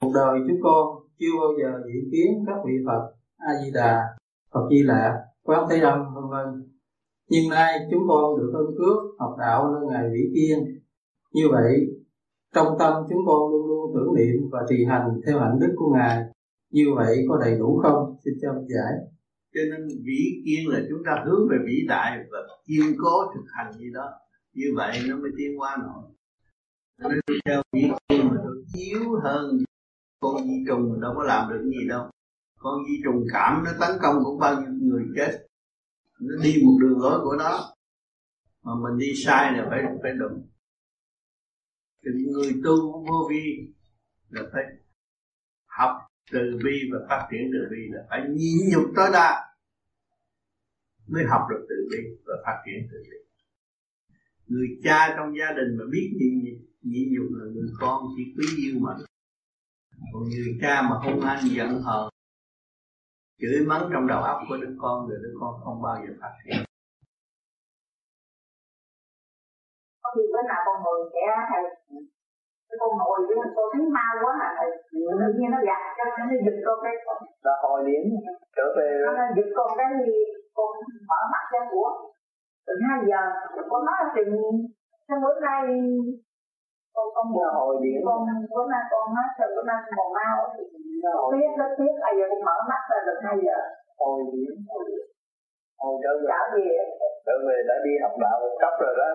Cuộc 0.00 0.10
đời 0.14 0.38
chúng 0.48 0.60
con 0.62 1.09
chưa 1.20 1.34
bao 1.40 1.52
giờ 1.60 1.80
dự 1.86 2.00
kiến 2.12 2.44
các 2.46 2.56
vị 2.66 2.72
Phật 2.86 3.02
A 3.36 3.52
Di 3.64 3.70
Đà 3.70 4.16
Phật 4.52 4.68
Di 4.70 4.82
Lặc 4.82 5.12
Quán 5.42 5.66
Thế 5.70 5.80
Âm 5.80 6.14
vân 6.14 6.24
vân. 6.30 6.70
Nhưng 7.30 7.50
nay 7.50 7.88
chúng 7.90 8.02
con 8.08 8.36
được 8.38 8.52
ơn 8.54 8.66
cước 8.78 8.98
học 9.18 9.36
đạo 9.38 9.72
nơi 9.72 9.82
ngài 9.90 10.10
vĩ 10.12 10.20
kiên. 10.34 10.78
Như 11.32 11.42
vậy, 11.50 11.86
trong 12.54 12.78
tâm 12.78 12.92
chúng 13.08 13.22
con 13.26 13.50
luôn 13.50 13.66
luôn 13.66 13.92
tưởng 13.94 14.14
niệm 14.14 14.48
và 14.50 14.58
trì 14.68 14.84
hành 14.84 15.20
theo 15.26 15.40
hạnh 15.40 15.58
đức 15.60 15.74
của 15.76 15.94
ngài. 15.94 16.24
Như 16.70 16.84
vậy 16.96 17.24
có 17.28 17.38
đầy 17.44 17.58
đủ 17.58 17.80
không? 17.82 18.16
Xin 18.24 18.34
cho 18.42 18.50
ông 18.50 18.66
giải. 18.68 18.92
Cho 19.54 19.60
nên 19.70 19.88
vĩ 19.88 20.42
kiên 20.44 20.68
là 20.68 20.80
chúng 20.88 21.02
ta 21.06 21.24
hướng 21.26 21.48
về 21.50 21.56
vĩ 21.66 21.86
đại 21.88 22.18
và 22.30 22.38
kiên 22.66 22.96
cố 22.98 23.32
thực 23.34 23.44
hành 23.56 23.72
gì 23.72 23.90
đó. 23.94 24.08
Như 24.54 24.66
vậy 24.76 24.98
nó 25.08 25.16
mới 25.16 25.30
tiến 25.38 25.60
qua 25.60 25.76
nổi. 25.82 26.02
Nên 26.98 27.20
theo 27.44 27.62
vĩ 27.72 27.82
kiên 28.08 28.28
mà 28.28 28.36
tôi 28.44 28.64
yếu 28.74 29.20
hơn 29.22 29.58
con 30.20 30.44
di 30.44 30.64
trùng 30.66 31.00
đâu 31.00 31.12
có 31.16 31.24
làm 31.24 31.50
được 31.50 31.64
gì 31.64 31.88
đâu. 31.88 32.10
Con 32.58 32.84
di 32.86 33.00
trùng 33.04 33.24
cảm 33.32 33.64
nó 33.64 33.70
tấn 33.80 33.90
công 34.02 34.24
cũng 34.24 34.38
bao 34.38 34.60
nhiêu 34.60 34.70
người 34.70 35.04
chết. 35.16 35.46
Nó 36.20 36.42
đi 36.42 36.62
một 36.64 36.78
đường 36.80 36.98
lối 36.98 37.20
của 37.24 37.36
nó. 37.38 37.74
Mà 38.62 38.72
mình 38.82 38.98
đi 38.98 39.12
sai 39.24 39.52
là 39.52 39.66
phải 39.70 39.82
phải 40.02 40.12
đụng. 40.12 40.48
Thì 42.04 42.10
người 42.32 42.52
tu 42.64 43.04
vô 43.08 43.28
vi 43.30 43.72
là 44.28 44.42
phải 44.52 44.62
học 45.66 45.96
từ 46.32 46.58
bi 46.64 46.90
và 46.92 46.98
phát 47.08 47.28
triển 47.30 47.40
từ 47.52 47.58
bi, 47.70 47.82
là 47.90 48.06
phải 48.10 48.20
nhịn 48.28 48.58
nhục 48.72 48.92
tối 48.96 49.08
đa 49.12 49.54
mới 51.08 51.24
học 51.24 51.40
được 51.50 51.66
từ 51.68 51.74
bi 51.90 51.98
và 52.24 52.34
phát 52.46 52.62
triển 52.66 52.88
từ 52.92 52.98
bi. 53.10 53.16
Người 54.46 54.68
cha 54.84 55.14
trong 55.16 55.36
gia 55.38 55.52
đình 55.52 55.76
mà 55.78 55.84
biết 55.92 56.10
nhịn 56.20 56.44
nhịn 56.82 57.08
nhục 57.12 57.26
là 57.32 57.44
người 57.52 57.70
con 57.80 58.02
chỉ 58.16 58.22
quý 58.36 58.46
yêu 58.64 58.78
mà 58.80 58.92
còn 60.12 60.22
người 60.22 60.58
cha 60.62 60.82
mà 60.88 60.96
hung 61.04 61.20
hăng 61.20 61.42
giận 61.56 61.70
hờn 61.86 62.08
chửi 63.40 63.66
mắng 63.66 63.84
trong 63.92 64.06
đầu 64.06 64.22
óc 64.22 64.38
của 64.48 64.56
đứa 64.56 64.74
con 64.82 65.08
rồi 65.08 65.18
đứa 65.22 65.34
con 65.40 65.52
không 65.64 65.82
bao 65.82 65.96
giờ 66.02 66.12
phát 66.20 66.32
triển 66.44 66.64
khi 70.14 70.22
bữa 70.32 70.42
nào 70.50 70.60
con 70.66 70.76
ngồi 70.84 70.98
trẻ 71.14 71.26
hay 71.50 71.62
cái 72.68 72.76
con 72.80 72.90
ngồi 72.98 73.18
với 73.26 73.36
con 73.56 73.66
thấy 73.72 73.82
mau 73.96 74.12
quá 74.22 74.32
là 74.40 74.48
tự 75.20 75.28
nhiên 75.36 75.50
nó 75.54 75.58
gạt 75.68 75.82
cho 75.96 76.04
nó 76.18 76.24
giật 76.46 76.56
con 76.66 76.78
cái 76.84 76.94
là 77.46 77.54
hồi 77.62 77.78
điểm 77.86 78.02
trở 78.56 78.66
về 78.76 78.88
nó 79.04 79.12
giật 79.36 79.48
con 79.56 79.68
cái 79.78 79.88
thì 79.98 80.12
con 80.56 80.70
mở 81.10 81.20
mắt 81.32 81.44
ra 81.52 81.60
của. 81.72 81.90
Từ 82.66 82.72
hai 82.88 82.98
giờ 83.10 83.22
con 83.70 83.80
nói 83.86 83.96
là 84.00 84.08
chừng 84.14 84.32
sao 85.08 85.16
bữa 85.22 85.36
nay 85.48 85.62
con 86.94 87.06
con 87.14 87.26
là 87.42 87.48
hồi 87.58 87.74
điểm. 87.82 88.00
con 88.06 88.18
bữa 88.54 88.64
nay 88.72 88.82
con 88.92 89.04
bữa 89.54 89.64
nay 89.70 89.78
con 89.84 89.94
còn 89.98 90.08
mau 90.18 90.36
biết 91.32 91.50
rất 91.60 91.70
tiếc 91.78 91.92
bây 92.04 92.12
giờ 92.18 92.24
con 92.30 92.40
mở 92.48 92.56
mắt 92.70 92.82
ra 92.90 92.98
được 93.06 93.18
hai 93.26 93.36
giờ? 93.46 93.58
Hồi 94.00 94.18
điểm 94.32 94.54
hồi 95.80 95.94
trở 96.02 96.12
về. 96.22 96.28
Trở 96.32 96.42
về. 96.54 96.68
Trở 97.26 97.36
về 97.46 97.56
đã 97.68 97.76
đi 97.84 97.92
học 98.04 98.14
đạo 98.24 98.36
một 98.42 98.54
cấp 98.62 98.74
rồi 98.82 98.94
đó. 99.00 99.10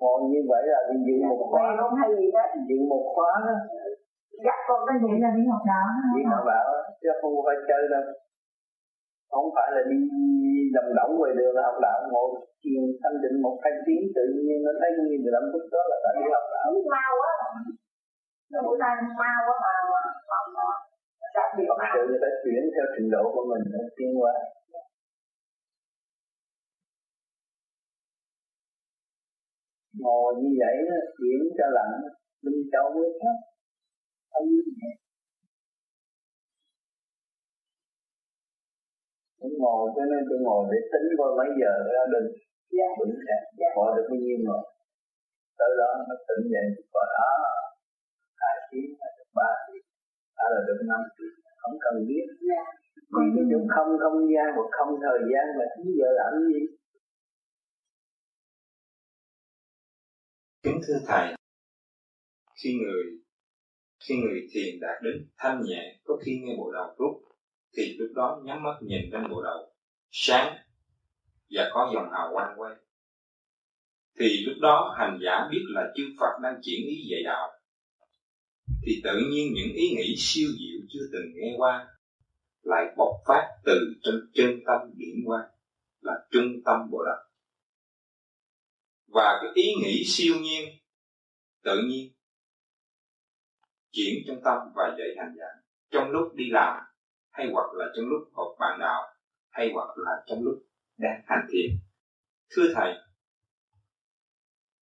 Còn 0.00 0.16
như 0.32 0.40
vậy 0.50 0.62
là 0.74 0.80
đi 0.88 0.96
dựng 1.06 1.22
một 1.30 1.40
khóa. 1.50 1.64
không 1.80 1.94
hay 2.00 2.10
gì 2.18 2.26
đó. 2.36 2.44
Dựng 2.68 2.84
một 2.92 3.04
khóa 3.14 3.32
đó. 3.46 3.54
Dắt 4.44 4.58
con 4.68 4.80
cái 4.86 4.96
vậy 5.04 5.16
là 5.24 5.30
đi 5.38 5.42
học 5.52 5.62
đạo 5.72 5.86
đi 6.16 6.22
học 6.32 6.44
đạo 6.52 6.66
chứ 7.02 7.08
không 7.20 7.34
phải 7.46 7.56
chơi 7.68 7.82
đâu 7.92 8.04
không 9.32 9.48
phải 9.56 9.68
là 9.74 9.82
đi 9.90 9.98
đầm 10.74 10.86
động 10.98 11.12
ngoài 11.18 11.32
đường 11.38 11.54
là 11.56 11.62
học 11.68 11.78
đạo 11.86 11.98
ngồi 12.12 12.28
thiền 12.62 12.82
thanh 13.00 13.16
định 13.22 13.36
một 13.44 13.56
hai 13.62 13.74
tiếng 13.86 14.04
tự 14.16 14.24
nhiên 14.44 14.58
nó 14.66 14.72
thấy 14.80 14.90
như 14.96 15.16
mười 15.22 15.32
lăm 15.36 15.44
phút 15.52 15.64
đó 15.72 15.80
là 15.90 15.96
đã 16.04 16.10
đi 16.18 16.24
học 16.34 16.46
đạo. 16.54 16.66
Mau 16.94 17.12
quá 17.20 17.32
bữa 18.66 18.76
nay 18.82 18.94
mau 19.20 19.40
quá 19.48 19.72
mà 20.56 20.68
thật 21.36 21.46
sự 21.92 22.00
người 22.08 22.22
ta 22.24 22.30
chuyển 22.42 22.62
theo 22.74 22.86
trình 22.94 23.08
độ 23.14 23.22
của 23.34 23.44
mình 23.50 23.64
để 23.72 23.82
tiến 23.96 24.10
qua 24.20 24.32
ngồi 30.02 30.30
như 30.40 30.50
vậy 30.62 30.74
nó 30.88 30.96
chuyển 31.16 31.40
cho 31.58 31.66
lạnh 31.76 31.94
linh 32.44 32.62
châu 32.72 32.86
mới 32.94 33.08
thấp 33.20 33.36
không 34.32 34.46
nhẹ 34.78 34.90
cũng 39.42 39.56
ngồi 39.62 39.82
cho 39.94 40.02
nên 40.10 40.20
tôi 40.28 40.38
ngồi 40.46 40.62
để 40.70 40.78
tính 40.92 41.06
coi 41.18 41.30
mấy 41.38 41.48
giờ 41.60 41.72
ra 41.94 42.04
đình 42.14 42.28
dạ. 42.78 42.88
vững 42.98 43.14
sẽ 43.26 43.36
gọi 43.76 43.88
được 43.96 44.06
bao 44.10 44.18
nhiêu 44.24 44.38
rồi 44.48 44.62
tới 45.58 45.70
đó 45.80 45.90
nó 46.08 46.14
tỉnh 46.28 46.42
dậy 46.52 46.66
coi 46.94 47.06
đó 47.16 47.28
hai 48.42 48.56
tiếng 48.70 48.90
hay 49.00 49.10
được 49.18 49.30
ba 49.38 49.50
tiếng. 49.66 49.84
Đã 50.38 50.44
là 50.52 50.60
được 50.66 50.80
năm 50.90 51.00
tiếng 51.16 51.34
không 51.62 51.76
cần 51.84 51.94
biết. 52.08 52.26
Dạ. 52.50 52.64
vì 53.16 53.26
cái 53.34 53.44
chỗ 53.50 53.58
không 53.74 53.90
không 54.02 54.18
gian 54.32 54.48
và 54.56 54.64
không 54.76 54.92
thời 55.04 55.20
gian 55.30 55.44
mà 55.58 55.64
chín 55.74 55.86
giờ 55.98 56.08
làm 56.20 56.32
gì. 56.48 56.60
Kính 60.64 60.80
thưa 60.86 60.98
thầy 61.06 61.26
khi 62.58 62.70
người 62.80 63.04
khi 64.04 64.14
người 64.22 64.40
thiền 64.52 64.80
đạt 64.80 65.02
đến 65.02 65.16
thanh 65.38 65.62
nhẹ 65.64 65.82
có 66.04 66.16
khi 66.24 66.32
nghe 66.44 66.54
bộ 66.58 66.72
đầu 66.72 66.94
rút 66.98 67.31
thì 67.76 67.96
lúc 67.98 68.10
đó 68.14 68.40
nhắm 68.44 68.62
mắt 68.62 68.78
nhìn 68.82 69.10
lên 69.10 69.30
bộ 69.30 69.42
đầu, 69.42 69.74
sáng 70.10 70.56
và 71.50 71.70
có 71.72 71.90
dòng 71.94 72.08
hào 72.12 72.30
quang 72.32 72.54
quay. 72.60 72.74
Thì 74.18 74.44
lúc 74.46 74.56
đó 74.60 74.94
hành 74.98 75.18
giả 75.24 75.48
biết 75.50 75.62
là 75.68 75.92
chư 75.96 76.02
Phật 76.20 76.38
đang 76.42 76.54
chuyển 76.62 76.86
ý 76.88 76.96
dạy 77.10 77.22
đạo. 77.24 77.50
Thì 78.86 79.00
tự 79.04 79.18
nhiên 79.30 79.52
những 79.54 79.74
ý 79.74 79.94
nghĩ 79.96 80.14
siêu 80.18 80.48
diệu 80.48 80.80
chưa 80.92 81.08
từng 81.12 81.32
nghe 81.34 81.54
qua 81.58 81.88
lại 82.62 82.84
bộc 82.96 83.16
phát 83.26 83.48
từ 83.64 83.94
trong 84.02 84.14
chân 84.34 84.60
tâm 84.66 84.80
điển 84.96 85.14
qua, 85.26 85.48
là 86.00 86.12
trung 86.30 86.62
tâm 86.64 86.90
bộ 86.90 87.04
đạo 87.04 87.32
và 89.12 89.38
cái 89.42 89.50
ý 89.54 89.74
nghĩ 89.82 90.04
siêu 90.06 90.34
nhiên, 90.42 90.68
tự 91.62 91.82
nhiên, 91.88 92.12
chuyển 93.90 94.14
trong 94.26 94.40
tâm 94.44 94.58
và 94.74 94.96
dạy 94.98 95.08
hành 95.18 95.34
giả. 95.38 95.46
Trong 95.90 96.10
lúc 96.10 96.34
đi 96.34 96.44
làm 96.50 96.82
hay 97.32 97.46
hoặc 97.52 97.66
là 97.74 97.86
trong 97.96 98.06
lúc 98.08 98.28
học 98.32 98.56
bạn 98.60 98.78
đạo, 98.80 99.02
hay 99.50 99.70
hoặc 99.74 99.88
là 99.96 100.12
trong 100.26 100.38
lúc 100.42 100.54
đang 100.98 101.20
hành 101.26 101.46
thiền. 101.52 101.70
Thưa 102.50 102.66
thầy, 102.74 102.94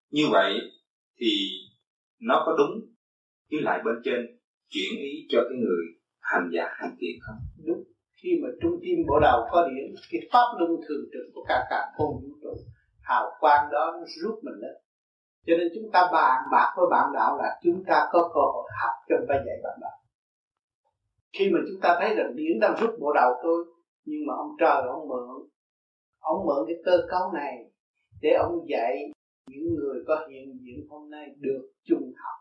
như 0.09 0.23
vậy 0.31 0.53
thì 1.19 1.31
nó 2.19 2.43
có 2.45 2.55
đúng 2.57 2.73
với 3.51 3.61
lại 3.61 3.79
bên 3.85 3.95
trên 4.03 4.19
chuyển 4.69 4.99
ý 4.99 5.25
cho 5.29 5.39
cái 5.49 5.57
người 5.57 5.83
hành 6.19 6.49
giả 6.53 6.65
hành 6.79 6.95
thiền 6.99 7.15
không? 7.21 7.37
Đúng. 7.67 7.83
Khi 8.23 8.29
mà 8.43 8.49
trung 8.61 8.79
tim 8.81 8.97
bộ 9.07 9.19
đầu 9.21 9.47
có 9.51 9.67
điện, 9.67 9.95
cái 10.11 10.21
pháp 10.31 10.47
luân 10.59 10.71
thường 10.87 11.05
trực 11.13 11.25
của 11.33 11.43
cả 11.47 11.65
cả 11.69 11.81
không 11.97 12.13
vũ 12.21 12.29
trụ, 12.41 12.53
hào 13.01 13.31
quang 13.39 13.71
đó 13.71 13.91
nó 13.99 14.05
rút 14.21 14.39
mình 14.43 14.55
lên. 14.61 14.75
Cho 15.45 15.53
nên 15.57 15.67
chúng 15.75 15.91
ta 15.93 16.09
bàn 16.13 16.37
bạc 16.51 16.73
với 16.77 16.85
bạn 16.91 17.05
đạo 17.13 17.37
là 17.37 17.59
chúng 17.63 17.83
ta 17.87 18.07
có 18.11 18.19
cơ 18.33 18.41
hội 18.53 18.69
học 18.81 18.95
trong 19.09 19.19
người 19.27 19.37
dạy 19.45 19.57
bạn 19.63 19.77
đạo 19.81 19.97
khi 21.33 21.49
mà 21.53 21.59
chúng 21.67 21.81
ta 21.81 21.97
thấy 21.99 22.15
rằng 22.15 22.35
điển 22.35 22.59
đang 22.61 22.75
rút 22.81 22.89
bộ 22.99 23.13
đầu 23.13 23.31
tôi, 23.43 23.65
nhưng 24.05 24.19
mà 24.27 24.33
ông 24.37 24.51
trời 24.59 24.81
ông 24.87 25.07
mượn 25.07 25.49
ông 26.19 26.45
mượn 26.45 26.65
cái 26.67 26.75
cơ 26.85 27.07
cấu 27.09 27.31
này 27.33 27.71
để 28.21 28.29
ông 28.29 28.65
dạy 28.69 29.11
những 29.47 29.75
người 29.75 30.03
có 30.07 30.27
hiện 30.29 30.57
diện 30.61 30.87
hôm 30.89 31.09
nay 31.09 31.27
được 31.37 31.71
trung 31.83 32.13
học. 32.17 32.37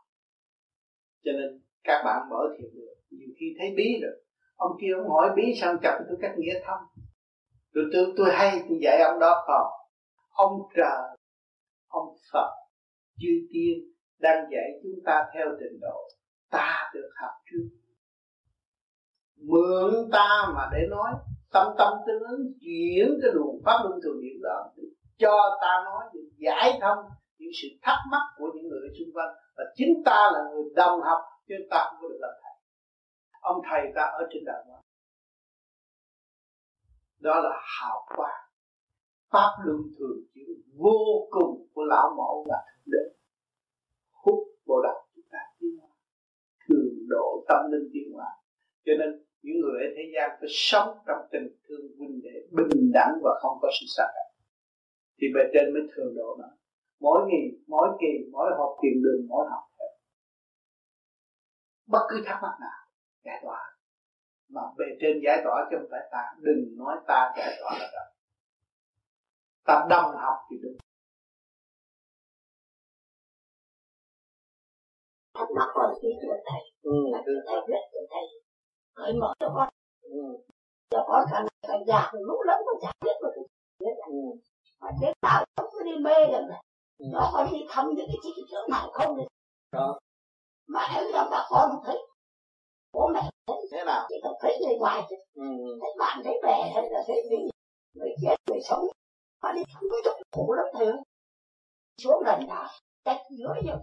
Cho 1.24 1.32
nên 1.32 1.62
các 1.84 2.02
bạn 2.04 2.28
mở 2.30 2.56
thiệt 2.58 2.70
được, 2.74 2.94
nhiều 3.10 3.28
khi 3.40 3.46
thấy 3.58 3.74
bí 3.76 4.00
rồi. 4.02 4.24
Ông 4.56 4.72
kia 4.80 4.92
ông 4.98 5.08
hỏi 5.08 5.30
bí 5.36 5.42
sao 5.60 5.74
chậm, 5.82 6.02
tôi 6.08 6.18
cách 6.20 6.34
nghĩa 6.38 6.60
thông. 6.66 6.82
Rồi 7.72 7.84
tôi 7.92 8.06
tôi 8.16 8.26
hay 8.32 8.62
tôi 8.68 8.78
dạy 8.82 9.00
ông 9.00 9.20
đó, 9.20 9.44
còn 9.46 9.66
ông 10.30 10.52
trời, 10.76 11.16
ông 11.88 12.14
phật, 12.32 12.50
chư 13.18 13.28
tiên 13.52 13.92
đang 14.18 14.44
dạy 14.52 14.80
chúng 14.82 15.04
ta 15.04 15.24
theo 15.34 15.46
trình 15.60 15.80
độ 15.80 16.08
ta 16.50 16.90
được 16.94 17.10
học 17.20 17.32
trước 17.50 17.79
mượn 19.40 20.08
ta 20.12 20.52
mà 20.54 20.68
để 20.72 20.86
nói, 20.90 21.12
tâm 21.52 21.66
tâm 21.78 21.92
tương 22.06 22.22
ứng, 22.22 22.52
chuyển 22.60 23.18
cái 23.22 23.30
luồng 23.34 23.60
pháp 23.64 23.78
luân 23.82 24.00
thường 24.02 24.20
điện 24.20 24.42
đó, 24.42 24.70
cho 25.18 25.58
ta 25.60 25.82
nói 25.84 26.04
để 26.14 26.20
giải 26.36 26.78
thông 26.80 26.98
những 27.38 27.50
sự 27.62 27.68
thắc 27.82 27.98
mắc 28.10 28.22
của 28.36 28.46
những 28.54 28.68
người 28.68 28.88
xung 28.98 29.14
quanh. 29.14 29.34
Và 29.56 29.64
chính 29.74 30.02
ta 30.04 30.30
là 30.32 30.40
người 30.50 30.64
đồng 30.76 31.00
học, 31.00 31.20
chứ 31.48 31.54
ta 31.70 31.88
không 31.90 31.98
có 32.02 32.08
được 32.08 32.18
làm 32.20 32.30
thầy. 32.42 32.52
Ông 33.40 33.60
thầy 33.70 33.92
ta 33.94 34.02
ở 34.02 34.28
trên 34.30 34.44
đời 34.44 34.64
đó 34.68 34.80
đó 37.20 37.40
là 37.40 37.60
hào 37.62 38.06
quang. 38.16 38.40
Pháp 39.30 39.50
luân 39.64 39.80
thường 39.98 40.18
chuyển 40.34 40.48
vô 40.76 41.28
cùng 41.30 41.66
của 41.74 41.82
lão 41.84 42.14
mẫu 42.16 42.46
là 42.48 42.56
thượng 42.66 42.92
đế. 42.92 43.14
Hút 44.10 44.48
bộ 44.66 44.82
đạo 44.82 45.06
chúng 45.14 45.24
ta 45.30 45.38
tiến 45.58 45.70
hóa. 45.80 45.90
Thường 46.68 46.94
độ 47.08 47.44
tâm 47.48 47.70
linh 47.72 47.90
tiến 47.92 48.12
hóa. 48.14 48.26
Cho 48.84 48.92
nên 48.98 49.24
những 49.42 49.56
người 49.60 49.80
ở 49.86 49.88
thế 49.96 50.02
gian 50.14 50.30
phải 50.40 50.48
sống 50.50 50.88
trong 51.06 51.18
tình 51.32 51.48
thương 51.68 51.86
huynh 51.98 52.20
đệ 52.22 52.36
bình 52.50 52.90
đẳng 52.92 53.12
và 53.22 53.30
không 53.42 53.58
có 53.62 53.68
sự 53.80 53.86
xa 53.96 54.04
cách. 54.14 54.30
Thì 55.18 55.26
bề 55.34 55.40
trên 55.52 55.74
mới 55.74 55.82
thường 55.92 56.14
độ 56.16 56.36
nó 56.40 56.48
mỗi 57.00 57.20
ngày 57.28 57.44
mỗi 57.66 57.88
kỳ 58.00 58.30
mỗi 58.32 58.50
hộp 58.58 58.76
tiền 58.82 59.02
đường 59.02 59.26
mỗi 59.28 59.46
học 59.50 59.70
bất 61.90 62.06
cứ 62.08 62.22
thắc 62.26 62.38
mắc 62.42 62.56
nào 62.60 62.80
giải 63.24 63.40
tỏa. 63.42 63.76
Mà 64.48 64.60
bề 64.78 64.84
trên 65.00 65.20
giải 65.24 65.40
tỏa 65.44 65.66
chứ 65.70 65.76
không 65.80 65.88
phải 65.90 66.00
ta. 66.12 66.22
Đừng 66.38 66.76
nói 66.78 66.96
ta 67.06 67.32
giải 67.36 67.56
tỏa 67.60 67.72
là 67.78 67.88
được. 67.92 68.08
Ta 69.64 69.86
đồng 69.90 70.16
học 70.16 70.36
thì 70.50 70.56
đúng 70.62 70.76
thắc 75.34 75.48
mắc 75.56 75.68
rồi 75.74 76.00
biết 76.02 76.16
của 76.22 76.36
thầy. 76.46 76.60
Ừ. 76.82 76.92
là 77.12 77.18
thầy 77.26 77.80
của 77.92 78.06
thầy 78.10 78.39
cởi 79.00 79.12
mở 79.12 79.34
cho 79.40 79.52
con. 79.54 79.68
Cho 80.90 81.04
con 81.08 81.24
càng 81.32 81.46
càng 81.68 81.84
già 81.86 82.10
từ 82.12 82.18
lúc 82.22 82.38
lớn 82.46 82.60
con 82.66 82.76
chả 82.82 82.92
biết 83.04 83.16
được 83.22 83.30
cái 83.34 83.94
ừ. 84.06 84.14
mà 84.80 84.90
thế 85.00 85.12
nào 85.22 85.44
không 85.56 85.70
có 85.72 85.82
đi 85.84 85.92
mê 86.00 86.14
rồi 86.32 86.42
này. 86.48 86.62
Ừ. 86.98 87.06
nó 87.12 87.30
con 87.32 87.48
đi 87.52 87.58
thăm 87.68 87.86
những 87.96 88.06
cái 88.06 88.16
chi 88.22 88.30
chỗ 88.50 88.58
nào 88.70 88.90
không 88.92 89.18
đó. 89.72 89.98
Mà 90.66 90.80
em 90.94 91.04
rằng 91.12 91.28
bà 91.30 91.46
con 91.50 91.70
thấy. 91.84 91.98
Bố 92.92 93.08
mẹ 93.14 93.20
thấy. 93.46 93.56
Thế 93.72 93.84
nào? 93.84 94.06
Chỉ 94.08 94.14
cần 94.22 94.32
thấy 94.40 94.58
người 94.60 94.78
ngoài 94.78 95.02
thôi 95.10 95.18
ừ. 95.34 95.78
thấy 95.80 95.90
bạn 95.98 96.20
thấy 96.24 96.40
bè 96.42 96.72
hay 96.74 96.90
là 96.90 97.00
thấy 97.06 97.16
người 97.30 97.38
người 97.94 98.10
chết 98.22 98.36
người 98.50 98.60
sống. 98.64 98.84
Mà 99.42 99.52
đi 99.52 99.62
thăm 99.72 99.82
cái 99.90 100.00
chỗ 100.04 100.12
khổ 100.32 100.52
lắm 100.52 100.66
thầy 100.72 100.86
xuống 101.98 102.22
gần 102.26 102.46
nào 102.48 102.68
cách 103.04 103.20
giữa 103.30 103.54
nhiều 103.64 103.76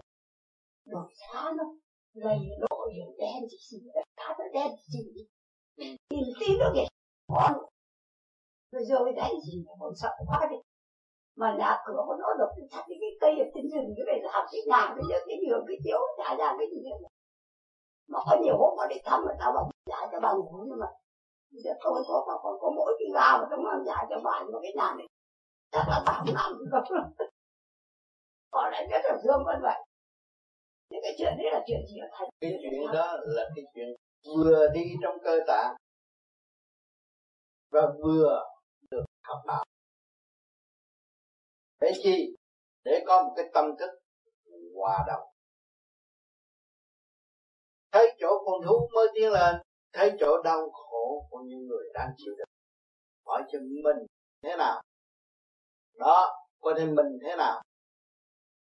đồi 0.85 1.14
xa 1.15 1.52
nó 1.57 1.64
lầy 2.18 2.39
lội 2.60 2.94
nhiều 2.94 3.14
đen 3.18 3.44
chỉ 3.49 3.57
xì 3.69 3.77
cả 3.94 4.35
nó 4.39 4.45
đen 4.53 4.72
chỉ 4.91 4.99
tìm 6.10 6.26
tin 6.39 6.57
nó 6.60 6.72
kìa 6.76 6.88
con 7.27 7.53
rồi 8.72 8.84
rồi 8.85 9.14
đấy 9.15 9.34
gì 9.45 9.64
mà 9.68 9.73
còn 9.80 9.94
sợ 9.95 10.10
quá 10.27 10.48
đi 10.52 10.57
mà 11.35 11.56
nhà 11.60 11.77
cửa 11.85 12.03
của 12.07 12.15
nó 12.19 12.34
được 12.39 12.68
chặt 12.72 12.84
cái 12.88 12.98
cây 13.22 13.39
ở 13.39 13.45
trên 13.56 13.69
rừng 13.69 13.94
cái 13.98 14.06
này 14.06 14.19
làm 14.23 14.45
cái 14.52 14.61
nhà 14.68 14.94
cái 14.95 15.03
nhớ 15.10 15.18
cái 15.27 15.38
đường 15.48 15.64
cái 15.68 15.77
chiếu 15.84 15.99
trả 16.18 16.35
ra 16.35 16.56
cái 16.60 16.68
gì 16.72 16.81
nữa 16.89 17.07
mà 18.07 18.19
có 18.26 18.38
nhiều 18.44 18.57
hôm 18.57 18.77
mà 18.77 18.88
đi 18.89 18.95
thăm 19.06 19.22
người 19.26 19.35
ta 19.39 19.52
bảo 19.56 19.72
trả 19.85 19.99
cho 20.11 20.19
bà 20.19 20.34
ngủ 20.34 20.64
nhưng 20.68 20.80
mà 20.80 20.88
giờ 21.52 21.72
tôi 21.84 22.03
có 22.07 22.23
có 22.27 22.39
có, 22.44 22.57
có 22.61 22.72
mỗi 22.76 22.94
cái 22.99 23.07
gà 23.14 23.38
mà 23.38 23.48
tôi 23.49 23.60
mang 23.60 23.84
trả 23.88 24.06
cho 24.10 24.19
bà 24.23 24.44
mà 24.53 24.60
cái 24.61 24.73
nhà 24.76 24.94
này 24.98 25.07
chắc 25.72 25.85
là 25.89 26.03
bà 26.06 26.14
không 26.14 26.35
làm 26.35 26.52
được 26.61 27.27
có 28.52 28.69
lẽ 28.69 28.88
rất 28.91 29.02
là 29.03 29.18
thương 29.23 29.44
vẫn 29.45 29.60
vậy 29.61 29.86
những 30.89 31.01
cái 31.03 31.15
chuyện 31.18 31.34
đấy 31.38 31.47
là 31.51 31.64
chuyện 31.68 31.80
gì 31.88 31.97
ở 31.97 32.07
thành 32.11 32.30
cái 32.39 32.51
chuyện 32.61 32.73
đó 32.93 33.18
là 33.26 33.49
cái 33.55 33.65
chuyện 33.73 33.88
vừa 34.26 34.68
đi 34.73 34.81
trong 35.03 35.18
cơ 35.23 35.39
tạng 35.47 35.76
và 37.72 37.81
vừa 38.03 38.43
được 38.91 39.05
học 39.23 39.41
đạo. 39.47 39.64
Để 41.81 41.91
chi? 42.03 42.35
Để 42.84 43.03
có 43.07 43.23
một 43.23 43.34
cái 43.35 43.45
tâm 43.53 43.65
thức 43.80 43.89
hòa 44.76 45.05
đồng. 45.07 45.30
Thấy 47.91 48.15
chỗ 48.19 48.43
con 48.45 48.61
thú 48.65 48.89
mới 48.95 49.07
tiến 49.15 49.31
lên, 49.31 49.55
thấy 49.93 50.11
chỗ 50.19 50.43
đau 50.43 50.69
khổ 50.72 51.27
của 51.30 51.39
những 51.45 51.68
người 51.68 51.89
đang 51.93 52.09
chịu 52.18 52.34
đựng. 52.38 52.47
Hỏi 53.26 53.43
cho 53.51 53.59
mình 53.59 54.05
thế 54.43 54.55
nào? 54.57 54.81
Đó, 55.95 56.47
coi 56.59 56.73
thêm 56.77 56.95
mình 56.95 57.19
thế 57.23 57.35
nào? 57.38 57.61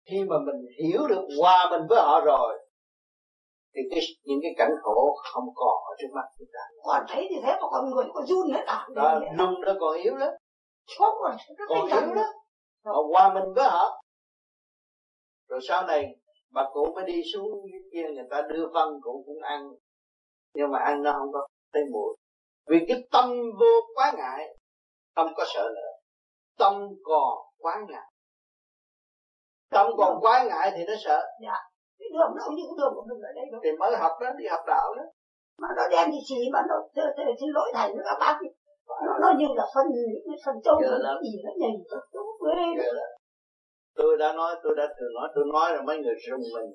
Khi 0.05 0.23
mà 0.29 0.35
mình 0.39 0.65
hiểu 0.83 1.07
được 1.07 1.27
hòa 1.39 1.67
mình 1.71 1.81
với 1.89 2.01
họ 2.01 2.21
rồi 2.25 2.59
thì 3.75 3.81
cái 3.91 3.99
những 4.23 4.39
cái 4.41 4.51
cảnh 4.57 4.71
khổ 4.81 5.15
không 5.33 5.43
còn 5.55 5.83
ở 5.83 5.95
trước 5.99 6.07
mắt 6.13 6.25
chúng 6.39 6.47
ta. 6.53 6.59
Còn 6.83 7.05
thấy 7.09 7.27
thì 7.29 7.35
thế 7.43 7.51
mà 7.61 7.67
con 7.71 7.89
người 7.89 8.05
có 8.13 8.25
run 8.27 8.51
nữa. 8.53 8.59
À 8.65 8.87
đó 8.95 9.19
run 9.37 9.61
nó 9.61 9.73
còn 9.79 9.97
yếu 9.97 10.15
lắm. 10.15 10.33
Còn, 10.99 11.37
còn 11.67 11.87
yếu 11.87 12.15
đó 12.15 12.23
họ 12.85 13.03
hòa 13.11 13.33
mình 13.33 13.53
với 13.55 13.69
họ. 13.69 14.03
Rồi 15.47 15.59
sau 15.67 15.87
này 15.87 16.15
bà 16.53 16.63
cụ 16.73 16.85
mới 16.95 17.03
đi 17.05 17.21
xuống 17.33 17.49
dưới 17.71 17.81
kia 17.93 18.13
người 18.13 18.27
ta 18.29 18.41
đưa 18.41 18.67
phân 18.73 18.89
cụ 19.01 19.23
cũng 19.25 19.41
ăn. 19.41 19.69
Nhưng 20.53 20.71
mà 20.71 20.79
ăn 20.79 21.03
nó 21.03 21.13
không 21.19 21.31
có 21.33 21.47
thấy 21.73 21.83
mùi. 21.91 22.15
Vì 22.67 22.85
cái 22.87 23.07
tâm 23.11 23.29
vô 23.59 23.95
quá 23.95 24.13
ngại 24.17 24.57
không 25.15 25.27
có 25.35 25.43
sợ 25.53 25.69
nữa 25.75 25.91
tâm 26.57 26.73
còn 27.03 27.37
quá 27.57 27.85
ngại 27.89 28.11
tâm 29.71 29.87
còn 29.97 30.19
quá 30.21 30.45
ngại 30.47 30.71
thì 30.75 30.81
nó 30.87 30.93
sợ. 31.05 31.19
Dạ. 31.45 31.57
Cái 31.99 32.09
đường 32.13 32.31
như 32.55 32.63
cái 32.69 32.77
đường 32.79 32.93
của 32.95 33.05
mình 33.09 33.21
ở 33.29 33.31
đây 33.35 33.45
đâu. 33.51 33.61
Thì 33.63 33.71
mới 33.79 33.97
học 33.97 34.11
đó 34.21 34.27
đi 34.37 34.45
học 34.47 34.63
đạo 34.67 34.95
đó. 34.97 35.03
Mà 35.61 35.67
nó 35.77 35.83
đem 35.91 36.09
thì 36.11 36.17
chỉ 36.25 36.49
mà 36.53 36.61
nó 36.69 36.75
xin 37.39 37.49
lỗi 37.53 37.71
thầy 37.75 37.89
nữa 37.93 38.03
các 38.05 38.17
bác 38.19 38.39
nó, 39.05 39.13
nó 39.21 39.33
như 39.39 39.47
là 39.55 39.65
phân 39.75 39.85
những 39.93 40.37
phần 40.45 40.55
trâu 40.63 40.75
cái 40.81 41.15
gì 41.23 41.33
nó 41.45 41.51
nhảy 41.57 41.71
nó 42.13 42.21
quê 42.39 42.53
tôi 43.95 44.17
đã 44.17 44.33
nói 44.33 44.55
tôi 44.63 44.73
đã 44.77 44.87
thường 44.99 45.13
nói 45.13 45.29
tôi 45.35 45.45
nói 45.53 45.73
là 45.73 45.81
mấy 45.81 45.97
người 45.97 46.15
rùng 46.29 46.41
mình. 46.55 46.71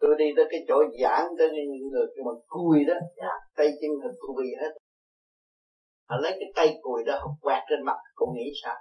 Tôi 0.00 0.14
đi 0.18 0.24
tới 0.36 0.44
cái 0.50 0.60
chỗ 0.68 0.84
giảng 1.02 1.26
tới 1.38 1.48
những 1.52 1.88
người 1.92 2.06
mà 2.24 2.32
cùi 2.46 2.84
đó. 2.84 2.94
Dạ. 3.16 3.32
tay 3.56 3.68
chân 3.80 3.90
thật 4.02 4.14
cùi 4.18 4.44
hết. 4.60 4.72
Họ 6.08 6.16
lấy 6.22 6.32
cái 6.32 6.52
tay 6.56 6.78
cùi 6.82 7.04
đó 7.04 7.18
họ 7.20 7.28
quẹt 7.40 7.62
trên 7.70 7.84
mặt 7.84 7.96
cũng 8.14 8.34
nghĩ 8.34 8.50
sao. 8.64 8.74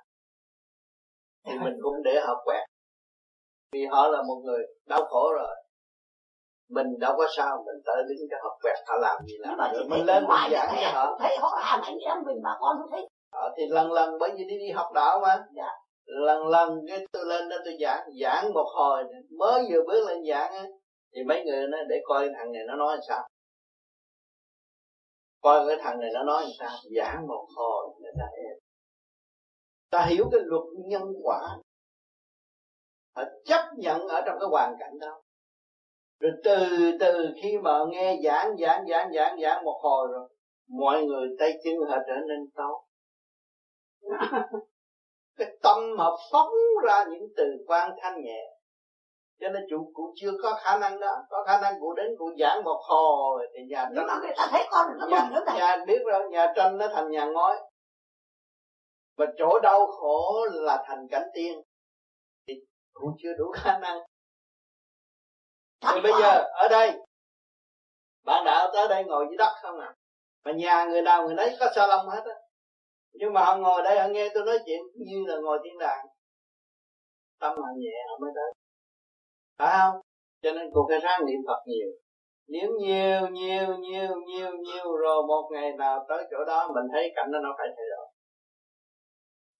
Thì 1.46 1.52
mình 1.64 1.74
cũng 1.82 2.04
để 2.04 2.20
họ 2.22 2.42
quẹt 2.46 2.64
vì 3.72 3.86
họ 3.86 4.08
là 4.08 4.22
một 4.22 4.42
người 4.46 4.64
đau 4.88 5.06
khổ 5.06 5.34
rồi. 5.34 5.56
Mình 6.70 6.88
đâu 7.00 7.14
có 7.18 7.28
sao 7.38 7.64
mình 7.66 7.82
tới 7.86 8.04
đứng 8.10 8.28
cho 8.32 8.38
họ 8.44 8.60
quẹt 8.62 8.78
họ 8.88 8.98
làm 9.02 9.26
gì 9.26 9.34
làm 9.40 9.58
rồi 9.74 9.84
mình 9.90 10.06
lên 10.06 10.24
mình 10.28 10.52
giảng 10.52 10.76
cho 10.82 10.92
họ. 10.94 11.18
Thấy 11.20 11.38
họ 11.42 11.60
làm 11.62 11.82
anh 11.82 11.98
em 11.98 12.18
mình 12.26 12.38
mà 12.44 12.50
con 12.60 12.78
thấy. 12.92 13.08
Ờ, 13.32 13.54
thì 13.58 13.64
lần 13.70 13.92
lần 13.92 14.18
bởi 14.20 14.32
vì 14.38 14.44
đi 14.44 14.58
đi 14.58 14.72
học 14.72 14.94
đạo 14.94 15.20
mà. 15.20 15.46
Dạ. 15.56 15.70
lần 16.06 16.48
lần 16.48 16.80
cái 16.88 17.06
tôi 17.12 17.26
lên 17.26 17.50
đó 17.50 17.56
tôi 17.66 17.78
giảng 17.82 18.08
giảng 18.22 18.54
một 18.54 18.68
hồi 18.76 19.04
mới 19.38 19.66
vừa 19.70 19.82
bước 19.88 20.08
lên 20.08 20.18
giảng 20.30 20.54
á 20.54 20.66
thì 21.16 21.24
mấy 21.24 21.46
người 21.46 21.68
nó 21.68 21.78
để 21.90 22.02
coi 22.04 22.30
thằng 22.38 22.52
này 22.52 22.62
nó 22.68 22.76
nói 22.76 22.98
sao. 23.08 23.28
Coi 25.42 25.68
cái 25.68 25.78
thằng 25.84 26.00
này 26.00 26.10
nó 26.14 26.24
nói 26.24 26.46
sao. 26.60 26.72
Giảng 26.98 27.28
một 27.28 27.46
hồi 27.56 27.88
người 28.02 28.12
ta 28.20 28.26
ta 29.96 30.06
hiểu 30.06 30.30
cái 30.32 30.42
luật 30.44 30.64
nhân 30.88 31.04
quả 31.24 31.58
họ 33.16 33.24
chấp 33.46 33.66
nhận 33.78 34.08
ở 34.08 34.22
trong 34.26 34.38
cái 34.40 34.48
hoàn 34.52 34.76
cảnh 34.80 35.00
đó. 35.00 35.22
Rồi 36.20 36.32
từ 36.44 36.68
từ 37.00 37.28
khi 37.42 37.58
mà 37.58 37.80
nghe 37.90 38.18
giảng 38.24 38.58
giảng 38.58 38.86
giảng 38.88 39.14
giảng 39.14 39.42
giảng 39.42 39.64
một 39.64 39.80
hồi 39.84 40.08
rồi 40.12 40.30
mọi 40.68 41.04
người 41.04 41.28
tay 41.40 41.54
chân 41.64 41.74
họ 41.90 41.98
trở 42.08 42.16
nên 42.28 42.50
tốt 42.56 42.86
cái 45.38 45.48
tâm 45.64 45.98
họ 45.98 46.18
phóng 46.32 46.52
ra 46.84 47.06
những 47.10 47.28
từ 47.38 47.44
quan 47.68 47.92
thanh 48.02 48.22
nhẹ. 48.24 48.52
Cho 49.40 49.50
nên 49.50 49.64
chủ 49.70 49.92
cụ 49.94 50.14
chưa 50.16 50.32
có 50.44 50.60
khả 50.64 50.78
năng 50.78 51.00
đó. 51.00 51.26
Có 51.30 51.44
khả 51.48 51.62
năng 51.62 51.80
cụ 51.80 51.94
đến 51.94 52.16
cụ 52.18 52.32
giảng 52.40 52.64
một 52.64 52.82
hồi 52.90 53.48
thì 53.54 53.60
nhà 53.70 53.90
nhưng 53.94 54.08
mà 54.08 54.20
người 54.22 54.34
ta 54.38 54.48
thấy 54.52 54.68
con 54.72 54.88
nó 55.00 55.08
nhà, 55.08 55.30
nữa 55.32 55.44
nhà 55.56 55.78
biết 55.88 56.00
rồi 56.06 56.30
nhà 56.30 56.54
tranh 56.56 56.78
nó 56.78 56.88
thành 56.94 57.10
nhà 57.10 57.26
ngói. 57.26 57.58
Và 59.18 59.26
chỗ 59.38 59.60
đau 59.60 59.88
khổ 59.88 60.48
là 60.52 60.84
thành 60.88 61.08
cảnh 61.12 61.28
tiên 61.34 61.62
cụ 62.96 63.16
chưa 63.20 63.34
đủ 63.38 63.52
khả 63.56 63.80
năng. 63.80 63.98
Thì 65.82 66.02
bây 66.04 66.12
giờ 66.22 66.44
ở 66.54 66.68
đây 66.70 67.00
bạn 68.24 68.44
đạo 68.46 68.70
tới 68.74 68.88
đây 68.88 69.04
ngồi 69.04 69.26
dưới 69.30 69.38
đất 69.38 69.54
không 69.62 69.80
à 69.80 69.96
mà 70.46 70.52
nhà 70.52 70.86
người 70.86 71.02
nào 71.02 71.26
người 71.26 71.36
nấy 71.36 71.56
có 71.60 71.70
sa 71.76 71.88
lông 71.88 72.10
hết 72.10 72.24
á. 72.26 72.36
Nhưng 73.14 73.34
mà 73.34 73.46
họ 73.46 73.58
ngồi 73.58 73.84
đây 73.84 74.00
họ 74.00 74.08
nghe 74.08 74.30
tôi 74.34 74.46
nói 74.46 74.60
chuyện 74.66 74.80
như 74.96 75.26
là 75.28 75.36
ngồi 75.44 75.60
thiên 75.64 75.80
đàng 75.80 76.06
tâm 77.40 77.58
họ 77.58 77.68
nhẹ 77.78 77.98
họ 78.10 78.18
mới 78.22 78.32
tới. 78.36 78.54
Phải 79.58 79.78
không? 79.80 80.02
Cho 80.42 80.52
nên 80.52 80.70
cô 80.74 80.86
phải 80.90 81.00
ráng 81.00 81.26
niệm 81.26 81.40
phật 81.48 81.64
nhiều. 81.66 81.88
Niệm 82.48 82.70
nhiều 82.80 83.28
nhiều 83.28 83.78
nhiều 83.78 84.16
nhiều 84.28 84.52
nhiều 84.52 84.96
rồi 84.96 85.24
một 85.28 85.50
ngày 85.54 85.72
nào 85.78 86.06
tới 86.10 86.24
chỗ 86.32 86.46
đó 86.46 86.72
mình 86.76 86.86
thấy 86.94 87.12
cảnh 87.16 87.32
đó 87.32 87.40
nó 87.44 87.50
phải 87.58 87.68
thay 87.76 87.86
đổi. 87.98 88.08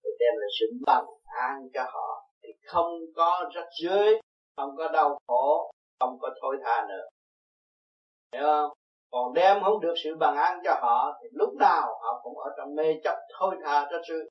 Thì 0.04 0.10
đem 0.20 0.34
lại 0.40 0.48
sự 0.60 0.66
bằng 0.86 1.04
an 1.24 1.68
cho 1.74 1.82
họ 1.82 2.25
thì 2.46 2.52
không 2.66 2.92
có 3.16 3.50
rắc 3.54 3.66
rưới 3.82 4.14
không 4.56 4.76
có 4.76 4.88
đau 4.88 5.18
khổ 5.26 5.72
không 6.00 6.18
có 6.20 6.30
thôi 6.42 6.56
tha 6.64 6.86
nữa. 6.88 7.08
Hiểu 8.32 8.42
không? 8.44 8.70
Còn 9.10 9.34
đem 9.34 9.62
không 9.62 9.80
được 9.80 9.94
sự 10.04 10.16
bằng 10.16 10.36
an 10.36 10.58
cho 10.64 10.74
họ 10.82 11.18
thì 11.22 11.28
lúc 11.32 11.54
nào 11.58 11.82
họ 12.02 12.20
cũng 12.22 12.38
ở 12.38 12.50
trong 12.56 12.74
mê 12.74 13.00
chấp 13.04 13.16
thôi 13.38 13.56
tha 13.64 13.88
rất 13.90 14.00
sự 14.08 14.28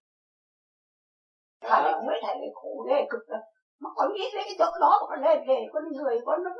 thầy 1.62 1.94
mới 2.08 2.20
thầy 2.22 2.36
khổ 2.54 2.86
ghê 2.90 3.06
cực 3.10 3.30
lắm. 3.30 3.42
Mà 3.80 3.90
con 3.96 4.14
nghĩ 4.14 4.24
đến 4.34 4.44
cái 4.46 4.56
chỗ 4.60 4.66
đó 4.82 5.08
mà 5.10 5.16
lên 5.28 5.48
về 5.48 5.66
con 5.74 5.84
người 5.92 6.20
con 6.26 6.44
nó 6.44 6.52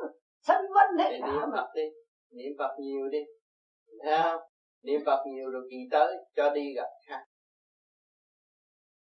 sân 0.42 0.56
vân 0.74 0.98
hết 0.98 1.18
cả. 1.20 1.26
niệm 1.26 1.50
phật 1.56 1.68
đi 1.74 1.82
niệm 2.30 2.52
phật 2.58 2.76
nhiều 2.78 3.08
đi. 3.08 3.24
Thấy 4.04 4.18
không? 4.22 4.40
Niệm 4.82 5.00
phật 5.06 5.24
nhiều 5.26 5.50
rồi 5.50 5.62
kỳ 5.70 5.76
tới 5.90 6.16
cho 6.36 6.50
đi 6.50 6.74
gặp 6.76 6.88
khác 7.06 7.24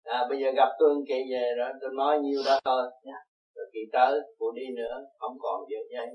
à 0.03 0.25
bây 0.29 0.39
giờ 0.39 0.51
gặp 0.55 0.69
tôi 0.79 0.95
kỳ 1.07 1.19
về 1.31 1.53
rồi 1.57 1.69
tôi 1.81 1.89
nói 1.93 2.19
nhiều 2.19 2.41
đó 2.45 2.59
thôi 2.65 2.83
nha 3.03 3.17
rồi 3.55 3.65
kỳ 3.73 3.79
tới 3.93 4.19
cô 4.39 4.51
đi 4.51 4.65
nữa 4.75 4.95
không 5.19 5.37
còn 5.39 5.61
việc 5.69 5.85
giấy 5.93 6.07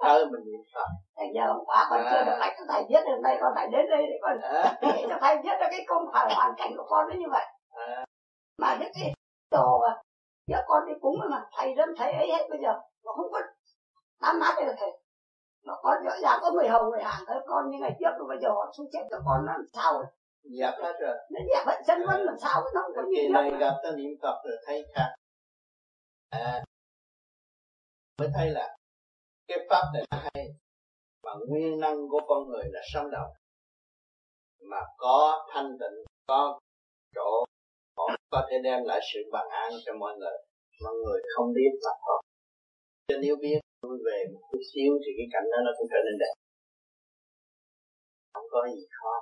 tới 0.00 0.26
mình 0.26 0.44
niệm 0.46 0.60
phật 0.74 0.88
Thầy 1.16 1.26
giờ 1.34 1.52
hôm 1.52 1.64
qua 1.64 1.86
con 1.90 2.00
à. 2.00 2.10
chưa 2.12 2.24
được 2.30 2.38
cho 2.58 2.64
thầy 2.68 2.82
viết 2.88 3.02
được 3.06 3.20
đây 3.22 3.36
con 3.40 3.52
phải 3.54 3.68
đến 3.72 3.86
đây 3.90 4.02
để 4.10 4.16
con 4.22 4.38
à. 4.40 4.78
cho 4.82 5.18
thầy 5.20 5.36
viết 5.44 5.56
ra 5.60 5.68
cái 5.70 5.84
công 5.86 6.02
phải 6.12 6.34
hoàn 6.34 6.54
cảnh 6.56 6.72
của 6.76 6.86
con 6.88 7.08
nó 7.08 7.14
như 7.18 7.26
vậy 7.30 7.46
à. 7.70 8.04
mà 8.58 8.76
những 8.80 8.92
cái 8.94 9.12
đồ 9.50 9.82
giờ 10.46 10.58
con 10.66 10.86
đi 10.86 10.92
cúng 11.00 11.16
mà 11.30 11.46
thầy 11.56 11.74
đến 11.74 11.88
thầy 11.98 12.12
ấy 12.12 12.28
hết 12.28 12.46
bây 12.50 12.58
giờ 12.62 12.72
nó 13.04 13.12
không 13.12 13.32
có 13.32 13.40
tám 14.20 14.40
đây 14.56 14.66
là 14.66 14.74
thầy 14.78 14.90
mà 15.66 15.74
con 15.82 16.04
rõ 16.04 16.12
ràng 16.22 16.38
có 16.42 16.50
người 16.50 16.68
hầu 16.68 16.90
người 16.90 17.02
hàng 17.02 17.24
thôi 17.26 17.36
con 17.46 17.70
như 17.70 17.78
ngày 17.80 17.96
trước 18.00 18.10
rồi 18.18 18.28
bây 18.28 18.38
giờ 18.42 18.48
họ 18.48 18.72
xuống 18.76 18.86
chết 18.92 19.06
cho 19.10 19.16
con 19.26 19.46
làm 19.46 19.64
sao 19.72 19.92
rồi 19.92 20.04
dẹp 20.58 20.74
hết 20.82 20.94
rồi. 21.00 21.16
Nó 21.30 21.40
dẹp 21.50 21.66
hết 21.66 21.82
chân 21.86 21.98
vẫn 22.06 22.20
làm 22.20 22.34
sao 22.42 22.62
nó 22.74 22.80
không 22.82 22.92
có 22.96 23.02
gì 23.16 23.28
này 23.28 23.50
gặp 23.60 23.74
ta 23.82 23.90
niệm 23.96 24.10
phật 24.22 24.42
rồi 24.44 24.58
thấy 24.66 24.86
khác 24.94 25.14
à 26.30 26.64
mới 28.18 28.28
thấy 28.34 28.50
là 28.50 28.76
cái 29.48 29.58
pháp 29.70 29.84
này 29.94 30.02
nó 30.10 30.18
hay. 30.18 30.46
Mà 31.24 31.32
nguyên 31.48 31.80
năng 31.80 32.08
của 32.10 32.20
con 32.28 32.48
người 32.48 32.64
là 32.72 32.80
sống 32.94 33.10
động. 33.10 33.30
Mà 34.70 34.80
có 34.96 35.46
thanh 35.52 35.70
tịnh 35.80 36.04
có 36.26 36.60
chỗ 37.14 37.44
có 38.30 38.46
thể 38.50 38.56
đem 38.64 38.84
lại 38.84 39.00
sự 39.12 39.20
bằng 39.32 39.48
an 39.48 39.72
cho 39.84 39.92
mọi 39.98 40.16
người. 40.18 40.38
Mọi 40.84 40.94
người 41.04 41.20
không 41.36 41.52
biết 41.54 41.70
tập 41.84 41.96
họ 42.06 42.22
cho 43.08 43.16
nếu 43.22 43.36
biết 43.36 43.58
về 43.82 44.24
một 44.32 44.40
chút 44.52 44.62
xíu 44.74 44.92
thì 45.02 45.10
cái 45.18 45.26
cảnh 45.32 45.46
đó 45.52 45.58
nó 45.64 45.70
cũng 45.78 45.88
trở 45.90 46.00
nên 46.04 46.18
đẹp. 46.18 46.34
Không 48.34 48.46
có 48.50 48.68
gì 48.74 48.86
khó 48.90 49.12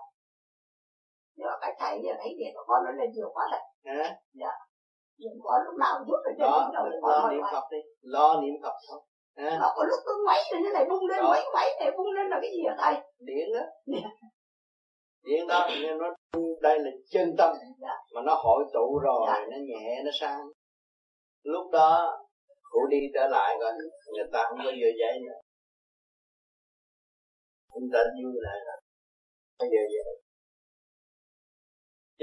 nhưng 1.37 1.47
mà 1.47 1.57
cái 1.61 1.73
thầy 1.79 2.01
giờ 2.05 2.13
thấy 2.21 2.35
điện 2.39 2.51
của 2.55 2.65
con 2.67 2.85
nó 2.85 2.91
lên 2.91 3.11
nhiều 3.13 3.31
quá 3.35 3.45
rồi. 3.53 3.61
Hả? 3.85 4.17
dạ. 4.33 4.53
Điện 5.19 5.33
con 5.43 5.61
lúc 5.65 5.75
nào 5.81 5.93
cũng 5.99 6.09
được 6.09 6.35
đó 6.39 6.71
lo 7.03 7.31
niệm 7.31 7.43
phật 7.53 7.65
đi 7.71 7.79
lo 8.03 8.41
niệm 8.41 8.55
phật 8.63 8.77
thôi. 8.89 9.01
À. 9.35 9.59
nó 9.61 9.73
có 9.77 9.85
lúc 9.85 9.99
cứ 10.07 10.25
máy 10.27 10.41
này 10.53 10.63
thế 10.65 10.71
này 10.73 10.85
bung 10.91 11.07
lên 11.07 11.25
máy 11.25 11.43
máy 11.55 11.69
này 11.81 11.91
bung 11.97 12.13
lên 12.17 12.27
là 12.31 12.39
cái 12.43 12.51
gì 12.51 12.63
hả 12.69 12.75
thầy? 12.79 12.95
Điện 13.19 13.47
đó 13.55 13.65
điện 15.25 15.47
đó 15.49 15.69
nên 15.83 15.99
nó 15.99 16.15
đây 16.63 16.79
là 16.79 16.91
chân 17.11 17.35
tâm. 17.39 17.57
Dạ. 17.81 17.95
mà 18.15 18.21
nó 18.27 18.35
hội 18.35 18.65
tụ 18.75 18.99
rồi 18.99 19.27
dạ. 19.27 19.47
nó 19.51 19.57
nhẹ 19.69 20.03
nó 20.05 20.11
sang. 20.21 20.41
Lúc 21.43 21.71
đó 21.73 22.19
cụ 22.71 22.81
đi 22.91 22.99
trở 23.15 23.29
lại 23.29 23.57
rồi 23.61 23.73
người 24.13 24.25
ta 24.33 24.45
không 24.49 24.59
có 24.65 24.71
giờ 24.71 24.89
dậy 25.01 25.19
nữa. 25.27 25.39
Người 27.75 27.91
ta 27.93 27.99
vui 28.23 28.33
lại 28.43 28.57
rồi 28.67 28.77
không 29.59 29.69
giờ 29.71 29.83
dậy 29.93 30.24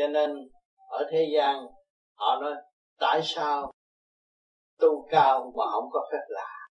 cho 0.02 0.08
nên 0.08 0.30
ở 0.90 1.08
thế 1.12 1.30
gian 1.36 1.66
họ 2.14 2.42
nói 2.42 2.54
tại 3.00 3.22
sao 3.24 3.72
tu 4.80 5.08
cao 5.10 5.54
mà 5.58 5.64
không 5.72 5.90
có 5.92 6.10
phép 6.12 6.26
lạ? 6.28 6.68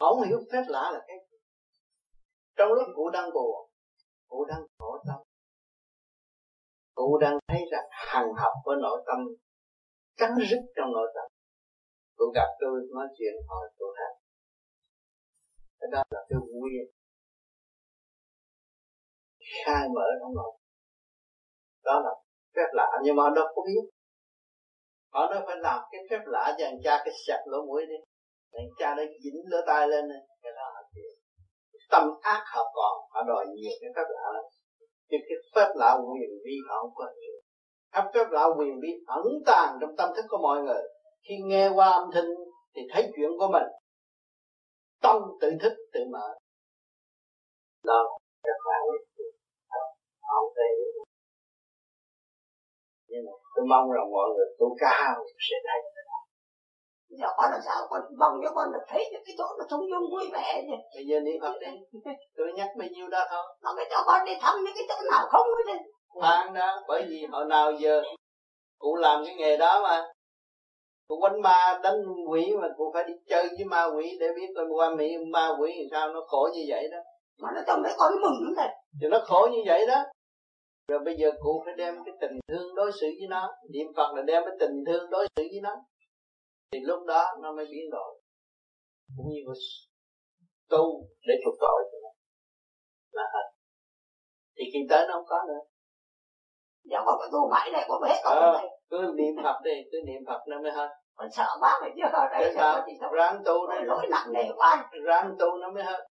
Họ 0.00 0.10
không 0.10 0.28
hiểu 0.28 0.38
phép 0.52 0.64
lạ 0.68 0.90
là 0.92 1.00
cái 1.06 1.16
gì. 1.30 1.38
Trong 2.56 2.68
lúc 2.68 2.86
cụ 2.94 3.10
đang 3.12 3.30
buồn 3.34 3.70
cụ 4.28 4.44
đang 4.48 4.62
khổ 4.78 4.98
tâm 5.08 5.16
cụ 6.94 7.18
đang 7.20 7.38
thấy 7.48 7.60
rằng 7.72 7.84
hằng 7.90 8.32
học 8.36 8.52
với 8.64 8.76
nội 8.82 9.04
tâm 9.06 9.18
cắn 10.16 10.30
rứt 10.50 10.60
trong 10.76 10.92
nội 10.92 11.12
tâm. 11.14 11.24
Cụ 12.16 12.24
gặp 12.34 12.48
tôi 12.60 12.80
nói 12.94 13.06
chuyện 13.18 13.34
hỏi 13.48 13.70
tôi 13.78 13.94
hát, 13.98 14.14
cái 15.80 15.88
đó 15.92 16.02
là 16.10 16.20
cái 16.28 16.38
nguyên 16.52 16.86
khai 19.64 19.88
mở 19.94 20.06
trong 20.20 20.34
nội 20.34 20.59
đó 21.90 22.00
là 22.04 22.12
phép 22.56 22.68
lạ. 22.72 22.88
Nhưng 23.04 23.16
mà 23.16 23.22
họ 23.22 23.30
đâu 23.30 23.46
có 23.54 23.62
biết. 23.66 23.84
Họ 25.12 25.32
đâu 25.32 25.42
phải 25.46 25.56
làm 25.66 25.80
cái 25.92 26.00
phép 26.10 26.22
lạ 26.26 26.54
cho 26.58 26.64
anh 26.66 26.78
cha 26.84 26.94
cái 27.04 27.14
sạch 27.26 27.42
lỗ 27.46 27.58
mũi 27.66 27.82
đi. 27.86 27.98
Anh 28.52 28.68
cha 28.78 28.94
nó 28.96 29.02
dính 29.22 29.40
lỗ 29.50 29.58
tai 29.66 29.88
lên 29.88 30.08
này. 30.08 30.22
cái 30.42 30.52
đó 30.56 30.66
là 30.74 30.82
chuyện 30.94 31.12
tâm 31.90 32.04
ác 32.20 32.42
họ 32.54 32.62
còn. 32.74 32.94
Họ 33.10 33.22
đòi 33.28 33.46
nhiều 33.46 33.72
cái 33.80 33.90
phép 33.96 34.06
lạ 34.08 34.26
lắm. 34.34 34.44
Nhưng 35.08 35.20
cái 35.28 35.38
phép 35.54 35.72
lạ 35.74 35.98
quyền 36.08 36.30
vi 36.44 36.56
họ 36.68 36.80
không 36.80 36.94
có 36.94 37.04
hiểu. 37.04 37.36
Pháp 37.92 38.10
phép 38.14 38.26
lạ 38.30 38.44
quyền 38.58 38.80
vi 38.82 38.88
ẩn 39.06 39.26
tàng 39.46 39.78
trong 39.80 39.96
tâm 39.96 40.10
thức 40.16 40.24
của 40.28 40.38
mọi 40.42 40.62
người. 40.62 40.82
Khi 41.28 41.34
nghe 41.44 41.68
qua 41.74 41.90
âm 41.90 42.10
thanh 42.14 42.28
thì 42.74 42.82
thấy 42.92 43.02
chuyện 43.16 43.30
của 43.38 43.48
mình. 43.52 43.68
Tâm 45.02 45.16
tự 45.40 45.50
thức 45.62 45.72
tự 45.92 46.00
mở. 46.12 46.28
Đó. 47.84 48.18
Tôi 53.54 53.64
mong 53.70 53.86
rằng 53.94 54.10
mọi 54.12 54.28
người 54.34 54.46
tu 54.58 54.76
cao 54.80 55.14
sẽ 55.48 55.56
thấy 55.66 55.80
giờ 57.18 57.26
con 57.36 57.50
làm 57.50 57.60
sao 57.66 57.86
con 57.90 58.00
mong 58.18 58.34
cho 58.42 58.50
con 58.54 58.72
được 58.72 58.84
thấy 58.88 59.02
được 59.12 59.22
cái 59.26 59.34
chỗ 59.38 59.44
nó 59.58 59.64
thông 59.70 59.80
dung 59.90 60.10
vui 60.12 60.30
vẻ 60.32 60.62
chứ 60.66 60.76
bây 60.94 61.04
giờ 61.06 61.20
niệm 61.20 61.36
phật 61.42 61.54
đi 61.60 62.00
tôi 62.36 62.52
nhắc 62.56 62.68
bao 62.78 62.88
nhiêu 62.88 63.08
đó 63.08 63.20
thôi 63.30 63.44
nó 63.62 63.74
cái 63.76 63.86
cho 63.90 64.02
con 64.06 64.24
đi 64.24 64.32
thăm 64.40 64.54
những 64.64 64.74
cái 64.74 64.84
chỗ 64.88 64.94
nào 65.10 65.26
không 65.28 65.46
đi. 65.66 65.72
Khoan 66.08 66.54
đó 66.54 66.82
bởi 66.88 67.02
vì 67.08 67.26
hồi 67.32 67.44
nào 67.44 67.72
giờ 67.72 68.02
cụ 68.78 68.96
làm 68.96 69.24
cái 69.24 69.34
nghề 69.34 69.56
đó 69.56 69.80
mà. 69.82 70.04
Cụ 71.08 71.16
quánh 71.20 71.42
ma 71.42 71.80
đánh 71.82 71.96
quỷ 72.28 72.52
mà 72.60 72.68
cụ 72.76 72.90
phải 72.94 73.04
đi 73.04 73.12
chơi 73.28 73.48
với 73.48 73.64
ma 73.64 73.84
quỷ 73.96 74.16
để 74.20 74.26
biết 74.36 74.52
coi 74.56 74.64
qua 74.70 74.90
mỹ 74.94 75.16
ma 75.32 75.48
quỷ 75.60 75.72
làm 75.78 75.88
sao 75.90 76.14
nó 76.14 76.20
khổ 76.26 76.48
như 76.54 76.64
vậy 76.68 76.88
đó. 76.92 76.98
Mà 77.42 77.48
nó 77.54 77.60
trong 77.66 77.82
đấy 77.82 77.92
con 77.98 78.12
mừng 78.12 78.44
lắm 78.44 78.54
này. 78.56 78.76
Thì 79.00 79.08
nó 79.10 79.18
khổ 79.24 79.48
như 79.52 79.58
vậy 79.66 79.86
đó 79.86 80.02
rồi 80.90 81.00
bây 81.04 81.16
giờ 81.18 81.30
cụ 81.40 81.62
phải 81.64 81.74
đem 81.76 81.94
cái 82.04 82.14
tình 82.20 82.38
thương 82.48 82.74
đối 82.74 82.92
xử 83.00 83.06
với 83.06 83.28
nó. 83.30 83.48
Niệm 83.70 83.86
phật 83.96 84.14
là 84.16 84.22
đem 84.22 84.42
cái 84.46 84.56
tình 84.60 84.84
thương 84.86 85.10
đối 85.10 85.26
xử 85.36 85.42
với 85.52 85.60
nó. 85.62 85.74
Thì 86.72 86.78
lúc 86.80 87.06
đó 87.06 87.24
nó 87.42 87.52
mới 87.52 87.66
biến 87.70 87.90
đổi. 87.90 88.20
Cũng 89.16 89.26
như 89.28 89.40
là 89.46 89.54
tu 90.68 91.06
để 91.26 91.34
chuộc 91.44 91.54
tội 91.60 91.82
cho 91.92 91.98
nó. 92.02 92.10
Là 93.12 93.22
hết. 93.34 93.46
Thì 94.56 94.64
khi 94.72 94.78
tới 94.90 95.06
nó 95.08 95.14
không 95.14 95.26
có 95.26 95.38
nữa. 95.48 95.60
Giờ 96.84 96.98
con 97.06 97.16
phải 97.20 97.28
tu 97.32 97.50
mãi 97.50 97.70
này 97.72 97.86
con 97.88 98.02
hết 98.02 98.20
ờ, 98.24 98.60
cứ 98.90 98.98
niệm 99.16 99.34
phật 99.44 99.60
đi 99.64 99.74
cứ 99.92 99.98
niệm 100.06 100.22
phật 100.26 100.40
nó 100.48 100.60
mới 100.62 100.72
hết. 100.72 100.88
Con 101.16 101.28
sợ 101.32 101.46
quá 101.60 101.78
rồi 101.82 101.90
chứ 101.96 102.02
ở 102.12 102.28
đây 102.32 102.52
sao? 102.54 102.86
ráng 103.12 103.42
tu 103.44 103.70
đi. 103.70 103.76
lỗi 103.84 104.06
nặng 104.10 104.32
nề 104.32 104.44
quá. 104.56 104.90
Ráng 105.04 105.36
tu 105.38 105.46
nó 105.60 105.70
mới 105.70 105.84
hết. 105.84 106.06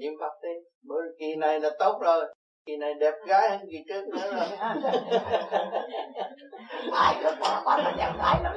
Niệm 0.00 0.12
phật 0.20 0.32
đi. 0.42 0.54
Bữa 0.88 1.02
kỳ 1.18 1.34
này 1.36 1.60
là 1.60 1.70
tốt 1.78 1.98
rồi 2.02 2.34
kỳ 2.70 2.76
này 2.76 2.94
đẹp 2.94 3.14
gái 3.26 3.50
hơn 3.50 3.60
kỳ 3.70 3.84
trước 3.88 4.08
nữa 4.08 4.32
rồi. 4.34 4.46
Ai 6.92 7.16
cứ 7.22 7.30
bỏ 7.40 7.62
con 7.64 7.80
là 7.80 7.92
đẹp 7.96 8.12
gái 8.18 8.40
lắm. 8.42 8.54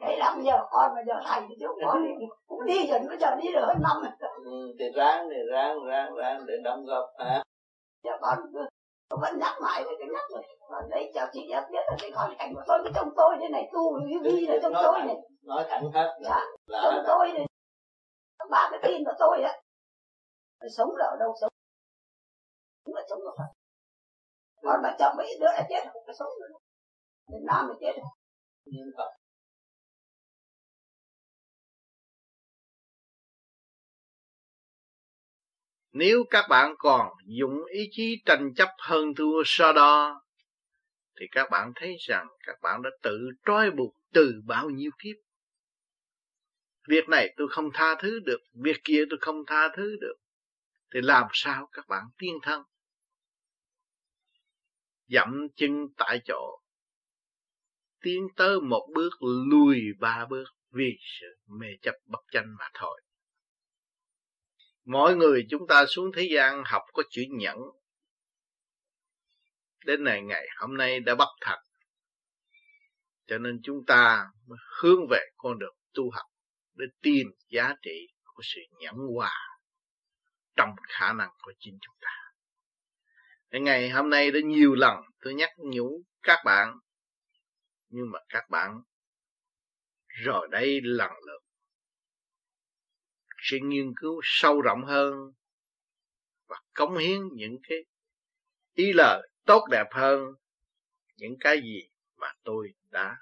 Đấy 0.00 0.16
lắm 0.18 0.42
giờ 0.44 0.58
con 0.70 0.94
mà 0.94 1.02
giờ 1.06 1.14
thành 1.24 1.46
thì 1.48 1.54
chú 1.60 1.66
con 1.84 2.04
đi. 2.04 2.26
Cũng 2.46 2.64
đi 2.66 2.86
rồi 2.86 2.98
bây 3.08 3.18
giờ 3.18 3.36
đi 3.42 3.52
được 3.52 3.64
hơn 3.66 3.76
năm. 3.82 3.96
Ừ, 4.44 4.74
thì 4.78 4.84
ráng 4.94 5.28
thì 5.30 5.36
ráng 5.52 5.84
ráng 5.88 6.14
ráng 6.14 6.46
để 6.46 6.54
đóng 6.64 6.84
góp 6.84 7.04
hả? 7.18 7.42
Giờ 8.04 8.12
con 8.20 8.38
con 9.08 9.20
vẫn 9.20 9.38
nhắc 9.38 9.54
mãi 9.62 9.84
với 9.84 9.94
cái 9.98 10.08
nhắc 10.12 10.24
rồi. 10.30 10.42
Còn 10.70 10.90
đấy 10.90 11.12
cháu 11.14 11.26
chỉ 11.32 11.46
nhắc 11.50 11.64
biết 11.72 11.82
là 11.86 11.96
cái 12.00 12.10
con 12.14 12.34
cảnh 12.38 12.54
của 12.54 12.62
tôi 12.66 12.78
cái 12.84 12.92
trong 12.94 13.08
tôi 13.16 13.36
thế 13.40 13.48
này 13.48 13.68
tu 13.72 13.98
như 14.06 14.18
vi 14.22 14.46
là 14.46 14.56
trong 14.62 14.72
tôi 14.82 14.98
này. 15.06 15.16
nói 15.42 15.64
thẳng 15.68 15.90
hết 15.94 16.18
dạ 16.24 16.40
trong 16.82 17.04
tôi 17.06 17.32
này. 17.32 17.46
Ba 18.50 18.68
cái 18.70 18.80
tin 18.82 19.04
của 19.04 19.12
tôi 19.18 19.42
á 19.42 19.52
sống 20.76 20.88
là 20.96 21.04
ở 21.04 21.16
đâu 21.20 21.34
sống? 21.40 21.52
Chúng 22.84 22.94
là 22.94 23.02
sống 23.10 23.20
ở 23.20 23.34
Phật. 23.38 23.52
Còn 24.62 24.82
mà 24.82 24.96
chồng 24.98 25.14
mấy 25.16 25.26
đứa 25.40 25.46
là 25.46 25.66
chết 25.68 25.90
không 25.92 26.02
có 26.06 26.12
sống 26.18 26.28
nữa. 26.40 26.56
Việt 27.28 27.44
Nam 27.46 27.68
là 27.68 27.74
chết. 27.80 27.92
Nhưng 28.64 28.90
Phật. 28.96 29.10
Nếu 35.92 36.24
các 36.30 36.46
bạn 36.50 36.74
còn 36.78 37.12
dùng 37.26 37.64
ý 37.64 37.88
chí 37.90 38.22
tranh 38.26 38.54
chấp 38.56 38.68
hơn 38.78 39.14
thua 39.16 39.42
so 39.44 39.72
đo, 39.72 40.22
thì 41.20 41.26
các 41.32 41.48
bạn 41.50 41.72
thấy 41.76 41.96
rằng 42.00 42.26
các 42.46 42.56
bạn 42.62 42.82
đã 42.82 42.90
tự 43.02 43.18
trói 43.46 43.70
buộc 43.70 43.94
từ 44.12 44.32
bao 44.46 44.70
nhiêu 44.70 44.90
kiếp. 45.02 45.16
Việc 46.88 47.08
này 47.08 47.34
tôi 47.36 47.48
không 47.50 47.70
tha 47.74 47.94
thứ 48.00 48.20
được, 48.24 48.40
việc 48.54 48.76
kia 48.84 49.04
tôi 49.10 49.18
không 49.20 49.36
tha 49.46 49.68
thứ 49.76 49.96
được. 50.00 50.14
Thì 50.94 51.00
làm 51.02 51.26
sao 51.32 51.68
các 51.72 51.88
bạn 51.88 52.04
tiên 52.18 52.34
thân? 52.42 52.62
Dậm 55.06 55.48
chân 55.56 55.86
tại 55.96 56.20
chỗ, 56.24 56.62
tiến 58.00 58.26
tới 58.36 58.60
một 58.60 58.88
bước 58.94 59.10
lùi 59.50 59.80
ba 60.00 60.26
bước 60.30 60.44
vì 60.70 60.98
sự 61.20 61.26
mê 61.46 61.66
chấp 61.82 61.94
bất 62.06 62.20
tranh 62.32 62.54
mà 62.58 62.70
thôi. 62.74 63.02
Mỗi 64.84 65.16
người 65.16 65.46
chúng 65.50 65.66
ta 65.68 65.84
xuống 65.88 66.10
thế 66.16 66.28
gian 66.30 66.62
học 66.66 66.82
có 66.92 67.02
chữ 67.10 67.22
nhẫn. 67.30 67.58
Đến 69.86 70.04
này 70.04 70.22
ngày 70.22 70.46
hôm 70.60 70.76
nay 70.76 71.00
đã 71.00 71.14
bắt 71.14 71.28
thật. 71.40 71.58
Cho 73.26 73.38
nên 73.38 73.60
chúng 73.62 73.84
ta 73.86 74.26
hướng 74.80 75.00
về 75.10 75.20
con 75.36 75.58
đường 75.58 75.76
tu 75.94 76.10
học 76.10 76.26
để 76.74 76.84
tìm 77.02 77.26
giá 77.48 77.74
trị 77.82 78.06
của 78.24 78.42
sự 78.42 78.60
nhẫn 78.80 78.94
hòa 79.14 79.53
trong 80.56 80.74
khả 80.88 81.12
năng 81.12 81.30
của 81.42 81.52
chính 81.58 81.78
chúng 81.80 81.94
ta. 82.00 82.10
Ngày 83.50 83.90
hôm 83.90 84.10
nay 84.10 84.30
đã 84.30 84.40
nhiều 84.44 84.74
lần 84.74 84.96
tôi 85.20 85.34
nhắc 85.34 85.50
nhủ 85.58 86.02
các 86.22 86.38
bạn, 86.44 86.78
nhưng 87.88 88.10
mà 88.10 88.18
các 88.28 88.50
bạn 88.50 88.82
rồi 90.06 90.48
đây 90.50 90.80
lần 90.82 91.10
lượt 91.26 91.40
sẽ 93.38 93.58
nghiên 93.62 93.92
cứu 93.96 94.20
sâu 94.22 94.60
rộng 94.60 94.84
hơn 94.84 95.32
và 96.46 96.60
cống 96.74 96.96
hiến 96.96 97.20
những 97.32 97.58
cái 97.68 97.84
ý 98.74 98.92
lời 98.92 99.28
tốt 99.44 99.66
đẹp 99.70 99.86
hơn 99.90 100.20
những 101.16 101.36
cái 101.40 101.60
gì 101.62 101.88
mà 102.16 102.32
tôi 102.44 102.74
đã 102.90 103.16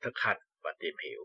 thực 0.00 0.12
hành 0.14 0.40
và 0.62 0.74
tìm 0.78 0.94
hiểu. 1.04 1.20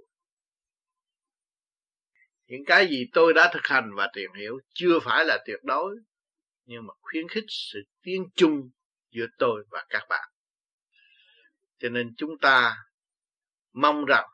Những 2.48 2.66
cái 2.66 2.88
gì 2.88 3.10
tôi 3.14 3.34
đã 3.34 3.50
thực 3.54 3.68
hành 3.68 3.92
và 3.96 4.10
tìm 4.14 4.30
hiểu 4.40 4.60
chưa 4.74 5.00
phải 5.00 5.26
là 5.26 5.38
tuyệt 5.46 5.60
đối, 5.64 5.96
nhưng 6.66 6.88
mà 6.88 6.94
khuyến 7.02 7.28
khích 7.28 7.46
sự 7.48 7.84
tiến 8.02 8.30
chung 8.36 8.70
giữa 9.12 9.26
tôi 9.38 9.64
và 9.70 9.86
các 9.90 10.04
bạn. 10.10 10.30
Cho 11.78 11.90
nên 11.90 12.14
chúng 12.18 12.38
ta 12.38 12.78
mong 13.74 14.06
rằng 14.06 14.26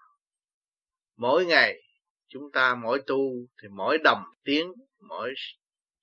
mỗi 1.15 1.45
ngày 1.45 1.81
chúng 2.27 2.51
ta 2.51 2.75
mỗi 2.75 3.01
tu 3.07 3.47
thì 3.61 3.67
mỗi 3.67 3.97
đồng 4.03 4.23
tiếng 4.43 4.73
mỗi 4.99 5.33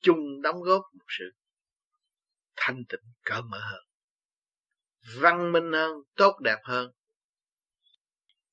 chung 0.01 0.43
đóng 0.43 0.62
góp 0.62 0.82
một 0.93 1.06
sự 1.18 1.30
thanh 2.56 2.85
tịnh 2.89 3.12
cởi 3.24 3.43
mở 3.43 3.59
hơn 3.60 3.85
văn 5.20 5.52
minh 5.52 5.72
hơn 5.72 5.93
tốt 6.14 6.40
đẹp 6.40 6.59
hơn 6.64 6.93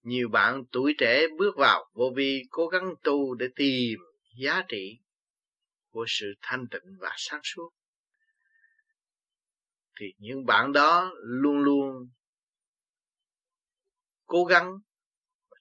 nhiều 0.06 0.30
bạn 0.30 0.64
tuổi 0.72 0.96
trẻ 0.98 1.28
bước 1.38 1.58
vào, 1.58 1.90
vô 1.94 2.14
vi 2.16 2.44
cố 2.50 2.68
gắng 2.68 2.94
tu 3.04 3.34
để 3.34 3.48
tìm 3.56 4.00
giá 4.38 4.64
trị 4.68 5.00
của 5.90 6.06
sự 6.08 6.34
thanh 6.42 6.68
tịnh 6.72 6.98
và 7.00 7.14
sáng 7.18 7.42
suốt. 7.44 7.70
Thì 10.00 10.06
những 10.18 10.46
bạn 10.46 10.74
đó 10.74 11.12
luôn 11.24 11.58
luôn 11.58 12.10
cố 14.26 14.46
gắng, 14.46 14.74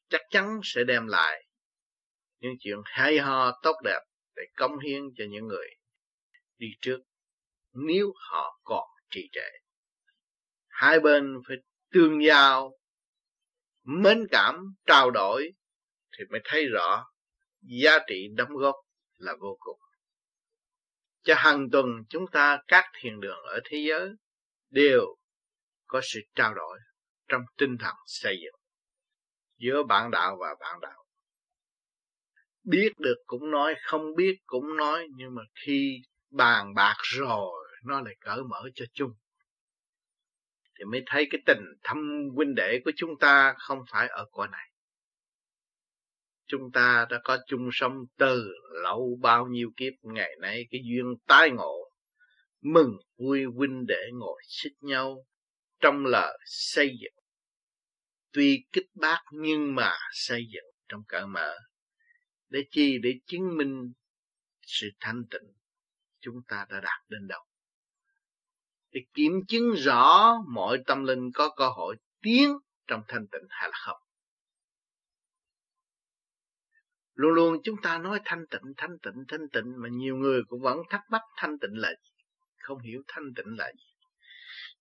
chắc 0.08 0.20
chắn 0.30 0.60
sẽ 0.64 0.84
đem 0.84 1.06
lại 1.06 1.44
những 2.40 2.54
chuyện 2.60 2.78
hay 2.84 3.18
ho 3.18 3.60
tốt 3.62 3.76
đẹp 3.84 4.00
để 4.36 4.42
công 4.56 4.78
hiến 4.78 5.02
cho 5.16 5.24
những 5.30 5.46
người 5.46 5.68
đi 6.58 6.68
trước 6.80 6.98
nếu 7.72 8.12
họ 8.16 8.60
còn 8.64 8.88
trì 9.10 9.28
trệ. 9.32 9.50
Hai 10.68 11.00
bên 11.00 11.36
phải 11.48 11.56
tương 11.90 12.24
giao 12.24 12.78
mến 13.84 14.26
cảm, 14.30 14.74
trao 14.86 15.10
đổi, 15.10 15.52
thì 16.18 16.24
mới 16.30 16.40
thấy 16.44 16.66
rõ 16.66 17.06
giá 17.60 17.98
trị 18.06 18.28
đóng 18.36 18.56
góp 18.56 18.74
là 19.16 19.34
vô 19.40 19.56
cùng. 19.60 19.78
Cho 21.22 21.34
hàng 21.36 21.70
tuần 21.72 21.86
chúng 22.08 22.26
ta 22.32 22.62
các 22.68 22.84
thiền 22.94 23.20
đường 23.20 23.42
ở 23.42 23.60
thế 23.64 23.84
giới 23.88 24.10
đều 24.70 25.16
có 25.86 26.00
sự 26.02 26.20
trao 26.34 26.54
đổi 26.54 26.78
trong 27.28 27.42
tinh 27.56 27.76
thần 27.78 27.94
xây 28.06 28.36
dựng 28.44 28.60
giữa 29.56 29.82
bạn 29.82 30.10
đạo 30.10 30.36
và 30.40 30.54
bạn 30.60 30.80
đạo. 30.80 31.04
Biết 32.62 32.92
được 32.98 33.16
cũng 33.26 33.50
nói, 33.50 33.74
không 33.82 34.14
biết 34.16 34.38
cũng 34.46 34.76
nói, 34.76 35.06
nhưng 35.16 35.34
mà 35.34 35.42
khi 35.64 36.02
bàn 36.30 36.74
bạc 36.74 36.96
rồi, 37.02 37.68
nó 37.84 38.00
lại 38.00 38.14
cởi 38.20 38.42
mở 38.42 38.62
cho 38.74 38.84
chung 38.92 39.12
thì 40.78 40.84
mới 40.84 41.02
thấy 41.06 41.26
cái 41.30 41.40
tình 41.46 41.64
thâm 41.82 42.28
huynh 42.34 42.54
đệ 42.54 42.80
của 42.84 42.92
chúng 42.96 43.18
ta 43.20 43.54
không 43.58 43.78
phải 43.90 44.08
ở 44.08 44.26
cõi 44.32 44.48
này. 44.52 44.70
Chúng 46.46 46.72
ta 46.72 47.06
đã 47.10 47.20
có 47.24 47.38
chung 47.46 47.68
sống 47.72 47.92
từ 48.18 48.54
lâu 48.82 49.18
bao 49.22 49.46
nhiêu 49.46 49.70
kiếp, 49.76 49.92
ngày 50.02 50.36
nay 50.40 50.66
cái 50.70 50.80
duyên 50.84 51.14
tái 51.26 51.50
ngộ, 51.50 51.90
mừng 52.60 52.96
vui 53.18 53.44
huynh 53.44 53.86
đệ 53.86 54.10
ngồi 54.12 54.42
xích 54.48 54.72
nhau 54.80 55.24
trong 55.80 56.06
lời 56.06 56.38
xây 56.46 56.88
dựng. 57.00 57.24
Tuy 58.32 58.64
kích 58.72 58.86
bác 58.94 59.20
nhưng 59.32 59.74
mà 59.74 59.92
xây 60.12 60.46
dựng 60.54 60.64
trong 60.88 61.02
cỡ 61.08 61.26
mở, 61.26 61.54
để 62.48 62.64
chi? 62.70 62.98
Để 63.02 63.10
chứng 63.26 63.56
minh 63.56 63.92
sự 64.62 64.90
thanh 65.00 65.24
tịnh 65.30 65.52
chúng 66.20 66.42
ta 66.48 66.66
đã 66.70 66.80
đạt 66.80 67.08
đến 67.08 67.28
đâu 67.28 67.44
để 68.94 69.00
kiểm 69.14 69.32
chứng 69.48 69.72
rõ 69.72 70.34
mọi 70.48 70.78
tâm 70.86 71.04
linh 71.04 71.30
có 71.34 71.50
cơ 71.56 71.68
hội 71.68 71.96
tiến 72.22 72.58
trong 72.86 73.02
thanh 73.08 73.26
tịnh 73.32 73.46
hay 73.48 73.68
là 73.68 73.78
không. 73.86 73.98
Luôn 77.14 77.32
luôn 77.32 77.56
chúng 77.64 77.82
ta 77.82 77.98
nói 77.98 78.20
thanh 78.24 78.46
tịnh 78.50 78.72
thanh 78.76 78.98
tịnh 79.02 79.24
thanh 79.28 79.48
tịnh 79.52 79.74
mà 79.82 79.88
nhiều 79.92 80.16
người 80.16 80.42
cũng 80.48 80.60
vẫn 80.60 80.78
thắc 80.90 81.00
mắc 81.10 81.22
thanh 81.36 81.58
tịnh 81.58 81.74
là 81.74 81.90
gì, 82.04 82.10
không 82.58 82.78
hiểu 82.78 83.02
thanh 83.08 83.34
tịnh 83.36 83.56
là 83.58 83.72
gì. 83.72 83.90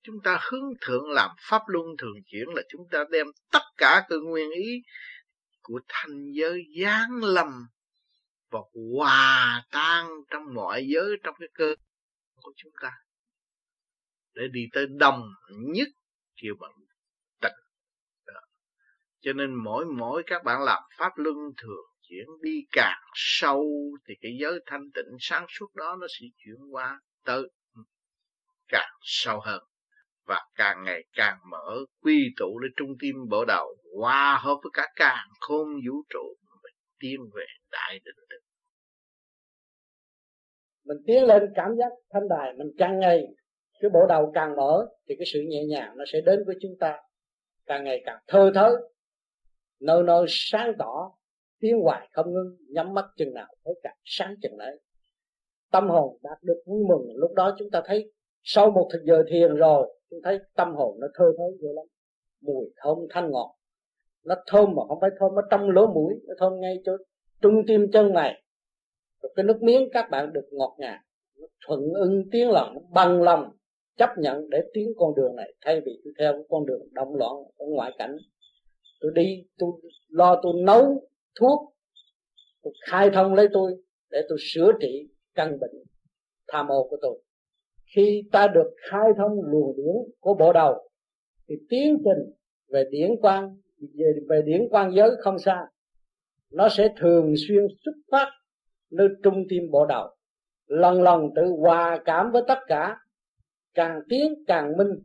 Chúng 0.02 0.15
ta 0.23 0.40
hướng 0.41 0.73
thượng 0.81 1.10
làm 1.10 1.30
pháp 1.40 1.61
luân 1.68 1.85
thường 1.98 2.15
chuyển 2.26 2.48
là 2.56 2.61
chúng 2.69 2.88
ta 2.91 3.03
đem 3.11 3.27
tất 3.52 3.64
cả 3.77 4.06
cơ 4.10 4.15
nguyên 4.19 4.52
ý 4.52 4.81
của 5.61 5.80
thanh 5.88 6.31
giới 6.34 6.64
giáng 6.81 7.23
lâm 7.23 7.48
và 8.49 8.60
hòa 8.94 9.64
tan 9.72 10.07
trong 10.30 10.53
mọi 10.53 10.85
giới 10.88 11.18
trong 11.23 11.35
cái 11.40 11.49
cơ 11.53 11.76
của 12.41 12.53
chúng 12.56 12.72
ta 12.81 12.91
để 14.34 14.43
đi 14.51 14.61
tới 14.73 14.85
đồng 14.99 15.22
nhất 15.49 15.88
kêu 16.41 16.53
bằng 16.60 16.72
tịnh 17.41 17.64
cho 19.22 19.34
nên 19.34 19.53
mỗi 19.53 19.85
mỗi 19.85 20.23
các 20.26 20.43
bạn 20.43 20.64
làm 20.64 20.84
pháp 20.97 21.11
luân 21.15 21.35
thường 21.57 21.85
chuyển 22.01 22.26
đi 22.41 22.65
càng 22.72 23.01
sâu 23.14 23.65
thì 24.07 24.14
cái 24.22 24.31
giới 24.41 24.60
thanh 24.65 24.91
tịnh 24.93 25.18
sáng 25.19 25.45
suốt 25.49 25.76
đó 25.76 25.97
nó 26.01 26.07
sẽ 26.10 26.26
chuyển 26.38 26.55
qua 26.72 26.99
tới 27.26 27.49
càng 28.68 28.91
sâu 29.01 29.39
hơn. 29.39 29.64
Và 30.26 30.41
càng 30.55 30.84
ngày 30.84 31.03
càng 31.14 31.38
mở 31.51 31.85
quy 32.01 32.34
tụ 32.38 32.60
lên 32.60 32.72
trung 32.76 32.89
tim 32.99 33.15
bộ 33.30 33.45
đầu, 33.45 33.76
hòa 33.99 34.39
hợp 34.43 34.55
với 34.64 34.72
cả 34.73 34.88
càng 34.95 35.27
khôn 35.39 35.68
vũ 35.68 36.03
trụ 36.10 36.35
mình 36.64 36.76
tiến 36.99 37.19
về 37.35 37.45
đại 37.72 37.99
định 38.05 38.15
mình 40.85 40.97
tiến 41.07 41.23
lên 41.23 41.43
cảm 41.55 41.69
giác 41.77 41.91
thanh 42.14 42.27
đài 42.30 42.53
mình 42.57 42.68
càng 42.77 42.99
ngày 42.99 43.23
cái 43.84 43.89
bộ 43.89 44.05
đầu 44.07 44.31
càng 44.34 44.55
mở 44.55 44.88
thì 45.07 45.15
cái 45.19 45.26
sự 45.34 45.41
nhẹ 45.47 45.65
nhàng 45.65 45.93
nó 45.97 46.03
sẽ 46.14 46.22
đến 46.22 46.43
với 46.45 46.55
chúng 46.61 46.76
ta 46.80 46.99
càng 47.65 47.84
ngày 47.84 48.01
càng 48.05 48.19
thơ 48.27 48.51
thớ 48.55 48.69
nơi 49.81 50.03
nơi 50.03 50.26
sáng 50.27 50.73
tỏ 50.80 51.11
tiến 51.60 51.81
hoài 51.81 52.10
không 52.11 52.34
ngưng, 52.34 52.57
nhắm 52.69 52.93
mắt 52.93 53.05
chừng 53.18 53.34
nào 53.34 53.47
thấy 53.65 53.73
càng 53.84 53.97
sáng 54.03 54.35
chừng 54.41 54.57
đấy 54.57 54.80
tâm 55.72 55.89
hồn 55.89 56.18
đạt 56.23 56.38
được 56.43 56.64
vui 56.65 56.84
mừng, 56.89 57.15
lúc 57.15 57.34
đó 57.34 57.55
chúng 57.60 57.69
ta 57.72 57.81
thấy 57.85 58.11
sau 58.43 58.72
một 58.72 58.89
thời 58.91 59.01
giờ 59.05 59.23
thiền 59.27 59.55
rồi, 59.55 59.99
chúng 60.10 60.19
thấy 60.23 60.39
tâm 60.55 60.76
hồn 60.76 60.97
nó 60.99 61.07
thơ 61.14 61.26
thớ 61.38 61.43
dữ 61.61 61.68
lắm. 61.76 61.85
Mùi 62.41 62.65
thơm 62.77 62.97
thanh 63.10 63.31
ngọt. 63.31 63.55
Nó 64.26 64.35
thơm 64.47 64.76
mà 64.76 64.81
không 64.88 64.97
phải 65.01 65.10
thơm 65.19 65.31
ở 65.31 65.41
trong 65.51 65.69
lỗ 65.69 65.88
mũi, 65.88 66.14
nó 66.27 66.34
thơm 66.39 66.60
ngay 66.60 66.77
chỗ 66.85 66.91
trung 67.41 67.64
tim 67.68 67.91
chân 67.93 68.14
mày. 68.14 68.43
Rồi 69.22 69.34
cái 69.35 69.43
nước 69.43 69.61
miếng 69.61 69.89
các 69.93 70.10
bạn 70.10 70.34
được 70.34 70.47
ngọt 70.51 70.76
ngào 70.80 70.99
thuận 71.68 71.80
ưng, 71.93 72.23
tiếng 72.31 72.49
lòng 72.49 72.77
bằng 72.93 73.22
lòng 73.22 73.51
chấp 73.98 74.10
nhận 74.18 74.49
để 74.49 74.61
tiến 74.74 74.94
con 74.98 75.15
đường 75.15 75.36
này 75.36 75.53
thay 75.61 75.82
vì 75.86 75.91
tôi 76.03 76.14
theo 76.20 76.44
con 76.49 76.65
đường 76.65 76.82
động 76.91 77.15
loạn 77.15 77.34
ở 77.57 77.65
ngoại 77.70 77.91
cảnh. 77.98 78.18
Tôi 79.02 79.11
đi 79.15 79.44
tôi 79.57 79.72
lo 80.10 80.40
tôi 80.44 80.53
nấu 80.64 81.07
thuốc 81.40 81.74
tôi 82.64 82.74
khai 82.90 83.10
thông 83.14 83.34
lấy 83.34 83.48
tôi 83.53 83.74
để 84.10 84.22
tôi 84.30 84.38
sửa 84.53 84.72
trị 84.82 85.10
căn 85.36 85.60
bệnh 85.60 85.84
tham 86.48 86.68
ô 86.68 86.88
của 86.90 86.98
tôi. 87.02 87.24
Khi 87.95 88.24
ta 88.32 88.48
được 88.48 88.76
khai 88.90 89.10
thông 89.18 89.41
luồng 89.41 89.76
điển 89.78 90.14
của 90.20 90.34
bộ 90.34 90.53
đầu 90.53 90.90
thì 91.49 91.56
tiến 91.70 91.98
trình 92.06 92.34
về 92.70 92.84
điển 92.91 93.11
quan 93.22 93.57
về, 93.94 94.14
về 94.30 94.41
điển 94.45 94.68
quan 94.72 94.91
giới 94.95 95.10
không 95.20 95.40
xa. 95.40 95.68
Nó 96.52 96.70
sẽ 96.70 96.90
thường 96.98 97.34
xuyên 97.48 97.68
xuất 97.86 97.94
phát 98.11 98.28
nơi 98.91 99.07
trung 99.24 99.44
tim 99.49 99.72
bộ 99.72 99.86
đầu 99.86 100.15
lần 100.68 101.02
lần 101.02 101.30
tự 101.36 101.44
hòa 101.60 102.02
cảm 102.06 102.32
với 102.32 102.44
tất 102.48 102.60
cả 102.68 102.98
càng 103.73 103.99
tiến 104.09 104.43
càng 104.47 104.77
minh, 104.77 105.03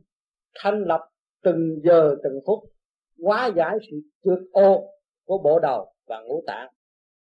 thanh 0.55 0.83
lập 0.87 1.09
từng 1.43 1.79
giờ 1.83 2.15
từng 2.23 2.39
phút, 2.45 2.59
hóa 3.23 3.51
giải 3.55 3.75
sự 3.91 3.97
trượt 4.23 4.39
ô 4.51 4.93
của 5.25 5.37
bộ 5.43 5.59
đầu 5.59 5.93
và 6.05 6.21
ngũ 6.21 6.43
tạng. 6.47 6.71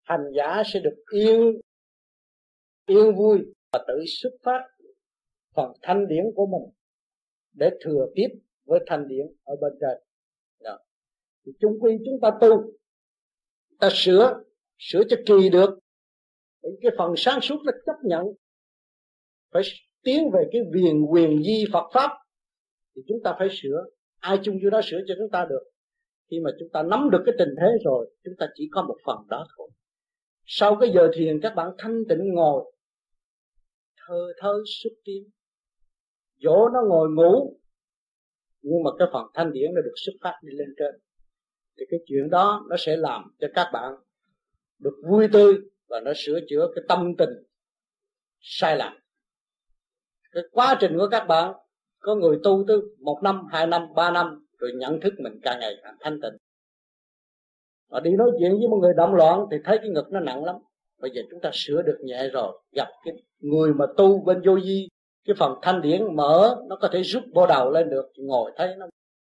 Hành 0.02 0.24
giả 0.36 0.62
sẽ 0.66 0.80
được 0.80 0.96
yên 1.12 1.60
yên 2.86 3.14
vui 3.16 3.38
và 3.72 3.84
tự 3.88 4.04
xuất 4.06 4.30
phát 4.42 4.60
phần 5.54 5.72
thanh 5.82 6.08
điển 6.08 6.24
của 6.34 6.46
mình 6.46 6.74
để 7.52 7.70
thừa 7.84 8.06
tiếp 8.14 8.28
với 8.64 8.80
thanh 8.86 9.08
điển 9.08 9.26
ở 9.44 9.56
bên 9.60 9.72
trên. 9.80 9.98
Đó. 10.60 10.78
thì 11.46 11.52
chung 11.60 11.72
quy 11.80 11.98
chúng 12.04 12.20
ta 12.22 12.30
tu, 12.40 12.72
ta 13.80 13.88
sửa 13.92 14.42
sửa 14.78 15.02
cho 15.08 15.16
kỳ 15.26 15.48
được. 15.52 15.78
Cái 16.62 16.92
phần 16.98 17.14
sáng 17.16 17.40
suốt 17.40 17.56
nó 17.64 17.72
chấp 17.86 17.96
nhận, 18.02 18.24
phải 19.50 19.62
tiến 20.04 20.30
về 20.30 20.48
cái 20.52 20.60
viền 20.72 21.02
quyền 21.02 21.42
di 21.42 21.64
Phật 21.72 21.90
pháp, 21.94 22.10
thì 22.96 23.02
chúng 23.08 23.18
ta 23.24 23.34
phải 23.38 23.48
sửa. 23.50 23.84
Ai 24.18 24.38
chung 24.42 24.58
vô 24.62 24.70
đó 24.70 24.80
sửa 24.84 25.00
cho 25.06 25.14
chúng 25.18 25.30
ta 25.30 25.46
được. 25.50 25.62
Khi 26.30 26.40
mà 26.40 26.50
chúng 26.58 26.68
ta 26.72 26.82
nắm 26.82 27.10
được 27.10 27.22
cái 27.26 27.34
tình 27.38 27.54
thế 27.60 27.66
rồi, 27.84 28.14
chúng 28.24 28.34
ta 28.38 28.46
chỉ 28.54 28.68
có 28.72 28.82
một 28.82 28.96
phần 29.06 29.18
đó 29.28 29.46
thôi. 29.56 29.70
Sau 30.44 30.76
cái 30.80 30.90
giờ 30.94 31.10
thiền, 31.14 31.40
các 31.40 31.52
bạn 31.56 31.70
thanh 31.78 32.02
tịnh 32.08 32.34
ngồi. 32.34 32.72
Thơ 33.96 34.32
thơ 34.38 34.62
xuất 34.82 34.90
tiến. 35.04 35.30
Dỗ 36.36 36.68
nó 36.68 36.80
ngồi 36.88 37.08
ngủ. 37.10 37.58
Nhưng 38.62 38.82
mà 38.84 38.90
cái 38.98 39.08
phần 39.12 39.26
thanh 39.34 39.52
điển 39.52 39.74
nó 39.74 39.80
được 39.80 39.94
xuất 39.96 40.12
phát 40.22 40.34
đi 40.42 40.56
lên 40.56 40.68
trên. 40.78 40.94
Thì 41.78 41.84
cái 41.90 42.00
chuyện 42.06 42.30
đó 42.30 42.66
nó 42.70 42.76
sẽ 42.78 42.96
làm 42.96 43.22
cho 43.38 43.48
các 43.54 43.70
bạn 43.72 43.94
được 44.78 45.02
vui 45.08 45.28
tươi 45.32 45.54
và 45.88 46.00
nó 46.00 46.12
sửa 46.16 46.40
chữa 46.48 46.70
cái 46.74 46.84
tâm 46.88 47.12
tình 47.18 47.30
sai 48.40 48.76
lầm 48.76 48.92
cái 50.34 50.44
quá 50.52 50.76
trình 50.80 50.98
của 50.98 51.08
các 51.10 51.24
bạn, 51.28 51.52
có 52.00 52.14
người 52.14 52.38
tu 52.42 52.64
tới 52.68 52.78
một 53.00 53.18
năm, 53.22 53.46
hai 53.50 53.66
năm, 53.66 53.86
ba 53.94 54.10
năm, 54.10 54.46
rồi 54.58 54.72
nhận 54.74 55.00
thức 55.00 55.14
mình 55.18 55.40
càng 55.42 55.60
ngày 55.60 55.76
càng 55.82 55.96
thanh 56.00 56.20
tịnh. 56.20 56.36
Họ 57.90 58.00
đi 58.00 58.10
nói 58.10 58.30
chuyện 58.38 58.58
với 58.58 58.68
một 58.68 58.76
người 58.76 58.94
động 58.96 59.14
loạn 59.14 59.46
thì 59.50 59.56
thấy 59.64 59.78
cái 59.78 59.88
ngực 59.88 60.12
nó 60.12 60.20
nặng 60.20 60.44
lắm. 60.44 60.56
Bây 61.00 61.10
giờ 61.14 61.22
chúng 61.30 61.40
ta 61.40 61.50
sửa 61.52 61.82
được 61.82 61.98
nhẹ 62.02 62.28
rồi, 62.28 62.58
gặp 62.72 62.88
cái 63.04 63.14
người 63.40 63.74
mà 63.74 63.86
tu 63.96 64.24
bên 64.24 64.42
vô 64.44 64.54
vi, 64.64 64.88
cái 65.26 65.36
phần 65.38 65.58
thanh 65.62 65.82
điển 65.82 66.16
mở, 66.16 66.56
nó 66.68 66.76
có 66.76 66.88
thể 66.92 67.02
giúp 67.02 67.22
bộ 67.32 67.46
đầu 67.46 67.70
lên 67.70 67.90
được 67.90 68.12
ngồi 68.16 68.52
thấy 68.56 68.74
nó 68.78 68.86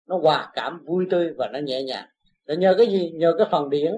nó 0.08 0.18
hòa 0.18 0.52
cảm, 0.54 0.86
vui 0.86 1.06
tươi 1.10 1.34
và 1.38 1.50
nó 1.54 1.60
nhẹ 1.60 1.84
nhàng. 1.84 2.06
Để 2.48 2.58
nhờ 2.58 2.76
cái 2.78 2.88
gì? 2.88 3.12
Nhờ 3.12 3.34
cái 3.38 3.48
phần 3.52 3.70
điển. 3.70 3.94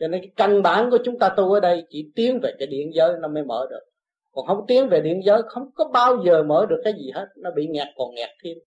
Cho 0.00 0.08
nên 0.08 0.20
cái 0.20 0.30
căn 0.36 0.62
bản 0.62 0.90
của 0.90 0.98
chúng 1.04 1.18
ta 1.18 1.28
tu 1.28 1.52
ở 1.52 1.60
đây 1.60 1.84
chỉ 1.88 2.10
tiến 2.14 2.40
về 2.42 2.52
cái 2.58 2.66
điện 2.66 2.90
giới 2.94 3.12
nó 3.20 3.28
mới 3.28 3.44
mở 3.44 3.66
được 3.70 3.89
còn 4.32 4.46
không 4.46 4.64
tiến 4.68 4.88
về 4.88 5.00
điện 5.00 5.20
giới, 5.24 5.42
không 5.48 5.70
có 5.74 5.90
bao 5.92 6.22
giờ 6.24 6.42
mở 6.42 6.66
được 6.70 6.80
cái 6.84 6.92
gì 6.92 7.10
hết. 7.14 7.26
Nó 7.36 7.50
bị 7.56 7.66
nghẹt 7.66 7.88
còn 7.96 8.14
nghẹt 8.14 8.30
thêm. 8.44 8.58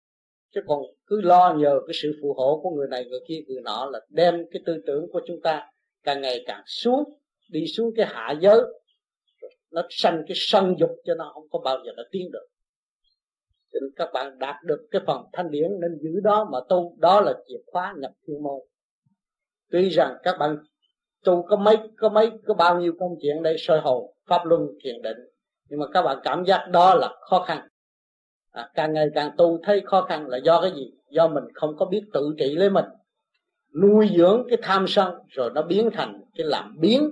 Chứ 0.55 0.61
còn 0.67 0.79
cứ 1.07 1.21
lo 1.21 1.55
nhờ 1.57 1.79
cái 1.87 1.93
sự 2.01 2.19
phù 2.21 2.33
hộ 2.33 2.59
của 2.63 2.69
người 2.69 2.87
này, 2.87 3.05
người 3.05 3.19
kia, 3.27 3.39
người 3.47 3.61
nọ 3.61 3.89
là 3.91 3.99
đem 4.09 4.45
cái 4.51 4.61
tư 4.65 4.77
tưởng 4.87 5.05
của 5.13 5.21
chúng 5.27 5.41
ta 5.43 5.69
càng 6.03 6.21
ngày 6.21 6.43
càng 6.45 6.63
xuống, 6.65 7.03
đi 7.49 7.67
xuống 7.67 7.91
cái 7.95 8.05
hạ 8.05 8.33
giới. 8.41 8.61
Nó 9.71 9.81
sanh 9.89 10.23
cái 10.27 10.35
sân 10.35 10.75
dục 10.79 10.89
cho 11.05 11.15
nó 11.15 11.31
không 11.33 11.47
có 11.51 11.59
bao 11.59 11.77
giờ 11.85 11.91
nó 11.97 12.03
tiến 12.11 12.31
được. 12.31 12.47
Cho 13.73 13.79
nên 13.81 13.91
các 13.95 14.09
bạn 14.13 14.39
đạt 14.39 14.55
được 14.63 14.87
cái 14.91 15.01
phần 15.07 15.25
thanh 15.33 15.51
điển 15.51 15.71
nên 15.81 15.99
giữ 16.01 16.19
đó 16.23 16.49
mà 16.51 16.59
tu, 16.69 16.95
đó 16.99 17.21
là 17.21 17.33
chìa 17.47 17.57
khóa 17.65 17.95
nhập 17.97 18.11
thiên 18.27 18.43
môn. 18.43 18.61
Tuy 19.71 19.89
rằng 19.89 20.17
các 20.23 20.35
bạn 20.39 20.57
tu 21.23 21.45
có 21.49 21.55
mấy 21.55 21.77
có 21.97 22.09
mấy, 22.09 22.31
có 22.45 22.53
bao 22.53 22.79
nhiêu 22.79 22.93
công 22.99 23.15
chuyện 23.21 23.43
đây, 23.43 23.55
soi 23.59 23.79
hồn, 23.79 24.13
pháp 24.27 24.45
luân, 24.45 24.61
thiền 24.83 25.01
định 25.01 25.17
nhưng 25.73 25.79
mà 25.79 25.87
các 25.93 26.01
bạn 26.01 26.17
cảm 26.23 26.45
giác 26.45 26.67
đó 26.71 26.95
là 26.95 27.15
khó 27.21 27.43
khăn. 27.47 27.67
À, 28.51 28.69
càng 28.75 28.93
ngày 28.93 29.07
càng 29.15 29.31
tu 29.37 29.59
thấy 29.63 29.81
khó 29.85 30.01
khăn 30.01 30.27
là 30.27 30.37
do 30.37 30.61
cái 30.61 30.71
gì? 30.71 30.91
Do 31.09 31.27
mình 31.27 31.43
không 31.53 31.77
có 31.77 31.85
biết 31.85 32.01
tự 32.13 32.35
trị 32.37 32.55
lấy 32.55 32.69
mình. 32.69 32.85
Nuôi 33.81 34.09
dưỡng 34.17 34.45
cái 34.49 34.57
tham 34.61 34.87
sân 34.87 35.15
rồi 35.29 35.51
nó 35.55 35.61
biến 35.61 35.89
thành 35.93 36.21
cái 36.35 36.45
làm 36.45 36.75
biến. 36.79 37.09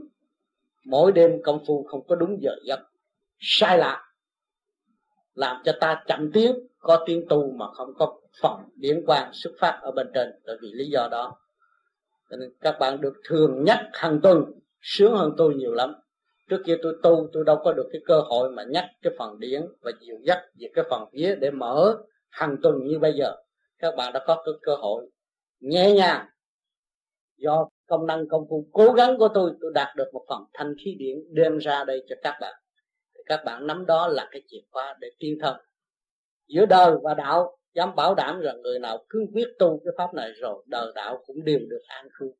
Mỗi 0.85 1.11
đêm 1.11 1.31
công 1.43 1.65
phu 1.67 1.83
không 1.83 2.07
có 2.07 2.15
đúng 2.15 2.41
giờ 2.41 2.51
giấc. 2.65 2.79
Sai 3.39 3.77
lạc. 3.77 4.03
Làm 5.33 5.61
cho 5.65 5.71
ta 5.81 6.03
chậm 6.07 6.31
tiến 6.31 6.55
có 6.79 7.03
tiến 7.05 7.25
tu 7.29 7.51
mà 7.51 7.65
không 7.73 7.93
có 7.97 8.19
phần 8.41 8.59
điển 8.75 9.05
quang 9.05 9.29
xuất 9.33 9.51
phát 9.59 9.79
ở 9.81 9.91
bên 9.91 10.07
trên 10.13 10.31
bởi 10.45 10.57
vì 10.61 10.71
lý 10.73 10.85
do 10.89 11.07
đó. 11.11 11.37
Nên 12.29 12.39
các 12.59 12.75
bạn 12.79 13.01
được 13.01 13.13
thường 13.29 13.63
nhắc 13.63 13.89
hàng 13.93 14.19
tuần 14.23 14.43
sướng 14.81 15.15
hơn 15.15 15.33
tôi 15.37 15.55
nhiều 15.55 15.73
lắm 15.73 15.93
trước 16.51 16.61
kia 16.65 16.77
tôi 16.81 16.95
tu, 17.03 17.29
tôi 17.33 17.43
đâu 17.45 17.57
có 17.63 17.73
được 17.73 17.89
cái 17.91 18.01
cơ 18.05 18.21
hội 18.21 18.51
mà 18.51 18.63
nhắc 18.63 18.85
cái 19.01 19.13
phần 19.17 19.39
điển 19.39 19.61
và 19.81 19.91
dịu 20.01 20.15
dắt 20.23 20.39
về 20.59 20.67
cái 20.73 20.85
phần 20.89 21.09
vía 21.11 21.35
để 21.35 21.51
mở 21.51 21.97
hàng 22.29 22.57
tuần 22.63 22.75
như 22.83 22.99
bây 22.99 23.13
giờ. 23.13 23.35
Các 23.79 23.95
bạn 23.97 24.13
đã 24.13 24.23
có 24.27 24.41
cái 24.45 24.53
cơ 24.61 24.75
hội 24.75 25.09
nhẹ 25.59 25.91
nhàng. 25.91 26.25
Do 27.37 27.69
công 27.87 28.07
năng 28.07 28.27
công 28.27 28.45
phu 28.49 28.67
cố 28.73 28.91
gắng 28.91 29.17
của 29.17 29.27
tôi 29.33 29.51
tôi 29.61 29.71
đạt 29.75 29.95
được 29.95 30.09
một 30.13 30.25
phần 30.29 30.43
thanh 30.53 30.73
khí 30.85 30.95
điển 30.99 31.17
đem 31.33 31.57
ra 31.57 31.83
đây 31.83 32.05
cho 32.09 32.15
các 32.21 32.37
bạn. 32.41 32.53
Thì 33.15 33.21
các 33.25 33.41
bạn 33.45 33.67
nắm 33.67 33.85
đó 33.85 34.07
là 34.07 34.27
cái 34.31 34.41
chìa 34.47 34.61
khóa 34.71 34.97
để 34.99 35.11
tiên 35.19 35.37
thân. 35.41 35.55
Giữa 36.47 36.65
đời 36.65 36.95
và 37.03 37.13
đạo, 37.13 37.57
dám 37.75 37.95
bảo 37.95 38.15
đảm 38.15 38.39
rằng 38.39 38.61
người 38.61 38.79
nào 38.79 39.05
cứ 39.09 39.25
quyết 39.33 39.47
tu 39.59 39.81
cái 39.85 39.93
pháp 39.97 40.13
này 40.13 40.31
rồi, 40.31 40.63
đời 40.67 40.91
đạo 40.95 41.23
cũng 41.25 41.43
đều 41.43 41.59
được 41.69 41.81
an 41.87 42.07
cư 42.19 42.31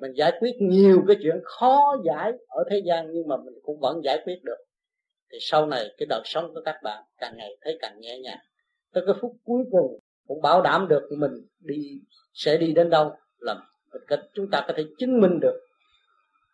mình 0.00 0.12
giải 0.12 0.32
quyết 0.40 0.52
nhiều 0.60 1.04
cái 1.08 1.16
chuyện 1.22 1.36
khó 1.44 1.96
giải 2.04 2.32
ở 2.48 2.64
thế 2.70 2.82
gian 2.86 3.06
nhưng 3.12 3.28
mà 3.28 3.36
mình 3.36 3.54
cũng 3.62 3.80
vẫn 3.80 4.00
giải 4.04 4.22
quyết 4.24 4.44
được. 4.44 4.56
Thì 5.32 5.38
sau 5.40 5.66
này 5.66 5.94
cái 5.98 6.06
đời 6.08 6.22
sống 6.24 6.54
của 6.54 6.60
các 6.64 6.76
bạn 6.82 7.02
càng 7.18 7.36
ngày 7.36 7.56
thấy 7.60 7.78
càng 7.80 8.00
nhẹ 8.00 8.18
nhàng. 8.18 8.38
Tới 8.92 9.02
cái 9.06 9.14
phút 9.20 9.36
cuối 9.44 9.64
cùng 9.70 10.00
cũng 10.26 10.42
bảo 10.42 10.62
đảm 10.62 10.88
được 10.88 11.08
mình 11.18 11.32
đi, 11.58 12.00
sẽ 12.32 12.56
đi 12.56 12.72
đến 12.72 12.90
đâu 12.90 13.12
là 13.38 13.56
chúng 14.34 14.50
ta 14.50 14.64
có 14.68 14.74
thể 14.76 14.84
chứng 14.98 15.20
minh 15.20 15.40
được 15.40 15.60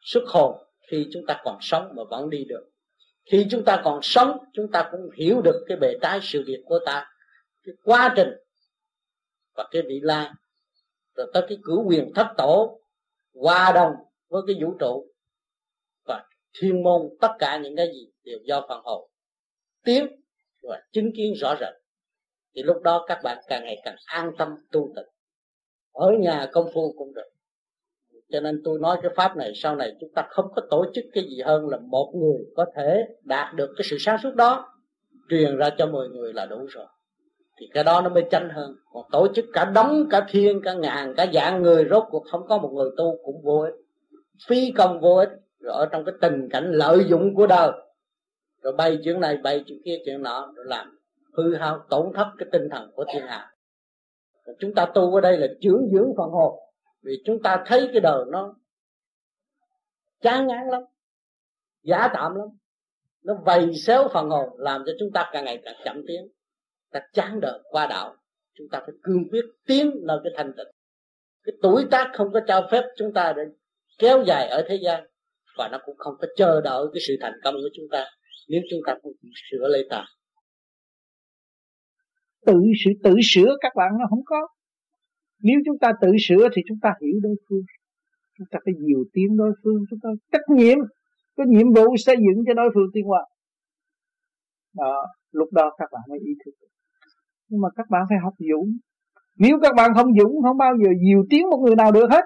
xuất 0.01 0.23
hồn 0.27 0.63
khi 0.91 1.07
chúng 1.13 1.27
ta 1.27 1.41
còn 1.45 1.59
sống 1.61 1.93
mà 1.97 2.03
vẫn 2.11 2.31
đi 2.31 2.45
được. 2.45 2.71
Khi 3.31 3.47
chúng 3.51 3.65
ta 3.65 3.81
còn 3.85 4.03
sống, 4.03 4.39
chúng 4.53 4.71
ta 4.71 4.89
cũng 4.93 5.11
hiểu 5.17 5.43
được 5.43 5.65
cái 5.69 5.77
bề 5.77 5.95
trái 6.03 6.21
sự 6.23 6.45
việc 6.47 6.63
của 6.65 6.79
ta, 6.87 7.11
cái 7.65 7.75
quá 7.85 8.13
trình 8.17 8.29
và 9.55 9.69
cái 9.71 9.83
vị 9.83 10.01
lai, 10.03 10.31
rồi 11.15 11.31
tới 11.35 11.43
cái 11.49 11.59
cửu 11.65 11.85
quyền 11.89 12.13
thất 12.15 12.27
tổ 12.37 12.81
hòa 13.41 13.73
đồng 13.75 13.93
với 14.29 14.43
cái 14.47 14.57
vũ 14.61 14.75
trụ 14.79 15.07
và 16.05 16.25
thiên 16.61 16.83
môn, 16.83 17.09
tất 17.21 17.33
cả 17.39 17.59
những 17.59 17.77
cái 17.77 17.87
gì 17.87 18.11
đều 18.25 18.39
do 18.45 18.67
phần 18.69 18.81
hồn 18.85 19.11
tiến 19.85 20.07
và 20.63 20.83
chứng 20.93 21.11
kiến 21.17 21.35
rõ 21.41 21.57
rệt. 21.61 21.75
Thì 22.55 22.63
lúc 22.63 22.83
đó 22.83 23.05
các 23.09 23.21
bạn 23.25 23.39
càng 23.49 23.65
ngày 23.65 23.81
càng 23.85 23.97
an 24.05 24.33
tâm, 24.39 24.49
tu 24.73 24.93
tịnh. 24.97 25.09
Ở 25.93 26.11
nhà 26.21 26.49
công 26.53 26.71
phu 26.75 26.95
cũng 26.99 27.15
được. 27.15 27.29
Cho 28.29 28.41
nên 28.41 28.61
tôi 28.65 28.79
nói 28.81 28.99
cái 29.03 29.11
pháp 29.17 29.37
này, 29.37 29.53
sau 29.55 29.77
này 29.77 29.93
chúng 30.01 30.11
ta 30.15 30.27
không 30.31 30.53
có 30.57 30.63
tổ 30.71 30.87
chức 30.95 31.05
cái 31.13 31.25
gì 31.25 31.41
hơn 31.41 31.69
là 31.69 31.79
một 31.79 32.13
người 32.15 32.45
có 32.57 32.67
thể 32.77 33.05
đạt 33.23 33.55
được 33.55 33.75
cái 33.77 33.85
sự 33.91 33.97
sáng 34.01 34.19
suốt 34.23 34.35
đó. 34.35 34.73
Truyền 35.29 35.57
ra 35.57 35.71
cho 35.79 35.87
10 35.87 36.09
người 36.09 36.33
là 36.33 36.47
đủ 36.47 36.67
rồi 36.69 36.87
thì 37.61 37.67
cái 37.75 37.85
đó 37.85 38.01
nó 38.01 38.09
mới 38.09 38.25
tranh 38.31 38.49
hơn. 38.51 38.77
Còn 38.93 39.05
tổ 39.13 39.29
chức 39.35 39.45
cả 39.53 39.65
đống 39.65 40.07
cả 40.11 40.27
thiên, 40.29 40.61
cả 40.65 40.75
ngàn, 40.75 41.15
cả 41.17 41.27
dạng 41.35 41.63
người 41.63 41.87
rốt 41.91 42.05
cuộc 42.11 42.25
không 42.31 42.47
có 42.49 42.59
một 42.59 42.71
người 42.75 42.91
tu 42.97 43.17
cũng 43.25 43.43
vô 43.43 43.59
ích. 43.61 43.75
Phi 44.47 44.73
công 44.77 45.01
vô 45.01 45.15
ích. 45.15 45.31
Rồi 45.61 45.75
ở 45.75 45.87
trong 45.87 46.05
cái 46.05 46.15
tình 46.21 46.49
cảnh 46.51 46.73
lợi 46.73 47.05
dụng 47.09 47.35
của 47.35 47.47
đời. 47.47 47.71
Rồi 48.63 48.73
bay 48.73 48.99
chuyện 49.05 49.21
này, 49.21 49.37
bay 49.37 49.65
chuyện 49.67 49.79
kia 49.85 49.99
chuyện 50.05 50.23
nọ, 50.23 50.53
rồi 50.57 50.67
làm 50.69 50.99
hư 51.33 51.55
hao, 51.55 51.85
tổn 51.91 52.13
thất 52.15 52.27
cái 52.39 52.49
tinh 52.53 52.69
thần 52.71 52.91
của 52.95 53.05
thiên 53.13 53.27
hạ. 53.27 53.53
Chúng 54.59 54.75
ta 54.75 54.87
tu 54.95 55.15
ở 55.15 55.21
đây 55.21 55.39
là 55.39 55.47
trưởng 55.61 55.89
dưỡng 55.93 56.13
phần 56.17 56.31
hồn. 56.31 56.59
Vì 57.03 57.23
chúng 57.25 57.43
ta 57.43 57.65
thấy 57.67 57.89
cái 57.93 58.01
đời 58.01 58.25
nó 58.29 58.55
chán 60.21 60.47
ngán 60.47 60.69
lắm, 60.69 60.83
giả 61.83 62.09
tạm 62.15 62.35
lắm. 62.35 62.49
Nó 63.23 63.35
vầy 63.45 63.75
xéo 63.75 64.09
phần 64.13 64.31
hồn, 64.31 64.49
làm 64.59 64.83
cho 64.87 64.93
chúng 64.99 65.13
ta 65.13 65.31
càng 65.33 65.45
ngày 65.45 65.63
càng 65.65 65.75
chậm 65.85 66.03
tiến 66.07 66.29
ta 67.01 67.07
chán 67.13 67.41
đời 67.41 67.61
qua 67.71 67.87
đạo 67.87 68.17
chúng 68.55 68.67
ta 68.73 68.81
phải 68.81 68.95
cương 69.03 69.25
quyết 69.31 69.45
tiến 69.67 69.91
nơi 70.03 70.19
cái 70.25 70.33
thanh 70.37 70.53
tịnh. 70.57 70.67
Cái 71.45 71.53
tuổi 71.63 71.85
tác 71.91 72.11
không 72.15 72.33
có 72.33 72.41
cho 72.47 72.69
phép 72.71 72.83
chúng 72.97 73.13
ta 73.13 73.33
để 73.37 73.43
kéo 73.99 74.25
dài 74.27 74.49
ở 74.49 74.65
thế 74.69 74.79
gian, 74.85 75.05
và 75.57 75.69
nó 75.73 75.79
cũng 75.85 75.97
không 75.99 76.15
có 76.21 76.29
chờ 76.37 76.61
đợi 76.61 76.87
cái 76.93 77.01
sự 77.09 77.17
thành 77.21 77.35
công 77.45 77.55
của 77.55 77.71
chúng 77.75 77.87
ta 77.91 78.05
nếu 78.49 78.61
chúng 78.71 78.81
ta 78.87 78.95
không 79.03 79.13
sửa 79.51 79.69
lấy 79.69 79.87
ta 79.91 80.05
tự 82.47 82.61
sự, 82.85 82.91
tự 83.03 83.15
sửa 83.23 83.57
các 83.61 83.73
bạn 83.77 83.91
nó 83.99 84.05
không 84.11 84.25
có. 84.25 84.49
Nếu 85.39 85.57
chúng 85.67 85.79
ta 85.79 85.93
tự 86.01 86.09
sửa 86.29 86.49
thì 86.55 86.63
chúng 86.69 86.79
ta 86.83 86.95
hiểu 87.01 87.21
đối 87.23 87.35
phương. 87.49 87.63
Chúng 88.39 88.47
ta 88.51 88.59
phải 88.65 88.75
nhiều 88.79 89.05
tiếng 89.13 89.37
đối 89.37 89.53
phương. 89.65 89.85
Chúng 89.91 89.99
ta 90.03 90.09
trách 90.33 90.57
nhiệm, 90.57 90.79
có 91.37 91.45
nhiệm 91.49 91.73
vụ 91.73 91.97
xây 91.99 92.17
dựng 92.17 92.45
cho 92.47 92.55
đối 92.55 92.71
phương 92.75 92.91
tiên 92.93 93.05
hoa 93.05 93.21
đó, 94.77 95.07
lúc 95.31 95.53
đó 95.53 95.71
các 95.79 95.89
bạn 95.93 96.03
mới 96.09 96.19
ý 96.19 96.33
thức 96.45 96.51
nhưng 97.49 97.61
mà 97.61 97.69
các 97.77 97.87
bạn 97.91 98.03
phải 98.09 98.19
học 98.25 98.35
dũng. 98.39 98.77
Nếu 99.37 99.59
các 99.63 99.75
bạn 99.77 99.91
không 99.95 100.19
dũng, 100.19 100.43
không 100.43 100.57
bao 100.57 100.73
giờ 100.85 100.91
nhiều 101.01 101.25
tiếng 101.31 101.51
một 101.51 101.61
người 101.67 101.77
nào 101.77 101.93
được 101.93 102.07
hết. 102.11 102.25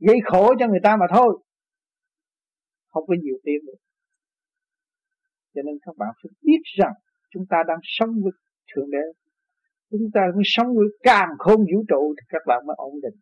Gây 0.00 0.16
khổ 0.24 0.54
cho 0.58 0.66
người 0.68 0.80
ta 0.82 0.96
mà 0.96 1.06
thôi. 1.14 1.42
Không 2.88 3.06
có 3.06 3.14
nhiều 3.22 3.36
tiếng 3.44 3.66
được 3.66 3.78
cho 5.58 5.62
nên 5.66 5.74
các 5.86 5.94
bạn 5.98 6.08
phải 6.22 6.30
biết 6.42 6.62
rằng 6.78 6.94
chúng 7.32 7.44
ta 7.50 7.56
đang 7.68 7.78
sống 7.82 8.10
với 8.22 8.32
thượng 8.70 8.90
đế. 8.90 9.04
Chúng 9.90 10.10
ta 10.14 10.20
mới 10.34 10.42
sống 10.44 10.66
với 10.76 10.86
càng 11.02 11.28
khôn 11.38 11.58
vũ 11.58 11.84
trụ 11.88 12.14
thì 12.16 12.24
các 12.28 12.42
bạn 12.46 12.66
mới 12.66 12.74
ổn 12.78 12.94
định. 13.02 13.20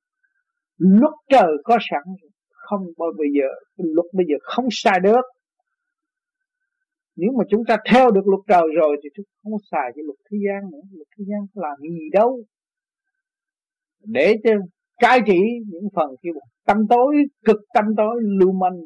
Luật 0.78 1.14
trời 1.28 1.52
có 1.64 1.78
sẵn, 1.90 2.02
không 2.50 2.80
bao 2.98 3.10
giờ, 3.36 3.48
luật 3.76 4.06
bây 4.12 4.26
giờ 4.28 4.36
không 4.42 4.66
sai 4.70 5.00
được 5.02 5.24
nếu 7.16 7.30
mà 7.38 7.44
chúng 7.50 7.62
ta 7.68 7.76
theo 7.90 8.10
được 8.10 8.26
luật 8.26 8.40
trời 8.48 8.66
rồi 8.76 8.96
thì 9.02 9.08
chúng 9.14 9.26
không 9.42 9.52
xài 9.70 9.92
cái 9.94 10.04
luật 10.04 10.18
thế 10.30 10.38
gian 10.46 10.70
nữa. 10.70 10.80
Luật 10.92 11.08
thế 11.18 11.24
gian 11.28 11.40
có 11.54 11.62
làm 11.62 11.78
gì 11.80 12.08
đâu. 12.12 12.38
Để 14.04 14.36
cho 14.44 14.50
cai 14.96 15.20
trị 15.26 15.40
những 15.66 15.88
phần 15.94 16.10
kia 16.22 16.30
tâm 16.66 16.76
tối, 16.90 17.16
cực 17.44 17.56
tâm 17.74 17.84
tối, 17.96 18.22
lưu 18.22 18.52
manh, 18.52 18.78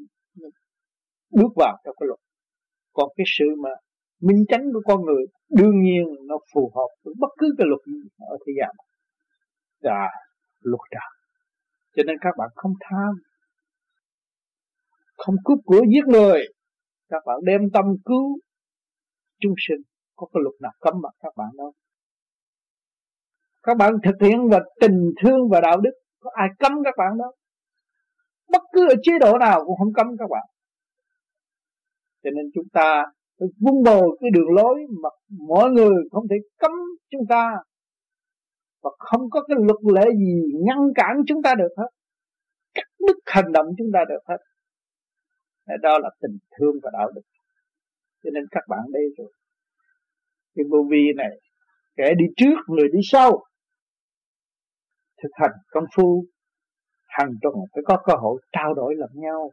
bước 1.30 1.52
vào 1.56 1.76
trong 1.84 1.94
cái 2.00 2.06
luật. 2.06 2.20
Còn 2.92 3.08
cái 3.16 3.24
sự 3.38 3.44
mà 3.62 3.70
minh 4.20 4.44
chánh 4.48 4.64
của 4.72 4.80
con 4.84 5.04
người, 5.04 5.24
đương 5.48 5.82
nhiên 5.82 6.04
nó 6.28 6.38
phù 6.54 6.72
hợp 6.74 6.88
với 7.04 7.14
bất 7.18 7.28
cứ 7.38 7.54
cái 7.58 7.66
luật 7.66 7.80
gì 7.86 8.08
ở 8.18 8.36
thế 8.46 8.52
gian. 8.60 8.70
Là 9.80 10.08
luật 10.60 10.80
trời. 10.90 11.10
Cho 11.96 12.02
nên 12.06 12.16
các 12.20 12.34
bạn 12.38 12.48
không 12.54 12.72
tham, 12.80 13.14
không 15.16 15.34
cướp 15.44 15.58
của 15.64 15.84
giết 15.92 16.04
người 16.06 16.40
các 17.10 17.22
bạn 17.26 17.36
đem 17.42 17.60
tâm 17.74 17.84
cứu 18.04 18.38
chúng 19.40 19.54
sinh. 19.68 19.80
Có 20.16 20.26
cái 20.32 20.40
luật 20.42 20.54
nào 20.60 20.72
cấm 20.80 20.94
bạn 21.02 21.12
các 21.20 21.32
bạn 21.36 21.48
đâu? 21.58 21.72
Các 23.62 23.76
bạn 23.76 23.92
thực 24.04 24.26
hiện 24.26 24.48
và 24.50 24.60
tình 24.80 25.12
thương 25.22 25.48
và 25.50 25.60
đạo 25.60 25.80
đức, 25.80 25.90
có 26.20 26.30
ai 26.34 26.48
cấm 26.58 26.72
các 26.84 26.94
bạn 26.98 27.18
đâu? 27.18 27.32
Bất 28.48 28.62
cứ 28.72 28.88
ở 28.88 28.94
chế 29.02 29.12
độ 29.20 29.38
nào 29.38 29.64
cũng 29.66 29.78
không 29.78 29.92
cấm 29.92 30.06
các 30.18 30.26
bạn. 30.30 30.46
Cho 32.22 32.30
nên 32.30 32.44
chúng 32.54 32.68
ta 32.72 33.04
phải 33.38 33.48
vun 33.60 33.82
bồi 33.84 34.18
cái 34.20 34.30
đường 34.34 34.50
lối 34.56 34.74
mà 35.02 35.08
mọi 35.48 35.70
người 35.70 35.94
không 36.12 36.28
thể 36.30 36.36
cấm 36.58 36.72
chúng 37.10 37.22
ta. 37.28 37.52
Và 38.82 38.90
không 38.98 39.30
có 39.30 39.42
cái 39.48 39.56
luật 39.60 39.78
lệ 39.94 40.10
gì 40.16 40.42
ngăn 40.66 40.78
cản 40.94 41.16
chúng 41.26 41.42
ta 41.42 41.54
được 41.54 41.74
hết. 41.76 41.88
Cắt 42.74 42.86
đứt 43.06 43.16
hành 43.26 43.52
động 43.52 43.66
chúng 43.78 43.88
ta 43.94 44.00
được 44.08 44.20
hết 44.28 44.36
đó 45.82 45.98
là 45.98 46.10
tình 46.20 46.38
thương 46.58 46.74
và 46.82 46.90
đạo 46.92 47.10
đức. 47.14 47.22
Cho 48.24 48.30
nên 48.34 48.44
các 48.50 48.64
bạn 48.68 48.80
đây 48.92 49.02
rồi. 49.18 49.32
Cái 50.54 50.64
vô 50.70 50.78
vi 50.90 51.12
này, 51.16 51.30
kẻ 51.96 52.14
đi 52.18 52.24
trước, 52.36 52.56
người 52.68 52.88
đi 52.92 52.98
sau, 53.02 53.44
thực 55.22 55.28
hành 55.32 55.52
công 55.70 55.84
phu, 55.96 56.24
hàng 57.08 57.30
tuần 57.42 57.54
phải 57.74 57.82
có 57.86 58.02
cơ 58.04 58.14
hội 58.20 58.42
trao 58.52 58.74
đổi 58.74 58.94
lẫn 58.96 59.10
nhau, 59.14 59.50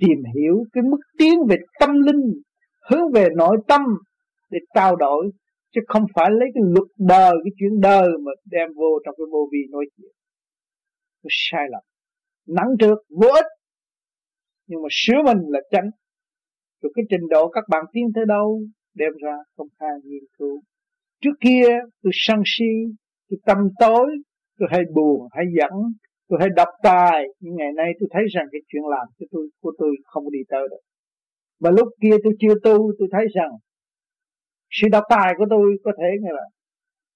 tìm 0.00 0.18
hiểu 0.34 0.64
cái 0.72 0.82
mức 0.82 1.00
tiến 1.18 1.38
về 1.48 1.56
tâm 1.80 1.90
linh, 2.02 2.42
hướng 2.90 3.12
về 3.14 3.28
nội 3.36 3.56
tâm 3.68 3.80
để 4.50 4.58
trao 4.74 4.96
đổi, 4.96 5.30
chứ 5.74 5.80
không 5.88 6.04
phải 6.14 6.30
lấy 6.30 6.48
cái 6.54 6.62
luật 6.66 6.88
đời, 6.98 7.32
cái 7.44 7.52
chuyện 7.58 7.80
đời 7.80 8.08
mà 8.24 8.32
đem 8.44 8.68
vô 8.76 8.98
trong 9.04 9.14
cái 9.18 9.26
vô 9.32 9.48
vi 9.52 9.58
nói 9.70 9.84
chuyện. 9.96 10.10
Sai 11.28 11.66
lầm. 11.70 11.82
Nắng 12.46 12.76
trước, 12.78 12.98
vô 13.20 13.28
ích 13.28 13.46
nhưng 14.68 14.82
mà 14.82 14.88
sửa 14.90 15.22
mình 15.26 15.38
là 15.48 15.60
tránh 15.72 15.90
rồi 16.82 16.92
cái 16.94 17.04
trình 17.10 17.28
độ 17.30 17.48
các 17.48 17.64
bạn 17.68 17.84
tiến 17.92 18.04
tới 18.14 18.24
đâu, 18.28 18.60
đem 18.94 19.12
ra 19.22 19.36
công 19.56 19.68
khai 19.80 19.90
nghiên 20.04 20.24
cứu. 20.38 20.62
Trước 21.20 21.36
kia, 21.40 21.66
tôi 22.02 22.10
sân 22.14 22.42
si, 22.44 22.72
tôi 23.30 23.38
tâm 23.46 23.58
tối, 23.80 24.06
tôi 24.58 24.68
hay 24.72 24.82
buồn, 24.94 25.28
hay 25.30 25.44
giận, 25.58 25.70
tôi 26.28 26.38
hay 26.40 26.48
đọc 26.56 26.68
tài. 26.82 27.24
Nhưng 27.40 27.54
ngày 27.56 27.72
nay 27.76 27.92
tôi 28.00 28.08
thấy 28.12 28.22
rằng 28.34 28.46
cái 28.52 28.60
chuyện 28.68 28.82
làm 28.90 29.06
của 29.18 29.26
tôi 29.30 29.48
của 29.60 29.72
tôi 29.78 29.96
không 30.04 30.24
đi 30.32 30.38
tới 30.48 30.68
được. 30.70 30.82
Và 31.60 31.70
lúc 31.70 31.88
kia 32.02 32.16
tôi 32.24 32.32
chưa 32.40 32.54
tu, 32.64 32.92
tôi 32.98 33.08
thấy 33.12 33.26
rằng 33.34 33.50
sự 34.70 34.88
đập 34.92 35.04
tài 35.10 35.34
của 35.38 35.46
tôi 35.50 35.76
có 35.84 35.92
thể 35.98 36.08
như 36.20 36.28
là 36.30 36.44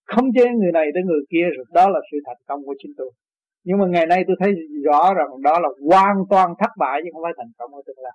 không 0.04 0.26
chế 0.34 0.44
người 0.44 0.72
này 0.72 0.86
tới 0.94 1.02
người 1.02 1.22
kia 1.30 1.46
rồi. 1.56 1.64
Đó 1.72 1.90
là 1.90 2.00
sự 2.10 2.16
thành 2.26 2.42
công 2.46 2.64
của 2.64 2.74
chính 2.78 2.92
tôi 2.96 3.10
nhưng 3.64 3.78
mà 3.78 3.86
ngày 3.86 4.06
nay 4.06 4.24
tôi 4.26 4.36
thấy 4.40 4.52
rõ 4.84 5.14
rằng 5.14 5.28
đó 5.42 5.60
là 5.60 5.68
hoàn 5.88 6.16
toàn 6.30 6.54
thất 6.58 6.70
bại 6.78 7.00
chứ 7.04 7.10
không 7.12 7.22
phải 7.22 7.32
thành 7.36 7.52
công 7.58 7.74
ở 7.74 7.82
tương 7.86 7.98
lai. 7.98 8.12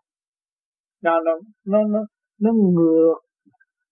Nó 1.02 1.20
nó 1.22 1.32
nó 1.66 1.84
nó 1.84 2.00
nó 2.42 2.52
ngược 2.54 3.20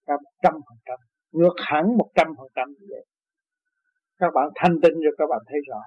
cả 0.05 0.13
một 0.23 0.31
trăm 0.43 0.53
phần 0.53 0.77
trăm, 0.85 0.99
ngược 1.31 1.55
hẳn 1.57 1.97
một 1.97 2.09
trăm 2.15 2.27
phần 2.37 2.47
trăm 2.55 2.69
như 2.69 2.85
vậy. 2.89 3.05
Các 4.17 4.31
bạn 4.35 4.49
thanh 4.55 4.81
tinh 4.81 4.93
rồi 4.93 5.15
các 5.17 5.25
bạn 5.29 5.41
thấy 5.47 5.59
rõ. 5.69 5.79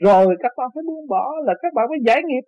Rồi 0.00 0.36
các 0.42 0.52
bạn 0.56 0.68
phải 0.74 0.82
buông 0.86 1.08
bỏ 1.08 1.32
là 1.44 1.54
các 1.62 1.72
bạn 1.74 1.86
phải 1.88 1.98
giải 2.06 2.22
nghiệp. 2.26 2.44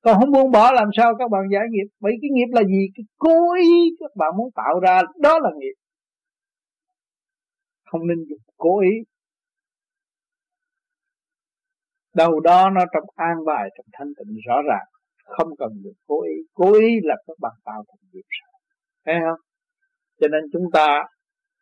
Còn 0.00 0.20
không 0.20 0.30
buông 0.30 0.50
bỏ 0.50 0.72
làm 0.72 0.88
sao 0.96 1.14
các 1.18 1.30
bạn 1.30 1.42
giải 1.52 1.64
nghiệp? 1.70 1.88
Bởi 2.00 2.12
cái 2.22 2.30
nghiệp 2.32 2.50
là 2.52 2.62
gì? 2.62 2.86
Cái 2.94 3.04
cố 3.18 3.54
ý 3.54 3.96
các 4.00 4.10
bạn 4.16 4.32
muốn 4.36 4.50
tạo 4.54 4.80
ra, 4.80 5.02
đó 5.22 5.38
là 5.38 5.50
nghiệp. 5.58 5.74
Không 7.90 8.06
nên 8.06 8.24
dùng 8.28 8.38
cố 8.56 8.80
ý 8.80 8.94
đâu 12.16 12.40
đó 12.40 12.70
nó 12.70 12.80
trong 12.94 13.04
an 13.14 13.36
bài, 13.46 13.68
trong 13.76 13.86
thanh 13.92 14.08
tịnh 14.18 14.36
rõ 14.48 14.56
ràng. 14.68 14.86
Không 15.24 15.48
cần 15.58 15.70
được 15.84 15.96
cố 16.06 16.22
ý. 16.22 16.34
Cố 16.54 16.72
ý 16.72 16.88
là 17.02 17.16
các 17.26 17.36
bạn 17.40 17.52
tạo 17.64 17.84
thành 17.88 18.08
nghiệp 18.12 18.26
sai 18.38 18.52
thấy 19.04 19.14
không? 19.24 19.40
Cho 20.20 20.28
nên 20.28 20.42
chúng 20.52 20.66
ta 20.72 21.02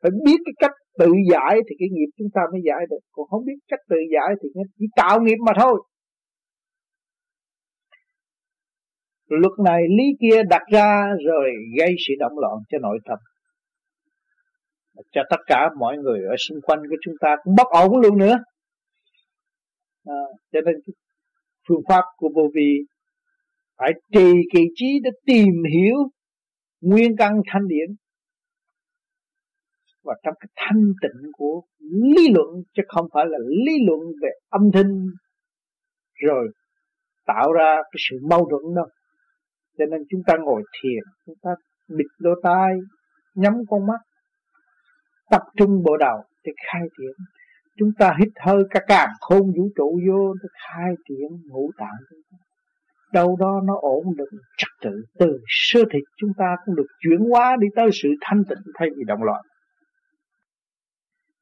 phải 0.02 0.10
biết 0.24 0.38
cái 0.44 0.52
cách 0.58 0.76
tự 0.98 1.12
giải 1.32 1.60
thì 1.66 1.76
cái 1.78 1.88
nghiệp 1.92 2.10
chúng 2.18 2.28
ta 2.34 2.40
mới 2.52 2.60
giải 2.64 2.86
được. 2.90 3.02
Còn 3.12 3.26
không 3.30 3.44
biết 3.44 3.58
cách 3.68 3.80
tự 3.88 3.96
giải 4.14 4.34
thì 4.42 4.48
chỉ 4.78 4.86
tạo 4.96 5.20
nghiệp 5.20 5.38
mà 5.46 5.52
thôi. 5.60 5.82
Luật 9.28 9.52
này, 9.64 9.82
lý 9.98 10.04
kia 10.20 10.42
đặt 10.50 10.62
ra 10.72 11.06
rồi 11.26 11.50
gây 11.78 11.94
sự 12.08 12.14
động 12.18 12.38
loạn 12.38 12.54
cho 12.68 12.78
nội 12.78 12.98
tâm. 13.04 13.18
Cho 15.12 15.22
tất 15.30 15.40
cả 15.46 15.68
mọi 15.78 15.96
người 15.96 16.20
ở 16.30 16.36
xung 16.48 16.60
quanh 16.62 16.80
của 16.90 16.96
chúng 17.04 17.14
ta 17.20 17.36
cũng 17.44 17.54
bất 17.56 17.66
ổn 17.66 18.00
luôn 18.00 18.18
nữa 18.18 18.36
à, 20.04 20.20
cho 20.52 20.60
nên 20.60 20.74
phương 21.68 21.82
pháp 21.88 22.02
của 22.16 22.28
vô 22.34 22.50
vi 22.54 22.78
phải 23.78 23.92
trì 24.12 24.32
kỳ 24.52 24.60
trí 24.74 24.86
để 25.04 25.10
tìm 25.26 25.54
hiểu 25.74 25.96
nguyên 26.80 27.16
căn 27.16 27.40
thanh 27.46 27.68
điển. 27.68 27.96
Và 30.02 30.14
trong 30.22 30.34
cái 30.40 30.48
thanh 30.56 30.92
tịnh 31.02 31.30
của 31.32 31.62
lý 32.14 32.28
luận 32.34 32.48
chứ 32.74 32.82
không 32.88 33.06
phải 33.14 33.24
là 33.28 33.38
lý 33.66 33.72
luận 33.86 34.00
về 34.22 34.28
âm 34.48 34.62
thanh 34.74 35.06
rồi 36.14 36.48
tạo 37.26 37.52
ra 37.52 37.76
cái 37.76 37.98
sự 38.10 38.16
mâu 38.30 38.48
thuẫn 38.50 38.74
đâu. 38.74 38.86
Cho 39.78 39.84
nên 39.90 40.00
chúng 40.10 40.20
ta 40.26 40.34
ngồi 40.44 40.62
thiền 40.82 41.02
chúng 41.26 41.36
ta 41.42 41.50
bịt 41.88 42.06
lỗ 42.18 42.30
tai 42.42 42.72
nhắm 43.34 43.54
con 43.68 43.86
mắt 43.86 44.00
tập 45.30 45.42
trung 45.56 45.82
bộ 45.84 45.96
đầu 45.96 46.24
để 46.44 46.52
khai 46.66 46.82
triển 46.98 47.24
chúng 47.78 47.90
ta 47.98 48.16
hít 48.20 48.28
hơi 48.40 48.62
cả 48.70 48.80
càng 48.86 49.08
khôn 49.20 49.52
vũ 49.56 49.68
trụ 49.76 50.00
vô, 50.08 50.34
nó 50.34 50.48
khai 50.62 50.94
triển 51.08 51.28
ngũ 51.44 51.70
tạng 51.78 51.98
chúng 52.10 52.20
ta. 52.30 52.38
Đâu 53.12 53.36
đó 53.40 53.60
nó 53.64 53.74
ổn 53.80 54.04
định 54.16 54.40
trật 54.58 54.70
tự. 54.82 55.04
Từ 55.18 55.38
sơ 55.46 55.80
thịt 55.92 56.02
chúng 56.16 56.30
ta 56.38 56.56
cũng 56.64 56.74
được 56.76 56.86
chuyển 57.00 57.20
hóa 57.30 57.56
đi 57.60 57.66
tới 57.76 57.88
sự 57.92 58.08
thanh 58.20 58.42
tịnh 58.48 58.72
thay 58.78 58.88
vì 58.96 59.04
động 59.06 59.22
loạn. 59.22 59.42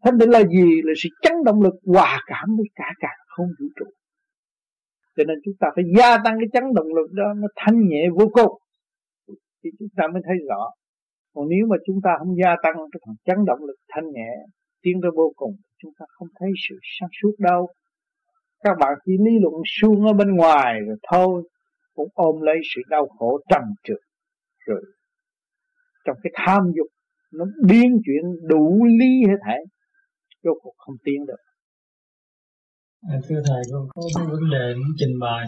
Thanh 0.04 0.18
tịnh 0.18 0.30
là 0.30 0.42
gì? 0.42 0.82
Là 0.84 0.92
sự 1.02 1.08
chấn 1.22 1.32
động 1.44 1.62
lực, 1.62 1.74
hòa 1.86 2.20
cảm 2.26 2.48
với 2.56 2.66
cả 2.74 2.92
càng 3.00 3.18
không 3.36 3.46
vũ 3.60 3.66
trụ. 3.76 3.86
Cho 5.16 5.24
nên 5.24 5.38
chúng 5.44 5.54
ta 5.60 5.68
phải 5.74 5.84
gia 5.98 6.18
tăng 6.24 6.34
cái 6.40 6.48
chấn 6.52 6.64
động 6.74 6.86
lực 6.96 7.12
đó, 7.12 7.32
nó 7.36 7.48
thanh 7.56 7.88
nhẹ 7.88 8.08
vô 8.18 8.28
cùng. 8.32 8.58
Thì 9.64 9.70
chúng 9.78 9.88
ta 9.96 10.04
mới 10.12 10.22
thấy 10.26 10.36
rõ. 10.48 10.70
Còn 11.34 11.48
nếu 11.48 11.66
mà 11.70 11.76
chúng 11.86 11.96
ta 12.04 12.10
không 12.18 12.36
gia 12.42 12.56
tăng 12.62 12.74
cái 12.92 13.00
phần 13.06 13.14
chấn 13.24 13.44
động 13.46 13.58
lực 13.60 13.76
thanh 13.88 14.04
nhẹ, 14.12 14.30
tiến 14.82 15.00
tới 15.02 15.10
vô 15.16 15.32
cùng 15.36 15.56
chúng 15.82 15.92
ta 15.98 16.04
không 16.08 16.28
thấy 16.38 16.50
sự 16.68 16.76
sáng 17.00 17.08
suốt 17.22 17.34
đâu. 17.38 17.68
Các 18.64 18.74
bạn 18.80 18.92
chỉ 19.04 19.12
lý 19.26 19.32
luận 19.42 19.54
suông 19.80 20.06
ở 20.06 20.12
bên 20.12 20.36
ngoài 20.36 20.74
rồi 20.86 20.96
thôi 21.12 21.42
cũng 21.94 22.08
ôm 22.14 22.40
lấy 22.40 22.56
sự 22.74 22.80
đau 22.88 23.06
khổ 23.18 23.40
trầm 23.50 23.62
trượt. 23.84 24.02
Rồi 24.66 24.82
trong 26.04 26.16
cái 26.22 26.32
tham 26.34 26.62
dục 26.76 26.86
nó 27.32 27.44
biến 27.68 27.88
chuyển 28.04 28.24
đủ 28.48 28.84
lý 29.00 29.12
hết 29.28 29.38
thể 29.46 29.58
rốt 30.44 30.56
cuộc 30.62 30.74
không 30.76 30.96
tiến 31.04 31.26
được. 31.26 31.42
À, 33.12 33.16
thưa 33.28 33.40
thầy 33.48 33.62
con 33.72 33.88
có 33.94 34.02
cái 34.16 34.26
vấn 34.32 34.44
đề 34.54 34.74
muốn 34.78 34.92
trình 34.98 35.14
bày. 35.20 35.44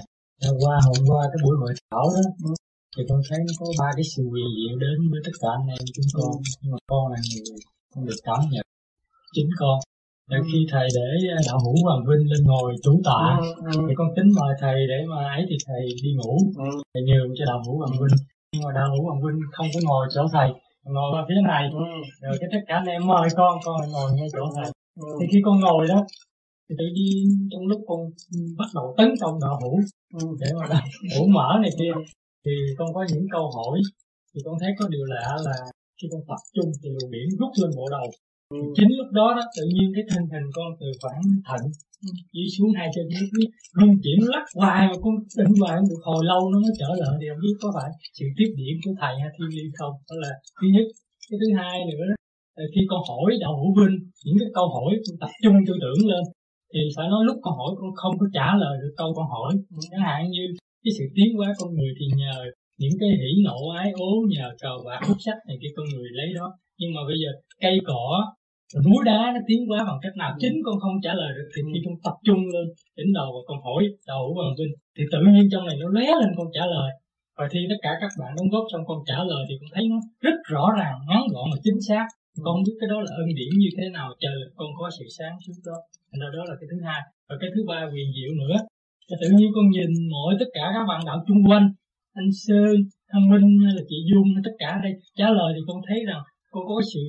Hôm 0.47 0.57
qua 0.65 0.77
hôm 0.87 1.01
qua 1.09 1.23
cái 1.33 1.41
buổi 1.45 1.57
hội 1.61 1.73
thảo 1.91 2.07
đó 2.15 2.51
thì 2.97 3.03
con 3.09 3.21
thấy 3.29 3.39
nó 3.47 3.53
có 3.61 3.67
ba 3.81 3.89
cái 3.97 4.07
sự 4.13 4.23
quyền 4.33 4.49
diệu 4.57 4.75
đến 4.85 4.97
với 5.11 5.21
tất 5.27 5.35
cả 5.41 5.49
anh 5.59 5.67
em 5.75 5.83
chúng 5.97 6.11
con. 6.17 6.33
Nhưng 6.61 6.73
mà 6.73 6.79
con 6.91 7.05
là 7.13 7.19
người 7.29 7.61
con 7.93 8.05
được 8.09 8.21
cảm 8.29 8.41
nhận 8.53 8.67
chính 9.35 9.51
con 9.61 9.79
để 10.31 10.37
khi 10.53 10.67
thầy 10.73 10.87
để 10.97 11.07
đạo 11.49 11.59
hữu 11.65 11.77
hoàng 11.85 12.03
vinh 12.09 12.31
lên 12.31 12.43
ngồi 12.45 12.75
chủ 12.85 13.01
tọa 13.05 13.39
ừ, 13.41 13.47
ừ. 13.75 13.85
thì 13.89 13.95
con 13.97 14.09
tính 14.17 14.29
mời 14.39 14.53
thầy 14.61 14.87
để 14.89 14.99
mà 15.11 15.21
ấy 15.37 15.43
thì 15.49 15.57
thầy 15.67 15.83
đi 16.03 16.11
ngủ 16.19 16.39
ừ. 16.57 16.71
thầy 16.95 17.03
nhường 17.09 17.31
cho 17.39 17.45
đạo 17.51 17.63
hữu 17.67 17.77
hoàng 17.79 17.97
vinh 18.01 18.17
nhưng 18.53 18.63
mà 18.65 18.73
đạo 18.79 18.89
hữu 18.93 19.03
hoàng 19.07 19.21
vinh 19.25 19.39
không 19.53 19.67
có 19.75 19.81
ngồi 19.89 20.07
chỗ 20.15 20.23
thầy 20.33 20.49
ngồi 20.85 21.09
qua 21.13 21.25
phía 21.29 21.41
này 21.53 21.65
ừ. 21.73 21.79
rồi 22.23 22.37
cái 22.41 22.49
tất 22.53 22.63
cả 22.67 22.75
anh 22.75 22.87
em 22.87 23.07
mời 23.07 23.29
con 23.37 23.59
con 23.65 23.77
ngồi 23.93 24.13
ngay 24.13 24.29
chỗ 24.33 24.45
thầy 24.57 24.71
ừ. 25.01 25.09
thì 25.21 25.27
khi 25.33 25.39
con 25.45 25.61
ngồi 25.61 25.87
đó 25.89 26.07
thì 26.69 26.75
tự 26.79 26.85
nhiên 26.95 27.49
trong 27.53 27.67
lúc 27.67 27.81
con 27.89 28.01
bắt 28.59 28.69
đầu 28.75 28.95
tấn 28.99 29.09
công 29.21 29.41
đạo 29.41 29.57
hữu 29.63 29.77
ừ. 30.21 30.27
để 30.41 30.49
mà 30.61 30.67
đạo 30.71 30.87
hữu 31.15 31.29
mở 31.29 31.49
này 31.63 31.71
kia 31.79 31.93
thì 32.45 32.53
con 32.79 32.89
có 32.95 33.05
những 33.13 33.27
câu 33.33 33.51
hỏi 33.57 33.81
thì 34.35 34.41
con 34.45 34.55
thấy 34.61 34.71
có 34.79 34.89
điều 34.89 35.05
lạ 35.05 35.37
là 35.45 35.57
khi 36.03 36.09
con 36.13 36.21
tập 36.29 36.41
trung 36.55 36.71
thì 36.83 36.89
luồng 36.91 37.11
điểm 37.11 37.29
rút 37.39 37.53
lên 37.63 37.71
bộ 37.77 37.85
đầu. 37.91 38.07
Ừ. 38.55 38.59
chính 38.77 38.93
lúc 38.99 39.09
đó 39.19 39.27
đó, 39.37 39.45
tự 39.57 39.65
nhiên 39.75 39.89
cái 39.97 40.05
thân 40.11 40.23
hình 40.33 40.47
con 40.57 40.69
từ 40.81 40.89
khoảng 41.03 41.23
thận 41.49 41.63
chỉ 42.33 42.43
xuống 42.55 42.71
hai 42.79 42.89
chân 42.95 43.07
nó 43.15 43.21
cứ 43.33 43.41
rung 43.79 43.95
chuyển 44.03 44.19
lắc 44.33 44.45
hoài 44.59 44.83
mà 44.91 44.97
con 45.05 45.15
định 45.39 45.55
hoài 45.61 45.77
một 45.89 46.01
hồi 46.09 46.23
lâu 46.31 46.41
nó 46.53 46.59
mới 46.65 46.75
trở 46.81 46.91
lại 47.03 47.15
thì 47.21 47.27
không 47.31 47.43
biết 47.45 47.57
có 47.63 47.69
phải 47.77 47.91
sự 48.17 48.27
tiếp 48.37 48.51
điểm 48.61 48.77
của 48.85 48.95
thầy 49.01 49.15
hay 49.23 49.31
thiên 49.35 49.49
liên 49.57 49.69
không. 49.79 49.95
Đó 50.09 50.17
là 50.25 50.33
thứ 50.59 50.67
nhất. 50.75 50.87
Cái 51.29 51.37
thứ 51.41 51.49
hai 51.59 51.77
nữa 51.91 52.05
là 52.57 52.65
khi 52.73 52.83
con 52.91 53.01
hỏi 53.09 53.29
đạo 53.43 53.55
hữu 53.59 53.71
vinh 53.79 53.97
những 54.25 54.39
cái 54.41 54.51
câu 54.57 54.67
hỏi 54.75 54.91
con 55.05 55.17
tập 55.23 55.33
trung 55.43 55.57
tư 55.67 55.75
tưởng 55.83 56.01
lên, 56.11 56.25
thì 56.73 56.81
phải 56.97 57.07
nói 57.13 57.23
lúc 57.29 57.37
con 57.45 57.55
hỏi 57.61 57.73
con 57.81 57.91
không 58.01 58.15
có 58.21 58.27
trả 58.37 58.49
lời 58.63 58.75
được 58.83 58.95
câu 59.01 59.09
con 59.17 59.27
hỏi. 59.35 59.51
Chẳng 59.91 60.05
hạn 60.09 60.21
như 60.35 60.45
cái 60.83 60.93
sự 60.97 61.05
tiến 61.17 61.29
hóa 61.39 61.49
con 61.59 61.71
người 61.77 61.93
thì 61.99 62.07
nhờ 62.21 62.37
những 62.83 62.97
cái 63.01 63.11
hỉ 63.21 63.31
nộ 63.47 63.59
ái 63.81 63.89
ố, 64.09 64.11
nhờ 64.35 64.47
cờ 64.63 64.73
bạc 64.87 65.01
hút 65.07 65.19
sách 65.27 65.39
này 65.49 65.57
kia 65.61 65.73
con 65.77 65.87
người 65.93 66.09
lấy 66.19 66.29
đó. 66.39 66.47
Nhưng 66.79 66.91
mà 66.95 67.01
bây 67.09 67.17
giờ 67.23 67.31
cây 67.63 67.77
cỏ 67.89 68.05
núi 68.87 69.01
đá 69.11 69.21
nó 69.35 69.41
tiến 69.49 69.61
hóa 69.69 69.79
bằng 69.89 70.01
cách 70.05 70.17
nào? 70.21 70.31
Chính 70.43 70.57
con 70.67 70.77
không 70.83 70.97
trả 71.05 71.13
lời 71.21 71.31
được 71.37 71.49
thì 71.53 71.61
khi 71.73 71.81
con 71.87 71.97
tập 72.07 72.17
trung 72.27 72.41
lên 72.55 72.67
đỉnh 72.97 73.11
đầu 73.19 73.29
và 73.35 73.41
con 73.49 73.59
hỏi 73.67 73.83
đầu 74.11 74.25
bằng 74.39 74.53
vinh 74.59 74.73
thì 74.97 75.03
tự 75.13 75.21
nhiên 75.33 75.47
trong 75.53 75.65
này 75.69 75.77
nó 75.81 75.89
lóe 75.95 76.07
lên 76.21 76.31
con 76.39 76.49
trả 76.57 76.65
lời. 76.75 76.91
Và 77.39 77.45
khi 77.53 77.61
tất 77.71 77.81
cả 77.85 77.93
các 78.03 78.11
bạn 78.21 78.31
đóng 78.37 78.49
góp 78.53 78.65
xong 78.73 78.85
con 78.89 78.99
trả 79.09 79.19
lời 79.31 79.43
thì 79.49 79.55
con 79.61 79.71
thấy 79.75 79.85
nó 79.93 79.99
rất 80.27 80.37
rõ 80.53 80.65
ràng 80.79 80.97
ngắn 81.09 81.23
gọn 81.33 81.47
và 81.53 81.59
chính 81.65 81.81
xác. 81.89 82.07
Con 82.45 82.53
không 82.55 82.65
biết 82.67 82.77
cái 82.81 82.89
đó 82.93 82.99
là 83.05 83.11
ân 83.23 83.29
điển 83.39 83.53
như 83.63 83.71
thế 83.77 83.87
nào 83.97 84.09
trời 84.23 84.37
con 84.59 84.69
có 84.79 84.87
sự 84.97 85.05
sáng 85.17 85.35
suốt 85.45 85.59
đó. 85.69 85.77
Thành 86.11 86.21
ra 86.23 86.29
đó 86.37 86.43
là 86.51 86.55
cái 86.61 86.69
thứ 86.71 86.79
hai. 86.87 87.01
Và 87.29 87.35
cái 87.41 87.51
thứ 87.55 87.61
ba 87.71 87.81
quyền 87.93 88.09
diệu 88.17 88.33
nữa. 88.43 88.57
Và 89.09 89.17
tự 89.21 89.29
nhiên 89.37 89.51
con 89.57 89.67
nhìn 89.75 89.91
mọi 90.15 90.33
tất 90.41 90.51
cả 90.57 90.65
các 90.75 90.85
bạn 90.91 91.01
đạo 91.09 91.19
chung 91.29 91.43
quanh 91.49 91.67
anh 92.21 92.31
sơn 92.45 92.75
thằng 93.11 93.31
minh 93.31 93.49
hay 93.65 93.73
là 93.77 93.83
chị 93.89 93.99
dung 94.11 94.29
hay 94.35 94.43
tất 94.45 94.55
cả 94.59 94.81
đây 94.83 94.93
trả 95.19 95.29
lời 95.39 95.53
thì 95.55 95.61
con 95.67 95.79
thấy 95.89 95.99
rằng 96.09 96.23
con 96.51 96.65
có 96.67 96.77
sự 96.95 97.05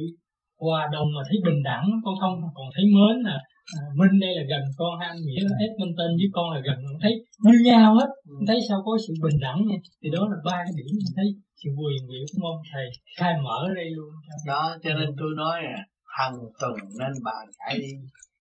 hòa 0.66 0.82
đồng 0.96 1.08
mà 1.16 1.22
thấy 1.28 1.38
bình 1.48 1.60
đẳng 1.70 1.86
con 2.04 2.16
không 2.22 2.34
còn 2.58 2.68
thấy 2.76 2.86
mến 2.96 3.16
là 3.28 3.38
à, 3.78 3.82
minh 4.00 4.16
đây 4.24 4.32
là 4.38 4.44
gần 4.52 4.64
con 4.80 4.92
hay 5.00 5.08
anh 5.14 5.22
nghĩa 5.26 5.42
là 5.48 5.54
Edmonton 5.66 6.12
với 6.20 6.30
con 6.36 6.48
là 6.54 6.60
gần. 6.68 6.78
Con 6.88 6.98
thấy 7.04 7.14
như 7.46 7.56
nhau 7.70 7.96
hết. 8.00 8.10
Mình 8.32 8.48
thấy 8.50 8.60
sao 8.68 8.78
có 8.86 8.92
sự 9.08 9.14
bình 9.26 9.38
đẳng 9.46 9.60
này. 9.70 9.80
thì 10.02 10.10
đó 10.16 10.22
là 10.32 10.38
ba 10.48 10.58
cái 10.66 10.74
điểm 10.78 10.92
mình 11.00 11.14
thấy 11.18 11.28
sự 11.60 11.70
quyền 11.80 12.02
diệu 12.10 12.26
của 12.34 12.48
ông 12.54 12.62
thầy 12.72 12.88
khai 13.18 13.34
mở 13.46 13.58
ở 13.70 13.74
đây 13.80 13.90
luôn. 13.98 14.12
Đó 14.52 14.64
cho 14.84 14.92
nên 15.00 15.10
tôi 15.20 15.32
nói 15.42 15.58
à 15.76 15.80
hàng 16.18 16.36
tuần 16.60 16.76
nên 17.00 17.14
bàn 17.28 17.46
cãi 17.60 17.76
đi 17.84 17.92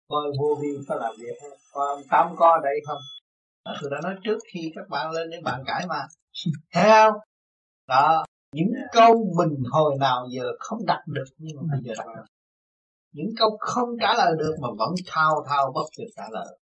coi 0.09 0.27
vô 0.39 0.57
vi 0.61 0.67
có 0.87 0.95
làm 0.95 1.13
việc 1.19 1.35
không? 1.41 1.57
Còn 1.73 2.01
tam 2.09 2.35
co 2.35 2.59
đây 2.63 2.75
không? 2.87 3.01
Tôi 3.81 3.91
đã 3.91 3.97
nói 4.03 4.15
trước 4.23 4.37
khi 4.53 4.71
các 4.75 4.89
bạn 4.89 5.11
lên 5.11 5.29
để 5.31 5.37
bạn 5.43 5.61
cãi 5.65 5.85
mà. 5.89 6.01
Thấy 6.73 6.89
không? 6.89 7.13
Đó 7.87 8.25
những 8.57 8.73
câu 8.91 9.13
mình 9.37 9.63
hồi 9.71 9.95
nào 9.99 10.27
giờ 10.31 10.43
không 10.59 10.85
đặt 10.85 11.01
được 11.07 11.25
nhưng 11.37 11.57
mà 11.57 11.63
bây 11.71 11.81
giờ 11.83 11.93
đặt 11.97 12.07
được. 12.15 12.25
Những 13.11 13.29
câu 13.37 13.57
không 13.59 13.89
trả 14.01 14.13
lời 14.13 14.31
được 14.39 14.55
mà 14.61 14.67
vẫn 14.77 14.95
thao 15.05 15.45
thao 15.49 15.71
bất 15.75 15.85
tuyệt 15.97 16.07
trả 16.15 16.23
lời. 16.31 16.59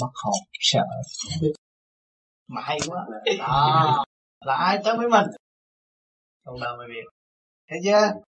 Mất 0.00 0.10
hồn, 0.24 0.34
sợ 0.60 0.84
mà 2.48 2.60
hay 2.60 2.78
quá. 2.88 3.06
Đó. 3.38 4.04
Là 4.40 4.54
ai 4.54 4.80
tới 4.84 4.96
với 4.96 5.08
mình? 5.08 5.26
Không 6.44 6.60
đâu 6.60 6.76
mới 6.76 6.86
biết 6.88 7.08
thấy 7.68 7.78
chưa? 7.84 8.20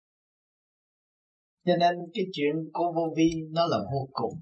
Cho 1.66 1.76
nên 1.76 1.96
cái 2.14 2.24
chuyện 2.32 2.54
của 2.72 2.92
vô 2.96 3.14
vi 3.16 3.30
nó 3.50 3.66
là 3.66 3.78
vô 3.92 4.08
cùng. 4.12 4.40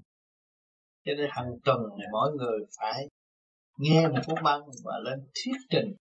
Cho 1.05 1.11
nên 1.17 1.27
hàng 1.29 1.51
tuần 1.63 1.77
này 1.97 2.07
mỗi 2.11 2.31
người 2.33 2.59
phải 2.79 3.07
nghe 3.77 4.07
một 4.07 4.19
cuốn 4.27 4.43
băng 4.43 4.61
và 4.83 4.93
lên 5.03 5.19
thuyết 5.19 5.57
trình, 5.69 5.95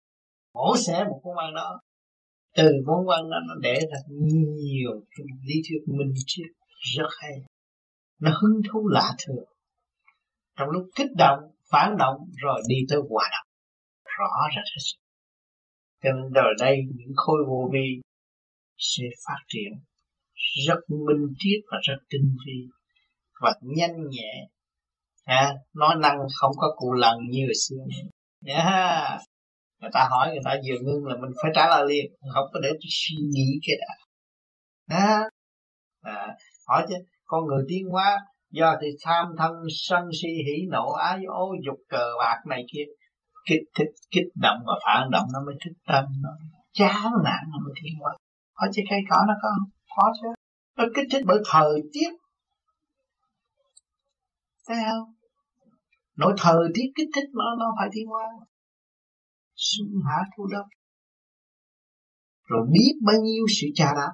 mổ 0.53 0.77
xẻ 0.77 1.03
một 1.03 1.19
cuốn 1.23 1.35
băng 1.35 1.55
đó 1.55 1.79
từ 2.55 2.71
món 2.87 3.07
quan 3.07 3.29
đó 3.29 3.37
nó 3.47 3.53
để 3.61 3.79
ra 3.91 3.97
nhiều 4.57 4.91
cái 5.11 5.25
lý 5.43 5.55
thuyết 5.69 5.97
minh 5.97 6.13
triết 6.25 6.47
rất 6.95 7.07
hay. 7.21 7.31
Nó 8.19 8.31
hứng 8.41 8.61
thú 8.71 8.87
lạ 8.87 9.11
thường. 9.25 9.45
Trong 10.57 10.69
lúc 10.69 10.83
kích 10.95 11.11
động 11.17 11.39
phản 11.71 11.97
động 11.97 12.17
rồi 12.35 12.61
đi 12.69 12.75
tới 12.89 12.99
hòa 13.09 13.29
đồng. 13.31 13.47
Rõ 14.05 14.27
rệt 14.55 14.65
hết 14.65 14.79
sức. 14.79 14.97
Cho 16.03 16.09
nên 16.11 16.33
rồi 16.33 16.53
đây 16.59 16.77
những 16.95 17.13
khối 17.15 17.37
vô 17.47 17.69
vi 17.73 18.01
sẽ 18.77 19.03
phát 19.27 19.43
triển 19.47 19.71
rất 20.67 20.79
minh 20.89 21.33
triết 21.37 21.59
và 21.71 21.77
rất 21.81 21.97
tinh 22.09 22.37
vi 22.45 22.67
và 23.41 23.53
nhanh 23.61 24.09
nhẹ. 24.09 24.47
À, 25.23 25.53
nói 25.73 25.95
năng 25.99 26.17
không 26.35 26.51
có 26.57 26.75
cụ 26.77 26.93
lần 26.93 27.17
như 27.29 27.45
hồi 27.45 27.55
xưa 27.67 27.75
nữa. 27.75 28.09
Yeah 28.45 29.21
người 29.85 29.91
ta 29.93 30.07
hỏi 30.11 30.29
người 30.29 30.45
ta 30.45 30.55
vừa 30.67 30.79
ngưng 30.81 31.05
là 31.05 31.15
mình 31.21 31.31
phải 31.41 31.51
trả 31.55 31.67
lời 31.67 31.85
liền 31.89 32.05
không 32.33 32.47
có 32.53 32.59
để 32.63 32.69
suy 32.89 33.15
nghĩ 33.33 33.59
cái 33.67 33.75
đã. 33.81 33.93
À, 34.97 35.29
à, 36.01 36.35
hỏi 36.67 36.85
chứ 36.89 36.95
con 37.25 37.45
người 37.45 37.63
tiến 37.69 37.85
hóa 37.91 38.19
do 38.51 38.75
thì 38.81 38.87
tham 39.03 39.25
thân 39.37 39.51
sân 39.69 40.03
si 40.21 40.27
hỉ 40.27 40.67
nộ 40.71 40.91
ái 40.91 41.19
ố 41.27 41.55
dục 41.65 41.77
cờ 41.89 42.05
bạc 42.19 42.39
này 42.49 42.63
kia. 42.73 42.83
Kích 43.49 43.63
thích 43.77 43.93
kích 44.11 44.29
động 44.41 44.59
và 44.67 44.73
phản 44.85 45.11
động 45.11 45.27
nó 45.33 45.39
mới 45.45 45.55
thích 45.65 45.77
tâm 45.87 46.05
nó 46.23 46.29
chán 46.73 47.11
nản 47.23 47.43
nó 47.51 47.57
mới 47.65 47.73
tiến 47.83 47.93
hóa. 48.01 48.13
Hỏi 48.53 48.69
chứ 48.73 48.81
cây 48.89 48.99
cỏ 49.09 49.17
nó 49.27 49.33
có 49.41 49.49
không? 49.57 49.69
Có 49.95 50.13
chứ. 50.21 50.27
Nó 50.77 50.83
kích 50.95 51.07
thích 51.11 51.23
bởi 51.27 51.37
thời 51.51 51.81
tiết. 51.93 52.09
Thấy 54.67 54.77
không? 54.89 55.13
Nội 56.17 56.33
thời 56.37 56.57
tiết 56.73 56.87
kích 56.95 57.09
thích 57.15 57.29
nó 57.33 57.55
nó 57.59 57.65
phải 57.79 57.87
tiến 57.93 58.07
hóa 58.07 58.23
xuân 59.55 59.87
hạ 60.07 60.17
thu 60.37 60.47
đông 60.51 60.67
rồi 62.45 62.67
biết 62.71 62.93
bao 63.05 63.15
nhiêu 63.23 63.45
sự 63.61 63.67
trà 63.75 63.93
đạp? 63.93 64.13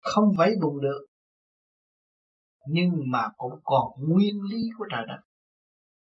Không 0.00 0.24
vẫy 0.38 0.52
vùng 0.62 0.80
được. 0.80 1.06
Nhưng 2.66 2.90
mà 3.12 3.28
cũng 3.36 3.52
còn 3.64 3.92
nguyên 4.08 4.34
lý 4.50 4.62
của 4.78 4.84
trời 4.90 5.04
đất. 5.08 5.20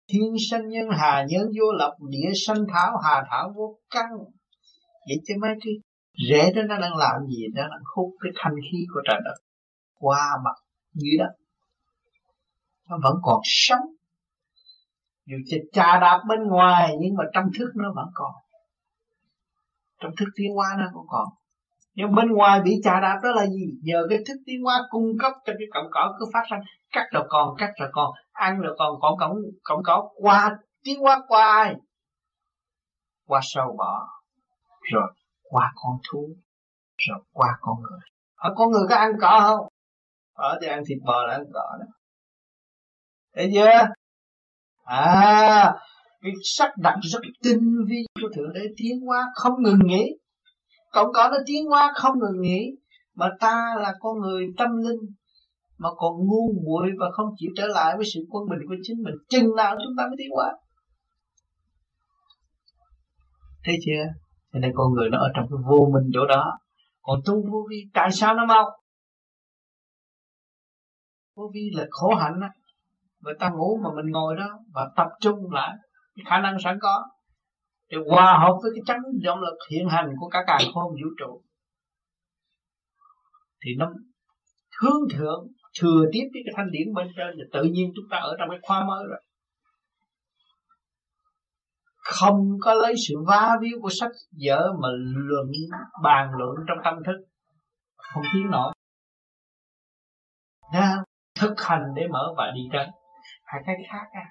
Thiên 0.07 0.35
sanh 0.49 0.69
nhân 0.69 0.87
hà 0.91 1.25
nhân 1.29 1.47
vô 1.59 1.71
lập, 1.77 1.95
địa 2.09 2.31
sanh 2.45 2.57
thảo 2.73 2.91
hà 3.03 3.23
thảo 3.31 3.53
vô 3.55 3.79
căn. 3.89 4.05
Vậy 5.07 5.17
chứ 5.27 5.33
mấy 5.41 5.51
cái 5.61 5.73
rễ 6.29 6.53
đó 6.53 6.61
nó 6.67 6.79
đang 6.79 6.95
làm 6.95 7.15
gì? 7.27 7.43
Nó 7.53 7.61
đang 7.61 7.83
hút 7.95 8.15
cái 8.19 8.31
thanh 8.35 8.55
khí 8.71 8.77
của 8.93 9.01
trời 9.07 9.19
đất 9.25 9.35
qua 9.99 10.29
mặt 10.43 10.55
dưới 10.93 11.17
đất. 11.19 11.31
Nó 12.89 12.97
vẫn 13.03 13.15
còn 13.23 13.39
sống 13.43 13.94
dù 15.25 15.37
chỉ 15.45 15.57
trà 15.71 15.99
đạp 15.99 16.19
bên 16.27 16.43
ngoài, 16.47 16.95
nhưng 16.99 17.15
mà 17.15 17.23
trong 17.33 17.45
thức 17.59 17.71
nó 17.75 17.89
vẫn 17.95 18.07
còn. 18.13 18.31
Trong 20.01 20.11
thức 20.19 20.25
tiến 20.35 20.53
hóa 20.55 20.67
nó 20.79 20.85
cũng 20.93 21.05
còn. 21.09 21.27
Nhưng 21.93 22.15
bên 22.15 22.31
ngoài 22.31 22.61
bị 22.61 22.71
trà 22.83 22.99
đạp 22.99 23.19
đó 23.23 23.31
là 23.31 23.45
gì? 23.45 23.65
Nhờ 23.83 24.07
cái 24.09 24.19
thức 24.27 24.37
tiến 24.45 24.63
hóa 24.63 24.81
cung 24.89 25.11
cấp 25.19 25.33
cho 25.45 25.53
cái 25.59 25.67
cọng 25.73 25.87
cỏ 25.91 26.15
cứ 26.19 26.25
phát 26.33 26.43
sinh 26.49 26.59
cắt 26.91 27.07
rồi 27.11 27.25
còn, 27.29 27.55
cắt 27.57 27.71
rồi 27.79 27.89
còn, 27.91 28.11
ăn 28.31 28.59
rồi 28.59 28.75
còn 28.77 28.99
cọng 29.01 29.17
cọng 29.19 29.37
cọng 29.63 29.83
cỏ 29.83 30.09
qua, 30.15 30.57
tiến 30.83 30.99
hóa 30.99 31.21
qua 31.27 31.45
ai? 31.45 31.75
Qua 33.27 33.39
sâu 33.43 33.75
bọ. 33.77 34.07
Rồi, 34.93 35.13
qua 35.43 35.71
con 35.75 35.97
thú. 36.09 36.27
Rồi, 36.97 37.19
qua 37.33 37.57
con 37.61 37.75
người. 37.81 37.99
Ở 38.35 38.53
con 38.55 38.71
người 38.71 38.83
có 38.89 38.95
ăn 38.95 39.11
cỏ 39.21 39.39
không? 39.43 39.67
Ở 40.33 40.57
thì 40.61 40.67
ăn 40.67 40.83
thịt 40.87 40.97
bò 41.05 41.25
là 41.27 41.33
ăn 41.33 41.43
cỏ 41.53 41.77
đó. 41.79 41.85
Thấy 43.35 43.51
chưa? 43.53 43.87
À 44.85 45.73
cái 46.21 46.33
sắc 46.43 46.71
đặt 46.77 46.95
rất 47.01 47.19
tinh 47.43 47.75
vi. 47.89 48.05
Của 48.21 48.27
thượng 48.35 48.53
đế 48.53 48.61
tiến 48.77 48.99
hóa 49.05 49.25
không 49.35 49.53
ngừng 49.63 49.79
nghỉ. 49.85 50.05
Còn 50.91 51.13
có 51.13 51.29
nó 51.31 51.37
tiến 51.45 51.65
hóa 51.65 51.93
không 51.95 52.19
ngừng 52.19 52.41
nghỉ, 52.41 52.71
mà 53.15 53.29
ta 53.39 53.75
là 53.81 53.93
con 53.99 54.19
người 54.19 54.45
tâm 54.57 54.69
linh, 54.77 54.99
mà 55.77 55.89
còn 55.97 56.13
ngu 56.17 56.53
muội 56.65 56.89
và 56.99 57.05
không 57.13 57.25
chịu 57.37 57.51
trở 57.57 57.67
lại 57.67 57.93
với 57.97 58.05
sự 58.13 58.19
quân 58.29 58.43
bình 58.49 58.59
của 58.67 58.75
chính 58.81 59.03
mình. 59.03 59.13
Chừng 59.29 59.55
nào 59.55 59.75
chúng 59.85 59.93
ta 59.97 60.03
mới 60.07 60.15
tiến 60.17 60.29
hóa? 60.35 60.51
Thấy 63.63 63.75
chưa? 63.85 64.03
Cho 64.53 64.59
nên 64.59 64.71
con 64.75 64.93
người 64.93 65.09
nó 65.09 65.17
ở 65.17 65.29
trong 65.35 65.45
cái 65.49 65.57
vô 65.69 65.89
minh 65.93 66.11
chỗ 66.13 66.25
đó. 66.25 66.57
Còn 67.01 67.19
tu 67.25 67.33
vô 67.51 67.67
vi, 67.69 67.77
tại 67.93 68.11
sao 68.11 68.35
nó 68.35 68.45
mau? 68.45 68.65
Vô 71.35 71.51
vi 71.53 71.69
là 71.73 71.85
khổ 71.89 72.15
hạnh 72.15 72.39
á 72.41 72.49
người 73.25 73.33
ta 73.39 73.49
ngủ 73.49 73.79
mà 73.83 73.89
mình 73.95 74.11
ngồi 74.11 74.35
đó 74.35 74.59
và 74.73 74.89
tập 74.95 75.07
trung 75.21 75.51
lại 75.51 75.75
cái 76.15 76.23
khả 76.29 76.39
năng 76.39 76.57
sẵn 76.63 76.77
có. 76.81 77.03
Để 77.89 77.97
hòa 78.09 78.37
hợp 78.39 78.57
với 78.61 78.71
cái 78.75 78.81
chấn 78.87 78.97
động 79.23 79.39
lực 79.39 79.57
hiện 79.71 79.89
hành 79.89 80.09
của 80.19 80.29
cả 80.29 80.43
càng 80.47 80.61
khôn 80.73 80.91
vũ 80.91 81.09
trụ. 81.19 81.43
Thì 83.65 83.71
nó 83.77 83.91
hướng 84.81 85.09
thượng 85.13 85.47
thừa 85.81 86.05
tiếp 86.11 86.29
với 86.33 86.41
cái 86.45 86.53
thanh 86.57 86.71
điển 86.71 86.93
bên 86.93 87.07
trên 87.17 87.35
thì 87.37 87.43
tự 87.53 87.63
nhiên 87.63 87.91
chúng 87.95 88.05
ta 88.11 88.17
ở 88.17 88.35
trong 88.39 88.49
cái 88.49 88.59
khoa 88.61 88.85
mới 88.85 89.05
rồi. 89.09 89.21
Không 91.95 92.57
có 92.61 92.73
lấy 92.73 92.93
sự 93.07 93.15
va 93.27 93.57
víu 93.61 93.79
của 93.81 93.89
sách 93.99 94.11
vở 94.45 94.73
mà 94.81 94.87
luận 95.15 95.47
bàn 96.03 96.29
luận 96.37 96.55
trong 96.67 96.77
tâm 96.83 96.93
thức. 97.05 97.25
Không 97.97 98.23
thiếu 98.33 98.43
nổi. 98.43 98.73
Nha, 100.73 100.95
thực 101.39 101.61
hành 101.61 101.83
để 101.95 102.07
mở 102.11 102.33
và 102.37 102.51
đi 102.55 102.61
tránh 102.73 102.89
hai 103.45 103.61
cái 103.65 103.75
khác 103.91 104.07
à 104.11 104.25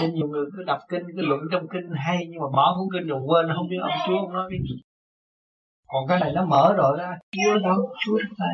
nên 0.00 0.14
nhiều 0.14 0.28
người 0.28 0.46
cứ 0.56 0.62
đọc 0.66 0.78
kinh, 0.88 1.02
cứ 1.16 1.22
luận 1.22 1.40
trong 1.52 1.66
kinh 1.72 1.90
hay, 1.96 2.26
nhưng 2.30 2.40
mà 2.40 2.48
bỏ 2.52 2.76
cuốn 2.76 2.88
kinh 2.92 3.08
rồi 3.08 3.20
quên, 3.26 3.46
không 3.56 3.68
biết 3.68 3.76
ông 3.82 3.92
chúa 4.06 4.18
ông 4.18 4.32
nói 4.32 4.48
cái 4.50 4.58
gì. 4.58 4.82
Còn 5.86 6.08
cái 6.08 6.20
này 6.20 6.32
nó 6.34 6.44
mở 6.44 6.74
rồi 6.76 6.98
đó. 6.98 7.10
Chúa 7.30 7.58
đâu 7.58 7.94
chúa 8.04 8.18
đâu 8.18 8.34
tại 8.38 8.48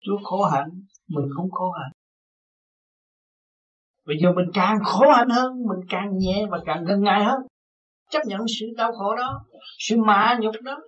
chúa 0.00 0.18
khổ 0.24 0.44
hạnh, 0.44 0.68
mình 1.08 1.26
cũng 1.36 1.50
khổ 1.50 1.70
hạnh. 1.70 1.92
Bây 4.06 4.16
giờ 4.22 4.32
mình 4.32 4.46
càng 4.54 4.78
khổ 4.84 5.10
hạnh 5.16 5.28
hơn, 5.28 5.52
mình 5.68 5.86
càng 5.88 6.18
nhẹ 6.18 6.46
và 6.50 6.58
càng 6.66 6.84
gần 6.84 7.02
ngài 7.02 7.24
hơn. 7.24 7.40
Chấp 8.10 8.20
nhận 8.26 8.40
sự 8.58 8.66
đau 8.76 8.92
khổ 8.92 9.16
đó, 9.16 9.44
sự 9.78 9.96
mạ 9.96 10.38
nhục 10.40 10.54
đó. 10.62 10.78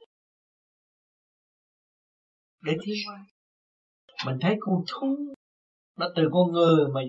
Để 2.63 2.77
thiên 2.83 2.95
qua 3.09 3.25
mình 4.27 4.37
thấy 4.41 4.57
con 4.61 4.85
thú, 4.89 5.35
nó 5.97 6.07
từ 6.17 6.29
con 6.33 6.53
người 6.53 6.89
mà 6.95 7.01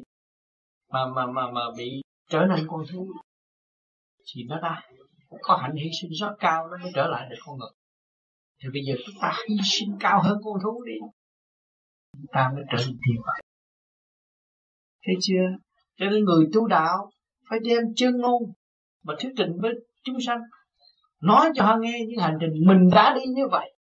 mà 0.90 1.06
mà 1.16 1.26
mà 1.26 1.52
mà 1.52 1.62
bị 1.78 2.02
trở 2.30 2.40
nên 2.40 2.68
con 2.68 2.82
thú 2.92 3.08
thì 4.34 4.44
nó 4.48 4.60
đã 4.62 4.82
có 5.42 5.58
hạnh 5.58 5.76
hy 5.76 5.90
sinh 6.02 6.12
rất 6.12 6.36
cao 6.40 6.68
nó 6.68 6.78
mới 6.78 6.92
trở 6.96 7.08
lại 7.08 7.28
được 7.30 7.36
con 7.46 7.58
người. 7.58 7.72
Thì 8.64 8.70
bây 8.74 8.82
giờ 8.88 8.94
chúng 9.06 9.16
ta 9.22 9.38
hy 9.50 9.56
sinh 9.64 9.98
cao 10.00 10.22
hơn 10.24 10.38
con 10.44 10.54
thú 10.64 10.84
đi. 10.84 10.94
Chúng 12.14 12.26
ta 12.32 12.52
mới 12.56 12.64
trở 12.72 12.78
thành 12.78 12.96
thiên 13.08 13.22
vậy 13.26 13.42
thấy 15.08 15.16
chưa? 15.22 15.58
Cho 15.98 16.06
nên 16.06 16.26
người 16.26 16.48
tu 16.54 16.68
đạo 16.68 17.12
phải 17.50 17.60
đem 17.64 17.84
chân 17.96 18.18
ngôn 18.18 18.44
mà 19.04 19.14
thuyết 19.20 19.30
trình 19.38 19.52
với 19.62 19.74
chúng 20.04 20.18
sanh, 20.26 20.40
nói 21.22 21.50
cho 21.56 21.66
họ 21.66 21.78
nghe 21.80 22.00
những 22.08 22.20
hành 22.20 22.38
trình 22.42 22.68
mình 22.68 22.90
đã 22.92 23.16
đi 23.16 23.22
như 23.28 23.48
vậy. 23.52 23.76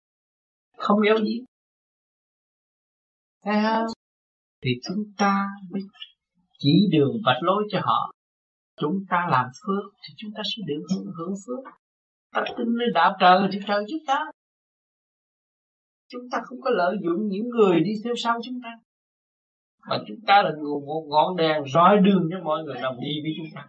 Không 0.76 1.02
yếu 1.02 1.18
gì 1.18 1.40
thấy 3.44 3.54
không? 3.62 3.86
Thì 4.62 4.70
chúng 4.82 5.04
ta 5.18 5.46
mới 5.70 5.82
chỉ 6.62 6.88
đường 6.90 7.12
vạch 7.24 7.42
lối 7.42 7.64
cho 7.70 7.80
họ. 7.82 8.12
Chúng 8.80 9.04
ta 9.10 9.26
làm 9.30 9.46
phước 9.66 9.92
thì 10.02 10.14
chúng 10.16 10.30
ta 10.36 10.42
sẽ 10.44 10.62
được 10.66 10.82
hưởng, 10.90 11.12
hưởng 11.18 11.34
phước. 11.46 11.72
Ta 12.32 12.44
tin 12.58 12.66
nơi 12.78 12.88
đạo 12.94 13.16
trời 13.20 13.48
thì 13.52 13.58
trời 13.66 13.84
giúp 13.88 13.98
ta. 14.06 14.24
Chúng 16.08 16.22
ta 16.32 16.38
không 16.44 16.60
có 16.60 16.70
lợi 16.70 16.96
dụng 17.02 17.28
những 17.28 17.48
người 17.48 17.80
đi 17.80 17.92
theo 18.04 18.14
sau 18.16 18.38
chúng 18.44 18.60
ta. 18.62 18.70
Mà 19.88 19.98
chúng 20.08 20.20
ta 20.26 20.42
là 20.42 20.50
một 20.86 21.06
ngọn 21.08 21.36
đèn 21.36 21.62
soi 21.74 21.98
đường 21.98 22.28
cho 22.30 22.44
mọi 22.44 22.64
người 22.64 22.76
đồng 22.82 22.96
đi 23.00 23.20
với 23.22 23.32
chúng 23.36 23.46
ta. 23.54 23.68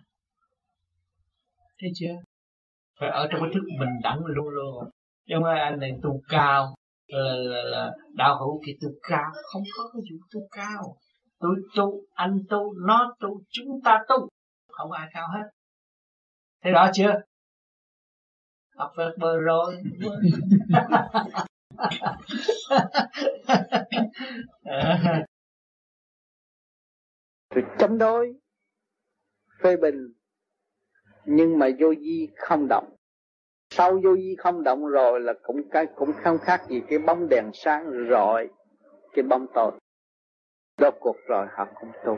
Thấy 1.79 1.91
chưa? 1.95 2.15
Phải 2.99 3.09
ở 3.09 3.27
trong 3.31 3.41
cái 3.41 3.49
thức 3.53 3.63
bình 3.79 4.01
đẳng 4.03 4.19
luôn 4.25 4.47
luôn. 4.47 4.89
Nhưng 5.25 5.41
mà 5.41 5.55
anh 5.55 5.79
này 5.79 5.91
tu 6.03 6.21
cao 6.29 6.75
là, 7.07 7.33
là, 7.35 7.63
là 7.63 7.91
đạo 8.13 8.39
hữu 8.39 8.61
thì 8.67 8.73
tu 8.81 8.89
cao. 9.09 9.31
Không 9.43 9.63
có 9.77 9.89
cái 9.93 10.01
vụ 10.11 10.17
tu 10.33 10.39
cao 10.51 10.95
tôi 11.43 11.55
tu, 11.75 12.01
anh 12.13 12.39
tu, 12.49 12.73
nó 12.73 13.15
tu, 13.19 13.41
chúng 13.49 13.81
ta 13.83 14.03
tu. 14.07 14.29
Không 14.69 14.91
ai 14.91 15.09
cao 15.13 15.27
hết. 15.33 15.49
Thấy 16.63 16.73
đó 16.73 16.89
chưa? 16.93 17.13
Học 18.75 18.91
vượt 18.97 19.11
bờ 19.17 19.37
rồi. 19.37 19.83
Tôi 27.49 27.63
chống 27.79 27.97
đối 27.97 28.33
phê 29.63 29.77
bình, 29.77 30.13
nhưng 31.25 31.59
mà 31.59 31.67
vô 31.79 31.93
di 31.95 32.27
không 32.35 32.67
động. 32.69 32.95
Sau 33.69 33.99
vô 34.03 34.15
di 34.15 34.35
không 34.37 34.63
động 34.63 34.85
rồi 34.85 35.19
là 35.19 35.33
cũng 35.43 35.69
cái, 35.71 35.85
cũng 35.95 36.09
không 36.23 36.37
khác 36.37 36.61
gì 36.69 36.81
cái 36.89 36.99
bóng 36.99 37.29
đèn 37.29 37.51
sáng 37.53 37.83
rọi, 38.09 38.49
cái 39.13 39.23
bóng 39.23 39.45
tối 39.55 39.71
rốt 40.77 40.93
cuộc 40.99 41.17
rồi, 41.27 41.47
họ 41.51 41.67
cũng 41.75 41.91
tu. 42.05 42.17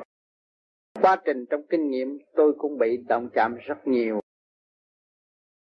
Quá 1.02 1.22
trình 1.26 1.46
trong 1.50 1.62
kinh 1.70 1.90
nghiệm 1.90 2.18
tôi 2.36 2.54
cũng 2.58 2.78
bị 2.78 2.98
động 2.98 3.30
chạm 3.34 3.56
rất 3.56 3.88
nhiều. 3.88 4.20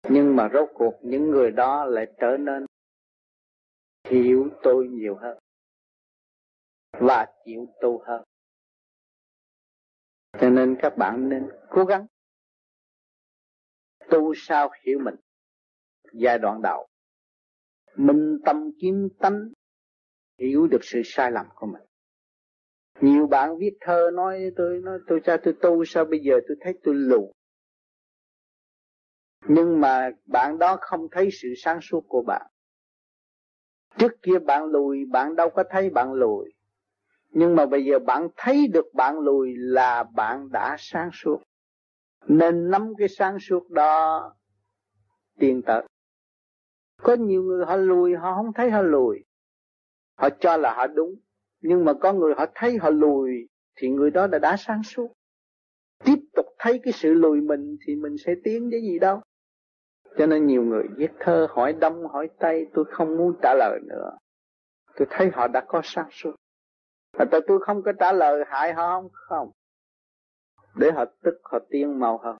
Nhưng 0.09 0.35
mà 0.35 0.49
rốt 0.53 0.69
cuộc 0.73 0.93
những 1.01 1.30
người 1.30 1.51
đó 1.51 1.85
lại 1.85 2.05
trở 2.19 2.38
nên 2.39 2.65
hiểu 4.09 4.49
tôi 4.63 4.88
nhiều 4.88 5.15
hơn 5.15 5.38
và 6.91 7.27
chịu 7.45 7.67
tu 7.81 8.03
hơn. 8.05 8.23
Cho 10.39 10.49
nên 10.49 10.77
các 10.81 10.97
bạn 10.97 11.30
nên 11.30 11.49
cố 11.69 11.85
gắng 11.85 12.05
tu 14.09 14.34
sao 14.35 14.69
hiểu 14.85 14.99
mình. 14.99 15.15
Giai 16.13 16.39
đoạn 16.39 16.61
đầu, 16.61 16.88
minh 17.95 18.39
tâm 18.45 18.72
kiếm 18.81 19.09
tánh 19.19 19.51
hiểu 20.39 20.67
được 20.67 20.84
sự 20.84 21.01
sai 21.05 21.31
lầm 21.31 21.45
của 21.55 21.65
mình 21.65 21.81
nhiều 23.01 23.27
bạn 23.27 23.57
viết 23.57 23.77
thơ 23.81 24.09
nói 24.13 24.51
tôi 24.55 24.80
nói 24.84 24.99
tôi 25.07 25.19
cha 25.23 25.38
tôi 25.43 25.53
tu, 25.61 25.85
sao 25.85 26.05
bây 26.05 26.19
giờ 26.19 26.39
tôi 26.47 26.57
thấy 26.61 26.73
tôi 26.84 26.95
lù. 26.95 27.31
Nhưng 29.47 29.81
mà 29.81 30.09
bạn 30.26 30.59
đó 30.59 30.77
không 30.81 31.07
thấy 31.11 31.30
sự 31.31 31.47
sáng 31.57 31.81
suốt 31.81 32.05
của 32.07 32.22
bạn. 32.27 32.47
Trước 33.97 34.11
kia 34.22 34.39
bạn 34.39 34.65
lùi, 34.65 35.05
bạn 35.05 35.35
đâu 35.35 35.49
có 35.49 35.63
thấy 35.69 35.89
bạn 35.89 36.13
lùi. 36.13 36.53
Nhưng 37.30 37.55
mà 37.55 37.65
bây 37.65 37.85
giờ 37.85 37.99
bạn 37.99 38.27
thấy 38.38 38.67
được 38.67 38.85
bạn 38.93 39.19
lùi 39.19 39.53
là 39.55 40.03
bạn 40.03 40.51
đã 40.51 40.76
sáng 40.80 41.09
suốt. 41.13 41.38
Nên 42.27 42.69
nắm 42.72 42.93
cái 42.97 43.07
sáng 43.07 43.39
suốt 43.39 43.69
đó 43.69 44.34
tiền 45.39 45.61
tới 45.65 45.84
có 47.05 47.15
nhiều 47.15 47.43
người 47.43 47.65
họ 47.65 47.76
lùi, 47.76 48.15
họ 48.15 48.35
không 48.35 48.53
thấy 48.53 48.72
họ 48.72 48.81
lùi. 48.81 49.23
Họ 50.15 50.30
cho 50.39 50.57
là 50.57 50.73
họ 50.73 50.88
đúng 50.88 51.15
nhưng 51.67 51.85
mà 51.85 51.93
có 51.93 52.13
người 52.13 52.33
họ 52.37 52.45
thấy 52.55 52.77
họ 52.77 52.89
lùi, 52.89 53.47
thì 53.75 53.89
người 53.89 54.11
đó 54.11 54.27
đã 54.27 54.39
đã 54.39 54.55
sáng 54.57 54.83
suốt. 54.83 55.13
Tiếp 56.03 56.19
tục 56.35 56.45
thấy 56.59 56.79
cái 56.83 56.93
sự 56.93 57.13
lùi 57.13 57.41
mình, 57.41 57.77
thì 57.85 57.95
mình 57.95 58.15
sẽ 58.25 58.35
tiến 58.43 58.71
cái 58.71 58.81
gì 58.81 58.99
đâu. 58.99 59.21
Cho 60.17 60.25
nên 60.25 60.47
nhiều 60.47 60.63
người 60.63 60.83
viết 60.95 61.11
thơ, 61.19 61.47
hỏi 61.49 61.73
đông, 61.73 62.07
hỏi 62.07 62.29
tây, 62.39 62.67
tôi 62.73 62.85
không 62.91 63.17
muốn 63.17 63.33
trả 63.41 63.53
lời 63.53 63.79
nữa. 63.83 64.17
Tôi 64.95 65.07
thấy 65.09 65.29
họ 65.33 65.47
đã 65.47 65.65
có 65.67 65.81
sáng 65.83 66.09
suốt. 66.11 66.35
Và 67.17 67.25
tại 67.31 67.41
tôi 67.47 67.59
không 67.65 67.83
có 67.83 67.91
trả 67.99 68.11
lời 68.11 68.43
hại 68.47 68.73
họ 68.73 69.01
không? 69.01 69.09
Không. 69.13 69.51
Để 70.75 70.91
họ 70.91 71.05
tức, 71.21 71.39
họ 71.43 71.59
tiên 71.69 71.99
màu 71.99 72.17
hơn. 72.17 72.37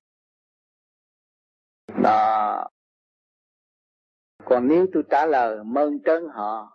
Đó. 2.04 2.68
Còn 4.46 4.68
nếu 4.68 4.88
tôi 4.94 5.04
trả 5.10 5.26
lời 5.26 5.64
mơn 5.64 6.00
trớn 6.06 6.28
họ 6.34 6.72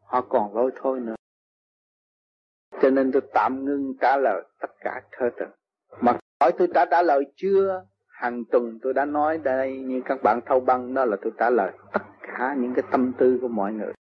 họ 0.00 0.20
còn 0.28 0.54
lôi 0.54 0.70
thôi 0.76 1.00
nữa 1.00 1.14
cho 2.82 2.90
nên 2.90 3.12
tôi 3.12 3.22
tạm 3.34 3.64
ngưng 3.64 3.94
trả 4.00 4.16
lời 4.16 4.42
tất 4.60 4.70
cả 4.80 5.02
thơ 5.12 5.30
tình 5.38 5.48
mà 6.00 6.18
hỏi 6.40 6.52
tôi 6.58 6.68
đã 6.68 6.86
trả 6.90 7.02
lời 7.02 7.24
chưa? 7.36 7.84
Hàng 8.06 8.44
tuần 8.44 8.78
tôi 8.82 8.94
đã 8.94 9.04
nói 9.04 9.38
đây, 9.38 9.78
như 9.78 10.02
các 10.04 10.22
bạn 10.22 10.40
thâu 10.46 10.60
băng, 10.60 10.94
đó 10.94 11.04
là 11.04 11.16
tôi 11.22 11.32
trả 11.38 11.50
lời 11.50 11.72
tất 11.92 12.02
cả 12.20 12.54
những 12.58 12.74
cái 12.74 12.84
tâm 12.90 13.12
tư 13.18 13.38
của 13.40 13.48
mọi 13.48 13.72
người. 13.72 13.92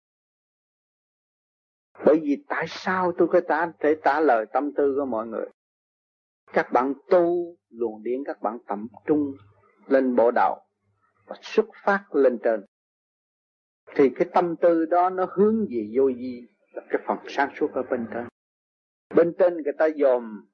Bởi 2.05 2.19
vì 2.23 2.43
tại 2.47 2.65
sao 2.67 3.11
tôi 3.17 3.27
có 3.27 3.41
trả, 3.49 3.67
thể 3.79 3.95
trả 4.03 4.19
lời 4.19 4.45
tâm 4.53 4.71
tư 4.77 4.95
của 4.99 5.05
mọi 5.05 5.27
người? 5.27 5.45
Các 6.53 6.71
bạn 6.71 6.93
tu, 7.09 7.55
luồng 7.69 8.03
điển 8.03 8.23
các 8.25 8.41
bạn 8.41 8.57
tập 8.67 8.79
trung 9.05 9.33
lên 9.87 10.15
bộ 10.15 10.31
đạo 10.31 10.61
và 11.25 11.35
xuất 11.41 11.65
phát 11.85 12.03
lên 12.11 12.37
trên. 12.43 12.65
Thì 13.95 14.09
cái 14.09 14.27
tâm 14.33 14.55
tư 14.55 14.85
đó 14.85 15.09
nó 15.09 15.27
hướng 15.31 15.65
về 15.69 15.89
vô 15.95 16.05
vi, 16.05 16.47
là 16.73 16.83
cái 16.89 17.01
phần 17.07 17.17
sáng 17.27 17.49
suốt 17.55 17.73
ở 17.73 17.83
bên 17.83 18.07
trên 18.13 18.27
bên 19.15 19.33
trên 19.39 19.53
người 19.53 19.73
ta 19.77 19.87
dòm 19.95 20.45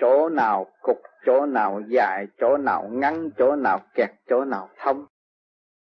chỗ 0.00 0.28
nào 0.28 0.66
cục, 0.82 1.02
chỗ 1.26 1.46
nào 1.46 1.80
dài, 1.88 2.26
chỗ 2.40 2.56
nào 2.56 2.88
ngắn, 2.92 3.30
chỗ 3.38 3.56
nào 3.56 3.80
kẹt, 3.94 4.10
chỗ 4.28 4.44
nào 4.44 4.68
thông. 4.78 5.06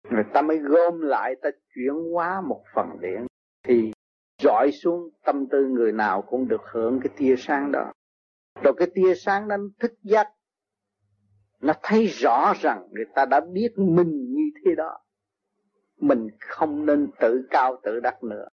Người 0.10 0.24
ta 0.34 0.42
mới 0.42 0.58
gom 0.58 1.02
lại, 1.02 1.36
ta 1.42 1.50
chuyển 1.76 1.94
hóa 2.14 2.42
một 2.42 2.64
phần 2.76 2.98
điện. 3.02 3.28
Thì 3.64 3.92
dọi 4.42 4.72
xuống, 4.72 5.10
tâm 5.26 5.48
tư 5.52 5.66
người 5.66 5.92
nào 5.92 6.22
cũng 6.22 6.48
được 6.48 6.62
hưởng 6.72 7.00
cái 7.04 7.10
tia 7.18 7.36
sáng 7.38 7.72
đó. 7.72 7.92
Rồi 8.64 8.74
cái 8.78 8.88
tia 8.96 9.16
sáng 9.16 9.48
nó 9.48 9.56
thức 9.80 9.94
giác 10.04 10.28
nó 11.66 11.74
thấy 11.84 12.06
rõ 12.06 12.54
rằng 12.62 12.88
người 12.92 13.06
ta 13.16 13.26
đã 13.26 13.40
biết 13.40 13.74
mình 13.78 14.34
như 14.34 14.44
thế 14.66 14.76
đó. 14.76 15.00
Mình 15.98 16.30
không 16.40 16.86
nên 16.86 17.08
tự 17.20 17.48
cao 17.50 17.80
tự 17.84 18.00
đắc 18.00 18.24
nữa. 18.24 18.48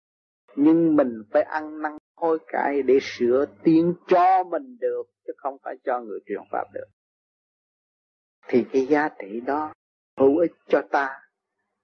Nhưng 0.55 0.95
mình 0.95 1.23
phải 1.31 1.43
ăn 1.43 1.81
năn 1.81 1.97
hối 2.23 2.39
cải 2.47 2.81
để 2.81 2.99
sửa 3.01 3.45
tiến 3.63 3.93
cho 4.07 4.43
mình 4.43 4.77
được, 4.79 5.03
chứ 5.27 5.33
không 5.37 5.57
phải 5.63 5.75
cho 5.83 6.01
người 6.01 6.19
truyền 6.25 6.41
pháp 6.51 6.63
được. 6.73 6.85
Thì 8.47 8.65
cái 8.73 8.87
giá 8.87 9.09
trị 9.19 9.41
đó 9.41 9.73
hữu 10.19 10.37
ích 10.37 10.51
cho 10.67 10.81
ta 10.91 11.21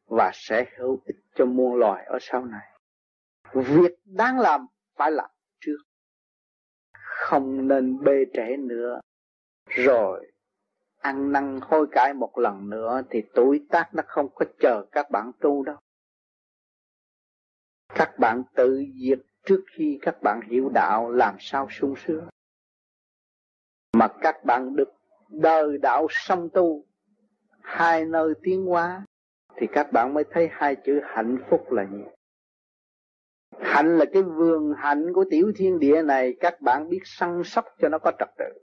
và 0.05 0.31
sẽ 0.33 0.65
hữu 0.77 0.99
ích 1.05 1.15
cho 1.35 1.45
muôn 1.45 1.75
loài 1.75 2.05
ở 2.05 2.17
sau 2.21 2.45
này. 2.45 2.79
Việc 3.53 3.99
đáng 4.05 4.39
làm 4.39 4.65
phải 4.95 5.11
làm 5.11 5.29
trước. 5.59 5.77
Không 6.93 7.67
nên 7.67 8.03
bê 8.03 8.25
trễ 8.33 8.57
nữa. 8.57 8.99
Rồi, 9.65 10.31
ăn 10.97 11.31
năn 11.31 11.59
hối 11.61 11.87
cải 11.91 12.13
một 12.13 12.37
lần 12.37 12.69
nữa 12.69 13.01
thì 13.09 13.23
tuổi 13.33 13.65
tác 13.69 13.89
nó 13.93 14.03
không 14.07 14.29
có 14.35 14.45
chờ 14.59 14.85
các 14.91 15.11
bạn 15.11 15.31
tu 15.39 15.63
đâu. 15.63 15.77
Các 17.95 18.19
bạn 18.19 18.43
tự 18.55 18.83
diệt 19.03 19.19
trước 19.45 19.63
khi 19.71 19.99
các 20.01 20.21
bạn 20.23 20.41
hiểu 20.41 20.69
đạo, 20.73 21.11
làm 21.11 21.35
sao 21.39 21.67
sung 21.69 21.95
sướng? 22.05 22.27
Mà 23.93 24.07
các 24.21 24.45
bạn 24.45 24.75
được 24.75 24.89
đời 25.29 25.77
đạo 25.77 26.07
song 26.09 26.49
tu, 26.53 26.85
hai 27.61 28.05
nơi 28.05 28.33
tiến 28.43 28.65
hóa, 28.65 29.05
thì 29.55 29.67
các 29.71 29.91
bạn 29.91 30.13
mới 30.13 30.23
thấy 30.31 30.49
hai 30.51 30.75
chữ 30.75 31.01
hạnh 31.03 31.37
phúc 31.49 31.71
là 31.71 31.85
gì? 31.85 32.03
Hạnh 33.59 33.97
là 33.97 34.05
cái 34.13 34.23
vườn 34.23 34.73
hạnh 34.77 35.13
của 35.13 35.25
tiểu 35.29 35.51
thiên 35.55 35.79
địa 35.79 36.01
này, 36.01 36.37
các 36.39 36.61
bạn 36.61 36.89
biết 36.89 37.01
săn 37.05 37.41
sóc 37.45 37.65
cho 37.81 37.89
nó 37.89 37.97
có 37.99 38.11
trật 38.19 38.29
tự. 38.37 38.61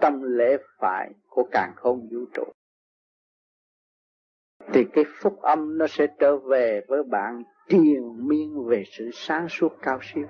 Tâm 0.00 0.22
lễ 0.22 0.56
phải 0.78 1.10
của 1.26 1.48
càng 1.52 1.72
không 1.76 2.08
vũ 2.10 2.24
trụ. 2.34 2.44
Thì 4.72 4.84
cái 4.92 5.04
phúc 5.20 5.42
âm 5.42 5.78
nó 5.78 5.86
sẽ 5.86 6.06
trở 6.18 6.36
về 6.36 6.80
với 6.88 7.02
bạn 7.02 7.42
triền 7.70 8.28
miên 8.28 8.66
về 8.68 8.84
sự 8.86 9.10
sáng 9.12 9.48
suốt 9.48 9.68
cao 9.82 9.98
siêu. 10.02 10.28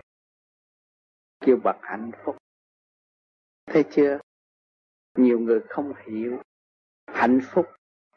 Kêu 1.40 1.56
bậc 1.64 1.76
hạnh 1.82 2.10
phúc. 2.24 2.36
Thấy 3.66 3.84
chưa? 3.90 4.18
Nhiều 5.16 5.38
người 5.38 5.60
không 5.68 5.92
hiểu. 6.06 6.38
Hạnh 7.06 7.40
phúc 7.52 7.66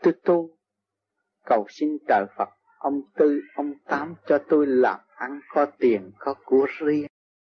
tôi 0.02 0.14
tu. 0.24 0.50
Cầu 1.46 1.66
xin 1.70 1.98
trời 2.08 2.26
Phật, 2.38 2.50
ông 2.78 3.02
tư, 3.16 3.42
ông 3.56 3.74
tám 3.86 4.16
cho 4.28 4.40
tôi 4.50 4.68
làm 4.68 5.00
ăn 5.16 5.40
có 5.50 5.66
tiền, 5.80 6.12
có 6.18 6.36
của 6.46 6.68
riêng. 6.80 7.08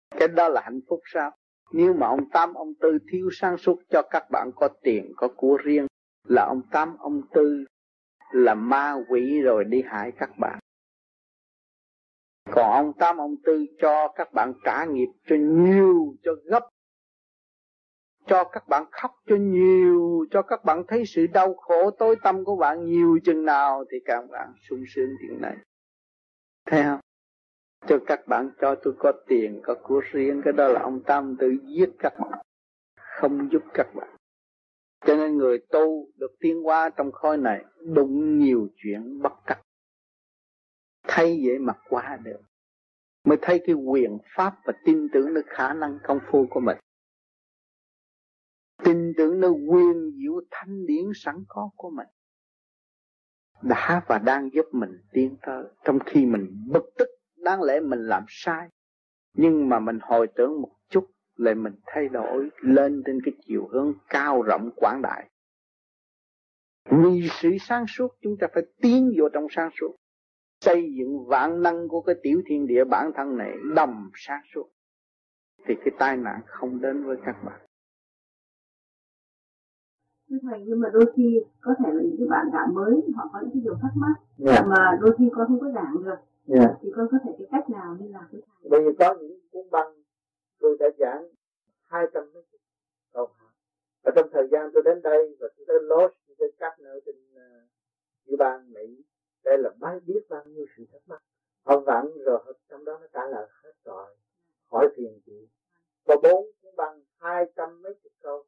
Cái 0.09 0.27
đó 0.27 0.47
là 0.47 0.61
hạnh 0.63 0.79
phúc 0.89 0.99
sao? 1.13 1.31
Nếu 1.71 1.93
mà 1.93 2.07
ông 2.07 2.29
tám, 2.29 2.53
ông 2.53 2.73
tư 2.81 2.97
thiếu 3.11 3.29
sáng 3.31 3.57
suốt 3.57 3.79
cho 3.89 4.01
các 4.01 4.23
bạn 4.31 4.51
có 4.55 4.69
tiền, 4.81 5.11
có 5.17 5.27
của 5.35 5.57
riêng, 5.63 5.87
là 6.23 6.45
ông 6.45 6.61
tám, 6.71 6.97
ông 6.97 7.21
tư 7.33 7.65
là 8.31 8.53
ma 8.53 8.95
quỷ 9.09 9.41
rồi 9.41 9.63
đi 9.63 9.83
hại 9.85 10.11
các 10.11 10.29
bạn 10.39 10.59
còn 12.51 12.71
ông 12.71 12.93
tám, 12.93 13.17
ông 13.17 13.35
tư 13.43 13.65
cho 13.81 14.07
các 14.15 14.33
bạn 14.33 14.53
trả 14.65 14.85
nghiệp 14.85 15.09
cho 15.27 15.35
nhiều, 15.35 16.15
cho 16.23 16.31
gấp, 16.43 16.69
cho 18.27 18.43
các 18.43 18.67
bạn 18.67 18.85
khóc 18.91 19.11
cho 19.27 19.35
nhiều, 19.35 20.25
cho 20.31 20.41
các 20.41 20.65
bạn 20.65 20.83
thấy 20.87 21.05
sự 21.05 21.27
đau 21.27 21.53
khổ 21.53 21.91
tối 21.91 22.15
tâm 22.23 22.45
của 22.45 22.55
bạn 22.55 22.85
nhiều 22.85 23.19
chừng 23.23 23.45
nào 23.45 23.83
thì 23.91 23.97
các 24.05 24.21
bạn 24.29 24.53
sung 24.69 24.83
sướng 24.87 25.09
chuyện 25.21 25.41
này. 25.41 25.57
Thấy 26.65 26.83
không? 26.83 26.99
Cho 27.87 27.99
các 28.07 28.27
bạn 28.27 28.49
cho 28.61 28.75
tôi 28.75 28.93
có 28.99 29.11
tiền, 29.27 29.61
có 29.63 29.75
của 29.83 30.01
riêng, 30.11 30.41
cái 30.45 30.53
đó 30.53 30.67
là 30.67 30.81
ông 30.81 31.03
tam 31.03 31.35
tự 31.39 31.55
giết 31.65 31.89
các 31.99 32.13
bạn, 32.19 32.39
không 32.97 33.51
giúp 33.51 33.63
các 33.73 33.87
bạn. 33.95 34.15
Cho 35.05 35.15
nên 35.15 35.37
người 35.37 35.59
tu 35.71 36.07
được 36.15 36.31
tiến 36.39 36.63
hóa 36.63 36.89
trong 36.89 37.11
khối 37.11 37.37
này 37.37 37.65
đụng 37.79 38.39
nhiều 38.39 38.67
chuyện 38.75 39.21
bất 39.21 39.33
cập 39.45 39.61
thấy 41.11 41.41
vậy 41.45 41.59
mà 41.59 41.73
qua 41.89 42.17
được. 42.23 42.41
Mới 43.25 43.37
thấy 43.41 43.61
cái 43.65 43.75
quyền 43.75 44.17
pháp 44.35 44.55
và 44.65 44.73
tin 44.85 45.07
tưởng 45.13 45.33
nơi 45.33 45.43
khả 45.47 45.73
năng 45.73 45.99
công 46.03 46.19
phu 46.31 46.47
của 46.49 46.59
mình. 46.59 46.77
Tin 48.83 49.13
tưởng 49.17 49.39
nơi 49.39 49.51
quyền 49.51 50.11
diệu 50.17 50.41
thanh 50.51 50.85
điển 50.85 51.05
sẵn 51.15 51.35
có 51.47 51.69
của 51.75 51.89
mình. 51.89 52.07
Đã 53.61 54.01
và 54.07 54.17
đang 54.17 54.49
giúp 54.53 54.65
mình 54.71 54.91
tiến 55.11 55.35
tới. 55.41 55.63
Trong 55.83 55.99
khi 56.05 56.25
mình 56.25 56.65
bực 56.67 56.83
tức, 56.97 57.07
đáng 57.37 57.61
lẽ 57.61 57.79
mình 57.79 57.99
làm 57.99 58.23
sai. 58.27 58.69
Nhưng 59.33 59.69
mà 59.69 59.79
mình 59.79 59.99
hồi 60.01 60.27
tưởng 60.35 60.61
một 60.61 60.71
chút, 60.89 61.11
lại 61.35 61.55
mình 61.55 61.73
thay 61.85 62.09
đổi, 62.09 62.49
lên 62.61 63.03
trên 63.05 63.19
cái 63.25 63.33
chiều 63.41 63.67
hướng 63.67 63.93
cao 64.09 64.41
rộng 64.41 64.69
quảng 64.75 65.01
đại. 65.03 65.29
Vì 66.89 67.27
sự 67.31 67.49
sáng 67.61 67.85
suốt, 67.87 68.15
chúng 68.21 68.37
ta 68.39 68.47
phải 68.53 68.63
tiến 68.81 69.13
vô 69.19 69.29
trong 69.33 69.47
sáng 69.49 69.69
suốt 69.79 69.95
xây 70.61 70.93
dựng 70.97 71.25
vạn 71.27 71.63
năng 71.63 71.87
của 71.87 72.01
cái 72.01 72.15
tiểu 72.23 72.41
thiên 72.45 72.67
địa 72.67 72.83
bản 72.83 73.11
thân 73.15 73.37
này 73.37 73.51
đầm 73.75 74.09
sáng 74.13 74.41
suốt 74.53 74.69
thì 75.65 75.75
cái 75.85 75.93
tai 75.99 76.17
nạn 76.17 76.41
không 76.45 76.81
đến 76.81 77.03
với 77.03 77.17
các 77.25 77.35
bạn 77.45 77.59
Thưa 80.29 80.37
thầy, 80.49 80.63
nhưng 80.67 80.79
mà 80.79 80.89
đôi 80.93 81.05
khi 81.15 81.39
có 81.61 81.73
thể 81.79 81.93
là 81.93 82.01
những 82.03 82.15
cái 82.17 82.27
bạn 82.29 82.45
đạo 82.53 82.67
mới 82.73 82.93
họ 83.15 83.29
có 83.33 83.39
những 83.41 83.51
cái 83.53 83.61
điều 83.63 83.75
thắc 83.81 83.91
mắc 83.95 84.13
yeah. 84.45 84.59
Dạ. 84.59 84.65
mà 84.67 84.97
đôi 85.01 85.15
khi 85.17 85.29
con 85.35 85.47
không 85.47 85.59
có 85.59 85.71
giảng 85.75 86.03
được 86.03 86.09
yeah. 86.09 86.61
Dạ. 86.61 86.75
thì 86.81 86.89
con 86.95 87.07
có 87.11 87.17
thể 87.23 87.31
cái 87.37 87.47
cách 87.51 87.69
nào 87.69 87.97
liên 87.99 88.11
lạc 88.11 88.27
với 88.31 88.41
thầy 88.61 88.69
bây 88.69 88.83
giờ 88.83 88.91
có 88.99 89.15
những 89.21 89.39
cuốn 89.51 89.69
băng 89.71 89.93
tôi 90.59 90.77
đã 90.79 90.85
giảng 90.99 91.27
hai 91.83 92.05
trăm 92.13 92.23
mấy 92.33 92.43
câu 93.13 93.25
hỏi 93.25 93.51
ở 94.03 94.11
trong 94.15 94.29
thời 94.33 94.47
gian 94.51 94.69
tôi 94.73 94.83
đến 94.85 95.01
đây 95.01 95.37
và 95.39 95.47
tôi 95.57 95.65
tới 95.67 95.77
Los 95.81 96.11
tới 96.39 96.51
các 96.59 96.79
nơi 96.79 97.01
trên 97.05 97.15
uh, 98.33 98.39
bang 98.39 98.73
Mỹ 98.73 99.03
đây 99.43 99.57
là 99.57 99.69
bao 99.79 99.99
biết 100.05 100.29
bao 100.29 100.43
nhiêu 100.45 100.65
sự 100.77 100.85
thắc 100.91 101.01
mắc. 101.07 101.21
Họ 101.63 101.79
vặn 101.79 102.05
rồi, 102.25 102.39
trong 102.69 102.85
đó 102.85 102.97
nó 103.01 103.07
trả 103.13 103.25
lời 103.25 103.47
hết 103.63 103.71
rồi. 103.85 104.15
Hỏi 104.67 104.87
phiền 104.95 105.19
chị. 105.25 105.47
Có 106.07 106.15
bốn 106.23 106.51
cuốn 106.61 106.75
băng, 106.75 107.01
hai 107.17 107.45
trăm 107.55 107.81
mấy 107.81 107.93
chục 108.03 108.11
câu. 108.21 108.43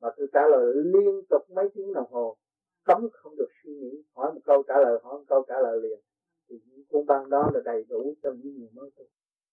Mà 0.00 0.08
tôi 0.16 0.26
trả 0.32 0.40
lời 0.50 0.74
liên 0.74 1.22
tục 1.30 1.42
mấy 1.50 1.68
tiếng 1.74 1.92
đồng 1.92 2.12
hồ. 2.12 2.36
Cấm 2.84 3.08
không 3.12 3.36
được 3.36 3.48
suy 3.62 3.72
nghĩ. 3.74 4.02
Hỏi 4.14 4.32
một 4.34 4.40
câu 4.44 4.62
trả 4.68 4.74
lời, 4.78 4.98
hỏi 5.02 5.18
một 5.18 5.24
câu 5.28 5.44
trả 5.48 5.60
lời 5.62 5.80
liền. 5.80 5.98
Thì 6.48 6.60
những 6.66 6.84
cuốn 6.88 7.06
băng 7.06 7.30
đó 7.30 7.50
là 7.54 7.60
đầy 7.64 7.84
đủ 7.88 8.14
cho 8.22 8.32
những 8.32 8.58
người 8.58 8.68
mới 8.72 8.90
tu. 8.96 9.04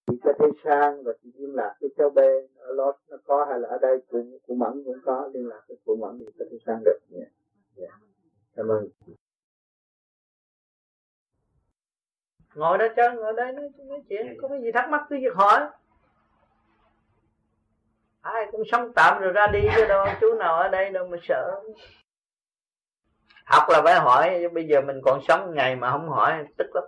Chị 0.07 0.17
cho 0.23 0.31
thấy 0.39 0.49
sang 0.63 1.03
và 1.03 1.13
chị 1.23 1.31
liên 1.35 1.55
lạc 1.55 1.75
với 1.81 1.89
cháu 1.97 2.09
B. 2.09 2.19
Ở 2.57 2.73
Los 2.73 2.95
nó 3.09 3.17
có 3.23 3.45
hay 3.49 3.59
là 3.59 3.69
ở 3.69 3.77
đây? 3.77 3.97
Cũng 4.09 4.39
cụ 4.47 4.55
Mẫn 4.55 4.83
cũng 4.85 4.97
có. 5.05 5.29
Liên 5.33 5.47
lạc 5.47 5.63
với 5.67 5.77
cụ 5.85 5.95
Mẫn 5.95 6.19
thì 6.19 6.25
có 6.39 6.45
thể 6.51 6.57
sang 6.65 6.81
được. 6.85 6.99
Yeah. 7.11 7.31
Yeah. 7.77 7.93
cảm 8.55 8.67
ơn 8.67 8.87
ngồi 12.55 12.77
đó 12.77 12.85
chơi 12.95 13.15
ngồi 13.15 13.33
đây 13.33 13.51
nói, 13.51 13.69
nói 13.77 14.01
chuyện 14.09 14.37
có 14.41 14.47
cái 14.47 14.61
gì 14.61 14.71
thắc 14.71 14.89
mắc 14.89 15.01
cứ 15.09 15.15
việc 15.15 15.35
hỏi. 15.35 15.59
Ai 18.21 18.47
cũng 18.51 18.63
sống 18.71 18.93
tạm 18.95 19.21
rồi 19.21 19.31
ra 19.31 19.47
đi 19.47 19.59
chứ 19.75 19.85
đâu 19.87 20.05
chú 20.21 20.33
nào 20.39 20.55
ở 20.55 20.67
đây 20.67 20.89
đâu 20.89 21.07
mà 21.07 21.17
sợ. 21.23 21.61
Học 23.45 23.63
là 23.69 23.81
phải 23.83 23.99
hỏi 23.99 24.49
bây 24.53 24.67
giờ 24.67 24.81
mình 24.81 25.01
còn 25.03 25.19
sống 25.27 25.53
ngày 25.55 25.75
mà 25.75 25.91
không 25.91 26.09
hỏi 26.09 26.45
tức 26.57 26.67
lắm 26.73 26.83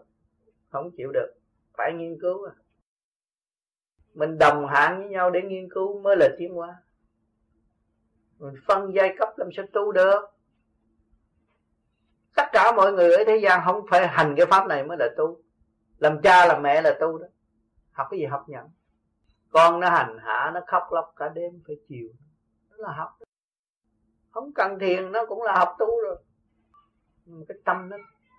không 0.70 0.92
chịu 0.98 1.12
được 1.12 1.34
phải 1.78 1.94
nghiên 1.94 2.18
cứu 2.22 2.46
à. 2.46 2.54
Mình 4.14 4.38
đồng 4.38 4.68
hạng 4.68 4.98
với 4.98 5.08
nhau 5.08 5.32
để 5.32 5.42
nghiên 5.42 5.70
cứu 5.70 6.02
mới 6.02 6.16
là 6.18 6.28
tiến 6.38 6.54
hóa. 6.54 6.76
Mình 8.40 8.54
phân 8.68 8.94
giai 8.96 9.16
cấp 9.20 9.30
làm 9.38 9.50
sao 9.56 9.66
tu 9.74 9.92
được. 9.92 10.22
Tất 12.36 12.44
cả 12.52 12.72
mọi 12.72 12.94
người 12.94 13.16
ở 13.16 13.24
thế 13.28 13.38
gian 13.38 13.62
không 13.66 13.86
phải 13.90 14.08
hành 14.08 14.36
cái 14.38 14.46
pháp 14.46 14.68
này 14.68 14.84
mới 14.84 14.98
là 14.98 15.10
tu 15.18 15.42
làm 15.98 16.22
cha 16.22 16.46
làm 16.46 16.62
mẹ 16.64 16.82
là 16.82 16.98
tu 17.00 17.18
đó. 17.18 17.28
Học 17.92 18.08
cái 18.12 18.20
gì 18.20 18.26
học 18.26 18.46
nhận 18.48 18.70
con 19.50 19.80
nó 19.80 19.90
hành 19.90 20.18
hạ, 20.20 20.52
nó 20.54 20.62
khóc 20.68 20.84
lóc 20.92 21.14
cả 21.16 21.30
đêm 21.30 21.62
phải 21.68 21.76
chiều 21.88 22.08
đó 22.70 22.76
là 22.78 22.94
học 22.94 23.18
không 24.38 24.54
cần 24.54 24.80
thiền, 24.80 25.12
nó 25.12 25.26
cũng 25.26 25.44
là 25.44 25.54
học 25.58 25.76
tu 25.80 26.02
rồi. 26.04 26.18
Nhưng 27.26 27.46
cái 27.48 27.58
tâm 27.66 27.90
nó 27.90 27.98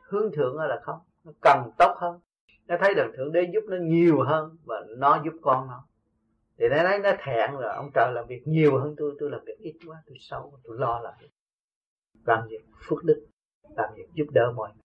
hướng 0.08 0.32
thượng 0.32 0.56
là 0.56 0.80
không. 0.82 1.00
Nó 1.24 1.32
cần 1.40 1.70
tốt 1.78 1.94
hơn. 1.96 2.20
Nó 2.66 2.76
thấy 2.80 2.94
được 2.94 3.12
thượng 3.16 3.32
đế 3.32 3.50
giúp 3.52 3.60
nó 3.68 3.76
nhiều 3.80 4.22
hơn 4.22 4.56
và 4.64 4.80
nó 4.96 5.22
giúp 5.24 5.34
con 5.42 5.66
nó. 5.66 5.84
Thì 6.58 6.64
nó 6.70 6.76
thấy 6.76 6.98
nó 6.98 7.10
thẹn 7.24 7.50
rồi, 7.52 7.74
ông 7.74 7.90
trời 7.94 8.12
làm 8.14 8.26
việc 8.28 8.42
nhiều 8.46 8.78
hơn 8.78 8.94
tôi 8.98 9.16
tôi 9.18 9.30
làm 9.30 9.40
việc 9.46 9.58
ít 9.58 9.78
quá, 9.86 10.02
tôi 10.06 10.16
xấu, 10.20 10.58
tôi 10.64 10.78
lo 10.78 11.00
làm 11.00 11.14
việc. 11.20 11.30
Làm 12.26 12.48
việc 12.48 12.64
phước 12.88 13.04
đức, 13.04 13.26
làm 13.76 13.94
việc 13.94 14.08
giúp 14.12 14.26
đỡ 14.32 14.52
mọi 14.56 14.70
người, 14.74 14.82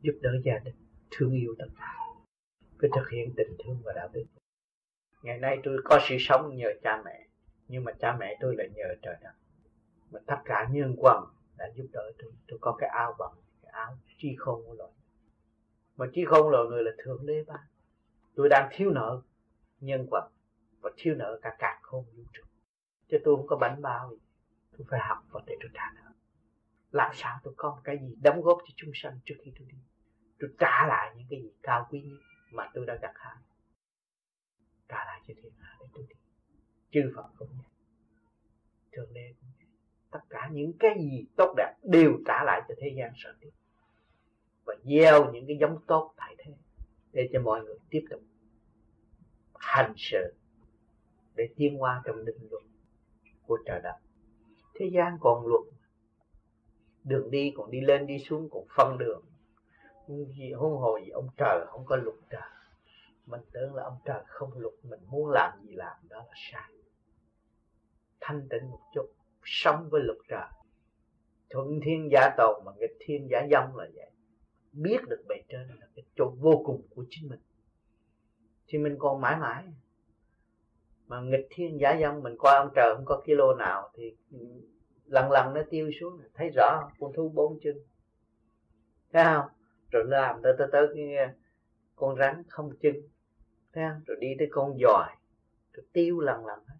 giúp 0.00 0.18
đỡ 0.22 0.30
gia 0.44 0.58
đình 0.58 0.74
thương 1.10 1.32
yêu 1.32 1.54
tất 1.58 1.68
cả. 1.78 1.94
Phải 2.80 2.90
thực 2.94 3.10
hiện 3.10 3.34
tình 3.36 3.56
thương 3.64 3.80
và 3.84 3.92
đạo 3.96 4.08
đức. 4.12 4.24
Ngày 5.22 5.38
nay 5.38 5.58
tôi 5.64 5.78
có 5.84 5.98
sự 6.08 6.16
sống 6.20 6.56
nhờ 6.56 6.68
cha 6.82 7.02
mẹ, 7.04 7.26
nhưng 7.68 7.84
mà 7.84 7.92
cha 7.92 8.16
mẹ 8.20 8.36
tôi 8.40 8.56
là 8.56 8.64
nhờ 8.74 8.94
trời 9.02 9.16
đất. 9.22 9.32
Mà 10.10 10.20
tất 10.26 10.38
cả 10.44 10.68
nhân 10.72 10.94
quần 10.98 11.24
đã 11.58 11.70
giúp 11.74 11.86
đỡ 11.92 12.12
tôi. 12.18 12.32
Tôi 12.48 12.58
có 12.62 12.76
cái 12.78 12.88
áo 12.88 13.14
bằng 13.18 13.34
cái 13.62 13.72
áo 13.72 13.98
chi 14.18 14.34
khôn 14.38 14.62
của 14.66 14.74
loài 14.74 14.92
mà 15.96 16.06
chi 16.12 16.24
khôn 16.24 16.48
loài 16.48 16.64
người 16.68 16.82
là 16.82 16.90
thượng 16.98 17.26
đế 17.26 17.44
ban 17.46 17.60
tôi 18.34 18.48
đang 18.48 18.68
thiếu 18.72 18.90
nợ 18.90 19.22
nhân 19.80 20.06
quần 20.10 20.24
và 20.80 20.90
thiếu 20.96 21.14
nợ 21.14 21.38
cả 21.42 21.56
cả 21.58 21.78
khôn 21.82 22.04
vũ 22.16 22.22
trụ. 22.32 22.42
Chứ 23.08 23.18
tôi 23.24 23.36
không 23.36 23.46
có 23.46 23.56
bánh 23.56 23.82
bao 23.82 24.10
gì. 24.10 24.16
Tôi 24.78 24.86
phải 24.90 25.00
học 25.08 25.18
và 25.30 25.40
để 25.46 25.56
tôi 25.60 25.70
trả 25.74 25.92
nợ. 25.94 26.12
Làm 26.90 27.10
sao 27.14 27.38
tôi 27.42 27.54
có 27.56 27.70
một 27.70 27.80
cái 27.84 27.98
gì 27.98 28.16
đóng 28.22 28.40
góp 28.40 28.58
cho 28.58 28.74
chúng 28.76 28.90
sanh 28.94 29.18
trước 29.24 29.34
khi 29.44 29.52
tôi 29.58 29.68
đi? 29.70 29.78
Tôi 30.38 30.50
trả 30.58 30.86
lại 30.86 31.14
những 31.16 31.26
cái 31.30 31.42
gì 31.42 31.50
cao 31.62 31.86
quý 31.90 32.00
nhất 32.00 32.18
mà 32.52 32.70
tôi 32.74 32.86
đã 32.86 32.98
gặt 33.02 33.12
hái. 33.14 33.36
Trả 34.88 35.04
lại 35.04 35.20
cho 35.28 35.34
thiên 35.42 35.52
hạ 35.58 35.76
để 35.80 35.86
tôi 35.94 36.04
đi. 36.08 36.14
Chư 36.90 37.12
Phật 37.16 37.26
cũng 37.38 37.48
vậy 37.48 37.66
Thượng 38.92 39.14
Đế 39.14 39.34
cũng 39.40 39.50
vậy 39.58 39.66
tất 40.10 40.20
cả 40.30 40.48
những 40.52 40.72
cái 40.78 40.90
gì 40.98 41.26
tốt 41.36 41.54
đẹp 41.56 41.74
đều 41.82 42.12
trả 42.26 42.44
lại 42.44 42.62
cho 42.68 42.74
thế 42.78 42.94
gian 42.96 43.12
sở 43.16 43.34
tiếp 43.40 43.50
và 44.64 44.74
gieo 44.84 45.32
những 45.32 45.46
cái 45.46 45.56
giống 45.60 45.78
tốt 45.86 46.14
tại 46.16 46.34
thế 46.38 46.52
để 47.12 47.28
cho 47.32 47.40
mọi 47.40 47.64
người 47.64 47.78
tiếp 47.90 48.04
tục 48.10 48.20
hành 49.54 49.92
sự 49.96 50.34
để 51.34 51.48
tiến 51.56 51.82
qua 51.82 52.02
trong 52.04 52.24
định 52.24 52.48
luật 52.50 52.62
của 53.46 53.58
trời 53.66 53.80
đất. 53.82 53.96
Thế 54.74 54.90
gian 54.94 55.16
còn 55.20 55.46
luật 55.46 55.62
đường 57.04 57.30
đi 57.30 57.52
còn 57.56 57.70
đi 57.70 57.80
lên 57.80 58.06
đi 58.06 58.18
xuống 58.18 58.48
còn 58.50 58.64
phân 58.76 58.98
đường 58.98 59.22
gì, 60.08 60.52
huống 60.52 60.76
hồ 60.78 60.98
gì 61.04 61.10
ông 61.10 61.28
trời 61.36 61.66
không 61.66 61.84
có 61.86 61.96
luật 61.96 62.16
trời. 62.30 62.50
Mình 63.26 63.40
tưởng 63.52 63.74
là 63.74 63.82
ông 63.82 63.96
trời 64.04 64.22
không 64.26 64.50
luật, 64.58 64.74
mình 64.82 65.00
muốn 65.10 65.30
làm 65.30 65.52
gì 65.62 65.74
làm, 65.74 65.96
đó 66.08 66.18
là 66.18 66.34
sai. 66.52 66.70
Thanh 68.20 68.48
tịnh 68.50 68.70
một 68.70 68.80
chút, 68.94 69.06
sống 69.44 69.88
với 69.90 70.02
luật 70.04 70.18
trời. 70.28 70.48
Thuận 71.50 71.80
thiên 71.84 72.08
giả 72.12 72.34
tồn 72.36 72.64
mà 72.64 72.72
nghịch 72.78 72.96
thiên 73.00 73.28
giả 73.30 73.46
dông 73.50 73.76
là 73.76 73.88
vậy. 73.94 74.10
Biết 74.72 74.98
được 75.08 75.24
bề 75.28 75.36
trên 75.48 75.68
là 75.80 75.86
cái 75.94 76.04
chỗ 76.16 76.32
vô 76.38 76.62
cùng 76.64 76.82
của 76.94 77.04
chính 77.10 77.28
mình. 77.28 77.40
Thì 78.66 78.78
mình 78.78 78.96
còn 78.98 79.20
mãi 79.20 79.36
mãi. 79.36 79.64
Mà 81.06 81.20
nghịch 81.20 81.46
thiên 81.50 81.80
giả 81.80 81.96
dông 82.00 82.22
mình 82.22 82.36
coi 82.38 82.56
ông 82.56 82.70
trời 82.74 82.94
không 82.94 83.04
có 83.04 83.22
kilo 83.26 83.54
nào 83.54 83.90
thì 83.94 84.16
lần 85.06 85.30
lần 85.30 85.54
nó 85.54 85.60
tiêu 85.70 85.90
xuống. 86.00 86.20
Thấy 86.34 86.50
rõ, 86.56 86.90
con 87.00 87.12
thú 87.12 87.28
bốn 87.28 87.58
chân. 87.62 87.78
Thấy 89.12 89.24
không? 89.24 89.46
Rồi 89.96 90.04
làm 90.08 90.42
tới 90.42 90.52
tới 90.58 90.68
tới 90.72 90.86
cái 90.94 91.16
à, 91.16 91.34
con 91.96 92.18
rắn 92.18 92.42
không 92.48 92.70
chân. 92.80 92.94
Thấy 93.72 93.84
không? 93.88 94.02
Rồi 94.06 94.16
đi 94.20 94.28
tới 94.38 94.48
con 94.50 94.78
giòi. 94.82 95.08
Rồi 95.72 95.84
tiêu 95.92 96.20
lần 96.20 96.46
lần 96.46 96.58
hết. 96.66 96.76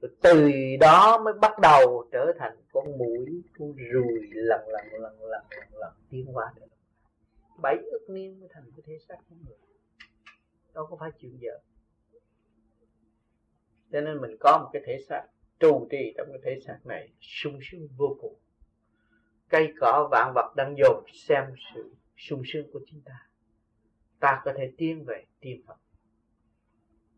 Rồi 0.00 0.10
từ 0.22 0.50
đó 0.80 1.22
mới 1.24 1.34
bắt 1.40 1.58
đầu 1.58 2.08
trở 2.12 2.32
thành 2.38 2.56
con 2.72 2.98
mũi, 2.98 3.42
con 3.58 3.74
ruồi 3.92 4.20
lần 4.32 4.68
lần 4.68 4.86
lần 4.92 5.22
lần 5.22 5.42
lần 5.50 5.68
lần 5.72 5.92
tiến 6.10 6.26
hóa 6.26 6.52
được. 6.56 6.66
Bảy 7.62 7.76
ức 7.76 8.10
niên 8.10 8.40
mới 8.40 8.48
thành 8.52 8.64
cái 8.76 8.82
thế 8.86 8.98
xác 9.08 9.16
của 9.28 9.36
người. 9.46 9.56
Đâu 10.74 10.86
có 10.90 10.96
phải 11.00 11.10
chuyện 11.18 11.38
giờ 11.40 11.58
cho 13.92 14.00
nên 14.00 14.20
mình 14.20 14.36
có 14.40 14.58
một 14.58 14.70
cái 14.72 14.82
thể 14.86 14.98
xác, 15.08 15.22
trụ 15.60 15.88
trì 15.90 16.14
trong 16.16 16.26
cái 16.30 16.40
thể 16.44 16.60
xác 16.66 16.78
này 16.84 17.08
sung 17.20 17.58
sướng 17.62 17.88
vô 17.96 18.16
cùng. 18.20 18.34
Cây 19.48 19.72
cỏ 19.80 20.08
vạn 20.10 20.32
vật 20.34 20.52
đang 20.56 20.74
dồn 20.78 21.04
xem 21.12 21.44
sự 21.74 21.94
sung 22.20 22.42
sướng 22.46 22.70
của 22.72 22.80
chúng 22.86 23.00
ta. 23.00 23.26
Ta 24.20 24.42
có 24.44 24.52
thể 24.56 24.72
tiến 24.76 25.04
về 25.04 25.24
tiên 25.40 25.62
Phật. 25.66 25.76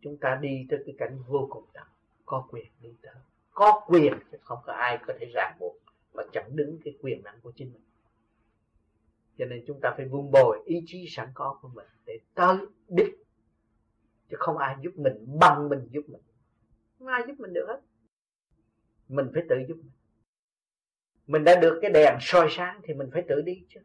Chúng 0.01 0.17
ta 0.17 0.39
đi 0.43 0.67
tới 0.71 0.83
cái 0.87 0.95
cảnh 0.99 1.19
vô 1.29 1.49
cùng 1.51 1.65
tận 1.73 1.87
có 2.27 2.47
quyền 2.51 2.67
đi 2.81 2.95
tới. 3.03 3.15
Có 3.51 3.85
quyền 3.89 4.13
không 4.41 4.59
có 4.67 4.73
ai 4.73 4.99
có 5.07 5.15
thể 5.21 5.27
ràng 5.35 5.57
buộc 5.61 5.77
mà 6.15 6.23
chặn 6.33 6.57
đứng 6.57 6.79
cái 6.85 6.95
quyền 7.01 7.23
năng 7.23 7.41
của 7.41 7.53
chính 7.57 7.73
mình. 7.73 7.83
Cho 9.39 9.45
nên 9.45 9.65
chúng 9.67 9.79
ta 9.83 9.95
phải 9.97 10.09
vun 10.09 10.31
bồi 10.31 10.63
ý 10.67 10.83
chí 10.87 11.07
sẵn 11.09 11.29
có 11.35 11.59
của 11.63 11.69
mình 11.69 11.87
để 12.07 12.19
tới 12.35 12.57
đích. 12.89 13.15
Chứ 14.31 14.37
không 14.39 14.59
ai 14.59 14.77
giúp 14.81 14.93
mình 14.97 15.39
bằng 15.41 15.69
mình 15.69 15.89
giúp 15.91 16.03
mình. 16.09 16.23
Không 16.99 17.09
ai 17.09 17.23
giúp 17.27 17.35
mình 17.39 17.53
được 17.53 17.67
hết. 17.69 17.81
Mình 19.09 19.31
phải 19.35 19.43
tự 19.49 19.57
giúp 19.69 19.75
mình. 19.75 19.93
Mình 21.27 21.45
đã 21.45 21.61
được 21.61 21.79
cái 21.83 21.91
đèn 21.91 22.19
soi 22.21 22.49
sáng 22.51 22.81
thì 22.85 22.95
mình 22.95 23.11
phải 23.13 23.25
tự 23.29 23.43
đi 23.43 23.65
chứ 23.69 23.81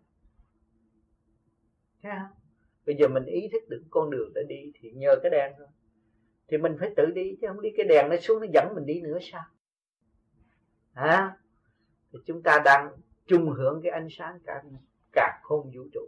thấy 2.08 2.20
không? 2.20 2.38
Bây 2.86 2.96
giờ 2.96 3.08
mình 3.08 3.26
ý 3.26 3.50
thức 3.52 3.70
được 3.70 3.84
con 3.90 4.10
đường 4.10 4.32
để 4.36 4.44
đi 4.50 4.72
thì 4.76 4.92
nhờ 4.92 5.16
cái 5.24 5.30
đèn 5.30 5.54
thôi. 5.58 5.68
Thì 6.48 6.58
mình 6.58 6.76
phải 6.80 6.94
tự 6.96 7.06
đi 7.06 7.38
chứ 7.42 7.48
không 7.48 7.62
đi 7.62 7.70
cái 7.78 7.86
đèn 7.86 8.10
nó 8.10 8.16
xuống 8.22 8.40
nó 8.42 8.48
dẫn 8.54 8.76
mình 8.76 8.86
đi 8.86 9.02
nữa 9.02 9.18
sao? 9.22 9.44
Hả? 10.94 11.08
À, 11.08 11.38
thì 12.14 12.20
chúng 12.26 12.44
ta 12.44 12.62
đang 12.66 12.92
chung 13.26 13.50
hưởng 13.50 13.82
cái 13.84 13.92
ánh 13.92 14.08
sáng 14.12 14.40
cả 14.46 14.64
cả 15.12 15.40
không 15.44 15.72
vũ 15.76 15.84
trụ. 15.94 16.02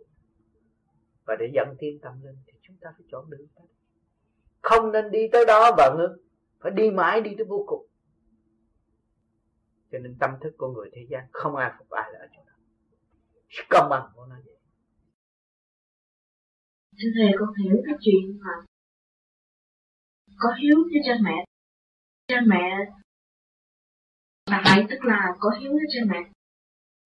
Và 1.25 1.35
để 1.39 1.51
dẫn 1.53 1.75
thiên 1.79 1.99
tâm 1.99 2.13
lên 2.23 2.35
thì 2.47 2.53
chúng 2.61 2.75
ta 2.81 2.89
phải 2.97 3.05
chọn 3.11 3.29
đường 3.29 3.47
đó. 3.55 3.61
không 4.61 4.91
nên 4.91 5.11
đi 5.11 5.27
tới 5.31 5.45
đó 5.45 5.71
và 5.77 5.95
ngưng. 5.97 6.25
Phải 6.59 6.71
đi 6.71 6.91
mãi 6.91 7.21
đi 7.21 7.35
tới 7.37 7.45
vô 7.45 7.63
cùng. 7.67 7.85
Cho 9.91 9.99
nên 9.99 10.15
tâm 10.19 10.31
thức 10.41 10.53
của 10.57 10.67
người 10.67 10.89
thế 10.93 11.05
gian 11.09 11.27
không 11.31 11.55
ai 11.55 11.71
phục 11.77 11.89
ai 11.89 12.11
là 12.13 12.19
ở 12.19 12.27
chỗ 12.35 12.41
đó. 12.47 12.53
Công 13.69 13.89
bằng 13.89 14.11
của 14.15 14.25
nó 14.25 14.35
vậy 14.45 14.58
thưa 16.99 17.11
thầy 17.15 17.31
con 17.39 17.49
hiểu 17.59 17.75
cái 17.85 17.95
chuyện 18.03 18.39
mà 18.43 18.55
có 20.41 20.49
hiếu 20.59 20.77
với 20.91 21.01
cha 21.05 21.15
mẹ. 21.21 21.37
Cha 22.27 22.41
mẹ 22.47 22.65
là 24.51 24.61
vậy 24.65 24.85
tức 24.89 24.99
là 25.03 25.19
có 25.39 25.49
hiếu 25.59 25.71
với 25.71 25.87
cha 25.93 26.01
mẹ. 26.11 26.21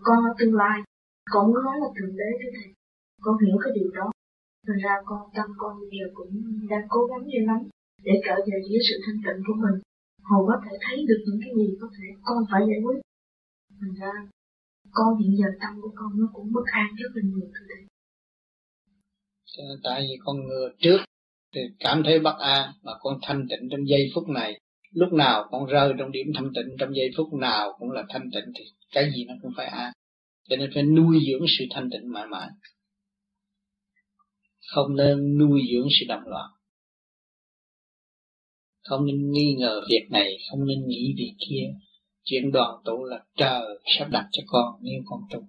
Con 0.03 0.19
tương 0.39 0.55
lai, 0.55 0.77
con 1.31 1.47
muốn 1.47 1.63
nói 1.63 1.75
là 1.81 1.87
thượng 1.95 2.15
đế 2.19 2.29
thưa 2.39 2.51
thầy 2.55 2.73
con 3.21 3.35
hiểu 3.45 3.57
cái 3.63 3.71
điều 3.75 3.91
đó. 3.91 4.11
Thành 4.67 4.81
ra 4.83 4.93
con 5.05 5.19
tâm 5.35 5.47
con 5.57 5.79
bây 5.79 5.99
giờ 5.99 6.07
cũng 6.13 6.31
đang 6.69 6.85
cố 6.89 6.99
gắng 7.09 7.23
như 7.27 7.39
lắm 7.49 7.59
để 8.05 8.13
trở 8.25 8.35
về 8.47 8.57
với 8.69 8.79
sự 8.87 8.95
thanh 9.05 9.19
tịnh 9.25 9.43
của 9.47 9.57
mình. 9.63 9.77
Hầu 10.29 10.41
có 10.47 10.55
thể 10.63 10.77
thấy 10.85 10.97
được 11.07 11.21
những 11.25 11.39
cái 11.43 11.51
gì 11.57 11.67
có 11.81 11.87
thể 11.95 12.07
con 12.23 12.37
phải 12.51 12.61
giải 12.69 12.79
quyết. 12.83 12.99
Thành 13.81 13.93
ra 14.01 14.11
con 14.91 15.17
hiện 15.19 15.31
giờ 15.39 15.47
tâm 15.61 15.81
của 15.81 15.91
con 15.95 16.11
nó 16.19 16.27
cũng 16.33 16.53
bất 16.53 16.65
an 16.65 16.87
rất 16.99 17.11
là 17.15 17.21
nhiều 17.25 17.47
thưa 17.53 17.65
thầy 17.69 17.83
Ờ, 19.57 19.65
tại 19.83 20.01
vì 20.01 20.15
con 20.25 20.47
ngừa 20.47 20.69
trước 20.79 20.97
thì 21.55 21.61
cảm 21.79 22.03
thấy 22.05 22.19
bất 22.19 22.35
an 22.39 22.71
mà 22.83 22.91
con 22.99 23.19
thanh 23.21 23.45
tịnh 23.49 23.69
trong 23.71 23.87
giây 23.87 24.11
phút 24.15 24.29
này. 24.29 24.59
Lúc 24.91 25.13
nào 25.13 25.47
con 25.51 25.65
rơi 25.65 25.93
trong 25.99 26.11
điểm 26.11 26.27
thanh 26.35 26.51
tịnh, 26.55 26.75
trong 26.79 26.95
giây 26.95 27.09
phút 27.17 27.33
nào 27.33 27.75
cũng 27.79 27.91
là 27.91 28.03
thanh 28.09 28.29
tịnh 28.33 28.53
thì 28.55 28.63
cái 28.91 29.11
gì 29.15 29.25
nó 29.25 29.33
cũng 29.41 29.51
phải 29.57 29.65
an. 29.65 29.93
Cho 30.49 30.55
nên 30.55 30.71
phải 30.73 30.83
nuôi 30.83 31.19
dưỡng 31.27 31.45
sự 31.57 31.65
thanh 31.71 31.89
tịnh 31.89 32.11
mãi 32.13 32.27
mãi. 32.27 32.47
Không 34.73 34.95
nên 34.95 35.37
nuôi 35.37 35.61
dưỡng 35.71 35.87
sự 35.99 36.05
động 36.07 36.23
loạn 36.25 36.49
không 38.83 39.05
nên 39.05 39.31
nghi 39.31 39.55
ngờ 39.59 39.81
việc 39.89 40.07
này, 40.09 40.37
không 40.49 40.67
nên 40.67 40.87
nghĩ 40.87 41.13
việc 41.17 41.33
kia. 41.39 41.73
Chuyện 42.23 42.51
đoàn 42.51 42.75
tụ 42.85 43.05
là 43.05 43.19
trời 43.37 43.79
sắp 43.97 44.07
đặt 44.11 44.27
cho 44.31 44.43
con, 44.47 44.75
nếu 44.81 45.01
con 45.05 45.21
tu. 45.31 45.39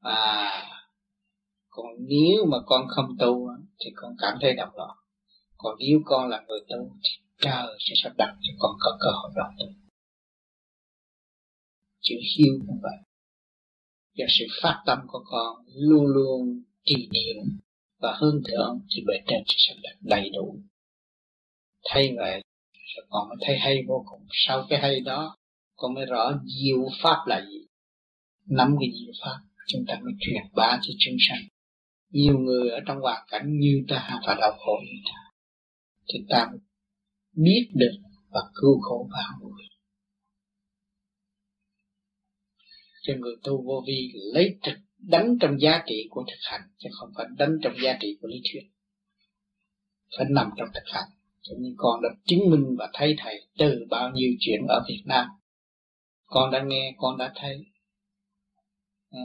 À 0.00 0.81
còn 1.74 1.86
nếu 1.98 2.44
mà 2.50 2.58
con 2.66 2.86
không 2.88 3.16
tu 3.18 3.48
thì 3.80 3.90
con 3.94 4.16
cảm 4.18 4.38
thấy 4.40 4.54
động 4.54 4.76
loạn 4.76 4.96
còn 5.62 5.76
nếu 5.78 6.00
con 6.04 6.28
là 6.28 6.44
người 6.48 6.60
tu, 6.68 6.96
thì 7.02 7.10
trời 7.38 7.76
sẽ 7.78 7.94
sắp 8.02 8.12
đặt 8.16 8.34
cho 8.42 8.52
con 8.58 8.72
có 8.80 8.98
cơ 9.00 9.10
hội 9.10 9.30
đoàn 9.34 9.54
tu. 9.58 9.66
Chữ 12.00 12.14
hiếu 12.36 12.54
cũng 12.66 12.78
vậy. 12.82 12.98
Và 14.18 14.26
sự 14.38 14.44
phát 14.62 14.82
tâm 14.86 14.98
của 15.06 15.22
con 15.24 15.56
luôn 15.74 16.06
luôn 16.06 16.62
trì 16.84 16.96
niệm 16.96 17.58
và 17.98 18.16
hướng 18.20 18.42
thượng 18.48 18.80
thì 18.94 19.02
bề 19.06 19.14
trên 19.26 19.42
sẽ 19.46 19.54
sắp 19.58 19.74
đặt 19.82 19.96
đầy 20.00 20.30
đủ. 20.30 20.58
Thay 21.84 22.14
vậy 22.16 22.42
rồi 22.96 23.06
con 23.08 23.28
mới 23.28 23.36
thấy 23.40 23.58
hay 23.58 23.76
vô 23.88 24.04
cùng. 24.10 24.26
Sau 24.30 24.66
cái 24.68 24.80
hay 24.80 25.00
đó, 25.00 25.36
con 25.76 25.94
mới 25.94 26.06
rõ 26.06 26.32
diệu 26.44 26.88
pháp 27.02 27.18
là 27.26 27.46
gì. 27.50 27.66
Nắm 28.46 28.76
cái 28.80 28.88
diệu 28.92 29.12
pháp, 29.24 29.38
chúng 29.66 29.84
ta 29.88 29.94
mới 30.02 30.12
truyền 30.20 30.42
bá 30.54 30.78
cho 30.82 30.92
chúng 30.98 31.16
sanh 31.28 31.51
nhiều 32.12 32.38
người 32.38 32.70
ở 32.70 32.80
trong 32.86 33.00
hoàn 33.00 33.24
cảnh 33.28 33.58
như 33.58 33.84
ta 33.88 34.20
và 34.26 34.34
đau 34.40 34.52
khổ 34.58 34.72
như 34.84 34.98
ta. 35.04 35.18
Thì 36.12 36.18
ta 36.28 36.50
biết 37.36 37.70
được 37.74 37.96
và 38.30 38.40
cứu 38.54 38.80
khổ 38.80 39.08
bao 39.12 39.40
người. 39.40 39.66
Cho 43.02 43.14
người 43.18 43.36
tu 43.44 43.62
vô 43.66 43.84
vi 43.86 44.12
lấy 44.34 44.58
thực 44.62 44.78
đánh 44.98 45.36
trong 45.40 45.60
giá 45.60 45.82
trị 45.86 46.06
của 46.10 46.24
thực 46.26 46.38
hành 46.50 46.60
chứ 46.78 46.88
không 46.92 47.10
phải 47.16 47.26
đánh 47.38 47.56
trong 47.62 47.74
giá 47.82 47.98
trị 48.00 48.18
của 48.20 48.28
lý 48.28 48.36
thuyết. 48.52 48.62
Phải 50.16 50.26
nằm 50.30 50.50
trong 50.56 50.68
thực 50.74 50.84
hành. 50.86 51.08
Cho 51.42 51.54
nên 51.60 51.74
con 51.76 52.02
đã 52.02 52.08
chứng 52.24 52.50
minh 52.50 52.76
và 52.78 52.90
thấy 52.92 53.14
thầy 53.18 53.46
từ 53.58 53.86
bao 53.90 54.10
nhiêu 54.10 54.30
chuyện 54.40 54.60
ở 54.68 54.84
Việt 54.88 55.02
Nam. 55.06 55.26
Con 56.24 56.50
đã 56.50 56.62
nghe 56.66 56.94
con 56.96 57.18
đã 57.18 57.32
thấy. 57.36 57.56
À, 59.10 59.20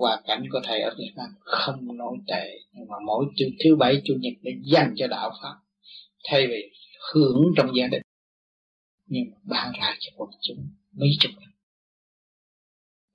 hoàn 0.00 0.22
cảnh 0.26 0.42
của 0.52 0.60
thầy 0.64 0.80
ở 0.80 0.94
Việt 0.98 1.12
Nam 1.16 1.28
không 1.40 1.96
nói 1.96 2.16
tệ, 2.26 2.58
nhưng 2.72 2.88
mà 2.88 2.96
mỗi 3.06 3.26
thứ 3.38 3.46
thứ 3.64 3.76
bảy, 3.76 4.02
chủ 4.04 4.14
nhật 4.20 4.32
để 4.42 4.52
dành 4.64 4.94
cho 4.96 5.06
đạo 5.06 5.32
pháp, 5.42 5.56
thay 6.24 6.46
vì 6.46 6.72
hưởng 7.12 7.42
trong 7.56 7.70
gia 7.76 7.86
đình. 7.86 8.02
Nhưng 9.06 9.24
mà 9.30 9.36
ban 9.42 9.72
ra 9.80 9.96
cho 10.00 10.12
quần 10.16 10.30
chúng 10.42 10.68
mấy 10.92 11.08
chục 11.20 11.32
năm. 11.40 11.50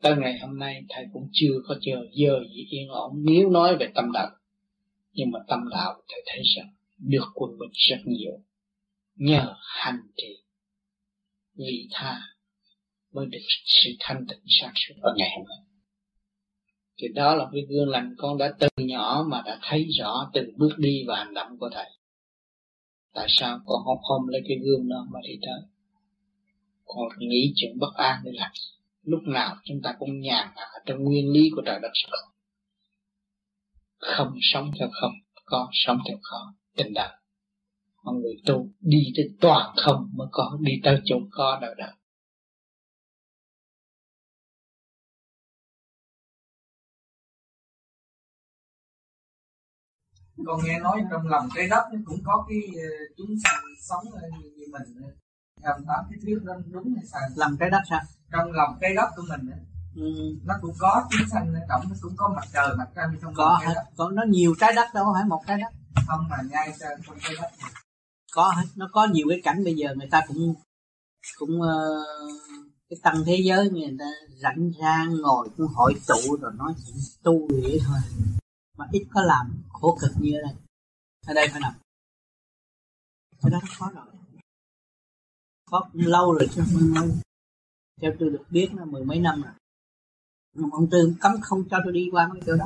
Tới 0.01 0.15
ngày 0.17 0.39
hôm 0.39 0.59
nay, 0.59 0.81
thầy 0.89 1.05
cũng 1.13 1.29
chưa 1.33 1.53
có 1.67 1.75
chờ 1.81 2.05
giờ 2.11 2.39
gì 2.55 2.65
yên 2.69 2.87
ổn, 2.89 3.11
nếu 3.15 3.49
nói 3.49 3.77
về 3.77 3.87
tâm 3.95 4.11
đạo. 4.13 4.29
Nhưng 5.13 5.31
mà 5.31 5.39
tâm 5.47 5.59
đạo, 5.71 6.01
thầy 6.09 6.23
thấy 6.25 6.41
rằng 6.55 6.73
được 6.97 7.25
quân 7.33 7.51
bình 7.59 7.71
rất 7.73 7.99
nhiều, 8.05 8.39
nhờ 9.15 9.55
hành 9.59 9.99
trì, 10.17 10.37
vị 11.55 11.87
tha 11.91 12.21
mới 13.11 13.25
được 13.25 13.39
sự 13.65 13.89
thanh 13.99 14.25
tịnh 14.29 14.43
sáng 14.47 14.73
suốt 14.75 14.95
ở 15.01 15.13
ngày 15.17 15.29
hôm 15.37 15.45
nay 15.47 15.74
thì 16.97 17.07
đó 17.07 17.35
là 17.35 17.45
cái 17.53 17.61
gương 17.69 17.89
lành 17.89 18.15
con 18.17 18.37
đã 18.37 18.53
từ 18.59 18.67
nhỏ 18.77 19.25
mà 19.27 19.41
đã 19.45 19.59
thấy 19.61 19.87
rõ 19.99 20.29
từng 20.33 20.57
bước 20.57 20.71
đi 20.77 21.03
và 21.07 21.15
hành 21.15 21.33
động 21.33 21.57
của 21.59 21.69
thầy. 21.73 21.89
Tại 23.13 23.25
sao 23.29 23.59
con 23.65 23.83
không 23.85 23.97
ôm 24.01 24.27
lấy 24.27 24.41
cái 24.47 24.57
gương 24.57 24.89
đó 24.89 25.07
mà 25.11 25.19
đi 25.23 25.39
tới? 25.41 25.69
Con 26.85 27.07
nghĩ 27.19 27.53
chuyện 27.55 27.79
bất 27.79 27.93
an 27.95 28.21
để 28.25 28.31
làm 28.33 28.51
lúc 29.03 29.19
nào 29.23 29.55
chúng 29.63 29.81
ta 29.83 29.95
cũng 29.99 30.19
nhàn 30.19 30.47
hạ 30.55 30.67
trong 30.85 31.03
nguyên 31.03 31.31
lý 31.31 31.49
của 31.55 31.61
trời 31.65 31.79
đất 31.81 31.91
không 32.11 32.29
không 33.99 34.37
sống 34.41 34.71
theo 34.79 34.89
không, 35.01 35.11
có 35.45 35.69
sống 35.71 35.97
theo 36.07 36.17
khó 36.21 36.53
tình 36.75 36.93
đạo 36.93 37.17
mọi 38.05 38.15
người 38.15 38.35
tu 38.45 38.69
đi 38.81 38.99
tới 39.15 39.25
toàn 39.41 39.73
không 39.75 40.09
mới 40.13 40.27
có, 40.31 40.57
đi 40.61 40.73
tới 40.83 40.99
chỗ 41.05 41.15
có 41.31 41.59
đời 41.61 41.75
đời. 41.77 41.91
Con 50.45 50.59
nghe 50.65 50.79
nói 50.79 51.03
trong 51.11 51.27
lòng 51.27 51.47
trái 51.55 51.67
đất 51.69 51.83
cũng 52.05 52.19
có 52.25 52.45
cái 52.49 52.59
ờ, 52.75 52.89
chúng 53.17 53.35
sanh 53.43 53.63
sống 53.81 54.03
như 54.57 54.65
mình 54.71 55.11
làm 55.61 55.85
tám 55.87 56.05
cái 56.09 56.19
thuyết 56.23 56.37
đó 56.43 56.53
đúng 56.71 56.93
hay 56.95 57.05
sai? 57.05 57.21
Lòng 57.35 57.57
trái 57.59 57.69
đất 57.69 57.81
sao? 57.89 58.01
Trong 58.31 58.51
lòng 58.51 58.77
trái 58.81 58.95
đất 58.95 59.09
của 59.15 59.23
mình 59.29 59.51
ừ. 59.95 60.35
nó 60.45 60.53
cũng 60.61 60.75
có 60.79 61.03
chúng 61.11 61.27
sanh 61.31 61.53
ở 61.53 61.59
trong 61.69 61.81
nó 61.89 61.95
cũng 62.01 62.13
có 62.17 62.33
mặt 62.35 62.47
trời 62.53 62.75
mặt 62.77 62.87
trăng 62.95 63.17
trong 63.21 63.33
có 63.33 63.59
hết 63.65 63.73
có 63.97 64.09
nó 64.09 64.23
nhiều 64.27 64.55
trái 64.59 64.73
đất 64.75 64.87
đâu 64.93 65.05
phải 65.13 65.25
một 65.25 65.41
trái 65.47 65.57
đất. 65.57 65.73
Không 66.07 66.27
mà 66.29 66.37
ngay 66.51 66.73
trong 66.79 67.17
trái 67.21 67.33
đất 67.41 67.49
có 68.35 68.51
hết 68.55 68.65
nó 68.75 68.89
có 68.91 69.07
nhiều 69.11 69.25
cái 69.29 69.41
cảnh 69.43 69.63
bây 69.63 69.73
giờ 69.73 69.95
người 69.95 70.07
ta 70.11 70.21
cũng 70.27 70.53
cũng 71.37 71.61
uh, 71.61 72.05
cái 72.89 72.97
tăng 73.03 73.23
thế 73.25 73.41
giới 73.45 73.69
người 73.69 73.95
ta 73.99 74.05
rảnh 74.41 74.71
rang 74.81 75.15
ngồi 75.21 75.49
cũng 75.57 75.67
hội 75.67 75.93
tụ 76.07 76.37
rồi 76.41 76.51
nói 76.55 76.73
chuyện 76.85 76.95
tu 77.23 77.47
vậy 77.61 77.79
thôi 77.87 77.97
mà 78.77 78.85
ít 78.91 79.07
có 79.13 79.21
làm 79.21 79.63
khổ 79.69 79.97
cực 80.01 80.11
như 80.19 80.33
ở 80.33 80.41
đây 80.41 80.55
ở 81.25 81.33
đây 81.33 81.47
phải 81.51 81.59
nằm. 81.59 81.73
Cái 83.41 83.51
đó 83.51 83.59
khó 83.77 83.91
rồi. 83.95 84.05
Khó 85.65 85.89
lâu 85.93 86.33
rồi 86.33 86.47
chứ 86.51 86.63
không 86.65 86.93
mới 86.93 87.09
theo 88.01 88.11
tôi 88.19 88.29
được 88.29 88.43
biết 88.49 88.69
là 88.73 88.85
mười 88.85 89.05
mấy 89.05 89.19
năm 89.19 89.41
rồi. 89.41 89.53
Mà 90.53 90.69
ông 90.71 90.89
tư 90.91 91.15
cấm 91.21 91.31
không 91.41 91.63
cho 91.69 91.77
tôi 91.83 91.93
đi 91.93 92.09
qua 92.11 92.27
mấy 92.27 92.41
chỗ 92.45 92.55
đó. 92.55 92.65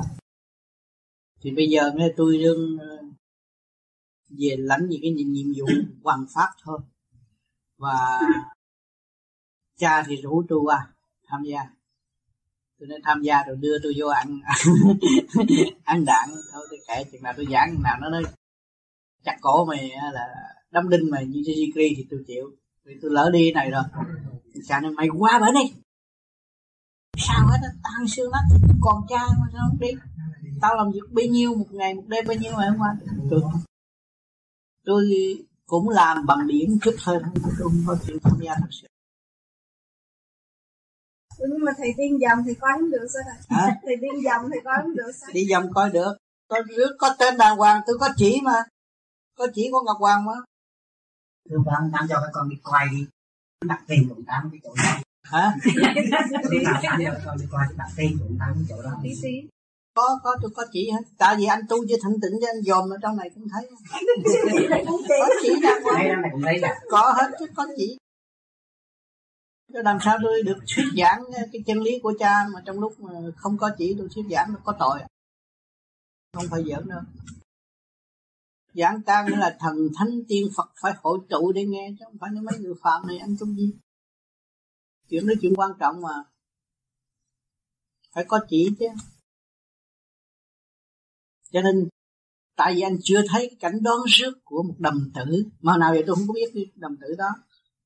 Thì 1.40 1.50
bây 1.50 1.68
giờ 1.68 1.92
nghe 1.94 2.12
tôi 2.16 2.38
đương 2.38 2.78
ờ, 2.78 3.04
về 4.28 4.56
lãnh 4.58 4.88
những 4.88 5.00
cái 5.02 5.10
nhiệm 5.10 5.46
vụ 5.58 5.66
hoàn 6.04 6.26
pháp 6.34 6.48
thôi. 6.62 6.80
Và 7.76 8.20
cha 9.76 10.02
thì 10.06 10.16
rủ 10.16 10.42
tôi 10.48 10.58
qua 10.62 10.92
tham 11.26 11.42
gia 11.44 11.79
tôi 12.80 12.88
nên 12.88 13.00
tham 13.04 13.22
gia 13.22 13.42
rồi 13.46 13.56
đưa 13.56 13.78
tôi 13.82 13.94
vô 13.98 14.06
ăn. 14.06 14.40
Ăn 15.84 16.04
đạn 16.04 16.28
thôi 16.52 16.66
tôi 16.70 16.78
kệ 16.88 17.04
chừng 17.12 17.22
nào 17.22 17.32
tôi 17.36 17.46
giảng 17.50 17.82
nào 17.82 17.96
nó 18.00 18.08
nói 18.08 18.22
chặt 19.24 19.36
cổ 19.40 19.64
mày 19.64 19.90
là 20.12 20.26
đâm 20.70 20.88
đinh 20.88 21.10
mày 21.10 21.26
như 21.26 21.40
Jigri 21.40 21.94
thì 21.96 22.06
tôi 22.10 22.20
chịu. 22.26 22.50
Vì 22.84 22.94
tôi 23.02 23.10
lỡ 23.10 23.30
đi 23.32 23.52
này 23.52 23.70
rồi. 23.70 23.82
Cha 24.68 24.80
nói 24.80 24.92
mày 24.92 25.08
qua 25.18 25.40
bển 25.40 25.54
đi 25.54 25.80
sao 27.26 27.46
hết 27.46 27.58
tan 27.82 28.08
xương 28.08 28.30
lắm 28.30 28.44
còn 28.80 29.02
cha 29.08 29.26
mà 29.40 29.46
sao 29.52 29.62
không 29.68 29.78
đi 29.80 29.88
tao 30.60 30.76
làm 30.76 30.90
việc 30.92 31.12
bao 31.12 31.24
nhiêu 31.24 31.54
một 31.54 31.72
ngày 31.72 31.94
một 31.94 32.02
đêm 32.06 32.24
bao 32.28 32.36
nhiêu 32.36 32.52
mà 32.56 32.66
không 32.68 32.80
qua 32.80 32.96
tôi 33.30 33.42
tôi 34.84 35.04
cũng 35.66 35.88
làm 35.88 36.26
bằng 36.26 36.46
điểm 36.46 36.78
chút 36.82 36.94
thôi 37.04 37.18
tôi 37.42 37.52
không 37.58 37.82
có 37.86 37.96
chịu 38.06 38.18
tham 38.22 38.38
gia 38.42 38.54
thật 38.54 38.68
sự 38.70 38.86
nhưng 41.48 41.64
mà 41.64 41.72
thầy 41.76 41.94
tiên 41.96 42.20
dòng 42.20 42.38
thì 42.46 42.54
coi 42.54 42.72
không 42.80 42.90
được 42.90 43.06
sao? 43.14 43.22
Thầy 43.48 43.68
à? 43.68 43.80
thầy 43.82 43.96
tiên 44.00 44.24
dòng 44.24 44.50
thì 44.52 44.58
coi 44.64 44.74
không 44.82 44.96
được 44.96 45.12
sao? 45.20 45.30
Đi 45.32 45.44
dòng 45.50 45.72
coi 45.74 45.90
được. 45.90 46.12
Có 46.48 46.58
có 46.98 47.14
tên 47.18 47.36
đàng 47.36 47.56
hoàng 47.56 47.80
tôi 47.86 47.98
có 47.98 48.08
chỉ 48.16 48.40
mà. 48.42 48.64
Có 49.38 49.46
chỉ 49.54 49.68
của 49.72 49.82
ngọc 49.86 49.96
hoàng 50.00 50.24
mà. 50.24 50.32
Thưa 51.50 51.58
bạn 51.66 51.90
tám 51.92 52.06
cho 52.08 52.20
các 52.20 52.30
con 52.32 52.48
đi 52.48 52.56
quay 52.64 52.86
đi. 52.90 53.06
Đặt 53.64 53.82
tiền 53.88 54.08
của 54.08 54.22
tám 54.26 54.50
cái 54.52 54.60
chỗ 54.64 54.74
đó. 54.76 54.92
Hả? 55.22 55.54
Tám 56.64 57.00
cho 57.04 57.10
các 57.12 57.22
con 57.26 57.38
đi 57.38 57.46
quay 57.50 57.68
đặt 57.76 57.88
tiền 57.96 58.18
của 58.18 58.34
tám 58.38 58.54
cái 58.54 58.64
chỗ 58.68 58.82
đó. 58.82 58.90
Có 59.94 60.20
có 60.22 60.36
tôi 60.42 60.50
có 60.54 60.64
chỉ 60.72 60.90
hết 60.90 61.02
tại 61.18 61.36
vì 61.38 61.44
anh 61.44 61.60
tu 61.68 61.76
chưa 61.88 61.96
thanh 62.02 62.20
tịnh 62.20 62.40
cho 62.40 62.48
anh 62.48 62.62
dòm 62.62 62.90
ở 62.90 62.96
trong 63.02 63.16
này 63.16 63.30
cũng 63.34 63.48
thấy. 63.52 63.70
Có 65.08 65.28
chỉ 65.42 65.60
đàng 65.62 65.82
hoàng. 65.82 66.22
cũng 66.32 66.42
có 66.90 67.14
hết 67.16 67.30
chứ 67.38 67.46
có 67.54 67.66
chỉ. 67.76 67.96
Chứ 67.96 67.99
làm 69.72 69.98
sao 70.04 70.18
tôi 70.22 70.42
được 70.42 70.58
thuyết 70.76 70.84
giảng, 70.96 71.24
cái 71.52 71.62
chân 71.66 71.82
lý 71.82 71.98
của 72.02 72.14
cha 72.18 72.48
mà 72.54 72.62
trong 72.66 72.80
lúc 72.80 73.00
mà 73.00 73.12
không 73.36 73.58
có 73.58 73.70
chỉ, 73.78 73.94
tôi 73.98 74.08
thuyết 74.14 74.24
giảng 74.30 74.52
nó 74.52 74.60
có 74.64 74.76
tội. 74.78 75.00
Không 76.32 76.44
phải 76.50 76.64
giỡn 76.64 76.88
đâu. 76.88 77.00
Giảng 78.74 79.02
ca 79.06 79.22
nghĩa 79.22 79.36
là 79.36 79.56
thần 79.60 79.76
thánh 79.96 80.20
tiên 80.28 80.48
phật 80.56 80.70
phải 80.82 80.92
hội 81.02 81.18
tụ 81.28 81.52
để 81.52 81.64
nghe, 81.64 81.90
chứ 81.98 82.04
không 82.04 82.18
phải 82.20 82.30
nói 82.30 82.42
mấy 82.42 82.58
người 82.58 82.74
phạm 82.82 83.06
này 83.06 83.18
anh 83.18 83.36
trong 83.40 83.56
gì. 83.56 83.72
Chuyện 85.08 85.26
đó 85.26 85.34
chuyện 85.40 85.54
quan 85.56 85.70
trọng 85.80 86.00
mà. 86.00 86.24
Phải 88.12 88.24
có 88.28 88.40
chỉ 88.48 88.70
chứ. 88.78 88.86
Cho 91.52 91.60
nên, 91.62 91.88
tại 92.56 92.74
vì 92.74 92.80
anh 92.80 92.96
chưa 93.02 93.22
thấy 93.28 93.56
cảnh 93.60 93.82
đoán 93.82 93.98
rước 94.08 94.32
của 94.44 94.62
một 94.62 94.74
đầm 94.78 95.10
tử. 95.14 95.44
Mà 95.60 95.76
nào 95.76 95.92
vậy 95.92 96.04
tôi 96.06 96.16
không 96.16 96.26
có 96.28 96.34
biết 96.54 96.72
đầm 96.76 96.96
tử 96.96 97.14
đó 97.18 97.28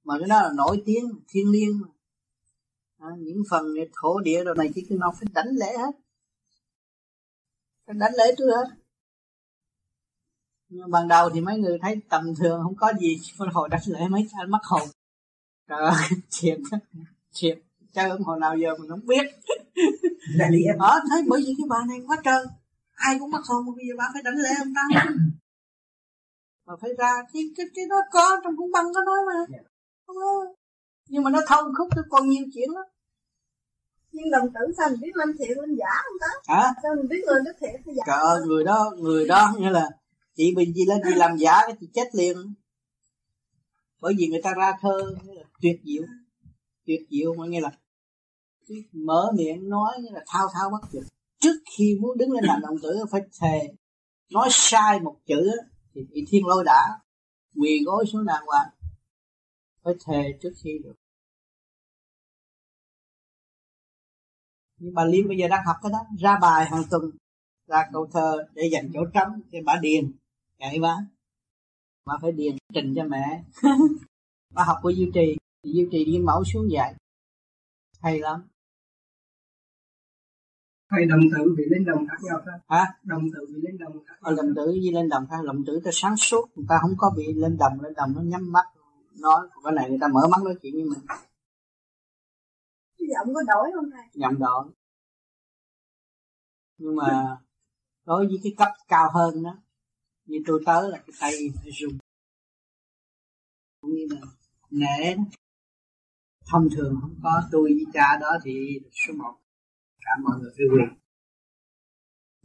mà 0.05 0.15
cái 0.19 0.29
đó 0.29 0.43
là 0.43 0.51
nổi 0.57 0.83
tiếng 0.87 1.05
thiên 1.29 1.51
liêng 1.51 1.81
mà. 1.81 1.89
À, 2.99 3.09
những 3.19 3.43
phần 3.51 3.65
thổ 4.03 4.21
địa 4.21 4.45
rồi 4.45 4.55
này 4.59 4.71
chỉ 4.75 4.87
cứ 4.89 4.97
nó 5.01 5.13
phải 5.19 5.29
đánh 5.35 5.49
lễ 5.49 5.77
hết. 5.79 5.93
Phải 7.87 7.97
đánh 7.99 8.13
lễ 8.17 8.35
tôi 8.39 8.49
hết. 8.49 8.75
Nhưng 10.69 10.91
ban 10.91 11.09
đầu 11.09 11.31
thì 11.31 11.41
mấy 11.41 11.59
người 11.59 11.79
thấy 11.83 11.97
tầm 12.09 12.35
thường 12.35 12.61
không 12.63 12.77
có 12.77 12.93
gì 13.01 13.21
phân 13.39 13.49
hồi 13.49 13.69
đánh 13.69 13.81
lễ 13.87 14.01
mấy 14.11 14.27
anh 14.39 14.51
mất 14.51 14.59
hồn. 14.63 14.89
Trời 15.69 15.79
ơi 15.81 16.09
thiệt 16.41 16.59
thiệt. 17.35 17.59
Chơi 17.93 18.11
ông 18.11 18.23
hồi 18.23 18.39
nào 18.41 18.57
giờ 18.57 18.75
mình 18.79 18.91
không 18.91 19.07
biết. 19.07 19.27
Ở 20.79 21.01
thấy 21.11 21.23
bởi 21.29 21.41
vì 21.47 21.55
cái 21.59 21.67
bà 21.69 21.77
này 21.89 21.99
quá 22.07 22.17
trời. 22.25 22.47
Ai 22.95 23.17
cũng 23.19 23.31
mất 23.31 23.41
hồn 23.49 23.67
bây 23.77 23.87
giờ 23.89 23.95
bà 23.99 24.05
phải 24.13 24.23
đánh 24.23 24.35
lễ 24.35 24.51
ông 24.59 24.73
ta. 24.75 25.05
Mà 26.67 26.75
phải 26.81 26.91
ra 26.99 27.13
cái 27.33 27.43
cái 27.57 27.67
cái 27.75 27.85
đó 27.91 27.97
có 28.13 28.41
trong 28.45 28.57
cũng 28.57 28.71
băng 28.73 28.85
có 28.95 29.01
nói 29.07 29.19
mà 29.27 29.57
nhưng 31.09 31.23
mà 31.23 31.31
nó 31.31 31.41
thông 31.49 31.65
khúc 31.79 31.89
cái 31.91 32.05
còn 32.11 32.29
nhiều 32.29 32.45
chuyện 32.55 32.71
lắm. 32.71 32.85
Nhưng 34.13 34.31
đồng 34.31 34.49
tử 34.55 34.73
sao 34.79 34.89
mình 34.91 35.01
biết 35.01 35.17
lên 35.17 35.37
thiện 35.39 35.61
lên 35.61 35.77
giả 35.79 36.03
không 36.05 36.17
ta? 36.21 36.55
Hả? 36.55 36.75
Sao 36.83 36.95
mình 36.97 37.09
biết 37.09 37.25
lên 37.27 37.43
cái 37.45 37.55
thiện 37.61 37.83
hay 37.87 37.95
giả? 37.95 38.03
Trời 38.07 38.21
ơi 38.21 38.41
người 38.47 38.65
đó 38.65 38.93
người 38.99 39.27
đó 39.27 39.53
như 39.59 39.69
là 39.69 39.91
chị 40.37 40.55
bình 40.57 40.75
gì 40.75 40.83
lên 40.89 41.01
chị 41.05 41.15
làm 41.15 41.37
giả 41.37 41.61
cái 41.61 41.77
chị 41.81 41.89
chết 41.95 42.15
liền. 42.15 42.37
Bởi 44.01 44.15
vì 44.19 44.27
người 44.27 44.41
ta 44.43 44.53
ra 44.57 44.73
thơ 44.81 45.15
là 45.25 45.43
tuyệt 45.63 45.81
diệu. 45.85 46.03
Tuyệt 46.87 47.01
diệu 47.11 47.35
mà 47.35 47.47
nghe 47.47 47.61
là 47.61 47.71
mở 48.93 49.33
miệng 49.35 49.69
nói 49.69 49.93
như 50.01 50.09
là 50.13 50.25
thao 50.27 50.49
thao 50.55 50.71
bất 50.71 50.89
tuyệt. 50.93 51.03
Trước 51.39 51.57
khi 51.77 51.99
muốn 52.01 52.19
đứng 52.19 52.33
lên 52.33 52.45
làm 52.45 52.61
đồng 52.61 52.77
tử 52.83 53.05
phải 53.11 53.21
thề 53.41 53.69
nói 54.31 54.49
sai 54.51 55.01
một 55.01 55.17
chữ 55.27 55.51
thì 55.95 56.01
bị 56.11 56.25
thiên 56.29 56.47
lôi 56.47 56.65
đã 56.65 57.01
quỳ 57.61 57.83
gối 57.87 58.05
xuống 58.13 58.25
đàng 58.25 58.43
hoàng 58.47 58.69
phải 59.85 59.95
thề 60.07 60.39
trước 60.43 60.53
khi 60.65 60.79
được. 60.85 60.95
Nhưng 64.79 64.95
bà 64.95 65.05
Liêm 65.05 65.29
bây 65.29 65.37
giờ 65.37 65.49
đang 65.49 65.65
học 65.67 65.77
cái 65.83 65.93
đó 65.93 65.99
ra 66.19 66.39
bài 66.41 66.67
hàng 66.71 66.83
tuần 66.91 67.11
ra 67.67 67.89
câu 67.93 68.07
thơ 68.13 68.47
để 68.53 68.69
dành 68.73 68.91
chỗ 68.95 69.01
trống 69.15 69.41
để 69.51 69.61
bà 69.65 69.75
điền 69.83 70.13
chạy 70.59 70.79
bà 70.83 70.97
bà 72.05 72.15
phải 72.23 72.33
điền 72.33 72.57
trình 72.75 72.95
cho 72.97 73.05
mẹ. 73.05 73.45
Bà 74.55 74.65
học 74.65 74.77
của 74.83 74.91
duy 74.91 75.11
trì 75.15 75.37
duy 75.63 75.89
trì 75.93 76.05
đi 76.05 76.19
mẫu 76.19 76.45
xuống 76.45 76.71
dạy. 76.71 76.95
Hay 78.01 78.19
lắm. 78.19 78.43
Hay 80.89 81.05
đồng 81.07 81.21
tử 81.21 81.55
bị 81.57 81.65
lên 81.71 81.85
đồng 81.85 82.07
khác 82.07 82.17
nhau 82.23 82.41
thôi 82.45 82.55
hả? 82.69 82.87
Đồng 83.03 83.23
tử 83.35 83.47
bị 83.55 83.61
lên 83.63 83.79
đồng 83.79 84.05
khác 84.07 84.15
ờ, 84.21 84.35
đồng 84.35 84.55
tử 84.57 84.67
với 84.67 84.93
lên 84.93 85.09
đồng 85.09 85.27
khác 85.31 85.37
đồng 85.45 85.65
tử 85.67 85.81
ta 85.85 85.91
sáng 85.93 86.17
suốt 86.17 86.49
người 86.55 86.67
ta 86.69 86.79
không 86.81 86.95
có 86.99 87.13
bị 87.17 87.25
lên 87.35 87.57
đồng 87.57 87.81
lên 87.81 87.95
đồng 87.95 88.13
nó 88.17 88.23
nhắm 88.23 88.53
mắt 88.53 88.67
nói 89.21 89.49
cái 89.65 89.73
này 89.73 89.91
người 89.91 89.99
ta 90.01 90.07
mở 90.09 90.21
mắt 90.31 90.43
nói 90.45 90.55
chuyện 90.63 90.75
với 90.75 90.85
mình. 90.85 91.07
Giọng 92.99 93.35
có 93.35 93.43
đổi 93.47 93.71
không 93.75 93.91
thầy? 93.91 94.05
Giọng 94.15 94.39
đổi. 94.39 94.71
Nhưng 96.79 96.97
mà 96.97 97.39
đối 98.05 98.27
với 98.27 98.37
cái 98.43 98.55
cấp 98.59 98.69
cao 98.89 99.11
hơn 99.15 99.43
đó 99.43 99.57
như 100.25 100.39
tôi 100.47 100.63
tới 100.67 100.91
là 100.91 100.99
cái 100.99 101.15
tay 101.21 101.33
phải 101.55 101.71
rung. 101.81 101.99
Cũng 103.81 103.91
như 103.91 104.07
là 104.11 104.21
nể 104.71 105.17
thông 106.47 106.69
thường 106.77 106.99
không 107.01 107.21
có 107.23 107.43
tôi 107.53 107.63
với 107.63 107.85
cha 107.93 108.17
đó 108.21 108.39
thì 108.45 108.81
số 108.93 109.15
một. 109.15 109.35
Cả 110.01 110.11
mọi 110.23 110.39
người 110.41 110.53
phiêu 110.59 110.67
quyền. 110.73 110.99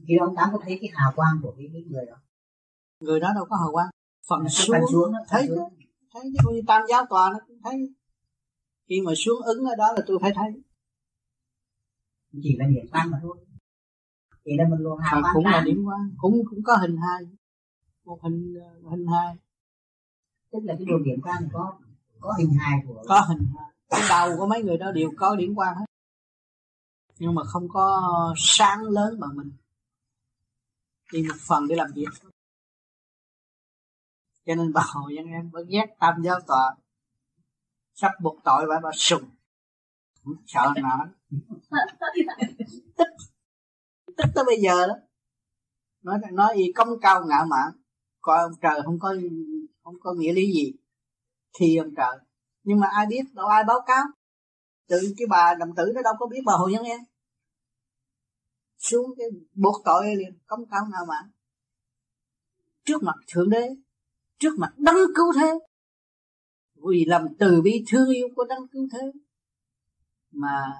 Khi 0.07 0.13
ông 0.19 0.35
tám 0.35 0.49
có 0.51 0.59
thấy 0.63 0.77
cái 0.81 0.89
hào 0.93 1.11
quang 1.15 1.39
của 1.43 1.55
cái, 1.57 1.67
người 1.89 2.05
đó? 2.05 2.15
Người 2.99 3.19
đó 3.19 3.31
đâu 3.35 3.45
có 3.49 3.55
hào 3.55 3.71
quang. 3.71 3.89
Phần 4.29 4.49
xuống, 4.49 4.77
xuống 4.91 5.13
thấy 5.27 5.47
xuống. 5.47 5.78
Thấy 6.13 6.23
chứ 6.33 6.39
con 6.43 6.53
như 6.53 6.61
tam 6.67 6.81
giáo 6.89 7.05
tòa 7.09 7.29
nó 7.33 7.39
cũng 7.47 7.61
thấy. 7.63 7.93
Khi 8.89 9.01
mà 9.01 9.11
xuống 9.15 9.41
ứng 9.41 9.65
ở 9.65 9.75
đó 9.75 9.85
là 9.95 10.01
tôi 10.07 10.17
phải 10.21 10.31
thấy. 10.35 10.51
Chỉ 12.43 12.55
là 12.59 12.65
điểm 12.67 12.85
tăng 12.91 13.11
mà 13.11 13.19
thôi. 13.21 13.37
Chỉ 14.45 14.51
là 14.57 14.69
một 14.69 14.75
luồng 14.79 14.99
hào 14.99 15.21
cũng 15.33 15.45
là 15.45 15.61
điểm 15.65 15.85
quang 15.85 16.09
cũng 16.17 16.41
cũng 16.49 16.63
có 16.63 16.75
hình 16.75 16.97
hai. 16.97 17.23
Một 18.05 18.19
hình 18.23 18.53
ờ, 18.63 18.89
hình 18.89 19.05
hai. 19.07 19.35
Tức 20.51 20.59
là 20.63 20.73
cái 20.77 20.85
luồng 20.87 21.03
điểm 21.03 21.21
quang 21.21 21.41
này 21.41 21.49
có 21.53 21.73
có 22.19 22.33
hình 22.37 22.49
hài 22.59 22.79
của 22.87 23.03
có 23.07 23.25
hình 23.29 23.47
hai. 23.57 23.67
Cái 23.89 24.01
đầu 24.09 24.37
của 24.37 24.45
mấy 24.45 24.63
người 24.63 24.77
đó 24.77 24.91
đều 24.91 25.11
có 25.17 25.35
điểm 25.35 25.55
quang 25.55 25.75
hết. 25.75 25.85
Nhưng 27.19 27.35
mà 27.35 27.43
không 27.43 27.67
có 27.69 28.01
sáng 28.37 28.81
lớn 28.81 29.19
bằng 29.19 29.35
mình. 29.35 29.51
Chỉ 31.11 31.27
một 31.27 31.35
phần 31.47 31.67
để 31.67 31.75
làm 31.75 31.87
việc 31.95 32.07
cho 34.49 34.55
nên 34.55 34.73
bà 34.73 34.81
hội 34.93 35.15
dân 35.15 35.25
em 35.25 35.49
vẫn 35.49 35.67
ghét 35.69 35.85
tam 35.99 36.21
giáo 36.23 36.39
tòa. 36.47 36.75
Sắp 37.93 38.11
buộc 38.21 38.39
tội 38.43 38.65
bà 38.69 38.79
bà 38.83 38.89
sùng. 38.93 39.23
Sợ 40.47 40.73
nào 40.81 41.07
tức 42.97 43.07
tức 44.17 44.25
tới 44.35 44.43
bây 44.45 44.61
giờ 44.61 44.87
đó. 44.87 44.93
Nói 46.01 46.17
nói 46.31 46.55
gì 46.57 46.71
công 46.75 46.87
cao 47.01 47.25
ngạo 47.25 47.45
mạn. 47.45 47.71
Coi 48.21 48.39
ông 48.39 48.51
trời 48.61 48.81
không 48.85 48.99
có 48.99 49.15
không 49.83 49.95
có 49.99 50.13
nghĩa 50.13 50.33
lý 50.33 50.53
gì. 50.53 50.73
Thì 51.59 51.77
ông 51.77 51.95
trời. 51.97 52.17
Nhưng 52.63 52.79
mà 52.79 52.87
ai 52.87 53.05
biết 53.09 53.23
đâu 53.33 53.47
ai 53.47 53.63
báo 53.63 53.81
cáo. 53.87 54.05
Tự 54.87 55.13
cái 55.17 55.27
bà 55.29 55.53
đồng 55.59 55.75
tử 55.75 55.91
nó 55.95 56.01
đâu 56.01 56.13
có 56.19 56.27
biết 56.27 56.41
bà 56.45 56.53
hội 56.53 56.71
nhân 56.71 56.83
em. 56.83 56.99
Xuống 58.77 59.11
cái 59.17 59.27
buộc 59.53 59.81
tội 59.85 60.15
liền 60.15 60.39
công 60.45 60.65
cao 60.71 60.81
ngạo 60.91 61.05
mạn. 61.05 61.31
Trước 62.85 63.03
mặt 63.03 63.15
thượng 63.27 63.49
đế 63.49 63.75
trước 64.39 64.57
mặt 64.57 64.73
đấng 64.77 64.97
cứu 65.15 65.33
thế. 65.39 65.53
Vì 66.89 67.05
lòng 67.05 67.25
từ 67.39 67.61
bi 67.61 67.83
thương 67.87 68.09
yêu 68.09 68.27
của 68.35 68.45
đấng 68.49 68.67
cứu 68.71 68.87
thế 68.91 68.99
mà 70.31 70.73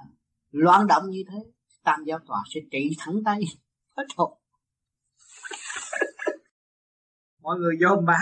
loạn 0.50 0.86
động 0.86 1.10
như 1.10 1.22
thế, 1.28 1.38
tam 1.84 2.04
giáo 2.04 2.18
tòa 2.26 2.42
sẽ 2.54 2.60
trị 2.70 2.96
thẳng 2.98 3.14
tay. 3.24 3.40
Hết 3.96 4.04
hồn. 4.16 4.38
Mọi 7.42 7.58
người 7.58 7.74
dòm 7.80 8.04
bà 8.06 8.18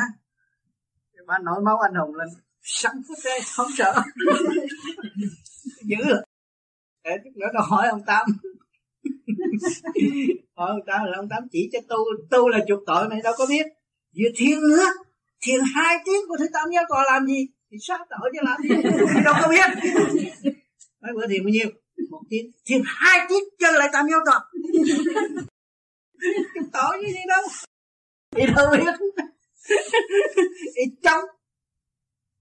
bà 1.27 1.39
nổi 1.39 1.61
máu 1.65 1.79
anh 1.79 1.95
hùng 1.95 2.15
lên. 2.15 2.29
Sẵn 2.63 3.03
phút 3.09 3.19
đây 3.25 3.41
không 3.57 3.67
sợ. 3.77 3.95
Dữ 5.83 5.97
rồi 6.09 6.23
để 7.05 7.17
chút 7.25 7.31
nữa 7.37 7.47
nó 7.55 7.61
hỏi 7.61 7.89
ông 7.89 8.05
tám. 8.07 8.27
Hỏi 10.57 10.71
ông 10.71 10.81
tám 10.87 11.07
là 11.07 11.17
ông 11.17 11.29
tám 11.29 11.43
chỉ 11.53 11.71
cho 11.73 11.79
tu. 11.89 11.97
Tu 12.31 12.49
là 12.49 12.59
chuộc 12.69 12.81
tội 12.87 13.09
này, 13.09 13.21
đâu 13.25 13.35
có 13.39 13.47
biết. 13.49 13.67
Vừa 14.17 14.29
thiên 14.37 14.59
nữa 14.61 14.87
thiền 15.41 15.61
hai 15.75 15.97
tiếng 16.05 16.21
của 16.29 16.37
thứ 16.39 16.47
tam 16.53 16.69
giáo 16.75 16.85
tòa 16.89 17.05
làm 17.13 17.27
gì? 17.27 17.47
Thì 17.71 17.77
sát 17.81 18.01
tội 18.11 18.31
chứ 18.33 18.39
làm 18.43 18.63
gì? 18.63 18.69
Đâu 19.25 19.35
có 19.43 19.49
biết. 19.49 19.71
Mấy 21.01 21.13
bữa 21.15 21.27
thiền 21.29 21.45
bao 21.45 21.51
nhiêu? 21.51 21.69
Một 22.11 22.23
tiếng. 22.31 22.51
Thiền 22.65 22.83
hai 22.87 23.27
tiếng 23.29 23.45
chơi 23.59 23.73
lại 23.73 23.89
tam 23.93 24.07
giáo 24.11 24.21
chuộc 24.27 24.43
tội 26.73 26.99
như 27.03 27.13
gì 27.13 27.21
đâu? 27.29 27.43
Thì 28.37 28.43
đâu 28.57 28.67
biết. 28.73 28.95
Thì 30.77 30.83
chống 31.03 31.25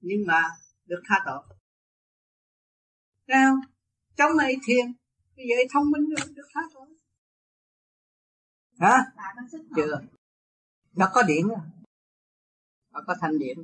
nhưng 0.01 0.25
mà 0.27 0.41
được 0.85 1.01
tha 1.09 1.15
tội. 1.25 1.43
Sao 3.27 3.55
trong 4.15 4.37
này 4.37 4.55
thiền. 4.67 4.93
Bây 5.37 5.45
giờ 5.49 5.55
thông 5.73 5.91
minh 5.91 6.09
rồi 6.09 6.27
được 6.35 6.47
tha 6.53 6.61
tội. 6.73 6.87
Hả? 8.79 9.05
Chưa. 9.75 10.01
nó 10.93 11.09
có 11.13 11.23
điện 11.23 11.47
rồi 11.47 11.57
nó 12.97 13.03
có 13.07 13.15
thanh 13.21 13.39
điểm, 13.39 13.57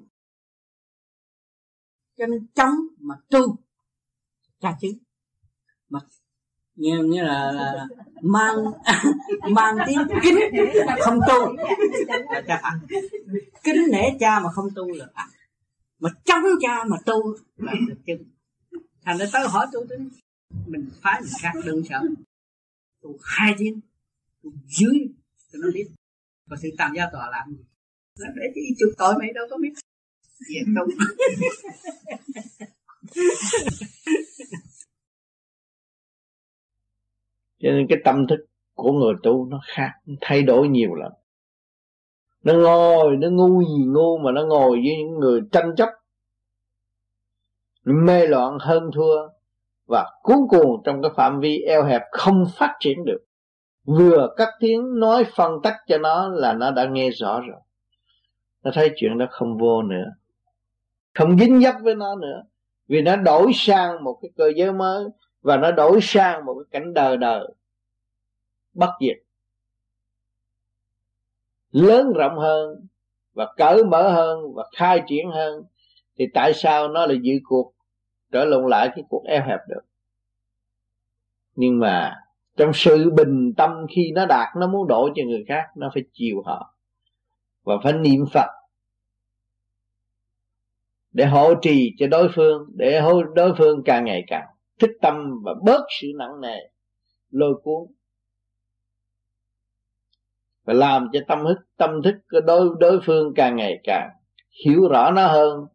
cho 2.18 2.26
nên 2.28 2.48
chống 2.56 2.76
mà 2.98 3.16
tu 3.30 3.58
tra 4.60 4.78
chứng. 4.82 4.98
Mà 5.90 6.00
nghe 6.76 6.98
như 7.04 7.24
là, 7.24 7.52
là, 7.52 7.88
mang 8.22 8.56
mang 9.56 9.78
tiếng 9.88 10.00
kính 10.24 10.36
không 11.02 11.20
tu. 11.28 11.56
Là 12.30 12.42
cha 12.48 12.62
kính 13.64 13.84
nể 13.92 14.04
cha 14.20 14.40
mà 14.40 14.50
không 14.52 14.68
tu 14.76 14.92
là 14.92 15.08
ăn. 15.14 15.30
Mà 16.00 16.10
chống 16.26 16.44
cha 16.62 16.84
mà 16.84 16.98
tu 17.06 17.36
là 17.58 17.74
được 17.88 17.98
chứng. 18.06 18.24
Thành 19.02 19.18
ra 19.18 19.26
tới 19.34 19.48
hỏi 19.48 19.68
tôi 19.72 19.86
tính 19.90 20.10
mình 20.68 20.90
phá 21.02 21.20
mình 21.22 21.34
khác 21.40 21.52
đơn 21.66 21.82
sợ 21.90 22.02
tu 23.02 23.18
hai 23.24 23.56
tiếng. 23.58 23.80
Tu 24.44 24.52
dưới 24.66 25.08
cho 25.52 25.60
nó 25.62 25.68
biết. 25.74 25.88
Và 26.46 26.58
sự 26.62 26.70
tạm 26.78 26.94
gia 26.96 27.10
tòa 27.12 27.30
làm 27.32 27.52
gì? 27.52 27.64
Dạ, 28.16 28.28
để 28.36 28.44
đi 28.56 28.62
chụp 28.80 28.90
tội 28.98 29.14
mày 29.20 29.34
đâu 29.34 29.46
có 29.50 29.58
biết. 29.62 29.74
Dạ, 29.76 30.46
Việc 30.50 30.64
đâu 30.76 30.86
cho 37.60 37.70
nên 37.70 37.88
cái 37.90 37.98
tâm 38.06 38.28
thức 38.28 38.46
của 38.74 38.92
người 38.92 39.14
tu 39.24 39.46
nó 39.46 39.62
khác 39.68 39.92
thay 40.22 40.42
đổi 40.44 40.68
nhiều 40.68 40.96
lắm. 40.96 41.12
Nó 42.44 42.54
ngồi, 42.54 43.18
nó 43.18 43.30
ngu 43.30 43.64
gì 43.64 43.84
ngu 43.86 44.18
mà 44.18 44.32
nó 44.32 44.46
ngồi 44.46 44.70
với 44.70 44.98
những 44.98 45.20
người 45.20 45.42
tranh 45.52 45.76
chấp, 45.78 45.90
mê 47.84 48.28
loạn 48.28 48.58
hơn 48.62 48.92
thua, 48.96 49.28
và 49.86 50.12
cuối 50.24 50.38
cùng 50.50 50.82
trong 50.86 51.02
cái 51.02 51.12
phạm 51.16 51.40
vi 51.40 51.58
eo 51.58 51.84
hẹp 51.84 52.02
không 52.12 52.46
phát 52.58 52.76
triển 52.80 53.06
được. 53.06 53.26
Vừa 53.84 54.34
cắt 54.38 54.50
tiếng 54.60 55.00
nói 55.00 55.24
phân 55.36 55.52
tách 55.64 55.78
cho 55.88 55.98
nó 55.98 56.30
là 56.30 56.54
nó 56.54 56.72
đã 56.72 56.90
nghe 56.92 57.10
rõ 57.10 57.42
rồi 57.42 57.60
nó 58.64 58.72
thấy 58.74 58.92
chuyện 58.96 59.18
đó 59.18 59.26
không 59.32 59.58
vô 59.58 59.82
nữa. 59.82 60.06
Không 61.14 61.38
dính 61.38 61.62
dấp 61.62 61.76
với 61.82 61.96
nó 61.96 62.16
nữa. 62.16 62.44
Vì 62.88 63.02
nó 63.02 63.16
đổi 63.16 63.52
sang 63.56 64.04
một 64.04 64.20
cái 64.22 64.32
cơ 64.38 64.52
giới 64.56 64.74
mới 64.74 65.06
và 65.42 65.58
nó 65.58 65.72
đổi 65.72 66.00
sang 66.02 66.46
một 66.46 66.54
cái 66.54 66.66
cảnh 66.72 66.94
đời 66.94 67.18
đời. 67.18 67.48
Bất 68.74 68.90
diệt. 69.00 69.18
Lớn 71.72 72.14
rộng 72.14 72.38
hơn 72.38 72.88
và 73.34 73.54
cởi 73.58 73.84
mở 73.84 74.12
hơn 74.12 74.54
và 74.54 74.64
khai 74.76 75.02
triển 75.08 75.32
hơn 75.32 75.64
thì 76.18 76.28
tại 76.34 76.54
sao 76.54 76.88
nó 76.88 77.06
lại 77.06 77.20
giữ 77.22 77.34
cuộc, 77.44 77.74
trở 78.32 78.46
lộn 78.46 78.70
lại 78.70 78.90
cái 78.96 79.04
cuộc 79.10 79.24
eo 79.26 79.42
hẹp 79.46 79.60
được? 79.70 79.82
Nhưng 81.56 81.80
mà 81.80 82.16
trong 82.58 82.72
sự 82.74 83.10
bình 83.10 83.54
tâm 83.58 83.86
khi 83.96 84.12
nó 84.12 84.26
đạt, 84.26 84.48
nó 84.58 84.68
muốn 84.68 84.88
đổ 84.88 85.10
cho 85.16 85.24
người 85.28 85.46
khác, 85.48 85.64
nó 85.76 85.92
phải 85.94 86.04
chiều 86.14 86.42
họ 86.46 86.73
và 87.64 87.76
phải 87.84 87.94
niệm 87.94 88.26
phật 88.34 88.50
để 91.12 91.26
hỗ 91.26 91.56
trì 91.56 91.96
cho 92.00 92.08
đối 92.08 92.30
phương, 92.36 92.70
để 92.76 93.02
đối 93.36 93.54
phương 93.58 93.84
càng 93.86 94.06
ngày 94.06 94.24
càng 94.28 94.48
thích 94.80 94.92
tâm 95.02 95.42
và 95.44 95.54
bớt 95.64 95.82
sự 96.02 96.08
nặng 96.16 96.42
nề, 96.42 96.58
lôi 97.30 97.54
cuốn 97.64 97.88
và 100.64 100.74
làm 100.74 101.10
cho 101.14 101.20
tâm 101.28 101.44
thức 101.44 101.58
tâm 101.78 102.02
thức 102.04 102.16
của 102.32 102.40
đối 102.42 102.70
đối 102.80 103.00
phương 103.06 103.34
càng 103.36 103.56
ngày 103.56 103.80
càng 103.84 104.10
hiểu 104.66 104.88
rõ 104.88 105.12
nó 105.12 105.28
hơn, 105.28 105.68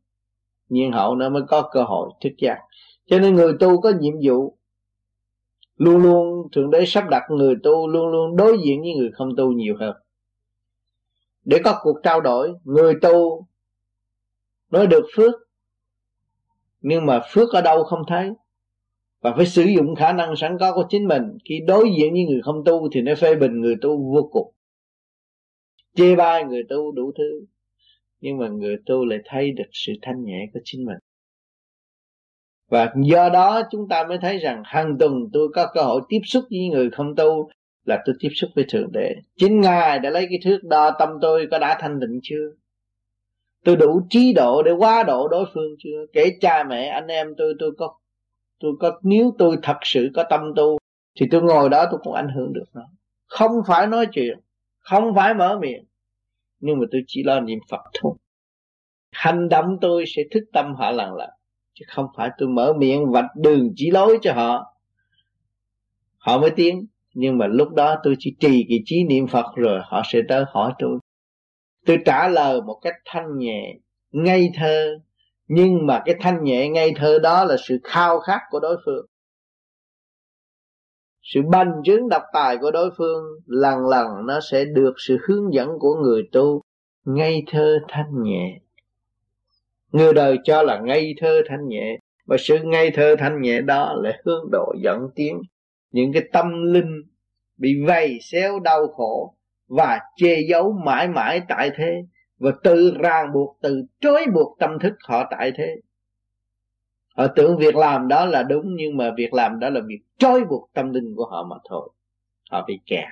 nhiên 0.68 0.92
hậu 0.92 1.14
nó 1.14 1.28
mới 1.28 1.42
có 1.48 1.68
cơ 1.72 1.82
hội 1.82 2.10
thức 2.20 2.32
giác. 2.38 2.58
Cho 3.06 3.18
nên 3.18 3.34
người 3.34 3.52
tu 3.60 3.80
có 3.80 3.92
nhiệm 4.00 4.14
vụ 4.24 4.58
luôn 5.76 6.02
luôn, 6.02 6.48
thượng 6.52 6.70
đế 6.70 6.84
sắp 6.86 7.04
đặt 7.10 7.22
người 7.30 7.54
tu 7.62 7.88
luôn 7.88 8.08
luôn 8.08 8.36
đối 8.36 8.58
diện 8.64 8.80
với 8.80 8.94
người 8.94 9.10
không 9.12 9.36
tu 9.36 9.52
nhiều 9.52 9.76
hơn 9.80 9.96
để 11.48 11.58
có 11.64 11.80
cuộc 11.82 11.96
trao 12.02 12.20
đổi, 12.20 12.52
người 12.64 12.94
tu 13.02 13.46
nói 14.70 14.86
được 14.86 15.06
phước, 15.16 15.34
nhưng 16.80 17.06
mà 17.06 17.20
phước 17.30 17.52
ở 17.52 17.60
đâu 17.60 17.84
không 17.84 18.02
thấy. 18.08 18.30
Và 19.20 19.34
phải 19.36 19.46
sử 19.46 19.62
dụng 19.62 19.94
khả 19.94 20.12
năng 20.12 20.36
sẵn 20.36 20.56
có 20.60 20.74
của 20.74 20.84
chính 20.88 21.08
mình. 21.08 21.22
Khi 21.48 21.60
đối 21.66 21.90
diện 21.98 22.12
với 22.12 22.24
người 22.24 22.40
không 22.42 22.64
tu 22.64 22.88
thì 22.92 23.00
nó 23.00 23.14
phê 23.14 23.34
bình 23.34 23.60
người 23.60 23.76
tu 23.80 24.14
vô 24.14 24.28
cùng. 24.32 24.54
Chê 25.94 26.16
bai 26.16 26.44
người 26.44 26.62
tu 26.68 26.92
đủ 26.92 27.12
thứ, 27.18 27.46
nhưng 28.20 28.38
mà 28.38 28.48
người 28.48 28.76
tu 28.86 29.04
lại 29.04 29.18
thấy 29.24 29.52
được 29.52 29.68
sự 29.72 29.92
thanh 30.02 30.24
nhẹ 30.24 30.46
của 30.54 30.60
chính 30.64 30.84
mình. 30.84 30.98
Và 32.68 32.92
do 33.04 33.28
đó 33.28 33.62
chúng 33.70 33.88
ta 33.88 34.04
mới 34.08 34.18
thấy 34.18 34.38
rằng 34.38 34.62
hàng 34.64 34.96
tuần 34.98 35.12
tôi 35.32 35.48
có 35.54 35.66
cơ 35.74 35.82
hội 35.82 36.00
tiếp 36.08 36.20
xúc 36.24 36.44
với 36.50 36.68
người 36.68 36.90
không 36.90 37.16
tu 37.16 37.50
là 37.88 38.02
tôi 38.04 38.14
tiếp 38.20 38.28
xúc 38.34 38.50
với 38.54 38.64
thượng 38.68 38.92
đế. 38.92 39.14
Chính 39.36 39.60
ngài 39.60 39.98
đã 39.98 40.10
lấy 40.10 40.26
cái 40.30 40.38
thước 40.44 40.58
đo 40.62 40.90
tâm 40.98 41.08
tôi 41.22 41.48
có 41.50 41.58
đã 41.58 41.78
thanh 41.80 42.00
định 42.00 42.20
chưa? 42.22 42.50
Tôi 43.64 43.76
đủ 43.76 44.00
trí 44.10 44.32
độ 44.32 44.62
để 44.62 44.72
quá 44.72 45.02
độ 45.02 45.28
đối 45.28 45.46
phương 45.54 45.74
chưa? 45.78 46.04
Kể 46.12 46.30
cha 46.40 46.64
mẹ, 46.64 46.86
anh 46.86 47.06
em 47.06 47.34
tôi 47.38 47.54
tôi 47.58 47.70
có 47.78 47.94
tôi 48.60 48.72
có, 48.80 49.00
nếu 49.02 49.34
tôi 49.38 49.56
thật 49.62 49.76
sự 49.82 50.10
có 50.14 50.24
tâm 50.30 50.40
tu, 50.56 50.78
thì 51.20 51.26
tôi 51.30 51.42
ngồi 51.42 51.68
đó 51.68 51.86
tôi 51.90 52.00
cũng 52.02 52.12
ảnh 52.12 52.28
hưởng 52.28 52.52
được 52.52 52.64
nó. 52.74 52.82
Không 53.26 53.52
phải 53.66 53.86
nói 53.86 54.06
chuyện, 54.12 54.38
không 54.78 55.14
phải 55.14 55.34
mở 55.34 55.58
miệng, 55.60 55.84
nhưng 56.60 56.78
mà 56.78 56.86
tôi 56.92 57.02
chỉ 57.06 57.22
lo 57.22 57.40
niệm 57.40 57.58
phật 57.70 57.80
thôi. 58.00 58.14
Hành 59.12 59.48
động 59.48 59.78
tôi 59.80 60.04
sẽ 60.06 60.22
thức 60.30 60.44
tâm 60.52 60.74
họ 60.74 60.90
lần 60.90 61.14
lần, 61.14 61.30
chứ 61.74 61.84
không 61.88 62.06
phải 62.16 62.30
tôi 62.38 62.48
mở 62.48 62.72
miệng 62.78 63.10
vạch 63.10 63.36
đường 63.36 63.72
chỉ 63.76 63.90
lối 63.90 64.18
cho 64.22 64.32
họ. 64.32 64.74
Họ 66.18 66.38
mới 66.38 66.50
tiến 66.50 66.86
nhưng 67.20 67.38
mà 67.38 67.46
lúc 67.46 67.68
đó 67.74 67.96
tôi 68.02 68.14
chỉ 68.18 68.36
trì 68.40 68.66
cái 68.68 68.78
trí 68.84 69.04
niệm 69.04 69.26
phật 69.26 69.46
rồi, 69.56 69.80
họ 69.84 70.02
sẽ 70.04 70.20
tới 70.28 70.44
hỏi 70.48 70.72
tôi. 70.78 70.98
Tôi 71.86 71.98
trả 72.04 72.28
lời 72.28 72.60
một 72.62 72.78
cách 72.82 72.94
thanh 73.04 73.38
nhẹ, 73.38 73.74
ngây 74.10 74.50
thơ. 74.54 74.98
Nhưng 75.48 75.86
mà 75.86 76.02
cái 76.04 76.14
thanh 76.20 76.44
nhẹ, 76.44 76.68
ngây 76.68 76.92
thơ 76.96 77.18
đó 77.18 77.44
là 77.44 77.56
sự 77.68 77.78
khao 77.84 78.20
khát 78.20 78.40
của 78.50 78.60
đối 78.60 78.76
phương. 78.86 79.06
Sự 81.22 81.40
bành 81.50 81.72
trướng 81.84 82.08
độc 82.08 82.22
tài 82.32 82.56
của 82.56 82.70
đối 82.70 82.90
phương, 82.98 83.24
lần 83.46 83.86
lần 83.86 84.06
nó 84.26 84.40
sẽ 84.50 84.64
được 84.64 84.94
sự 84.96 85.18
hướng 85.28 85.54
dẫn 85.54 85.68
của 85.78 85.94
người 85.94 86.28
tu. 86.32 86.62
Ngây 87.04 87.42
thơ 87.46 87.78
thanh 87.88 88.22
nhẹ. 88.22 88.58
Người 89.92 90.12
đời 90.12 90.38
cho 90.44 90.62
là 90.62 90.78
ngây 90.78 91.14
thơ 91.20 91.42
thanh 91.48 91.68
nhẹ 91.68 91.98
và 92.26 92.36
sự 92.40 92.58
ngây 92.64 92.90
thơ 92.90 93.16
thanh 93.18 93.42
nhẹ 93.42 93.60
đó 93.60 93.94
là 94.02 94.18
hướng 94.24 94.50
độ 94.50 94.74
dẫn 94.82 95.08
tiến 95.14 95.42
những 95.90 96.12
cái 96.12 96.22
tâm 96.32 96.72
linh 96.72 97.02
bị 97.56 97.84
vầy, 97.86 98.18
xéo 98.22 98.60
đau 98.60 98.88
khổ 98.88 99.34
và 99.68 100.00
che 100.16 100.40
giấu 100.48 100.72
mãi 100.72 101.08
mãi 101.08 101.40
tại 101.48 101.70
thế 101.76 102.04
và 102.38 102.50
tự 102.62 102.96
ràng 102.98 103.32
buộc, 103.32 103.58
tự 103.62 103.84
trói 104.00 104.26
buộc 104.34 104.58
tâm 104.58 104.78
thức 104.78 104.94
họ 105.04 105.28
tại 105.30 105.52
thế. 105.56 105.76
Họ 107.16 107.26
tưởng 107.36 107.58
việc 107.58 107.76
làm 107.76 108.08
đó 108.08 108.24
là 108.24 108.42
đúng, 108.42 108.76
nhưng 108.76 108.96
mà 108.96 109.10
việc 109.16 109.34
làm 109.34 109.58
đó 109.58 109.70
là 109.70 109.80
việc 109.86 110.00
trói 110.18 110.44
buộc 110.44 110.70
tâm 110.72 110.92
linh 110.92 111.14
của 111.16 111.26
họ 111.26 111.44
mà 111.50 111.56
thôi. 111.68 111.90
Họ 112.50 112.64
bị 112.66 112.80
kẹt. 112.86 113.08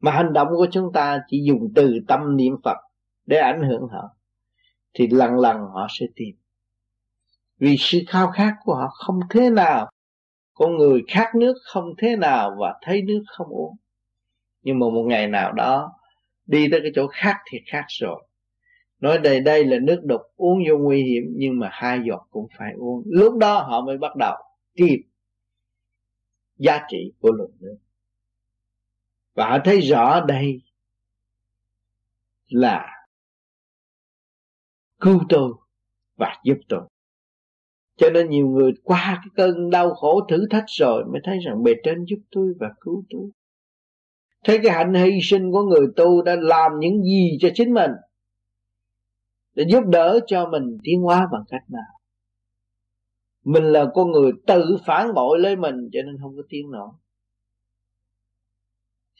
Mà 0.00 0.12
hành 0.12 0.32
động 0.32 0.48
của 0.50 0.66
chúng 0.70 0.92
ta 0.92 1.20
chỉ 1.26 1.42
dùng 1.44 1.72
từ 1.74 1.98
tâm 2.08 2.36
niệm 2.36 2.56
phật 2.64 2.76
để 3.26 3.36
ảnh 3.36 3.62
hưởng 3.62 3.88
họ, 3.88 4.10
thì 4.94 5.06
lần 5.06 5.38
lần 5.38 5.56
họ 5.56 5.86
sẽ 5.90 6.06
tìm. 6.16 6.36
Vì 7.58 7.76
sự 7.78 7.98
khao 8.08 8.30
khát 8.30 8.54
của 8.64 8.74
họ 8.74 8.88
không 8.88 9.20
thế 9.30 9.50
nào 9.50 9.90
con 10.56 10.76
người 10.76 11.04
khát 11.08 11.34
nước 11.34 11.54
không 11.62 11.94
thế 11.98 12.16
nào 12.16 12.56
và 12.60 12.78
thấy 12.82 13.02
nước 13.02 13.22
không 13.26 13.46
uống. 13.48 13.76
Nhưng 14.62 14.78
mà 14.78 14.86
một 14.86 15.04
ngày 15.08 15.26
nào 15.26 15.52
đó, 15.52 15.92
đi 16.46 16.68
tới 16.70 16.80
cái 16.82 16.92
chỗ 16.94 17.06
khác 17.06 17.36
thì 17.50 17.58
khác 17.66 17.84
rồi. 17.88 18.26
Nói 19.00 19.18
đây 19.18 19.40
đây 19.40 19.64
là 19.64 19.76
nước 19.82 20.00
đục 20.04 20.20
uống 20.36 20.58
vô 20.68 20.78
nguy 20.78 21.02
hiểm, 21.02 21.22
nhưng 21.36 21.58
mà 21.58 21.68
hai 21.72 22.00
giọt 22.08 22.26
cũng 22.30 22.46
phải 22.58 22.72
uống. 22.78 23.02
Lúc 23.06 23.36
đó 23.38 23.62
họ 23.62 23.80
mới 23.80 23.98
bắt 23.98 24.16
đầu 24.16 24.36
tìm 24.74 25.00
giá 26.56 26.86
trị 26.88 27.12
của 27.20 27.32
lượng 27.32 27.56
nước. 27.60 27.76
Và 29.34 29.48
họ 29.48 29.58
thấy 29.64 29.80
rõ 29.80 30.24
đây 30.28 30.62
là 32.48 33.06
cứu 35.00 35.20
tôi 35.28 35.52
và 36.16 36.40
giúp 36.44 36.56
tôi 36.68 36.88
cho 37.96 38.10
nên 38.10 38.30
nhiều 38.30 38.48
người 38.48 38.72
qua 38.84 39.20
cái 39.22 39.30
cơn 39.34 39.70
đau 39.70 39.94
khổ 39.94 40.20
thử 40.28 40.46
thách 40.50 40.64
rồi 40.66 41.04
mới 41.04 41.20
thấy 41.24 41.38
rằng 41.38 41.62
bề 41.62 41.72
trên 41.84 42.04
giúp 42.04 42.18
tôi 42.30 42.54
và 42.58 42.74
cứu 42.80 43.04
tôi. 43.10 43.30
Thấy 44.44 44.58
cái 44.62 44.72
hạnh 44.72 44.94
hy 44.94 45.20
sinh 45.22 45.52
của 45.52 45.62
người 45.62 45.86
tu 45.96 46.22
đã 46.22 46.36
làm 46.36 46.72
những 46.78 47.02
gì 47.02 47.38
cho 47.40 47.48
chính 47.54 47.74
mình, 47.74 47.90
để 49.54 49.64
giúp 49.68 49.84
đỡ 49.86 50.20
cho 50.26 50.48
mình 50.48 50.78
tiến 50.82 51.02
hóa 51.02 51.28
bằng 51.32 51.44
cách 51.48 51.64
nào? 51.70 52.00
Mình 53.44 53.64
là 53.64 53.86
con 53.94 54.10
người 54.12 54.32
tự 54.46 54.76
phản 54.86 55.14
bội 55.14 55.38
lấy 55.38 55.56
mình 55.56 55.88
cho 55.92 56.02
nên 56.02 56.18
không 56.20 56.36
có 56.36 56.42
tiến 56.48 56.70
nổi 56.70 56.88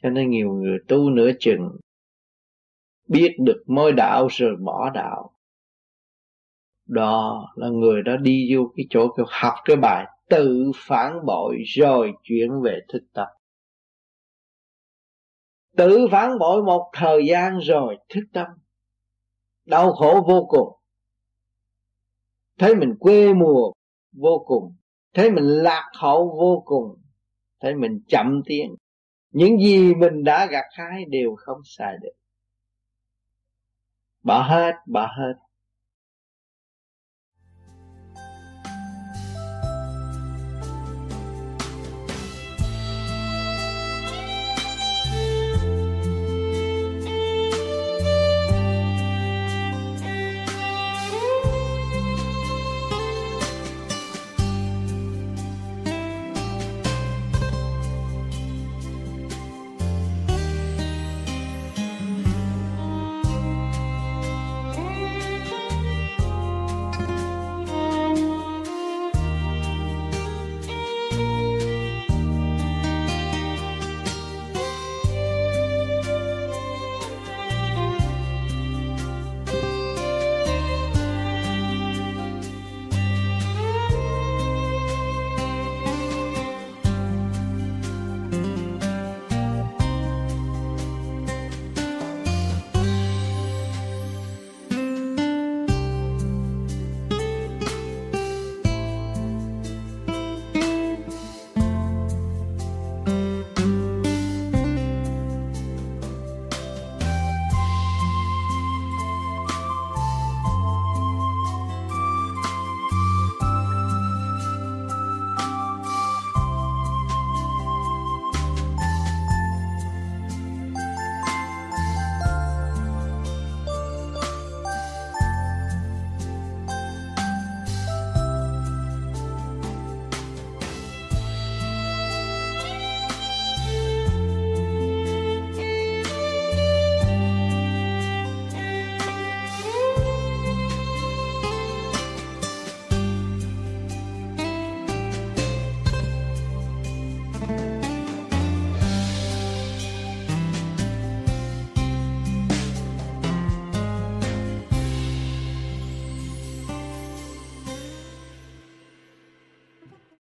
cho 0.03 0.11
nên 0.11 0.31
nhiều 0.31 0.53
người 0.53 0.79
tu 0.89 1.11
nửa 1.11 1.31
chừng 1.39 1.77
biết 3.09 3.37
được 3.39 3.63
môi 3.67 3.93
đạo 3.93 4.29
rồi 4.31 4.57
bỏ 4.57 4.91
đạo 4.91 5.36
đó 6.87 7.47
là 7.55 7.69
người 7.69 8.03
đó 8.03 8.17
đi 8.17 8.55
vô 8.55 8.73
cái 8.77 8.87
chỗ 8.91 9.09
kêu 9.17 9.27
học 9.29 9.55
cái 9.65 9.77
bài 9.77 10.07
tự 10.29 10.71
phản 10.75 11.27
bội 11.27 11.57
rồi 11.67 12.13
chuyển 12.23 12.61
về 12.63 12.79
thực 12.89 13.03
tập. 13.13 13.27
Tự 15.77 16.07
phản 16.11 16.39
bội 16.39 16.63
một 16.63 16.91
thời 16.95 17.27
gian 17.27 17.59
rồi 17.59 17.97
thức 18.09 18.25
tâm. 18.33 18.47
Đau 19.65 19.93
khổ 19.93 20.25
vô 20.29 20.47
cùng. 20.49 20.79
Thấy 22.59 22.75
mình 22.75 22.95
quê 22.99 23.33
mùa 23.35 23.73
vô 24.13 24.45
cùng. 24.47 24.77
Thấy 25.15 25.31
mình 25.31 25.45
lạc 25.45 25.91
hậu 25.99 26.37
vô 26.39 26.63
cùng. 26.67 27.03
Thấy 27.61 27.75
mình 27.75 28.01
chậm 28.09 28.43
tiến. 28.47 28.75
Những 29.31 29.59
gì 29.59 29.95
mình 29.95 30.25
đã 30.25 30.47
gặt 30.47 30.65
hái 30.73 31.05
đều 31.05 31.35
không 31.37 31.59
xài 31.65 31.97
được. 32.03 32.13
Bỏ 34.23 34.43
hết 34.43 34.73
bỏ 34.87 35.07
hết. 35.19 35.46